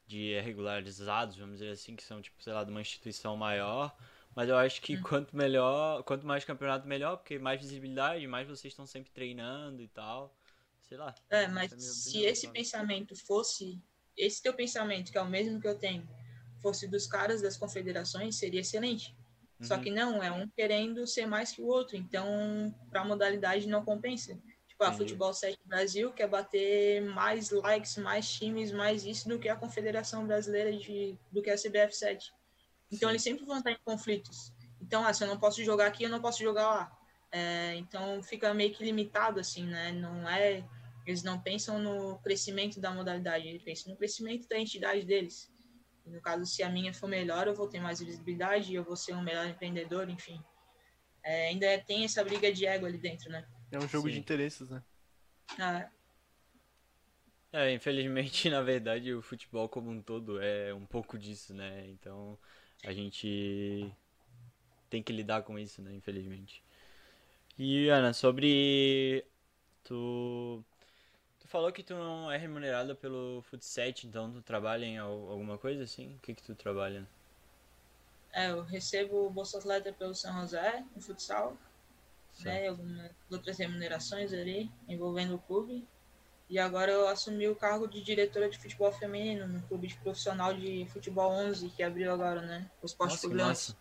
de 0.06 0.38
regularizados, 0.40 1.36
vamos 1.36 1.58
dizer 1.58 1.70
assim, 1.70 1.96
que 1.96 2.02
são, 2.02 2.20
tipo, 2.20 2.42
sei 2.42 2.52
lá, 2.52 2.62
de 2.64 2.70
uma 2.70 2.80
instituição 2.80 3.36
maior. 3.36 3.94
Mas 4.34 4.48
eu 4.48 4.56
acho 4.56 4.80
que 4.82 4.96
Hum. 4.96 5.02
quanto 5.02 5.36
melhor, 5.36 6.02
quanto 6.02 6.26
mais 6.26 6.44
campeonato, 6.44 6.86
melhor, 6.86 7.16
porque 7.16 7.38
mais 7.38 7.60
visibilidade, 7.60 8.26
mais 8.26 8.46
vocês 8.48 8.72
estão 8.72 8.86
sempre 8.86 9.10
treinando 9.12 9.80
e 9.80 9.88
tal. 9.88 10.34
Sei 10.88 10.98
lá. 10.98 11.14
É, 11.30 11.46
mas 11.48 11.72
é 11.72 11.74
a 11.74 11.78
minha 11.78 11.90
se 11.90 12.22
esse 12.22 12.48
pensamento 12.48 13.16
fosse, 13.16 13.80
esse 14.16 14.42
teu 14.42 14.52
pensamento, 14.52 15.10
que 15.10 15.18
é 15.18 15.22
o 15.22 15.28
mesmo 15.28 15.60
que 15.60 15.68
eu 15.68 15.78
tenho, 15.78 16.08
fosse 16.60 16.86
dos 16.88 17.06
caras 17.06 17.42
das 17.42 17.56
confederações, 17.56 18.36
seria 18.36 18.60
excelente. 18.60 19.14
Só 19.60 19.76
Uhum. 19.76 19.82
que 19.82 19.90
não, 19.90 20.22
é 20.22 20.30
um 20.30 20.48
querendo 20.48 21.06
ser 21.06 21.26
mais 21.26 21.52
que 21.52 21.62
o 21.62 21.66
outro, 21.66 21.96
então 21.96 22.74
para 22.90 23.00
a 23.00 23.04
modalidade 23.04 23.66
não 23.66 23.84
compensa. 23.84 24.38
Tipo, 24.68 24.84
a 24.84 24.88
Entendi. 24.88 24.98
Futebol 24.98 25.32
7 25.32 25.58
Brasil 25.64 26.12
quer 26.12 26.28
bater 26.28 27.00
mais 27.02 27.50
likes, 27.50 27.96
mais 27.96 28.30
times, 28.30 28.72
mais 28.72 29.04
isso 29.04 29.28
do 29.28 29.38
que 29.38 29.48
a 29.48 29.56
Confederação 29.56 30.26
Brasileira 30.26 30.76
de 30.76 31.16
do 31.30 31.40
que 31.40 31.50
a 31.50 31.56
CBF 31.56 31.94
7. 31.94 32.32
Então 32.94 33.08
Sim. 33.08 33.10
eles 33.10 33.22
sempre 33.22 33.44
vão 33.44 33.58
estar 33.58 33.72
em 33.72 33.78
conflitos. 33.84 34.52
Então, 34.80 35.04
ah, 35.04 35.12
se 35.12 35.24
eu 35.24 35.28
não 35.28 35.38
posso 35.38 35.62
jogar 35.64 35.86
aqui, 35.86 36.04
eu 36.04 36.10
não 36.10 36.20
posso 36.20 36.42
jogar 36.42 36.68
lá. 36.68 36.98
É, 37.32 37.74
então 37.76 38.22
fica 38.22 38.54
meio 38.54 38.72
que 38.72 38.84
limitado 38.84 39.40
assim, 39.40 39.66
né? 39.66 39.90
Não 39.92 40.28
é 40.28 40.64
eles 41.06 41.22
não 41.22 41.38
pensam 41.38 41.78
no 41.78 42.18
crescimento 42.18 42.80
da 42.80 42.90
modalidade, 42.90 43.46
eles 43.46 43.62
pensam 43.62 43.92
no 43.92 43.98
crescimento 43.98 44.48
da 44.48 44.58
entidade 44.58 45.04
deles. 45.04 45.52
E 46.06 46.10
no 46.10 46.20
caso, 46.20 46.46
se 46.46 46.62
a 46.62 46.68
minha 46.68 46.94
for 46.94 47.08
melhor, 47.08 47.46
eu 47.46 47.54
vou 47.54 47.68
ter 47.68 47.80
mais 47.80 48.00
visibilidade, 48.00 48.74
eu 48.74 48.84
vou 48.84 48.96
ser 48.96 49.14
um 49.14 49.22
melhor 49.22 49.46
empreendedor, 49.46 50.08
enfim. 50.08 50.42
É, 51.22 51.48
ainda 51.48 51.78
tem 51.86 52.04
essa 52.04 52.24
briga 52.24 52.52
de 52.52 52.66
ego 52.66 52.86
ali 52.86 52.98
dentro, 52.98 53.30
né? 53.30 53.46
É 53.70 53.78
um 53.78 53.88
jogo 53.88 54.08
de 54.08 54.14
Sim. 54.14 54.20
interesses, 54.20 54.70
né? 54.70 54.82
Ah, 55.58 55.90
É, 57.52 57.72
infelizmente, 57.72 58.48
na 58.50 58.62
verdade, 58.62 59.14
o 59.14 59.22
futebol 59.22 59.68
como 59.68 59.90
um 59.90 60.02
todo 60.02 60.40
é 60.42 60.74
um 60.74 60.84
pouco 60.84 61.18
disso, 61.18 61.54
né? 61.54 61.86
Então, 61.88 62.38
a 62.84 62.92
gente 62.92 63.96
tem 64.90 65.02
que 65.02 65.12
lidar 65.12 65.42
com 65.44 65.58
isso, 65.58 65.82
né? 65.82 65.94
Infelizmente. 65.94 66.62
E, 67.58 67.88
Ana, 67.90 68.12
sobre... 68.14 69.26
Tu... 69.84 70.64
Tu 71.40 71.48
falou 71.48 71.72
que 71.72 71.82
tu 71.84 71.94
não 71.94 72.30
é 72.32 72.38
remunerada 72.38 72.94
pelo 72.96 73.42
Futset, 73.42 74.06
então 74.06 74.32
tu 74.32 74.42
trabalha 74.42 74.84
em 74.86 74.98
al- 74.98 75.30
alguma 75.30 75.58
coisa 75.58 75.84
assim? 75.84 76.16
O 76.16 76.20
que 76.20 76.34
que 76.34 76.42
tu 76.44 76.54
trabalha? 76.56 77.08
é, 78.32 78.50
eu 78.50 78.62
recebo 78.62 79.30
Bolsa 79.30 79.58
Atleta 79.58 79.92
pelo 79.92 80.14
São 80.14 80.40
José, 80.40 80.84
no 80.94 81.00
futsal, 81.00 81.56
né? 82.40 82.68
Algumas 82.68 83.12
outras 83.30 83.58
remunerações 83.58 84.32
ali, 84.32 84.70
envolvendo 84.88 85.36
o 85.36 85.40
clube. 85.40 85.86
E 86.48 86.58
agora 86.58 86.92
eu 86.92 87.08
assumi 87.08 87.48
o 87.48 87.56
cargo 87.56 87.88
de 87.88 88.02
diretora 88.02 88.48
de 88.50 88.58
futebol 88.58 88.92
feminino 88.92 89.46
no 89.46 89.62
clube 89.62 89.88
de 89.88 89.96
profissional 89.96 90.52
de 90.54 90.86
futebol 90.92 91.30
11, 91.32 91.70
que 91.70 91.82
abriu 91.82 92.12
agora, 92.12 92.42
né? 92.42 92.70
O 92.82 92.86
Esporte 92.86 93.12
Nossa, 93.12 93.20
que 93.22 93.26
Clube 93.28 93.42
11. 93.42 93.48
massa. 93.48 93.76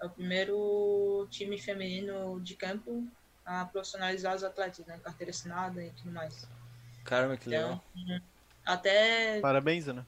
É 0.00 0.06
o 0.06 0.10
primeiro 0.10 1.26
time 1.30 1.60
feminino 1.60 2.40
de 2.40 2.56
campo 2.56 3.06
a 3.44 3.64
profissionalizar 3.66 4.34
os 4.34 4.42
atletas, 4.42 4.84
né? 4.86 4.98
Carteira 4.98 5.30
assinada 5.30 5.82
e 5.84 5.90
tudo 5.92 6.10
mais. 6.10 6.48
Caramba, 7.04 7.36
que 7.36 7.48
legal. 7.50 7.84
Então, 7.94 8.20
até. 8.64 9.40
Parabéns, 9.40 9.86
Ana. 9.86 10.06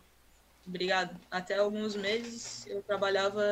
Obrigado. 0.67 1.21
Até 1.31 1.59
alguns 1.59 1.95
meses 1.95 2.67
eu 2.67 2.83
trabalhava 2.83 3.43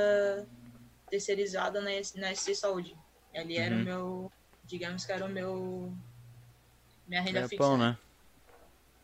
terceirizada 1.10 1.80
na, 1.80 1.90
na 2.16 2.34
SC 2.34 2.54
Saúde. 2.54 2.96
Ali 3.34 3.58
era 3.58 3.74
Uhum. 3.74 3.82
o 3.82 3.84
meu. 3.84 4.32
Digamos 4.64 5.04
que 5.04 5.12
era 5.12 5.24
o 5.24 5.28
meu. 5.28 5.92
Minha 7.06 7.20
renda 7.20 7.40
É 7.40 7.42
fixa. 7.48 7.56
pão, 7.62 7.76
né? 7.76 7.98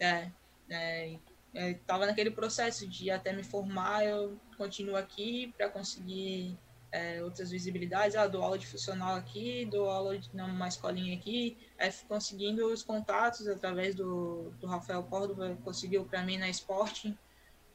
É, 0.01 0.31
é, 0.69 1.19
eu 1.55 1.79
tava 1.81 2.07
naquele 2.07 2.31
processo 2.31 2.89
de 2.89 3.11
até 3.11 3.33
me 3.33 3.45
formar, 3.45 4.05
eu 4.05 4.39
continuo 4.57 4.97
aqui 4.97 5.53
para 5.57 5.69
conseguir 5.69 6.57
é, 6.93 7.23
outras 7.23 7.51
visibilidades. 7.51 8.17
Ah, 8.17 8.27
dou 8.27 8.43
aula 8.43 8.59
de 8.59 8.67
funcional 8.67 9.15
aqui, 9.17 9.67
dou 9.67 9.89
aula 9.89 10.19
de, 10.19 10.35
numa 10.35 10.69
escolinha 10.69 11.17
aqui. 11.17 11.57
Aí 11.79 11.91
fui 11.91 12.09
conseguindo 12.09 12.67
os 12.67 12.83
contatos 12.83 13.47
através 13.47 13.95
do, 13.95 14.51
do 14.61 14.67
Rafael 14.67 15.03
Córdoba, 15.05 15.57
conseguiu 15.65 16.05
para 16.05 16.23
mim 16.23 16.39
na 16.39 16.49
Sporting, 16.49 17.17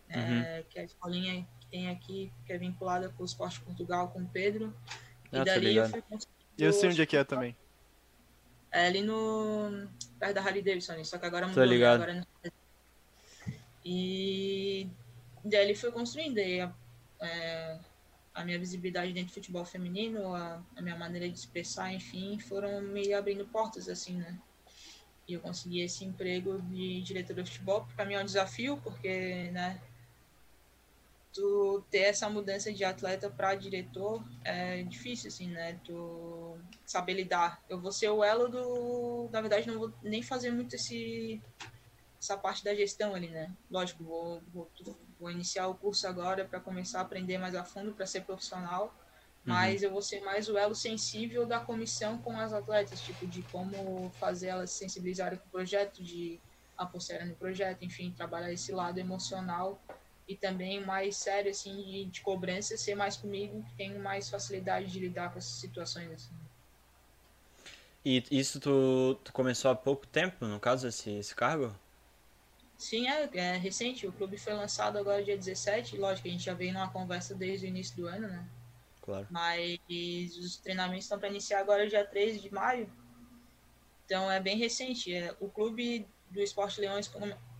é, 0.09 0.63
que 0.69 0.79
é 0.79 0.81
a 0.81 0.85
escolinha 0.85 1.47
que 1.59 1.67
tem 1.67 1.89
aqui, 1.89 2.31
que 2.45 2.53
é 2.53 2.57
vinculada 2.57 3.09
com 3.09 3.23
o 3.23 3.25
Esporte 3.25 3.61
Portugal, 3.61 4.09
com 4.09 4.21
o 4.21 4.27
Pedro. 4.27 4.75
Ah, 5.31 5.37
e 5.37 5.39
tô 5.39 5.43
dali 5.45 5.75
eu 5.75 5.89
fui 5.89 6.03
eu 6.57 6.71
sei 6.71 6.89
onde 6.89 7.01
é 7.01 7.05
que 7.05 7.17
é 7.17 7.23
também. 7.23 7.55
é 8.71 8.87
ali 8.87 9.01
no. 9.01 9.89
Perto 10.19 10.33
da 10.35 10.41
Harley 10.41 10.61
Davidson, 10.61 11.03
só 11.03 11.17
que 11.17 11.25
agora 11.25 11.47
mudou. 11.47 11.63
né? 11.63 11.69
ligado. 11.69 11.95
Agora 12.01 12.11
é 12.11 12.15
no- 12.19 12.25
E 13.83 14.89
daí 15.43 15.65
ele 15.65 15.75
foi 15.75 15.91
construindo 15.91 16.37
aí 16.39 16.59
a, 16.61 16.73
é, 17.21 17.79
a 18.33 18.43
minha 18.43 18.57
visibilidade 18.57 19.13
dentro 19.13 19.31
do 19.31 19.35
futebol 19.35 19.63
feminino, 19.65 20.33
a, 20.33 20.63
a 20.75 20.81
minha 20.81 20.95
maneira 20.97 21.29
de 21.29 21.37
expressar, 21.37 21.93
enfim, 21.93 22.39
foram 22.39 22.81
me 22.81 23.13
abrindo 23.13 23.45
portas, 23.47 23.87
assim, 23.87 24.17
né? 24.17 24.37
E 25.27 25.33
eu 25.33 25.39
consegui 25.41 25.81
esse 25.81 26.03
emprego 26.05 26.61
de 26.63 27.01
diretor 27.01 27.35
de 27.35 27.51
futebol, 27.51 27.87
pra 27.95 28.05
mim 28.05 28.13
é 28.15 28.21
um 28.21 28.25
desafio, 28.25 28.77
porque, 28.83 29.49
né, 29.51 29.79
tu 31.35 31.85
ter 31.91 31.99
essa 31.99 32.29
mudança 32.29 32.71
de 32.71 32.85
atleta 32.85 33.29
para 33.29 33.53
diretor 33.55 34.23
é 34.45 34.81
difícil, 34.83 35.27
assim, 35.27 35.49
né? 35.49 35.77
Tu 35.83 36.57
saber 36.85 37.13
lidar. 37.13 37.61
Eu 37.67 37.79
vou 37.79 37.91
ser 37.91 38.09
o 38.09 38.23
elo 38.23 38.47
do. 38.47 39.29
Na 39.31 39.41
verdade, 39.41 39.67
não 39.67 39.77
vou 39.77 39.93
nem 40.01 40.23
fazer 40.23 40.49
muito 40.51 40.75
esse 40.75 41.43
essa 42.17 42.37
parte 42.37 42.63
da 42.63 42.73
gestão 42.73 43.13
ali, 43.13 43.27
né? 43.27 43.53
Lógico, 43.69 44.03
vou, 44.03 44.41
vou, 44.51 44.71
vou 45.19 45.29
iniciar 45.29 45.67
o 45.67 45.75
curso 45.75 46.07
agora 46.07 46.45
para 46.45 46.59
começar 46.59 46.99
a 46.99 47.01
aprender 47.01 47.37
mais 47.37 47.53
a 47.53 47.63
fundo 47.63 47.93
para 47.93 48.07
ser 48.07 48.21
profissional, 48.21 48.95
mas 49.43 49.83
eu 49.83 49.91
vou 49.91 50.01
ser 50.01 50.21
mais 50.21 50.49
o 50.49 50.57
elo 50.57 50.73
sensível 50.73 51.45
da 51.45 51.59
comissão 51.59 52.17
com 52.17 52.31
as 52.39 52.51
atletas, 52.51 52.99
tipo, 53.01 53.27
de 53.27 53.43
como 53.43 54.09
fazer 54.19 54.47
elas 54.47 54.71
se 54.71 54.79
sensibilizarem 54.79 55.37
com 55.37 55.45
o 55.45 55.51
projeto, 55.51 56.01
de 56.01 56.41
apostarem 56.75 57.27
no 57.27 57.35
projeto, 57.35 57.83
enfim, 57.83 58.11
trabalhar 58.11 58.51
esse 58.51 58.71
lado 58.71 58.97
emocional 58.97 59.79
e 60.27 60.35
também 60.35 60.83
mais 60.83 61.17
sério, 61.17 61.51
assim, 61.51 61.75
de, 61.83 62.05
de 62.05 62.21
cobrança, 62.21 62.77
ser 62.77 62.95
mais 62.95 63.15
comigo, 63.15 63.63
que 63.63 63.75
tenho 63.75 63.99
mais 63.99 64.29
facilidade 64.29 64.91
de 64.91 64.99
lidar 64.99 65.31
com 65.31 65.37
essas 65.37 65.59
situações, 65.59 66.11
assim. 66.11 66.33
E 68.03 68.23
isso 68.29 68.59
tu, 68.59 69.19
tu 69.23 69.33
começou 69.33 69.71
há 69.71 69.75
pouco 69.75 70.05
tempo, 70.05 70.45
no 70.45 70.59
caso, 70.59 70.87
esse, 70.87 71.09
esse 71.11 71.33
cargo? 71.35 71.75
Sim, 72.77 73.07
é, 73.07 73.29
é 73.33 73.57
recente, 73.57 74.05
o 74.05 74.11
clube 74.11 74.37
foi 74.37 74.53
lançado 74.53 74.97
agora 74.97 75.23
dia 75.23 75.37
17, 75.37 75.97
lógico, 75.97 76.27
a 76.27 76.31
gente 76.31 76.43
já 76.43 76.53
veio 76.53 76.73
numa 76.73 76.89
conversa 76.89 77.33
desde 77.33 77.65
o 77.65 77.69
início 77.69 77.95
do 77.95 78.07
ano, 78.07 78.27
né? 78.27 78.47
Claro. 79.01 79.27
Mas 79.29 79.79
os 80.37 80.57
treinamentos 80.57 81.05
estão 81.05 81.19
para 81.19 81.29
iniciar 81.29 81.59
agora 81.59 81.87
dia 81.87 82.03
13 82.03 82.39
de 82.39 82.51
maio. 82.51 82.91
Então 84.05 84.29
é 84.31 84.39
bem 84.39 84.57
recente. 84.57 85.13
É, 85.13 85.35
o 85.39 85.47
clube 85.47 86.07
do 86.29 86.41
Esporte 86.41 86.81
Leões 86.81 87.07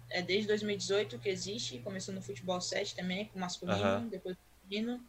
é 0.10 0.22
desde 0.22 0.48
2018 0.48 1.20
que 1.20 1.30
existe, 1.30 1.80
começou 1.80 2.14
no 2.14 2.22
futebol 2.22 2.60
7 2.62 2.96
também, 2.96 3.26
com 3.26 3.40
masculino, 3.40 3.82
Aham. 3.82 4.08
depois 4.08 4.38
feminino. 4.62 5.04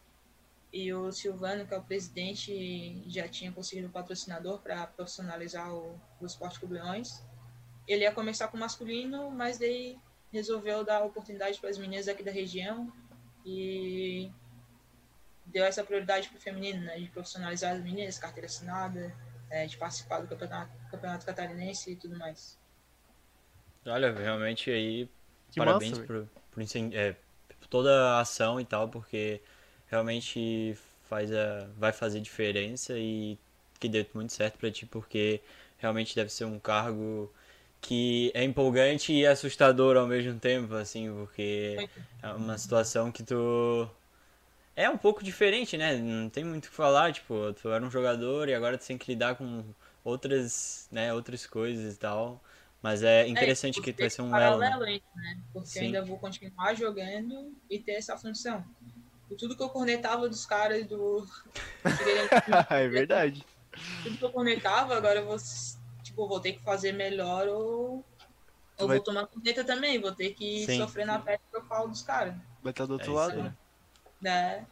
E 0.71 0.93
o 0.93 1.11
Silvano, 1.11 1.65
que 1.65 1.73
é 1.73 1.77
o 1.77 1.83
presidente, 1.83 3.03
já 3.07 3.27
tinha 3.27 3.51
conseguido 3.51 3.87
um 3.87 3.91
patrocinador 3.91 4.59
para 4.59 4.85
profissionalizar 4.87 5.73
o, 5.73 5.99
o 6.19 6.25
Esporte 6.25 6.59
Clube 6.59 6.75
Leões. 6.75 7.23
Ele 7.87 8.03
ia 8.03 8.11
começar 8.11 8.49
com 8.49 8.57
masculino, 8.57 9.31
mas 9.31 9.57
daí 9.57 9.97
resolveu 10.31 10.83
dar 10.83 11.03
oportunidade 11.03 11.59
para 11.59 11.69
as 11.69 11.77
meninas 11.77 12.07
aqui 12.07 12.21
da 12.21 12.31
região 12.31 12.91
e 13.45 14.29
deu 15.45 15.63
essa 15.63 15.83
prioridade 15.83 16.27
para 16.27 16.37
o 16.37 16.41
feminino, 16.41 16.83
né? 16.83 16.99
De 16.99 17.07
profissionalizar 17.07 17.73
as 17.73 17.81
meninas, 17.81 18.19
carteira 18.19 18.47
assinada, 18.47 19.15
é, 19.49 19.65
de 19.65 19.77
participar 19.77 20.19
do 20.19 20.27
campeonato, 20.27 20.71
campeonato 20.91 21.25
catarinense 21.25 21.91
e 21.91 21.95
tudo 21.95 22.17
mais. 22.17 22.59
Olha, 23.85 24.11
realmente 24.13 24.69
aí, 24.69 25.07
Que 25.51 25.59
parabéns 25.59 25.93
massa, 25.93 26.03
por, 26.05 26.27
por, 26.51 26.63
é, 26.93 27.15
por 27.59 27.67
toda 27.69 28.11
a 28.11 28.19
ação 28.19 28.59
e 28.59 28.65
tal, 28.65 28.89
porque 28.89 29.41
realmente 29.89 30.77
faz 31.09 31.31
a, 31.31 31.67
vai 31.77 31.93
fazer 31.93 32.19
diferença 32.19 32.97
e 32.97 33.37
que 33.79 33.87
deu 33.87 34.05
muito 34.13 34.33
certo 34.33 34.57
pra 34.57 34.71
ti, 34.71 34.85
porque 34.85 35.41
realmente 35.77 36.15
deve 36.15 36.29
ser 36.31 36.45
um 36.45 36.59
cargo 36.59 37.31
que 37.81 38.31
é 38.33 38.43
empolgante 38.43 39.13
e 39.13 39.25
assustador 39.25 39.95
ao 39.97 40.07
mesmo 40.07 40.39
tempo, 40.39 40.73
assim, 40.75 41.11
porque 41.13 41.85
é 42.21 42.29
uma 42.33 42.57
situação 42.57 43.11
que 43.11 43.23
tu 43.23 43.87
é 44.75 44.89
um 44.89 44.97
pouco 44.97 45.23
diferente, 45.23 45.77
né? 45.77 45.97
Não 45.97 46.29
tem 46.29 46.43
muito 46.43 46.65
o 46.65 46.69
que 46.69 46.75
falar, 46.75 47.11
tipo, 47.13 47.53
tu 47.53 47.69
era 47.69 47.83
um 47.85 47.89
jogador 47.91 48.47
e 48.49 48.53
agora 48.53 48.77
tu 48.77 48.85
tem 48.85 48.97
que 48.97 49.11
lidar 49.11 49.35
com 49.35 49.63
outras, 50.03 50.87
né, 50.91 51.13
outras 51.13 51.45
coisas 51.45 51.95
e 51.95 51.97
tal. 51.97 52.41
Mas 52.81 53.03
é 53.03 53.27
interessante 53.27 53.81
que 53.81 53.91
tu 53.91 53.99
vai 53.99 54.09
ser 54.09 54.21
um 54.21 54.35
elo, 54.35 54.59
né? 54.59 54.69
paralelo 54.69 54.83
ainda, 54.83 55.05
né? 55.15 55.37
Porque 55.51 55.67
Sim. 55.67 55.79
eu 55.79 55.85
ainda 55.85 56.05
vou 56.05 56.17
continuar 56.19 56.73
jogando 56.75 57.53
e 57.69 57.79
ter 57.79 57.93
essa 57.93 58.17
função. 58.17 58.63
E 59.29 59.35
tudo 59.35 59.57
que 59.57 59.63
eu 59.63 59.69
cornetava 59.69 60.29
dos 60.29 60.45
caras 60.45 60.85
do. 60.85 61.25
é 62.69 62.87
verdade. 62.87 63.45
tudo 64.03 64.17
que 64.17 64.25
eu 64.25 64.31
cornetava, 64.31 64.95
agora 64.95 65.19
eu 65.19 65.25
vou, 65.25 65.37
tipo, 66.03 66.27
vou 66.27 66.39
ter 66.39 66.53
que 66.53 66.63
fazer 66.63 66.91
melhor 66.93 67.47
ou. 67.47 68.05
Tu 68.77 68.83
Ou 68.83 68.87
vai- 68.87 68.97
vou 68.97 69.03
tomar 69.03 69.25
corneta 69.27 69.63
também, 69.63 69.99
vou 69.99 70.13
ter 70.13 70.33
que 70.33 70.65
Sim. 70.65 70.77
sofrer 70.77 71.05
na 71.05 71.17
pele 71.19 71.39
que 71.51 71.57
eu 71.57 71.65
falo 71.65 71.87
dos 71.89 72.03
caras. 72.03 72.35
Vai 72.61 72.71
estar 72.71 72.85
do 72.85 72.93
outro 72.93 73.11
É 73.11 73.15
lado, 73.15 73.43
né? 73.43 73.53
Né? 74.21 74.67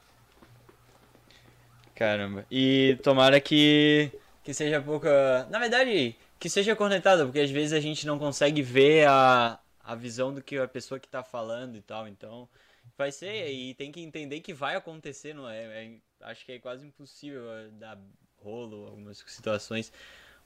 Caramba. 1.95 2.45
E 2.51 2.97
tomara 3.03 3.39
que, 3.39 4.11
que 4.43 4.53
seja 4.53 4.81
pouca. 4.81 5.45
Na 5.49 5.59
verdade, 5.59 6.15
que 6.45 6.49
seja 6.51 6.75
cornetada, 6.75 7.25
porque 7.25 7.39
às 7.39 7.49
vezes 7.49 7.73
a 7.73 7.79
gente 7.79 8.05
não 8.05 8.19
consegue 8.19 8.61
ver 8.61 9.07
a, 9.07 9.59
a 9.83 9.95
visão 9.95 10.31
do 10.31 10.43
que 10.43 10.55
a 10.59 10.67
pessoa 10.67 10.99
que 10.99 11.07
tá 11.07 11.23
falando 11.23 11.75
e 11.75 11.81
tal. 11.81 12.07
Então, 12.07 12.47
vai 12.95 13.11
ser. 13.11 13.49
E 13.49 13.73
tem 13.73 13.91
que 13.91 13.99
entender 13.99 14.41
que 14.41 14.53
vai 14.53 14.75
acontecer, 14.75 15.33
não 15.33 15.49
é? 15.49 15.63
é 15.63 15.91
acho 16.21 16.45
que 16.45 16.51
é 16.51 16.59
quase 16.59 16.85
impossível 16.85 17.41
dar 17.71 17.97
rolo 18.43 18.85
algumas 18.85 19.23
situações. 19.25 19.91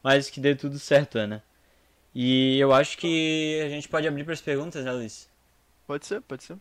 Mas 0.01 0.29
que 0.29 0.39
dê 0.39 0.55
tudo 0.55 0.79
certo, 0.79 1.17
Ana. 1.17 1.43
E 2.15 2.57
eu 2.57 2.71
acho 2.71 2.97
que 2.97 3.61
a 3.61 3.67
gente 3.67 3.89
pode 3.89 4.07
abrir 4.07 4.23
para 4.23 4.31
as 4.31 4.41
perguntas, 4.41 4.85
né, 4.85 4.93
Luiz? 4.93 5.29
Pode 5.85 6.05
ser, 6.07 6.21
pode 6.21 6.45
ser. 6.45 6.55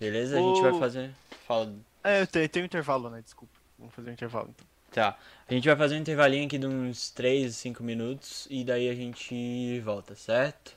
Beleza? 0.00 0.36
A 0.36 0.40
gente 0.40 0.60
vai 0.60 0.76
fazer. 0.80 1.14
Fala. 1.46 1.72
É, 2.02 2.26
tem, 2.26 2.48
tem 2.48 2.62
um 2.64 2.66
intervalo, 2.66 3.08
né? 3.08 3.22
Desculpa. 3.22 3.54
Vamos 3.78 3.94
fazer 3.94 4.10
um 4.10 4.14
intervalo 4.14 4.50
então. 4.50 4.71
Tá. 4.92 5.16
A 5.48 5.54
gente 5.54 5.66
vai 5.66 5.76
fazer 5.76 5.96
um 5.96 6.00
intervalinho 6.00 6.44
aqui 6.44 6.58
de 6.58 6.66
uns 6.66 7.10
3, 7.10 7.54
5 7.56 7.82
minutos 7.82 8.46
e 8.50 8.62
daí 8.62 8.90
a 8.90 8.94
gente 8.94 9.80
volta, 9.80 10.14
certo? 10.14 10.76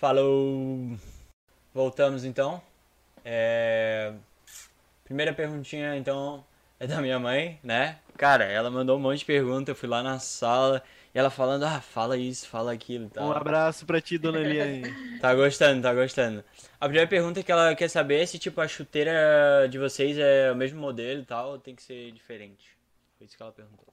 Falou! 0.00 0.98
Voltamos 1.72 2.24
então. 2.24 2.60
É... 3.24 4.12
Primeira 5.04 5.32
perguntinha 5.32 5.96
então 5.96 6.44
é 6.80 6.86
da 6.88 7.00
minha 7.00 7.20
mãe, 7.20 7.60
né? 7.62 7.98
Cara, 8.16 8.44
ela 8.44 8.68
mandou 8.68 8.98
um 8.98 9.00
monte 9.00 9.20
de 9.20 9.24
perguntas, 9.24 9.68
eu 9.68 9.76
fui 9.76 9.88
lá 9.88 10.02
na 10.02 10.18
sala 10.18 10.82
ela 11.12 11.28
falando, 11.28 11.64
ah, 11.64 11.80
fala 11.80 12.16
isso, 12.16 12.46
fala 12.48 12.72
aquilo 12.72 13.06
e 13.06 13.10
tal. 13.10 13.28
Um 13.28 13.32
abraço 13.32 13.84
pra 13.84 14.00
ti, 14.00 14.16
dona 14.16 14.38
Eliane. 14.38 14.82
tá 15.20 15.34
gostando, 15.34 15.82
tá 15.82 15.92
gostando. 15.92 16.44
A 16.78 16.86
primeira 16.86 17.08
pergunta 17.08 17.42
que 17.42 17.50
ela 17.50 17.74
quer 17.74 17.88
saber 17.88 18.22
é 18.22 18.26
se, 18.26 18.38
tipo, 18.38 18.60
a 18.60 18.68
chuteira 18.68 19.68
de 19.68 19.76
vocês 19.76 20.16
é 20.18 20.52
o 20.52 20.56
mesmo 20.56 20.80
modelo 20.80 21.22
e 21.22 21.24
tal, 21.26 21.52
ou 21.52 21.58
tem 21.58 21.74
que 21.74 21.82
ser 21.82 22.12
diferente. 22.12 22.76
Foi 23.18 23.26
isso 23.26 23.36
que 23.36 23.42
ela 23.42 23.50
perguntou. 23.50 23.92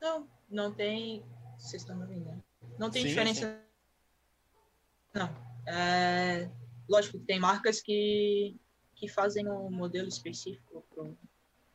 Não, 0.00 0.26
não 0.50 0.72
tem. 0.72 1.22
Vocês 1.58 1.82
estão 1.82 1.96
me 1.96 2.02
ouvindo, 2.02 2.24
né? 2.24 2.38
Não 2.78 2.90
tem 2.90 3.02
sim, 3.02 3.08
diferença. 3.08 3.48
Sim. 3.50 5.18
Não. 5.18 5.30
É... 5.66 6.48
Lógico, 6.88 7.18
tem 7.18 7.38
marcas 7.38 7.82
que, 7.82 8.56
que 8.94 9.08
fazem 9.08 9.46
um 9.46 9.70
modelo 9.70 10.08
específico 10.08 10.86
pro, 10.94 11.16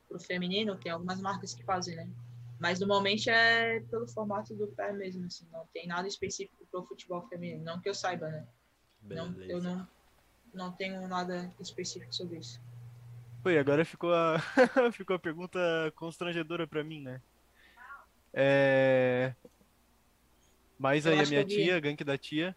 pro 0.07 0.19
feminino, 0.19 0.77
tem 0.77 0.91
algumas 0.91 1.22
marcas 1.22 1.53
que 1.53 1.64
fazem, 1.64 1.95
né? 1.95 2.10
Mas 2.62 2.80
normalmente 2.80 3.28
é 3.28 3.80
pelo 3.90 4.08
formato 4.08 4.54
do 4.54 4.68
pé 4.68 4.94
mesmo, 4.94 5.26
assim, 5.26 5.48
não 5.52 5.66
tem 5.74 5.88
nada 5.88 6.08
específico 6.08 6.64
pro 6.70 6.86
futebol 6.86 7.28
feminino, 7.28 7.64
não 7.64 7.82
que 7.82 7.90
eu 7.90 7.94
saiba, 7.94 8.30
né? 8.30 8.48
Não, 9.02 9.36
eu 9.42 9.60
não, 9.60 9.88
não 10.54 10.72
tenho 10.72 11.08
nada 11.08 11.52
específico 11.60 12.14
sobre 12.14 12.38
isso. 12.38 12.62
Foi, 13.42 13.58
agora 13.58 13.84
ficou 13.84 14.14
a, 14.14 14.38
ficou 14.94 15.16
a 15.16 15.20
pergunta 15.20 15.60
constrangedora 15.96 16.68
para 16.68 16.84
mim, 16.84 17.02
né? 17.02 17.20
É... 18.32 19.34
Mas 20.78 21.08
aí 21.08 21.20
a 21.20 21.26
minha 21.26 21.44
tia, 21.44 21.80
gank 21.80 22.04
da 22.04 22.16
tia. 22.16 22.56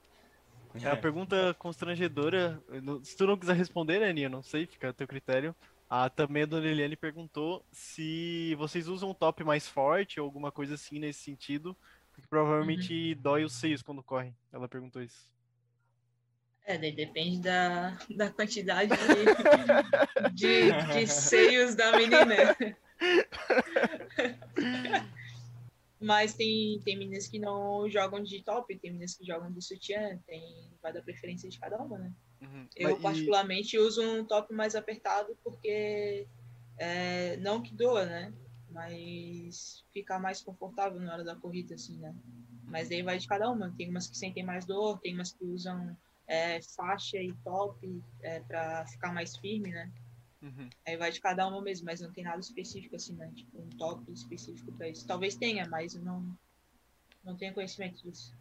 É 0.82 0.90
a 0.90 0.96
pergunta 0.96 1.54
constrangedora. 1.54 2.62
Se 3.02 3.16
tu 3.16 3.26
não 3.26 3.38
quiser 3.38 3.56
responder, 3.56 4.00
né, 4.00 4.12
Nia? 4.12 4.28
Não 4.28 4.42
sei, 4.42 4.66
fica 4.66 4.90
a 4.90 4.92
teu 4.92 5.08
critério. 5.08 5.56
A 5.96 6.10
também 6.10 6.42
a 6.42 6.46
Dona 6.46 6.66
Eliane 6.66 6.96
perguntou 6.96 7.64
se 7.70 8.52
vocês 8.56 8.88
usam 8.88 9.10
um 9.10 9.14
top 9.14 9.44
mais 9.44 9.68
forte 9.68 10.18
ou 10.18 10.26
alguma 10.26 10.50
coisa 10.50 10.74
assim 10.74 10.98
nesse 10.98 11.20
sentido, 11.20 11.76
porque 12.10 12.26
provavelmente 12.26 13.12
uhum. 13.12 13.22
dói 13.22 13.44
os 13.44 13.52
seios 13.52 13.80
quando 13.80 14.02
correm. 14.02 14.34
Ela 14.52 14.66
perguntou 14.66 15.00
isso. 15.00 15.30
É, 16.64 16.76
daí 16.76 16.90
depende 16.90 17.42
da, 17.42 17.96
da 18.10 18.28
quantidade 18.28 18.90
de, 20.34 20.34
de, 20.34 20.72
de 20.94 21.06
seios 21.06 21.76
da 21.76 21.96
menina. 21.96 22.56
Mas 26.00 26.34
tem, 26.34 26.80
tem 26.84 26.98
meninas 26.98 27.28
que 27.28 27.38
não 27.38 27.88
jogam 27.88 28.20
de 28.20 28.42
top, 28.42 28.76
tem 28.78 28.90
meninas 28.90 29.14
que 29.14 29.24
jogam 29.24 29.52
de 29.52 29.62
sutiã, 29.62 30.18
tem, 30.26 30.42
vai 30.82 30.92
da 30.92 31.00
preferência 31.00 31.48
de 31.48 31.56
cada 31.56 31.78
uma, 31.78 31.98
né? 31.98 32.12
Uhum. 32.44 32.68
Eu, 32.76 32.90
Mas, 32.90 33.02
particularmente, 33.02 33.76
e... 33.76 33.78
uso 33.78 34.02
um 34.02 34.24
top 34.24 34.52
mais 34.52 34.74
apertado 34.74 35.36
porque 35.42 36.26
é, 36.78 37.36
não 37.38 37.62
que 37.62 37.74
doa, 37.74 38.04
né? 38.04 38.32
Mas 38.70 39.84
fica 39.92 40.18
mais 40.18 40.42
confortável 40.42 41.00
na 41.00 41.12
hora 41.12 41.24
da 41.24 41.36
corrida, 41.36 41.74
assim, 41.74 41.96
né? 41.98 42.14
Mas 42.64 42.90
aí 42.90 43.02
vai 43.02 43.18
de 43.18 43.28
cada 43.28 43.50
uma. 43.50 43.72
Tem 43.76 43.88
umas 43.88 44.08
que 44.08 44.16
sentem 44.16 44.42
mais 44.42 44.64
dor, 44.64 44.98
tem 45.00 45.14
umas 45.14 45.32
que 45.32 45.44
usam 45.44 45.96
é, 46.26 46.60
faixa 46.62 47.18
e 47.18 47.32
top 47.44 48.02
é, 48.22 48.40
para 48.40 48.86
ficar 48.86 49.12
mais 49.12 49.36
firme, 49.36 49.70
né? 49.70 49.90
Uhum. 50.42 50.68
Aí 50.86 50.96
vai 50.96 51.10
de 51.10 51.20
cada 51.20 51.46
uma 51.46 51.62
mesmo, 51.62 51.86
mas 51.86 52.00
não 52.00 52.12
tem 52.12 52.24
nada 52.24 52.40
específico 52.40 52.96
assim, 52.96 53.14
né? 53.14 53.30
Tipo, 53.34 53.62
um 53.62 53.70
top 53.70 54.12
específico 54.12 54.72
para 54.72 54.88
isso. 54.88 55.06
Talvez 55.06 55.36
tenha, 55.36 55.66
mas 55.68 55.94
eu 55.94 56.02
não, 56.02 56.36
não 57.22 57.36
tenho 57.36 57.54
conhecimento 57.54 58.02
disso. 58.02 58.34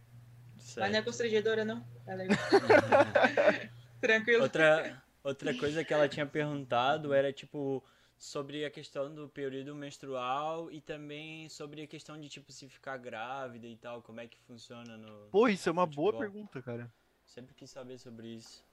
Certo. 0.58 0.80
Mas 0.80 0.92
não 0.92 1.00
é 1.00 1.02
constrangedora, 1.02 1.64
não. 1.64 1.86
É 2.08 2.16
legal. 2.16 2.38
Tranquilo. 4.04 4.44
Outra, 4.44 5.02
outra 5.24 5.58
coisa 5.58 5.82
que 5.82 5.94
ela 5.94 6.10
tinha 6.10 6.26
perguntado 6.26 7.14
era, 7.14 7.32
tipo, 7.32 7.82
sobre 8.18 8.66
a 8.66 8.70
questão 8.70 9.14
do 9.16 9.30
período 9.30 9.74
menstrual 9.74 10.70
e 10.70 10.82
também 10.82 11.48
sobre 11.48 11.84
a 11.84 11.88
questão 11.88 12.20
de, 12.20 12.28
tipo, 12.28 12.52
se 12.52 12.68
ficar 12.68 12.98
grávida 12.98 13.66
e 13.66 13.78
tal, 13.78 14.02
como 14.02 14.20
é 14.20 14.28
que 14.28 14.38
funciona 14.40 14.98
no. 14.98 15.30
Pô, 15.30 15.48
isso 15.48 15.70
é 15.70 15.72
uma 15.72 15.86
futebol. 15.86 16.12
boa 16.12 16.20
pergunta, 16.20 16.62
cara. 16.62 16.92
Sempre 17.26 17.56
quis 17.56 17.72
saber 17.72 17.98
sobre 17.98 18.28
isso. 18.28 18.66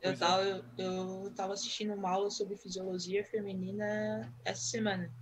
Eu 0.00 0.16
tava, 0.16 0.42
eu, 0.42 0.64
eu 0.78 1.32
tava 1.34 1.52
assistindo 1.52 1.92
uma 1.92 2.08
aula 2.08 2.30
sobre 2.30 2.56
fisiologia 2.56 3.22
feminina 3.24 4.32
essa 4.42 4.62
semana. 4.62 5.12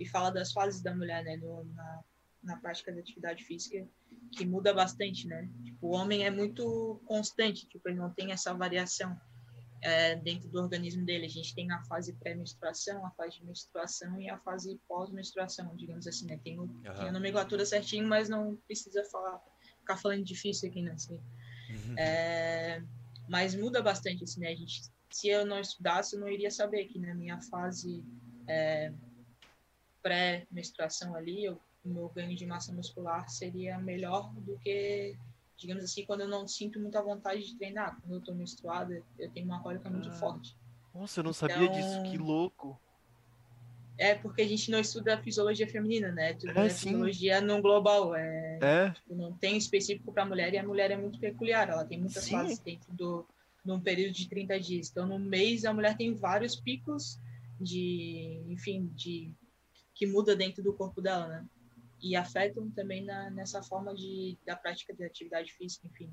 E 0.00 0.08
fala 0.08 0.30
das 0.30 0.52
fases 0.52 0.82
da 0.82 0.92
mulher, 0.92 1.22
né? 1.22 1.36
No, 1.36 1.62
na, 1.62 2.02
na 2.42 2.56
prática 2.56 2.92
da 2.92 3.00
atividade 3.00 3.44
física 3.44 3.86
que 4.32 4.44
muda 4.46 4.72
bastante, 4.72 5.26
né? 5.26 5.48
Tipo, 5.64 5.88
o 5.88 5.90
homem 5.90 6.24
é 6.24 6.30
muito 6.30 7.00
constante, 7.04 7.66
tipo, 7.68 7.88
ele 7.88 7.98
não 7.98 8.10
tem 8.10 8.32
essa 8.32 8.52
variação 8.54 9.18
é, 9.82 10.16
dentro 10.16 10.48
do 10.48 10.58
organismo 10.58 11.04
dele. 11.04 11.26
A 11.26 11.30
gente 11.30 11.54
tem 11.54 11.70
a 11.70 11.82
fase 11.84 12.14
pré-menstruação, 12.14 13.04
a 13.04 13.10
fase 13.10 13.38
de 13.38 13.44
menstruação 13.44 14.20
e 14.20 14.30
a 14.30 14.38
fase 14.38 14.80
pós-menstruação, 14.88 15.76
digamos 15.76 16.06
assim, 16.06 16.26
né? 16.26 16.40
Tem, 16.42 16.58
o, 16.58 16.62
uhum. 16.62 16.82
tem 16.82 17.08
a 17.08 17.12
nomenclatura 17.12 17.66
certinho, 17.66 18.06
mas 18.06 18.28
não 18.28 18.56
precisa 18.66 19.04
falar, 19.10 19.40
ficar 19.78 19.96
falando 19.96 20.24
difícil 20.24 20.70
aqui, 20.70 20.82
né? 20.82 20.92
Assim. 20.92 21.14
Uhum. 21.14 21.98
É, 21.98 22.82
mas 23.28 23.54
muda 23.54 23.82
bastante, 23.82 24.24
assim, 24.24 24.40
né? 24.40 24.48
A 24.48 24.54
gente, 24.54 24.82
se 25.10 25.28
eu 25.28 25.44
não 25.44 25.60
estudasse, 25.60 26.14
eu 26.14 26.20
não 26.20 26.28
iria 26.28 26.50
saber 26.50 26.86
que 26.86 26.98
na 26.98 27.14
minha 27.14 27.40
fase 27.42 28.04
é, 28.46 28.92
pré-menstruação 30.02 31.14
ali, 31.14 31.44
eu 31.44 31.60
o 31.84 31.88
meu 31.88 32.08
ganho 32.08 32.36
de 32.36 32.46
massa 32.46 32.72
muscular 32.72 33.28
seria 33.28 33.78
melhor 33.78 34.32
do 34.34 34.56
que, 34.58 35.16
digamos 35.56 35.84
assim, 35.84 36.04
quando 36.04 36.22
eu 36.22 36.28
não 36.28 36.46
sinto 36.46 36.78
muita 36.80 37.02
vontade 37.02 37.44
de 37.44 37.56
treinar. 37.56 37.98
Quando 38.00 38.12
eu 38.12 38.18
estou 38.18 38.34
menstruada, 38.34 39.02
eu 39.18 39.30
tenho 39.30 39.46
uma 39.46 39.62
cólica 39.62 39.90
muito 39.90 40.08
ah. 40.08 40.12
forte. 40.12 40.56
Nossa, 40.94 41.20
eu 41.20 41.24
não 41.24 41.30
então, 41.30 41.48
sabia 41.48 41.68
disso, 41.68 42.02
que 42.10 42.18
louco. 42.18 42.78
É 43.98 44.14
porque 44.14 44.42
a 44.42 44.48
gente 44.48 44.70
não 44.70 44.78
estuda 44.78 45.14
a 45.14 45.22
fisiologia 45.22 45.68
feminina, 45.68 46.10
né? 46.10 46.34
Tudo 46.34 46.58
é, 46.58 46.66
é 46.66 46.70
fisiologia 46.70 47.40
no 47.40 47.60
global. 47.60 48.14
É, 48.14 48.58
é. 48.60 48.90
Tipo, 48.90 49.14
não 49.14 49.32
tem 49.32 49.56
específico 49.56 50.12
para 50.12 50.22
a 50.22 50.26
mulher 50.26 50.52
e 50.54 50.58
a 50.58 50.62
mulher 50.62 50.90
é 50.90 50.96
muito 50.96 51.18
peculiar. 51.18 51.68
Ela 51.68 51.84
tem 51.84 51.98
muitas 51.98 52.24
sim. 52.24 52.32
fases 52.32 52.58
dentro 52.58 52.92
do 52.92 53.26
num 53.64 53.80
período 53.80 54.12
de 54.12 54.28
30 54.28 54.58
dias. 54.58 54.90
Então, 54.90 55.06
no 55.06 55.18
mês, 55.18 55.64
a 55.64 55.72
mulher 55.72 55.96
tem 55.96 56.14
vários 56.14 56.56
picos 56.56 57.18
de, 57.60 58.42
enfim, 58.48 58.90
de 58.94 59.32
que 59.94 60.06
muda 60.06 60.34
dentro 60.34 60.62
do 60.62 60.72
corpo 60.72 61.00
dela, 61.00 61.28
né? 61.28 61.44
E 62.02 62.16
afetam 62.16 62.70
também 62.70 63.04
na, 63.04 63.30
nessa 63.30 63.62
forma 63.62 63.94
de, 63.94 64.36
da 64.44 64.56
prática 64.56 64.92
de 64.92 65.04
atividade 65.04 65.52
física, 65.52 65.86
enfim. 65.86 66.12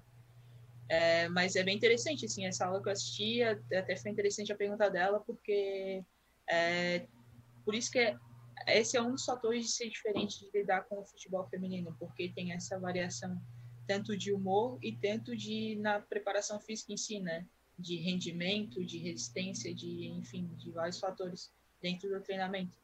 É, 0.88 1.28
mas 1.30 1.56
é 1.56 1.64
bem 1.64 1.76
interessante, 1.76 2.26
assim, 2.26 2.45
essa 2.45 2.66
aula 2.66 2.82
que 2.82 2.90
eu 2.90 2.94
assisti, 2.94 3.44
até 3.44 3.95
foi 3.95 4.11
interessante 4.11 4.52
a 4.52 4.57
pergunta 4.57 4.90
dela, 4.90 5.20
porque 5.20 6.03
é, 6.49 7.07
por 7.64 7.76
isso 7.76 7.91
que 7.91 7.99
é, 7.99 8.18
esse 8.68 8.98
é 8.98 9.02
um 9.02 9.11
dos 9.11 9.24
fatores 9.24 9.66
de 9.66 9.72
ser 9.72 9.90
diferente 9.90 10.40
de 10.40 10.49
lidar 10.57 10.84
com 10.84 10.99
o 10.99 11.06
futebol 11.06 11.48
feminino, 11.48 11.95
porque 11.99 12.30
tem 12.30 12.53
essa 12.53 12.80
variação 12.80 13.40
tanto 13.88 14.16
de 14.16 14.32
humor 14.32 14.78
e 14.84 14.95
tanto 14.95 15.36
de 15.36 15.76
na 15.78 15.99
preparação 15.99 16.60
física 16.60 16.94
em 16.94 16.98
si, 16.98 17.20
né? 17.20 17.48
De 17.78 17.95
rendimento, 17.98 18.86
de 18.86 18.99
resistência, 18.99 19.74
de 19.74 20.07
enfim, 20.07 20.48
de 20.57 20.72
vários 20.72 20.99
fatores 20.99 21.52
dentro 21.82 22.10
do 22.10 22.22
treinamento. 22.22 22.78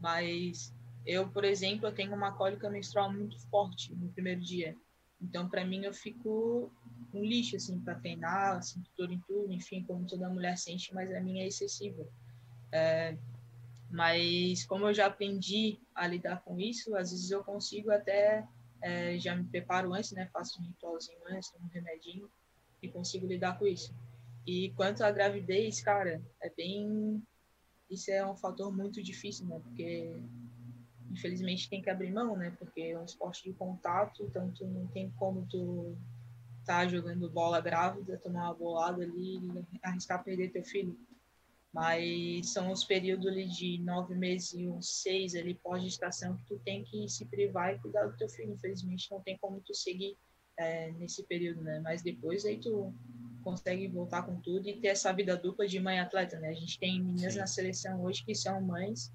Mas 0.00 0.74
eu, 1.06 1.28
por 1.28 1.44
exemplo, 1.44 1.86
eu 1.86 1.94
tenho 1.94 2.14
uma 2.14 2.32
cólica 2.32 2.70
menstrual 2.70 3.12
muito 3.12 3.38
forte 3.48 3.94
no 3.94 4.08
primeiro 4.10 4.40
dia. 4.40 4.76
Então, 5.20 5.48
para 5.48 5.64
mim, 5.64 5.84
eu 5.84 5.92
fico 5.92 6.70
um 7.14 7.24
lixo, 7.24 7.56
assim, 7.56 7.78
para 7.80 7.94
treinar, 7.94 8.62
sinto 8.62 8.90
dor 8.96 9.10
em 9.10 9.20
tudo, 9.20 9.52
enfim, 9.52 9.84
como 9.84 10.06
toda 10.06 10.28
mulher 10.28 10.56
sente, 10.56 10.92
mas 10.94 11.12
a 11.12 11.20
minha 11.20 11.44
é 11.44 11.46
excessiva. 11.46 12.06
É, 12.72 13.16
mas, 13.90 14.64
como 14.66 14.86
eu 14.86 14.94
já 14.94 15.06
aprendi 15.06 15.78
a 15.94 16.06
lidar 16.06 16.42
com 16.42 16.58
isso, 16.58 16.96
às 16.96 17.10
vezes 17.10 17.30
eu 17.30 17.44
consigo 17.44 17.90
até, 17.90 18.46
é, 18.80 19.18
já 19.18 19.36
me 19.36 19.44
preparo 19.44 19.92
antes, 19.92 20.12
né, 20.12 20.28
faço 20.32 20.60
um 20.60 20.64
ritualzinho 20.64 21.18
antes, 21.28 21.52
um 21.60 21.66
remedinho, 21.68 22.28
e 22.82 22.88
consigo 22.88 23.26
lidar 23.26 23.58
com 23.58 23.66
isso. 23.66 23.94
E 24.46 24.70
quanto 24.70 25.02
à 25.04 25.10
gravidez, 25.10 25.80
cara, 25.80 26.20
é 26.40 26.50
bem 26.50 27.22
isso 27.92 28.10
é 28.10 28.26
um 28.26 28.34
fator 28.34 28.74
muito 28.74 29.02
difícil, 29.02 29.46
né? 29.46 29.60
Porque 29.62 30.10
infelizmente 31.12 31.68
tem 31.68 31.82
que 31.82 31.90
abrir 31.90 32.10
mão, 32.10 32.36
né? 32.36 32.54
Porque 32.58 32.80
é 32.80 32.98
um 32.98 33.04
esporte 33.04 33.44
de 33.44 33.52
contato, 33.52 34.24
então 34.24 34.50
tu 34.50 34.66
não 34.66 34.86
tem 34.88 35.10
como 35.18 35.46
tu 35.46 35.96
tá 36.64 36.86
jogando 36.86 37.28
bola 37.28 37.60
grávida, 37.60 38.18
tomar 38.18 38.44
uma 38.44 38.54
bolada 38.54 39.02
ali 39.02 39.36
e 39.36 39.64
arriscar 39.82 40.24
perder 40.24 40.52
teu 40.52 40.64
filho. 40.64 40.98
Mas 41.72 42.52
são 42.52 42.70
os 42.70 42.84
períodos 42.84 43.26
ali 43.26 43.48
de 43.48 43.78
nove 43.78 44.14
meses 44.14 44.52
e 44.52 44.68
uns 44.68 45.02
seis 45.02 45.34
ali 45.34 45.54
pós-gestação 45.54 46.36
que 46.36 46.44
tu 46.44 46.58
tem 46.58 46.84
que 46.84 47.08
se 47.08 47.24
privar 47.26 47.74
e 47.74 47.78
cuidar 47.78 48.06
do 48.06 48.16
teu 48.16 48.28
filho. 48.28 48.52
Infelizmente 48.52 49.10
não 49.10 49.20
tem 49.20 49.38
como 49.38 49.60
tu 49.60 49.74
seguir 49.74 50.16
é, 50.56 50.92
nesse 50.92 51.22
período, 51.24 51.62
né? 51.62 51.80
Mas 51.80 52.02
depois 52.02 52.44
aí 52.44 52.58
tu 52.58 52.94
consegue 53.42 53.88
voltar 53.88 54.22
com 54.22 54.40
tudo 54.40 54.68
e 54.68 54.76
ter 54.76 54.88
essa 54.88 55.12
vida 55.12 55.36
dupla 55.36 55.66
de 55.66 55.80
mãe 55.80 55.98
atleta, 55.98 56.38
né? 56.38 56.50
A 56.50 56.54
gente 56.54 56.78
tem 56.78 57.02
meninas 57.02 57.32
Sim. 57.32 57.40
na 57.40 57.46
seleção 57.46 58.02
hoje 58.02 58.24
que 58.24 58.34
são 58.34 58.60
mães 58.60 59.10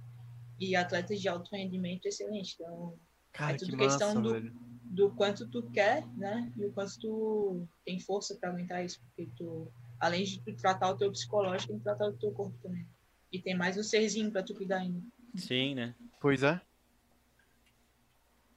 e 0.59 0.75
atletas 0.75 1.19
de 1.19 1.27
alto 1.27 1.51
rendimento 1.55 2.05
excelente. 2.05 2.55
Então, 2.59 2.97
Cara, 3.31 3.53
é 3.53 3.57
tudo 3.57 3.71
que 3.71 3.77
questão 3.77 4.09
massa, 4.09 4.21
do, 4.21 4.33
velho. 4.33 4.53
do 4.83 5.11
quanto 5.11 5.47
tu 5.47 5.63
quer, 5.71 6.05
né? 6.15 6.51
E 6.55 6.65
o 6.65 6.71
quanto 6.71 6.99
tu 6.99 7.67
tem 7.85 7.99
força 7.99 8.35
para 8.35 8.49
aguentar 8.49 8.83
isso, 8.83 8.99
porque 9.01 9.29
tu, 9.35 9.71
além 9.99 10.23
de 10.23 10.39
tu 10.39 10.53
tratar 10.55 10.89
o 10.89 10.97
teu 10.97 11.11
psicológico, 11.11 11.69
tem 11.69 11.77
que 11.77 11.83
tratar 11.83 12.07
o 12.07 12.13
teu 12.13 12.31
corpo 12.31 12.57
também. 12.61 12.87
E 13.31 13.39
tem 13.39 13.55
mais 13.55 13.77
um 13.77 13.83
serzinho 13.83 14.31
para 14.31 14.43
tu 14.43 14.55
cuidar 14.55 14.77
ainda. 14.77 15.01
Sim, 15.35 15.75
né? 15.75 15.93
Pois 16.19 16.43
é. 16.43 16.59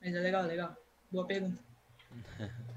Mas 0.01 0.15
é 0.15 0.21
legal, 0.21 0.47
legal. 0.47 0.77
Boa 1.11 1.27
pergunta. 1.27 1.63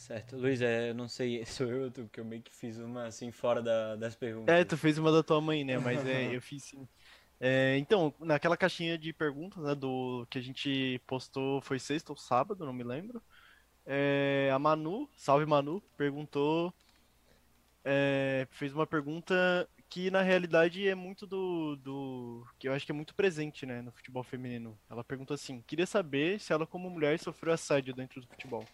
Certo. 0.00 0.34
Luiz, 0.34 0.62
é, 0.62 0.90
eu 0.90 0.94
não 0.94 1.06
sei, 1.06 1.44
sou 1.46 1.66
eu 1.68 1.92
que 2.08 2.18
eu 2.18 2.24
meio 2.24 2.42
que 2.42 2.56
fiz 2.56 2.78
uma 2.78 3.04
assim 3.04 3.30
fora 3.30 3.62
da, 3.62 3.96
das 3.96 4.16
perguntas. 4.16 4.54
É, 4.54 4.64
tu 4.64 4.76
fez 4.78 4.96
uma 4.96 5.12
da 5.12 5.22
tua 5.22 5.42
mãe, 5.42 5.62
né? 5.62 5.78
Mas 5.78 6.06
é, 6.06 6.34
eu 6.34 6.40
fiz 6.40 6.64
sim. 6.64 6.88
É, 7.40 7.78
então, 7.78 8.12
naquela 8.20 8.56
caixinha 8.56 8.98
de 8.98 9.14
perguntas, 9.14 9.64
né, 9.64 9.74
do 9.74 10.26
que 10.28 10.38
a 10.38 10.42
gente 10.42 11.00
postou, 11.06 11.62
foi 11.62 11.78
sexta 11.78 12.12
ou 12.12 12.16
sábado, 12.16 12.66
não 12.66 12.72
me 12.72 12.84
lembro. 12.84 13.22
É, 13.86 14.50
a 14.52 14.58
Manu, 14.58 15.08
salve 15.16 15.46
Manu, 15.46 15.82
perguntou, 15.96 16.72
é, 17.82 18.46
fez 18.50 18.74
uma 18.74 18.86
pergunta 18.86 19.66
que 19.88 20.10
na 20.10 20.20
realidade 20.20 20.86
é 20.86 20.94
muito 20.94 21.26
do, 21.26 21.76
do, 21.76 22.46
que 22.58 22.68
eu 22.68 22.74
acho 22.74 22.84
que 22.84 22.92
é 22.92 22.94
muito 22.94 23.14
presente, 23.14 23.64
né, 23.64 23.80
no 23.80 23.90
futebol 23.90 24.22
feminino. 24.22 24.78
Ela 24.88 25.02
perguntou 25.02 25.34
assim, 25.34 25.62
queria 25.62 25.86
saber 25.86 26.38
se 26.38 26.52
ela 26.52 26.66
como 26.66 26.90
mulher 26.90 27.18
sofreu 27.18 27.54
assédio 27.54 27.94
dentro 27.94 28.20
do 28.20 28.26
futebol. 28.26 28.64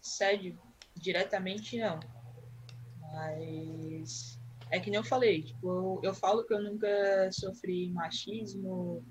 Assédio 0.00 0.56
diretamente 0.94 1.78
não, 1.78 1.98
mas 3.00 4.38
é 4.70 4.80
que 4.80 4.90
nem 4.90 4.98
eu 4.98 5.04
falei, 5.04 5.42
tipo, 5.42 5.68
eu, 5.68 6.00
eu 6.02 6.14
falo 6.14 6.44
que 6.44 6.52
eu 6.52 6.62
nunca 6.62 6.88
sofri 7.32 7.90
machismo, 7.90 9.04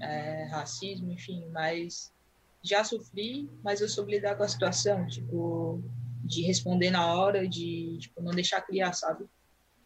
é, 0.00 0.44
racismo, 0.44 1.10
enfim, 1.10 1.46
mas 1.52 2.12
já 2.62 2.84
sofri, 2.84 3.50
mas 3.62 3.80
eu 3.80 3.88
soube 3.88 4.12
lidar 4.12 4.36
com 4.36 4.42
a 4.42 4.48
situação, 4.48 5.06
tipo, 5.06 5.82
de 6.24 6.42
responder 6.42 6.90
na 6.90 7.14
hora, 7.14 7.48
de 7.48 7.96
tipo, 7.98 8.22
não 8.22 8.32
deixar 8.32 8.60
criar, 8.60 8.92
sabe? 8.92 9.24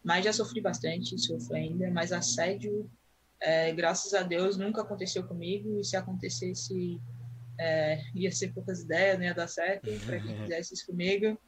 Mas 0.03 0.25
já 0.25 0.33
sofri 0.33 0.61
bastante, 0.61 1.19
sofro 1.19 1.55
ainda, 1.55 1.91
mas 1.91 2.13
assédio, 2.13 2.91
é, 3.41 3.73
graças 3.73 4.13
a 4.15 4.23
Deus, 4.23 4.57
nunca 4.57 4.83
aconteceu 4.83 5.25
comigo, 5.27 5.79
e 5.79 5.85
se 5.85 5.97
acontecesse, 5.97 7.01
é, 7.59 8.03
ia 8.15 8.33
ser 8.33 8.53
poucas 8.53 8.83
ideias, 8.83 9.19
não 9.19 9.25
ia 9.25 9.35
dar 9.35 9.49
certo, 9.49 9.89
para 10.05 10.21
quem 10.21 10.37
fizesse 10.43 10.75
isso 10.75 10.87
comigo. 10.87 11.39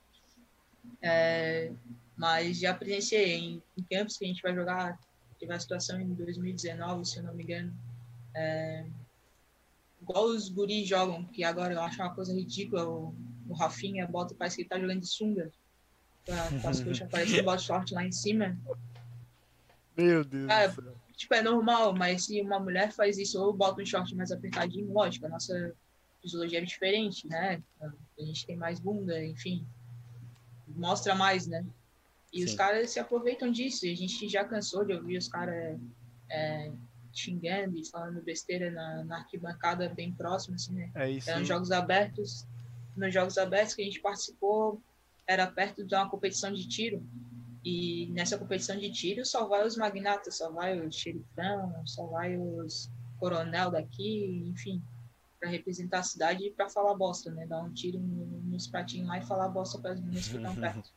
É, 1.02 1.72
mas 2.16 2.59
já 2.59 2.72
presenciei 2.72 3.36
em, 3.36 3.62
em 3.76 3.82
campos 3.82 4.16
que 4.16 4.24
a 4.24 4.28
gente 4.28 4.43
vai 4.43 4.55
jogar. 4.55 4.98
Teve 5.38 5.52
a 5.52 5.60
situação 5.60 6.01
em 6.01 6.14
2019, 6.14 7.05
se 7.05 7.18
eu 7.18 7.24
não 7.24 7.34
me 7.34 7.43
engano. 7.43 7.74
É, 8.34 8.86
igual 10.01 10.24
os 10.24 10.48
guris 10.48 10.88
jogam, 10.88 11.24
que 11.24 11.44
agora 11.44 11.74
eu 11.74 11.80
acho 11.80 12.01
uma 12.01 12.14
coisa 12.14 12.32
ridícula. 12.32 12.88
O, 12.88 13.14
o 13.48 13.55
Rafinha 13.55 14.06
bota, 14.06 14.34
parece 14.34 14.56
que 14.56 14.62
ele 14.62 14.68
tá 14.68 14.80
jogando 14.80 15.01
de 15.01 15.06
sunga. 15.06 15.52
Com 16.62 16.68
as 16.68 16.82
coxas 16.82 17.09
parecendo 17.09 17.44
bota 17.44 17.59
short 17.59 17.94
lá 17.94 18.05
em 18.05 18.10
cima. 18.10 18.59
Meu 19.97 20.24
Deus. 20.24 20.48
É, 20.48 20.72
tipo, 21.14 21.34
é 21.34 21.43
normal, 21.43 21.94
mas 21.94 22.24
se 22.24 22.40
uma 22.40 22.59
mulher 22.59 22.93
faz 22.93 23.16
isso 23.18 23.40
ou 23.40 23.52
bota 23.52 23.82
um 23.82 23.86
short 23.86 24.14
mais 24.14 24.32
apertadinho, 24.32 24.93
lógico, 24.93 25.26
a 25.26 25.28
nossa 25.28 25.72
fisiologia 26.20 26.59
é 26.59 26.64
diferente, 26.64 27.28
né? 27.28 27.62
A 27.80 28.24
gente 28.24 28.47
tem 28.47 28.56
mais 28.56 28.80
bunda, 28.80 29.22
enfim. 29.24 29.66
Mostra 30.68 31.14
mais, 31.14 31.47
né? 31.47 31.64
E 32.32 32.39
Sim. 32.39 32.44
os 32.44 32.55
caras 32.55 32.90
se 32.90 32.98
aproveitam 32.98 33.51
disso. 33.51 33.86
E 33.86 33.93
a 33.93 33.97
gente 33.97 34.28
já 34.28 34.44
cansou 34.44 34.85
de 34.85 34.93
ouvir 34.93 35.16
os 35.16 35.28
caras 35.28 35.78
é, 36.31 36.73
xingando 37.12 37.78
e 37.78 37.85
falando 37.89 38.23
besteira 38.23 38.70
na, 38.70 39.05
na, 39.05 39.19
arquibancada 39.19 39.89
bem 39.89 40.12
próxima, 40.12 40.57
assim, 40.57 40.74
né? 40.74 40.90
É 40.94 41.11
isso. 41.11 41.31
Eram 41.31 41.44
jogos 41.44 41.70
abertos. 41.70 42.47
Nos 42.97 43.12
jogos 43.12 43.39
abertos 43.39 43.74
que 43.74 43.82
a 43.82 43.85
gente 43.85 44.01
participou, 44.01 44.81
era 45.27 45.47
perto 45.47 45.85
de 45.85 45.94
uma 45.94 46.09
competição 46.09 46.53
de 46.53 46.66
tiro. 46.69 47.03
E 47.65 48.07
nessa 48.12 48.39
competição 48.39 48.78
de 48.78 48.90
tiro 48.90 49.24
só 49.24 49.47
vai 49.47 49.66
os 49.66 49.77
magnatas, 49.77 50.36
só 50.36 50.51
vai 50.53 50.78
os 50.78 50.94
xerifão, 50.94 51.82
só 51.85 52.07
vai 52.07 52.36
os 52.36 52.89
coronel 53.19 53.70
daqui, 53.70 54.44
enfim, 54.47 54.81
para 55.40 55.51
representar 55.51 56.01
a 56.01 56.03
cidade 56.03 56.44
e 56.44 56.51
para 56.51 56.69
falar 56.69 56.94
bosta, 56.94 57.31
né? 57.31 57.47
Dar 57.47 57.62
um 57.62 57.73
tiro 57.73 57.98
nos 57.98 58.66
pratinhos 58.69 59.09
lá 59.09 59.19
e 59.19 59.27
falar 59.27 59.48
bosta 59.48 59.78
para 59.78 59.93
as 59.93 60.01
meninas 60.01 60.28
que 60.28 60.36
estão 60.36 60.55
perto. 60.57 60.90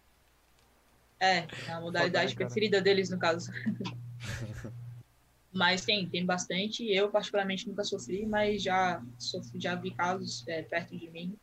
É, 1.20 1.48
a 1.72 1.82
modalidade 1.82 2.36
preferida 2.36 2.82
deles, 2.82 3.10
no 3.10 3.20
caso. 3.20 3.52
mas 5.52 5.84
tem, 5.84 6.08
tem 6.08 6.26
bastante. 6.26 6.90
Eu, 6.90 7.10
particularmente, 7.10 7.68
nunca 7.68 7.84
sofri, 7.84 8.26
mas 8.26 8.64
já, 8.64 9.04
sofri, 9.18 9.60
já 9.60 9.76
vi 9.76 9.92
casos 9.92 10.48
é, 10.48 10.62
perto 10.62 10.98
de 10.98 11.10
mim 11.10 11.38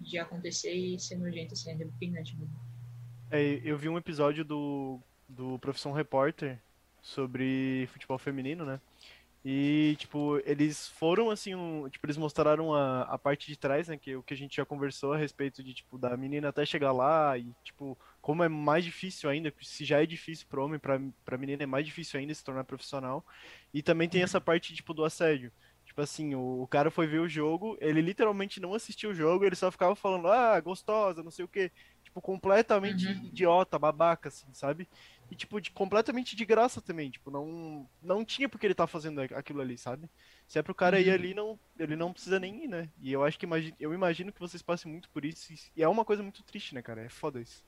de 0.00 0.18
acontecer 0.18 0.72
e 0.72 0.98
ser 0.98 1.16
nojento, 1.16 1.52
assim, 1.52 1.70
é 1.70 1.74
repugnante 1.74 2.34
mesmo. 2.36 2.58
É, 3.30 3.60
eu 3.62 3.76
vi 3.76 3.88
um 3.88 3.98
episódio 3.98 4.44
do, 4.44 4.98
do 5.28 5.58
Profissão 5.58 5.92
Repórter 5.92 6.58
sobre 7.02 7.86
futebol 7.92 8.18
feminino, 8.18 8.64
né? 8.64 8.80
E, 9.44 9.96
tipo, 9.98 10.38
eles 10.44 10.88
foram, 10.88 11.30
assim, 11.30 11.54
um, 11.54 11.88
tipo, 11.88 12.04
eles 12.04 12.16
mostraram 12.16 12.74
a, 12.74 13.02
a 13.02 13.18
parte 13.18 13.46
de 13.46 13.56
trás, 13.56 13.88
né, 13.88 13.96
que 13.96 14.14
o 14.14 14.22
que 14.22 14.34
a 14.34 14.36
gente 14.36 14.56
já 14.56 14.66
conversou 14.66 15.14
a 15.14 15.16
respeito 15.16 15.62
de, 15.62 15.72
tipo, 15.72 15.96
da 15.96 16.14
menina 16.16 16.48
até 16.48 16.66
chegar 16.66 16.92
lá 16.92 17.38
e, 17.38 17.46
tipo, 17.64 17.96
como 18.20 18.42
é 18.42 18.48
mais 18.48 18.84
difícil 18.84 19.30
ainda, 19.30 19.52
se 19.62 19.84
já 19.84 20.02
é 20.02 20.06
difícil 20.06 20.46
pro 20.48 20.64
homem, 20.64 20.78
pra 20.78 21.38
menina 21.38 21.62
é 21.62 21.66
mais 21.66 21.86
difícil 21.86 22.20
ainda 22.20 22.34
se 22.34 22.44
tornar 22.44 22.64
profissional. 22.64 23.24
E 23.72 23.82
também 23.82 24.08
tem 24.08 24.22
essa 24.22 24.40
parte, 24.40 24.74
tipo, 24.74 24.92
do 24.92 25.04
assédio. 25.04 25.50
Tipo 25.90 26.02
assim, 26.02 26.36
o, 26.36 26.62
o 26.62 26.68
cara 26.68 26.88
foi 26.88 27.06
ver 27.08 27.18
o 27.18 27.28
jogo, 27.28 27.76
ele 27.80 28.00
literalmente 28.00 28.60
não 28.60 28.74
assistiu 28.74 29.10
o 29.10 29.14
jogo, 29.14 29.44
ele 29.44 29.56
só 29.56 29.72
ficava 29.72 29.96
falando, 29.96 30.28
ah, 30.28 30.60
gostosa, 30.60 31.20
não 31.20 31.32
sei 31.32 31.44
o 31.44 31.48
quê. 31.48 31.72
Tipo, 32.04 32.20
completamente 32.20 33.06
uhum. 33.08 33.24
idiota, 33.26 33.78
babaca, 33.78 34.28
assim, 34.28 34.46
sabe? 34.52 34.88
E, 35.30 35.34
tipo, 35.34 35.60
de, 35.60 35.70
completamente 35.70 36.36
de 36.36 36.44
graça 36.44 36.80
também. 36.80 37.10
Tipo, 37.10 37.30
não, 37.30 37.88
não 38.00 38.24
tinha 38.24 38.48
porque 38.48 38.66
ele 38.66 38.74
tá 38.74 38.86
fazendo 38.86 39.20
aquilo 39.20 39.60
ali, 39.60 39.76
sabe? 39.76 40.08
Se 40.46 40.58
é 40.58 40.62
pro 40.62 40.74
cara 40.74 40.96
uhum. 40.96 41.02
ir 41.02 41.10
ali, 41.10 41.34
não, 41.34 41.58
ele 41.78 41.96
não 41.96 42.12
precisa 42.12 42.38
nem 42.38 42.64
ir, 42.64 42.68
né? 42.68 42.88
E 43.00 43.12
eu 43.12 43.24
acho 43.24 43.38
que 43.38 43.46
eu 43.80 43.92
imagino 43.92 44.32
que 44.32 44.40
vocês 44.40 44.62
passem 44.62 44.90
muito 44.90 45.08
por 45.10 45.24
isso. 45.24 45.52
E 45.74 45.82
é 45.82 45.88
uma 45.88 46.04
coisa 46.04 46.22
muito 46.22 46.42
triste, 46.44 46.74
né, 46.74 46.82
cara? 46.82 47.02
É 47.02 47.08
foda 47.08 47.40
isso. 47.40 47.64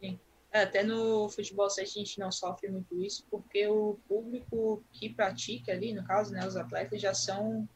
Sim. 0.00 0.18
É, 0.52 0.62
até 0.62 0.82
no 0.82 1.28
futebol 1.28 1.70
7 1.70 1.88
a 1.88 2.02
gente 2.02 2.18
não 2.18 2.32
sofre 2.32 2.68
muito 2.68 3.00
isso, 3.00 3.24
porque 3.30 3.66
o 3.68 3.98
público 4.08 4.82
que 4.92 5.08
pratica 5.08 5.72
ali, 5.72 5.92
no 5.92 6.04
caso, 6.04 6.32
né, 6.32 6.44
os 6.46 6.56
atletas 6.56 7.00
já 7.00 7.14
são 7.14 7.68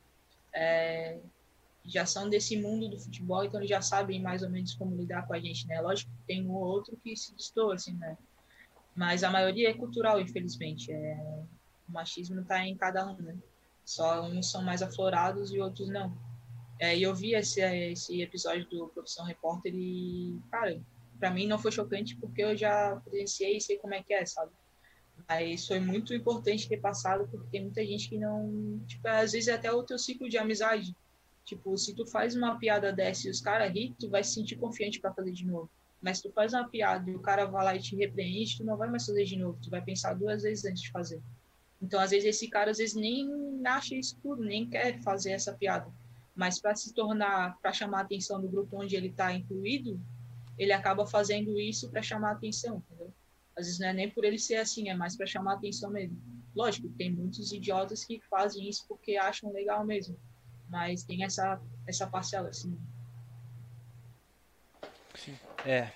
é, 0.52 1.18
já 1.84 2.06
são 2.06 2.28
desse 2.28 2.56
mundo 2.56 2.88
do 2.88 2.98
futebol, 2.98 3.44
então 3.44 3.60
eles 3.60 3.68
já 3.68 3.82
sabem 3.82 4.20
mais 4.20 4.42
ou 4.42 4.48
menos 4.48 4.74
como 4.74 4.96
lidar 4.96 5.26
com 5.26 5.34
a 5.34 5.40
gente, 5.40 5.66
né? 5.66 5.80
Lógico 5.80 6.10
que 6.10 6.26
tem 6.26 6.46
um 6.46 6.52
ou 6.52 6.64
outro 6.64 6.96
que 6.96 7.14
se 7.14 7.34
assim, 7.72 7.92
né? 7.94 8.16
Mas 8.96 9.22
a 9.22 9.30
maioria 9.30 9.70
é 9.70 9.74
cultural, 9.74 10.20
infelizmente. 10.20 10.90
É... 10.90 11.42
O 11.86 11.92
machismo 11.92 12.40
está 12.40 12.66
em 12.66 12.74
cada 12.76 13.06
um, 13.06 13.16
né? 13.20 13.36
Só 13.84 14.22
uns 14.22 14.50
são 14.50 14.62
mais 14.62 14.80
aflorados 14.80 15.52
e 15.52 15.60
outros 15.60 15.88
não. 15.90 16.16
É, 16.80 16.96
e 16.96 17.02
eu 17.02 17.14
vi 17.14 17.34
esse, 17.34 17.60
esse 17.60 18.22
episódio 18.22 18.66
do 18.68 18.88
Profissão 18.88 19.26
Repórter 19.26 19.74
e, 19.74 20.40
cara, 20.50 20.80
para 21.24 21.30
mim 21.30 21.46
não 21.46 21.58
foi 21.58 21.72
chocante 21.72 22.14
porque 22.16 22.42
eu 22.42 22.54
já 22.54 23.00
presenciei 23.02 23.56
e 23.56 23.60
sei 23.60 23.78
como 23.78 23.94
é 23.94 24.02
que 24.02 24.12
é, 24.12 24.26
sabe? 24.26 24.52
Mas 25.26 25.66
foi 25.66 25.80
muito 25.80 26.12
importante 26.12 26.68
ter 26.68 26.76
passado 26.76 27.26
porque 27.30 27.46
tem 27.50 27.62
muita 27.62 27.82
gente 27.82 28.10
que 28.10 28.18
não. 28.18 28.78
Tipo, 28.86 29.08
às 29.08 29.32
vezes 29.32 29.48
é 29.48 29.54
até 29.54 29.72
o 29.72 29.82
teu 29.82 29.98
ciclo 29.98 30.28
de 30.28 30.36
amizade. 30.36 30.94
Tipo, 31.42 31.78
se 31.78 31.94
tu 31.94 32.04
faz 32.04 32.36
uma 32.36 32.58
piada 32.58 32.92
dessa 32.92 33.26
e 33.26 33.30
os 33.30 33.40
caras 33.40 33.72
ri, 33.72 33.94
tu 33.98 34.10
vai 34.10 34.22
se 34.22 34.34
sentir 34.34 34.56
confiante 34.56 35.00
para 35.00 35.14
fazer 35.14 35.32
de 35.32 35.46
novo. 35.46 35.70
Mas 36.02 36.18
se 36.18 36.24
tu 36.24 36.30
faz 36.30 36.52
uma 36.52 36.68
piada 36.68 37.10
e 37.10 37.16
o 37.16 37.20
cara 37.20 37.46
vai 37.46 37.64
lá 37.64 37.74
e 37.74 37.80
te 37.80 37.96
repreende, 37.96 38.58
tu 38.58 38.64
não 38.64 38.76
vai 38.76 38.90
mais 38.90 39.06
fazer 39.06 39.24
de 39.24 39.38
novo. 39.38 39.58
Tu 39.62 39.70
vai 39.70 39.80
pensar 39.80 40.12
duas 40.12 40.42
vezes 40.42 40.66
antes 40.66 40.82
de 40.82 40.90
fazer. 40.90 41.22
Então, 41.80 41.98
às 41.98 42.10
vezes, 42.10 42.28
esse 42.28 42.48
cara, 42.48 42.70
às 42.70 42.76
vezes, 42.76 42.94
nem 42.94 43.62
acha 43.64 43.94
isso 43.94 44.14
tudo, 44.22 44.44
nem 44.44 44.68
quer 44.68 45.00
fazer 45.00 45.30
essa 45.30 45.54
piada. 45.54 45.90
Mas 46.36 46.60
para 46.60 46.76
se 46.76 46.92
tornar, 46.92 47.56
para 47.62 47.72
chamar 47.72 48.00
a 48.00 48.02
atenção 48.02 48.42
do 48.42 48.48
grupo 48.48 48.78
onde 48.78 48.94
ele 48.94 49.08
está 49.08 49.32
incluído, 49.32 49.98
ele 50.58 50.72
acaba 50.72 51.06
fazendo 51.06 51.58
isso 51.58 51.90
para 51.90 52.02
chamar 52.02 52.30
a 52.30 52.32
atenção, 52.32 52.78
entendeu? 52.78 53.12
Às 53.56 53.66
vezes 53.66 53.80
não 53.80 53.88
é 53.88 53.92
nem 53.92 54.10
por 54.10 54.24
ele 54.24 54.38
ser 54.38 54.56
assim, 54.56 54.88
é 54.88 54.94
mais 54.94 55.16
para 55.16 55.26
chamar 55.26 55.54
atenção 55.54 55.90
mesmo. 55.90 56.20
Lógico, 56.54 56.88
tem 56.90 57.12
muitos 57.12 57.52
idiotas 57.52 58.04
que 58.04 58.20
fazem 58.28 58.68
isso 58.68 58.84
porque 58.88 59.16
acham 59.16 59.52
legal 59.52 59.84
mesmo, 59.84 60.18
mas 60.68 61.04
tem 61.04 61.24
essa, 61.24 61.60
essa 61.86 62.06
parcela, 62.06 62.48
assim. 62.48 62.78
É. 65.64 65.90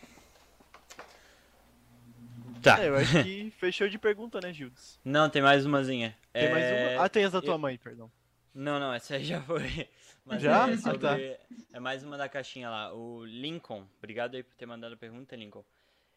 Tá. 2.63 2.83
É, 2.83 2.89
eu 2.89 2.97
acho 2.97 3.23
que 3.23 3.51
fechou 3.59 3.89
de 3.89 3.99
pergunta, 3.99 4.41
né, 4.41 4.53
Gildes? 4.53 4.99
Não, 5.05 5.29
tem 5.29 5.43
mais 5.43 5.65
umazinha. 5.65 6.17
Tem 6.33 6.45
é... 6.45 6.51
mais 6.51 6.65
uma? 6.97 7.05
Ah, 7.05 7.09
tem 7.09 7.25
as 7.25 7.33
da 7.33 7.41
tua 7.41 7.55
eu- 7.55 7.59
mãe, 7.59 7.79
perdão. 7.79 8.11
Não, 8.55 8.81
não, 8.81 8.93
essa 8.93 9.15
aí 9.15 9.25
já 9.25 9.41
foi. 9.43 9.89
Mas 10.29 10.43
Já? 10.43 10.69
É, 10.69 10.73
Ah, 10.75 10.77
sobre- 10.77 10.99
tá. 10.99 11.45
é 11.73 11.81
mais 11.81 12.05
uma 12.05 12.19
da 12.19 12.29
caixinha 12.29 12.69
lá. 12.69 12.93
O 12.95 13.25
Lincoln, 13.25 13.87
obrigado 13.97 14.35
aí 14.35 14.43
por 14.43 14.55
ter 14.55 14.67
mandado 14.67 14.93
a 14.93 14.97
pergunta, 14.97 15.35
Lincoln. 15.35 15.65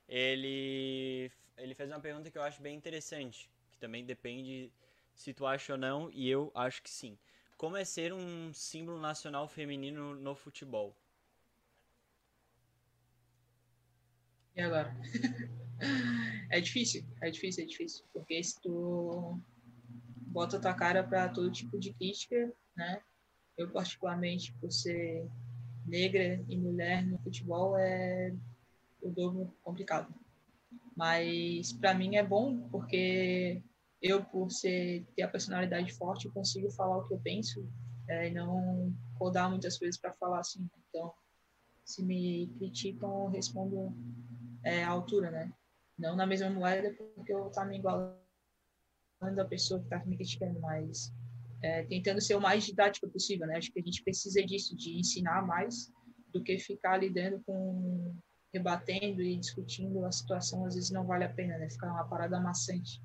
Ele, 0.07 1.31
ele 1.57 1.73
fez 1.73 1.89
uma 1.89 1.99
pergunta 2.01 2.29
que 2.29 2.37
eu 2.37 2.41
acho 2.43 2.61
bem 2.61 2.75
interessante, 2.75 3.49
que 3.71 3.77
também 3.79 4.05
depende 4.05 4.69
se 5.15 5.33
tu 5.33 5.45
acha 5.45 5.73
ou 5.73 5.79
não, 5.79 6.09
e 6.11 6.29
eu 6.29 6.51
acho 6.53 6.81
que 6.83 6.89
sim. 6.89 7.17
Como 7.57 7.77
é 7.77 7.85
ser 7.85 8.11
um 8.11 8.51
símbolo 8.53 8.99
nacional 8.99 9.47
feminino 9.47 10.13
no 10.15 10.35
futebol? 10.35 10.93
E 14.55 14.61
agora? 14.61 14.93
é 16.51 16.59
difícil, 16.59 17.05
é 17.21 17.29
difícil, 17.31 17.63
é 17.63 17.67
difícil. 17.67 18.05
Porque 18.11 18.43
se 18.43 18.59
tu 18.61 19.39
bota 20.27 20.59
tua 20.59 20.73
cara 20.73 21.01
para 21.01 21.29
todo 21.29 21.49
tipo 21.51 21.79
de 21.79 21.93
crítica, 21.93 22.51
né? 22.75 23.01
Eu, 23.57 23.69
particularmente, 23.69 24.53
por 24.53 24.71
ser 24.71 25.27
negra 25.85 26.43
e 26.47 26.57
mulher 26.57 27.05
no 27.05 27.17
futebol, 27.19 27.77
é 27.77 28.33
o 29.01 29.09
dobro 29.09 29.53
complicado. 29.63 30.13
Mas 30.95 31.73
para 31.73 31.93
mim 31.93 32.15
é 32.15 32.23
bom, 32.23 32.69
porque 32.69 33.61
eu, 34.01 34.23
por 34.23 34.51
ser, 34.51 35.05
ter 35.15 35.23
a 35.23 35.27
personalidade 35.27 35.91
forte, 35.93 36.25
eu 36.25 36.31
consigo 36.31 36.69
falar 36.71 36.97
o 36.97 37.07
que 37.07 37.13
eu 37.13 37.19
penso 37.19 37.67
é, 38.07 38.27
e 38.27 38.31
não 38.31 38.93
rodar 39.15 39.49
muitas 39.49 39.77
coisas 39.77 39.99
para 39.99 40.13
falar 40.13 40.39
assim. 40.39 40.67
Então, 40.89 41.13
se 41.85 42.03
me 42.03 42.47
criticam, 42.57 43.25
eu 43.25 43.29
respondo 43.29 43.93
é, 44.63 44.83
à 44.83 44.89
altura, 44.89 45.31
né? 45.31 45.51
Não 45.97 46.15
na 46.15 46.25
mesma 46.25 46.49
moeda, 46.49 46.93
porque 47.15 47.33
eu 47.33 47.49
tá 47.51 47.63
me 47.65 47.77
igualando 47.77 48.15
da 49.35 49.45
pessoa 49.45 49.79
que 49.81 49.89
tá 49.89 50.03
me 50.05 50.15
criticando, 50.15 50.59
mas 50.59 51.13
é, 51.61 51.83
tentando 51.83 52.21
ser 52.21 52.35
o 52.35 52.41
mais 52.41 52.65
didático 52.65 53.09
possível, 53.09 53.47
né? 53.47 53.57
Acho 53.57 53.71
que 53.71 53.79
a 53.79 53.83
gente 53.83 54.03
precisa 54.03 54.43
disso, 54.43 54.75
de 54.75 54.97
ensinar 54.97 55.45
mais 55.45 55.91
do 56.33 56.41
que 56.41 56.57
ficar 56.57 56.97
lidando 56.97 57.41
com 57.45 58.15
rebatendo 58.53 59.21
e 59.21 59.37
discutindo 59.37 60.03
a 60.05 60.11
situação, 60.11 60.65
às 60.65 60.75
vezes 60.75 60.91
não 60.91 61.05
vale 61.05 61.23
a 61.23 61.29
pena, 61.29 61.57
né? 61.57 61.69
Ficar 61.69 61.91
uma 61.91 62.03
parada 62.03 62.39
maçante. 62.39 63.01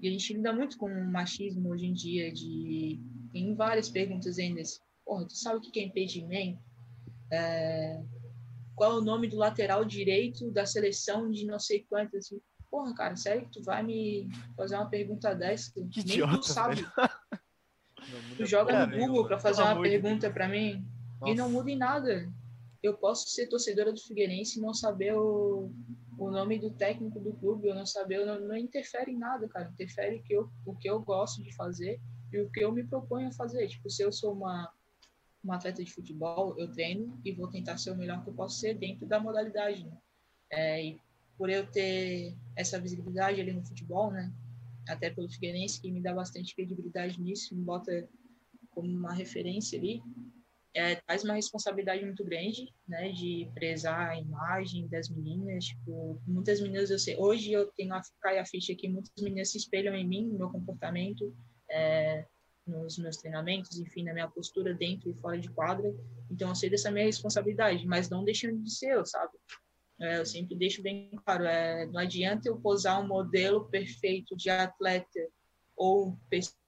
E 0.00 0.08
a 0.08 0.10
gente 0.10 0.34
lida 0.34 0.52
muito 0.52 0.76
com 0.76 0.86
o 0.86 1.12
machismo 1.12 1.70
hoje 1.70 1.86
em 1.86 1.92
dia, 1.92 2.32
de 2.32 3.00
tem 3.32 3.54
várias 3.54 3.88
perguntas 3.88 4.38
ainda. 4.38 4.60
Porra, 5.04 5.26
tu 5.26 5.36
sabe 5.36 5.58
o 5.58 5.60
que 5.60 5.78
é 5.78 5.84
impedimento? 5.84 6.60
É, 7.32 8.02
qual 8.74 8.92
é 8.92 8.94
o 8.96 9.04
nome 9.04 9.28
do 9.28 9.36
lateral 9.36 9.84
direito 9.84 10.50
da 10.50 10.66
seleção 10.66 11.30
de 11.30 11.46
não 11.46 11.58
sei 11.58 11.84
quantas. 11.88 12.26
Assim, 12.26 12.40
Porra, 12.70 12.94
cara, 12.94 13.16
sério 13.16 13.44
que 13.44 13.52
tu 13.52 13.62
vai 13.62 13.82
me 13.82 14.28
fazer 14.56 14.76
uma 14.76 14.90
pergunta 14.90 15.34
dessa? 15.34 15.72
Que 15.72 16.04
Nem 16.04 16.16
idiota, 16.16 16.38
tu 16.38 16.46
sabe. 16.46 16.76
Tu 18.36 18.46
joga 18.46 18.86
no 18.86 18.96
Google 18.96 19.26
para 19.26 19.38
fazer 19.38 19.62
uma 19.62 19.80
pergunta 19.80 20.30
para 20.30 20.48
mim 20.48 20.86
e 21.24 21.34
não 21.34 21.44
Nossa. 21.44 21.48
muda 21.48 21.70
em 21.70 21.76
nada. 21.76 22.32
Eu 22.82 22.94
posso 22.94 23.28
ser 23.28 23.48
torcedora 23.48 23.92
do 23.92 24.00
Figueirense 24.00 24.58
e 24.58 24.62
não 24.62 24.74
saber 24.74 25.14
o, 25.14 25.70
o 26.18 26.30
nome 26.30 26.58
do 26.58 26.70
técnico 26.70 27.18
do 27.18 27.32
clube, 27.32 27.68
eu 27.68 27.74
não 27.74 27.86
saber, 27.86 28.24
não, 28.24 28.40
não 28.40 28.56
interfere 28.56 29.10
em 29.10 29.18
nada, 29.18 29.48
cara. 29.48 29.68
Interfere 29.68 30.22
que 30.22 30.34
eu, 30.34 30.50
o 30.64 30.74
que 30.74 30.88
eu 30.88 31.00
gosto 31.00 31.42
de 31.42 31.54
fazer 31.54 32.00
e 32.32 32.40
o 32.40 32.50
que 32.50 32.60
eu 32.60 32.72
me 32.72 32.84
proponho 32.84 33.28
a 33.28 33.32
fazer. 33.32 33.66
Tipo, 33.68 33.90
se 33.90 34.02
eu 34.02 34.12
sou 34.12 34.32
uma, 34.32 34.70
uma 35.42 35.56
atleta 35.56 35.82
de 35.82 35.92
futebol, 35.92 36.54
eu 36.58 36.70
treino 36.70 37.18
e 37.24 37.32
vou 37.32 37.48
tentar 37.48 37.78
ser 37.78 37.90
o 37.90 37.96
melhor 37.96 38.22
que 38.22 38.30
eu 38.30 38.34
posso 38.34 38.58
ser 38.58 38.74
dentro 38.74 39.06
da 39.06 39.18
modalidade. 39.18 39.84
Né? 39.84 39.96
É, 40.50 40.84
e 40.84 41.00
por 41.36 41.50
eu 41.50 41.66
ter 41.66 42.34
essa 42.54 42.80
visibilidade 42.80 43.40
ali 43.40 43.52
no 43.52 43.64
futebol, 43.64 44.10
né? 44.10 44.32
Até 44.88 45.10
pelo 45.10 45.28
Figueirense, 45.28 45.80
que 45.80 45.90
me 45.90 46.00
dá 46.00 46.14
bastante 46.14 46.54
credibilidade 46.54 47.20
nisso, 47.20 47.54
me 47.54 47.62
bota 47.62 48.08
como 48.76 48.92
uma 48.92 49.14
referência 49.14 49.78
ali, 49.78 50.02
é, 50.74 50.96
traz 50.96 51.24
uma 51.24 51.32
responsabilidade 51.32 52.04
muito 52.04 52.22
grande, 52.22 52.70
né, 52.86 53.10
de 53.10 53.50
prezar 53.54 54.10
a 54.10 54.20
imagem 54.20 54.86
das 54.88 55.08
meninas, 55.08 55.64
tipo, 55.64 56.20
muitas 56.26 56.60
meninas 56.60 56.90
eu 56.90 56.98
sei, 56.98 57.16
hoje 57.16 57.50
eu 57.50 57.66
tenho 57.72 57.94
a 57.94 58.02
cai 58.20 58.38
a 58.38 58.44
ficha 58.44 58.74
que 58.74 58.86
muitas 58.86 59.10
meninas 59.18 59.50
se 59.50 59.56
espelham 59.56 59.94
em 59.94 60.06
mim, 60.06 60.26
no 60.26 60.36
meu 60.36 60.50
comportamento, 60.50 61.34
é, 61.70 62.26
nos 62.66 62.98
meus 62.98 63.16
treinamentos, 63.16 63.78
enfim, 63.78 64.04
na 64.04 64.12
minha 64.12 64.28
postura 64.28 64.74
dentro 64.74 65.08
e 65.08 65.14
fora 65.14 65.38
de 65.38 65.48
quadra, 65.48 65.90
então 66.30 66.50
eu 66.50 66.54
sei 66.54 66.68
dessa 66.68 66.90
minha 66.90 67.06
responsabilidade, 67.06 67.86
mas 67.86 68.10
não 68.10 68.22
deixando 68.22 68.62
de 68.62 68.70
ser 68.70 68.90
eu, 68.90 69.06
sabe? 69.06 69.32
É, 69.98 70.18
eu 70.18 70.26
sempre 70.26 70.54
deixo 70.54 70.82
bem 70.82 71.10
claro, 71.24 71.44
é, 71.44 71.86
não 71.86 72.00
adianta 72.00 72.50
eu 72.50 72.60
posar 72.60 73.02
um 73.02 73.08
modelo 73.08 73.64
perfeito 73.70 74.36
de 74.36 74.50
atleta 74.50 75.26
ou 75.74 76.18
pessoa 76.28 76.65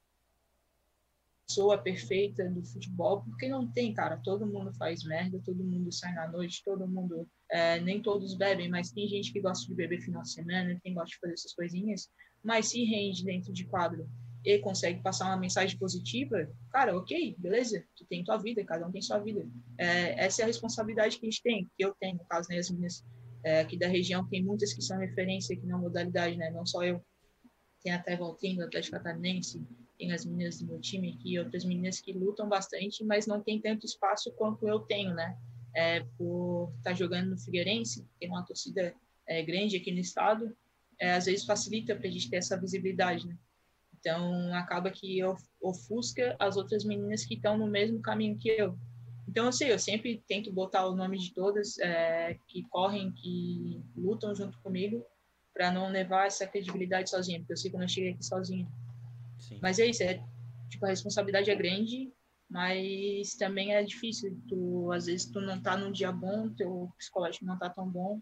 perfeita 1.82 2.48
do 2.48 2.62
futebol, 2.62 3.22
porque 3.22 3.48
não 3.48 3.66
tem, 3.66 3.92
cara. 3.94 4.20
Todo 4.22 4.46
mundo 4.46 4.72
faz 4.74 5.02
merda, 5.04 5.40
todo 5.44 5.64
mundo 5.64 5.90
sai 5.90 6.12
na 6.14 6.28
noite, 6.28 6.62
todo 6.64 6.86
mundo. 6.86 7.26
É, 7.50 7.80
nem 7.80 8.02
todos 8.02 8.34
bebem, 8.34 8.68
mas 8.68 8.92
tem 8.92 9.08
gente 9.08 9.32
que 9.32 9.40
gosta 9.40 9.66
de 9.66 9.74
beber 9.74 10.00
final 10.02 10.22
de 10.22 10.30
semana, 10.30 10.78
tem 10.82 10.92
gosta 10.92 11.08
de 11.08 11.18
fazer 11.18 11.32
essas 11.32 11.54
coisinhas, 11.54 12.10
mas 12.44 12.66
se 12.66 12.84
rende 12.84 13.24
dentro 13.24 13.52
de 13.52 13.64
quadro 13.64 14.06
e 14.44 14.58
consegue 14.58 15.02
passar 15.02 15.26
uma 15.26 15.36
mensagem 15.36 15.76
positiva, 15.78 16.48
cara, 16.70 16.96
ok, 16.96 17.34
beleza, 17.38 17.84
tu 17.96 18.04
tem 18.06 18.22
tua 18.22 18.36
vida, 18.36 18.64
cada 18.64 18.86
um 18.86 18.92
tem 18.92 19.02
sua 19.02 19.18
vida. 19.18 19.46
É, 19.76 20.24
essa 20.24 20.42
é 20.42 20.44
a 20.44 20.46
responsabilidade 20.46 21.18
que 21.18 21.26
a 21.26 21.30
gente 21.30 21.42
tem, 21.42 21.64
que 21.76 21.84
eu 21.84 21.94
tenho, 21.98 22.18
no 22.18 22.24
caso, 22.24 22.48
né, 22.50 22.58
as 22.58 22.70
meninas 22.70 23.04
é, 23.42 23.60
aqui 23.60 23.76
da 23.76 23.88
região, 23.88 24.26
tem 24.28 24.44
muitas 24.44 24.72
que 24.72 24.82
são 24.82 24.98
referência 24.98 25.56
aqui 25.56 25.66
na 25.66 25.78
modalidade, 25.78 26.36
né, 26.36 26.50
não 26.50 26.64
só 26.64 26.84
eu, 26.84 27.02
tem 27.82 27.92
até 27.92 28.16
Valtinho, 28.16 28.58
do 28.58 28.64
Atlético 28.64 28.96
Catarinense, 28.96 29.60
tem 29.98 30.12
as 30.12 30.24
meninas 30.24 30.60
do 30.60 30.66
meu 30.66 30.80
time 30.80 31.12
aqui, 31.12 31.38
outras 31.38 31.64
meninas 31.64 32.00
que 32.00 32.12
lutam 32.12 32.48
bastante, 32.48 33.04
mas 33.04 33.26
não 33.26 33.42
tem 33.42 33.60
tanto 33.60 33.84
espaço 33.84 34.32
quanto 34.32 34.66
eu 34.68 34.78
tenho, 34.80 35.12
né? 35.12 35.36
É, 35.74 36.00
por 36.16 36.72
estar 36.78 36.94
jogando 36.94 37.30
no 37.30 37.38
Figueirense, 37.38 38.06
tem 38.18 38.28
uma 38.28 38.44
torcida 38.44 38.94
é, 39.26 39.42
grande 39.42 39.76
aqui 39.76 39.92
no 39.92 39.98
estado, 39.98 40.56
é, 40.98 41.12
às 41.12 41.26
vezes 41.26 41.44
facilita 41.44 41.94
para 41.94 42.08
a 42.08 42.10
gente 42.10 42.30
ter 42.30 42.36
essa 42.36 42.58
visibilidade, 42.58 43.26
né? 43.26 43.36
Então, 43.98 44.54
acaba 44.54 44.90
que 44.90 45.20
ofusca 45.60 46.36
as 46.38 46.56
outras 46.56 46.84
meninas 46.84 47.24
que 47.24 47.34
estão 47.34 47.58
no 47.58 47.66
mesmo 47.66 48.00
caminho 48.00 48.38
que 48.38 48.48
eu. 48.48 48.78
Então, 49.28 49.46
eu 49.46 49.52
sei, 49.52 49.72
eu 49.72 49.78
sempre 49.78 50.22
tento 50.26 50.52
botar 50.52 50.86
o 50.86 50.94
nome 50.94 51.18
de 51.18 51.34
todas 51.34 51.78
é, 51.78 52.38
que 52.46 52.62
correm, 52.70 53.10
que 53.12 53.82
lutam 53.96 54.34
junto 54.34 54.58
comigo, 54.60 55.04
para 55.52 55.72
não 55.72 55.90
levar 55.90 56.26
essa 56.26 56.46
credibilidade 56.46 57.10
sozinha, 57.10 57.40
porque 57.40 57.52
eu 57.52 57.56
sei 57.56 57.70
que 57.70 57.76
eu 57.76 57.80
não 57.80 57.88
cheguei 57.88 58.12
aqui 58.12 58.24
sozinho. 58.24 58.68
Sim. 59.48 59.58
Mas 59.62 59.78
é 59.78 59.86
isso, 59.86 60.02
é, 60.02 60.22
tipo, 60.68 60.84
a 60.86 60.88
responsabilidade 60.90 61.50
é 61.50 61.54
grande, 61.54 62.12
mas 62.48 63.34
também 63.34 63.74
é 63.74 63.82
difícil. 63.82 64.36
Tu, 64.48 64.92
às 64.92 65.06
vezes, 65.06 65.26
tu 65.26 65.40
não 65.40 65.60
tá 65.60 65.76
num 65.76 65.92
dia 65.92 66.12
bom, 66.12 66.48
teu 66.54 66.88
psicológico 66.98 67.44
não 67.44 67.58
tá 67.58 67.68
tão 67.70 67.88
bom, 67.88 68.20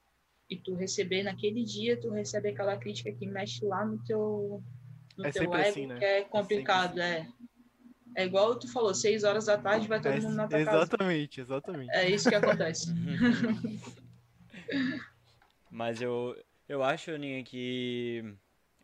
e 0.49 0.57
tu 0.57 0.75
receber 0.75 1.23
naquele 1.23 1.65
dia, 1.65 2.01
tu 2.01 2.11
recebe 2.11 2.51
aquela 2.51 2.77
crítica 2.77 3.13
que 3.13 3.27
mexe 3.27 3.65
lá 3.65 3.85
no 3.85 4.03
teu, 4.05 4.63
no 5.17 5.25
É 5.25 5.31
teu 5.31 5.43
ego, 5.55 5.57
assim, 5.57 5.87
né? 5.87 5.99
que 5.99 6.05
é 6.05 6.23
complicado, 6.23 7.01
é. 7.01 7.29
É 8.17 8.25
igual 8.25 8.59
tu 8.59 8.67
falou, 8.73 8.95
seis 8.95 9.25
horas 9.25 9.45
da 9.45 9.59
tarde 9.59 9.89
vai 9.89 10.01
todo 10.01 10.13
É, 10.13 10.21
mundo 10.21 10.37
na 10.37 10.49
tua 10.49 10.59
casa. 10.61 10.85
exatamente, 10.85 11.41
exatamente. 11.41 11.95
É 11.95 12.09
isso 12.09 12.29
que 12.29 12.35
acontece. 12.35 12.91
Mas 15.71 16.01
eu, 16.01 16.35
eu 16.69 16.83
acho, 16.83 17.11
Aninha, 17.11 17.43
que 17.45 18.25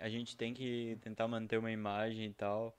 a 0.03 0.09
gente 0.09 0.37
tem 0.37 0.53
que 0.53 0.99
tentar 1.01 1.29
manter 1.29 1.59
uma 1.59 1.71
imagem 1.71 2.27
e 2.27 2.35
tal, 2.35 2.77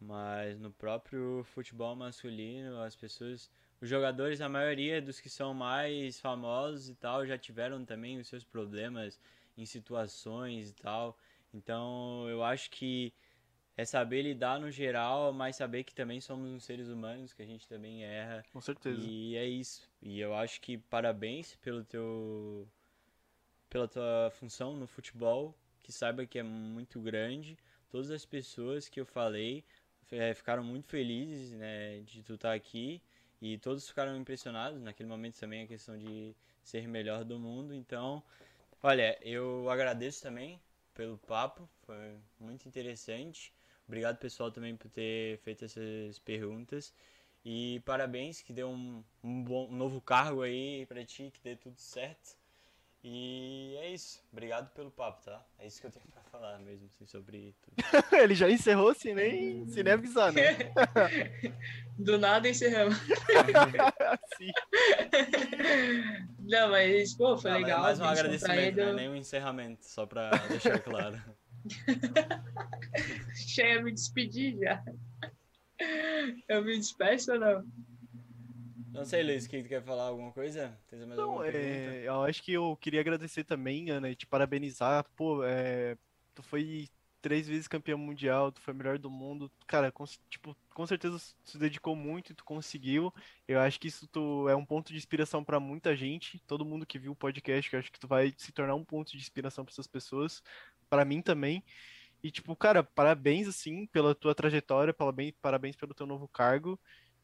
mas 0.00 0.56
no 0.60 0.70
próprio 0.70 1.42
futebol 1.42 1.96
masculino, 1.96 2.80
as 2.80 2.94
pessoas, 2.94 3.50
os 3.80 3.88
jogadores, 3.88 4.40
a 4.40 4.48
maioria 4.48 5.02
dos 5.02 5.18
que 5.20 5.28
são 5.28 5.52
mais 5.52 6.20
famosos 6.20 6.88
e 6.88 6.94
tal, 6.94 7.26
já 7.26 7.36
tiveram 7.36 7.84
também 7.84 8.20
os 8.20 8.28
seus 8.28 8.44
problemas 8.44 9.18
em 9.58 9.66
situações 9.66 10.70
e 10.70 10.74
tal. 10.74 11.18
Então, 11.52 12.28
eu 12.28 12.44
acho 12.44 12.70
que 12.70 13.12
é 13.76 13.84
saber 13.84 14.22
lidar 14.22 14.60
no 14.60 14.70
geral, 14.70 15.32
mas 15.32 15.56
saber 15.56 15.82
que 15.82 15.92
também 15.92 16.20
somos 16.20 16.48
uns 16.52 16.62
seres 16.62 16.86
humanos, 16.86 17.32
que 17.32 17.42
a 17.42 17.46
gente 17.46 17.66
também 17.66 18.04
erra. 18.04 18.44
Com 18.52 18.60
certeza. 18.60 19.04
E 19.04 19.34
é 19.34 19.44
isso. 19.44 19.90
E 20.00 20.20
eu 20.20 20.36
acho 20.36 20.60
que 20.60 20.78
parabéns 20.78 21.56
pelo 21.56 21.82
teu 21.82 22.68
pela 23.68 23.88
tua 23.88 24.30
função 24.32 24.76
no 24.76 24.86
futebol, 24.86 25.56
que 25.90 25.98
saiba 25.98 26.26
que 26.26 26.38
é 26.38 26.42
muito 26.42 27.00
grande. 27.00 27.58
Todas 27.90 28.10
as 28.10 28.24
pessoas 28.24 28.88
que 28.88 29.00
eu 29.00 29.06
falei 29.06 29.64
eh, 30.10 30.34
ficaram 30.34 30.62
muito 30.64 30.88
felizes, 30.88 31.52
né, 31.52 32.00
de 32.02 32.22
tu 32.22 32.34
estar 32.34 32.52
aqui 32.54 33.02
e 33.42 33.58
todos 33.58 33.88
ficaram 33.88 34.16
impressionados 34.16 34.80
naquele 34.82 35.08
momento 35.08 35.38
também 35.38 35.62
a 35.64 35.66
questão 35.66 35.98
de 35.98 36.34
ser 36.62 36.86
melhor 36.88 37.24
do 37.24 37.38
mundo. 37.38 37.74
Então, 37.74 38.22
Olha, 38.82 39.18
eu 39.22 39.70
agradeço 39.70 40.22
também 40.22 40.60
pelo 40.94 41.18
papo, 41.18 41.68
foi 41.86 42.18
muito 42.38 42.66
interessante. 42.68 43.52
Obrigado 43.86 44.18
pessoal 44.18 44.50
também 44.52 44.76
por 44.76 44.90
ter 44.90 45.38
feito 45.40 45.64
essas 45.64 46.18
perguntas. 46.20 46.92
E 47.44 47.80
parabéns, 47.86 48.42
que 48.42 48.52
dê 48.52 48.64
um, 48.64 49.04
um, 49.24 49.44
bom, 49.44 49.68
um 49.68 49.76
novo 49.76 50.00
cargo 50.00 50.42
aí 50.42 50.86
pra 50.86 51.04
ti, 51.04 51.30
que 51.32 51.40
dê 51.42 51.56
tudo 51.56 51.78
certo. 51.78 52.39
E 53.02 53.76
é 53.78 53.90
isso. 53.94 54.22
Obrigado 54.30 54.70
pelo 54.74 54.90
papo, 54.90 55.22
tá? 55.24 55.42
É 55.58 55.66
isso 55.66 55.80
que 55.80 55.86
eu 55.86 55.90
tenho 55.90 56.04
pra 56.12 56.22
falar 56.24 56.58
mesmo, 56.58 56.86
assim, 56.86 57.06
sobre 57.06 57.54
tudo. 57.62 57.74
Ele 58.12 58.34
já 58.34 58.50
encerrou 58.50 58.94
sem 58.94 59.14
nem, 59.14 59.66
sem 59.68 59.82
nem 59.82 59.94
avisar, 59.94 60.30
né? 60.32 60.42
Do 61.98 62.18
nada 62.18 62.46
encerramos. 62.48 62.96
Sim. 64.36 64.50
Não, 66.40 66.70
mas, 66.70 67.14
pô, 67.14 67.38
foi 67.38 67.50
Ah, 67.50 67.54
mas 67.54 67.62
legal. 67.62 67.82
mais 67.82 68.00
um 68.00 68.04
agradecimento, 68.04 68.48
não 68.48 68.54
é 68.62 68.66
descontraído. 68.70 68.96
nem 68.96 69.08
um 69.08 69.16
encerramento, 69.16 69.86
só 69.86 70.04
pra 70.06 70.30
deixar 70.48 70.78
claro. 70.80 71.18
Cheia 73.34 73.82
me 73.82 73.92
despedir 73.92 74.58
já. 74.58 74.82
Eu 76.48 76.62
me 76.64 76.76
despeço 76.78 77.32
ou 77.32 77.38
não? 77.38 77.64
Não 78.92 79.04
sei, 79.04 79.22
Luiz, 79.22 79.46
que 79.46 79.62
tu 79.62 79.68
quer 79.68 79.82
falar 79.82 80.04
alguma 80.04 80.32
coisa? 80.32 80.76
Tem 80.88 80.98
mais 81.06 81.18
Não, 81.18 81.42
é, 81.44 82.02
eu 82.06 82.22
acho 82.22 82.42
que 82.42 82.52
eu 82.52 82.76
queria 82.80 83.00
agradecer 83.00 83.44
também, 83.44 83.90
Ana, 83.90 84.10
e 84.10 84.16
te 84.16 84.26
parabenizar. 84.26 85.04
Pô, 85.16 85.44
é, 85.44 85.96
tu 86.34 86.42
foi 86.42 86.88
três 87.20 87.46
vezes 87.46 87.68
campeão 87.68 87.98
mundial, 87.98 88.50
tu 88.50 88.60
foi 88.60 88.74
o 88.74 88.76
melhor 88.76 88.98
do 88.98 89.10
mundo. 89.10 89.50
Cara, 89.66 89.92
com, 89.92 90.04
tipo, 90.28 90.56
com 90.74 90.86
certeza 90.86 91.18
tu 91.44 91.50
se 91.50 91.58
dedicou 91.58 91.94
muito 91.94 92.32
e 92.32 92.34
tu 92.34 92.44
conseguiu. 92.44 93.12
Eu 93.46 93.60
acho 93.60 93.78
que 93.78 93.88
isso 93.88 94.06
tu, 94.08 94.48
é 94.48 94.56
um 94.56 94.64
ponto 94.64 94.90
de 94.90 94.98
inspiração 94.98 95.44
pra 95.44 95.60
muita 95.60 95.94
gente. 95.94 96.40
Todo 96.46 96.64
mundo 96.64 96.86
que 96.86 96.98
viu 96.98 97.12
o 97.12 97.16
podcast, 97.16 97.72
eu 97.72 97.78
acho 97.78 97.92
que 97.92 98.00
tu 98.00 98.08
vai 98.08 98.34
se 98.36 98.52
tornar 98.52 98.74
um 98.74 98.84
ponto 98.84 99.12
de 99.12 99.18
inspiração 99.18 99.64
pra 99.64 99.72
essas 99.72 99.86
pessoas. 99.86 100.42
Pra 100.88 101.04
mim 101.04 101.22
também. 101.22 101.62
E, 102.22 102.30
tipo, 102.30 102.54
cara, 102.54 102.82
parabéns, 102.82 103.48
assim, 103.48 103.86
pela 103.86 104.14
tua 104.14 104.34
trajetória, 104.34 104.92
parabéns, 104.92 105.32
parabéns 105.40 105.76
pelo 105.76 105.94
teu 105.94 106.06
novo 106.06 106.28
cargo. 106.28 106.78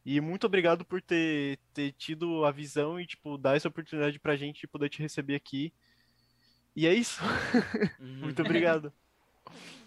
E 0.09 0.21
muito 0.21 0.47
obrigado 0.47 0.85
por 0.85 1.01
ter, 1.01 1.59
ter 1.73 1.91
tido 1.91 2.45
a 2.45 2.49
visão 2.49 2.97
e, 2.97 3.05
tipo, 3.05 3.37
dar 3.37 3.57
essa 3.57 3.67
oportunidade 3.67 4.17
pra 4.17 4.37
gente 4.37 4.61
de 4.61 4.65
poder 4.65 4.87
te 4.87 5.01
receber 5.01 5.35
aqui. 5.35 5.73
E 6.73 6.87
é 6.87 6.93
isso. 6.93 7.21
Uhum. 7.99 8.15
Muito 8.23 8.41
obrigado. 8.41 8.93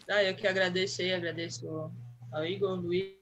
Ah, 0.09 0.24
eu 0.24 0.34
que 0.34 0.44
agradeço 0.44 1.02
aí, 1.02 1.12
agradeço 1.12 1.92
ao 2.32 2.44
Igor, 2.44 2.80
Luiz, 2.80 3.14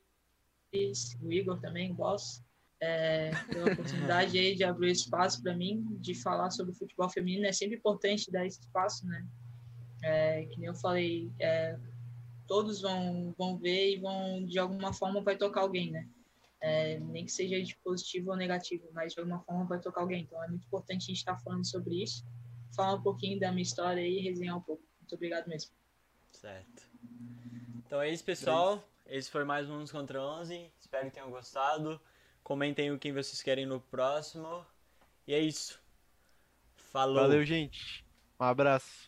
o 1.20 1.30
Igor 1.30 1.60
também, 1.60 1.92
boss, 1.92 2.42
é, 2.80 3.30
pela 3.46 3.66
oportunidade 3.74 4.38
aí 4.38 4.54
de 4.54 4.64
abrir 4.64 4.92
espaço 4.92 5.42
para 5.42 5.54
mim, 5.54 5.84
de 6.00 6.14
falar 6.14 6.50
sobre 6.50 6.72
futebol 6.72 7.10
feminino. 7.10 7.44
É 7.44 7.52
sempre 7.52 7.76
importante 7.76 8.30
dar 8.30 8.46
esse 8.46 8.60
espaço, 8.60 9.06
né? 9.06 9.26
É, 10.02 10.46
que 10.46 10.58
nem 10.58 10.68
eu 10.68 10.74
falei, 10.76 11.30
é, 11.38 11.78
todos 12.46 12.80
vão, 12.80 13.34
vão 13.36 13.58
ver 13.58 13.96
e 13.96 14.00
vão, 14.00 14.46
de 14.46 14.58
alguma 14.58 14.94
forma, 14.94 15.20
vai 15.20 15.36
tocar 15.36 15.60
alguém, 15.60 15.90
né? 15.90 16.08
É, 16.60 16.98
nem 16.98 17.24
que 17.24 17.30
seja 17.30 17.62
de 17.62 17.76
positivo 17.76 18.30
ou 18.30 18.36
negativo, 18.36 18.88
mas 18.92 19.14
de 19.14 19.20
alguma 19.20 19.40
forma 19.40 19.64
vai 19.64 19.80
tocar 19.80 20.00
alguém. 20.00 20.22
Então 20.22 20.42
é 20.42 20.48
muito 20.48 20.66
importante 20.66 21.04
a 21.04 21.06
gente 21.06 21.18
estar 21.18 21.38
falando 21.38 21.64
sobre 21.64 22.02
isso, 22.02 22.26
falar 22.74 22.94
um 22.94 23.02
pouquinho 23.02 23.38
da 23.38 23.50
minha 23.50 23.62
história 23.62 24.00
e 24.00 24.20
resenhar 24.20 24.56
um 24.56 24.60
pouco. 24.60 24.82
Muito 25.00 25.14
obrigado 25.14 25.46
mesmo. 25.46 25.70
Certo. 26.32 26.82
Então 27.86 28.00
é 28.00 28.10
isso, 28.10 28.24
pessoal. 28.24 28.82
Esse 29.06 29.30
foi 29.30 29.44
mais 29.44 29.68
um 29.70 29.74
11 29.80 29.92
contra 29.92 30.20
11. 30.20 30.70
Espero 30.78 31.06
que 31.06 31.12
tenham 31.12 31.30
gostado. 31.30 32.00
Comentem 32.42 32.92
o 32.92 32.98
que 32.98 33.12
vocês 33.12 33.40
querem 33.42 33.64
no 33.64 33.80
próximo. 33.80 34.64
E 35.26 35.34
é 35.34 35.40
isso. 35.40 35.80
Falou. 36.76 37.16
Valeu, 37.16 37.44
gente. 37.44 38.04
Um 38.38 38.44
abraço. 38.44 39.07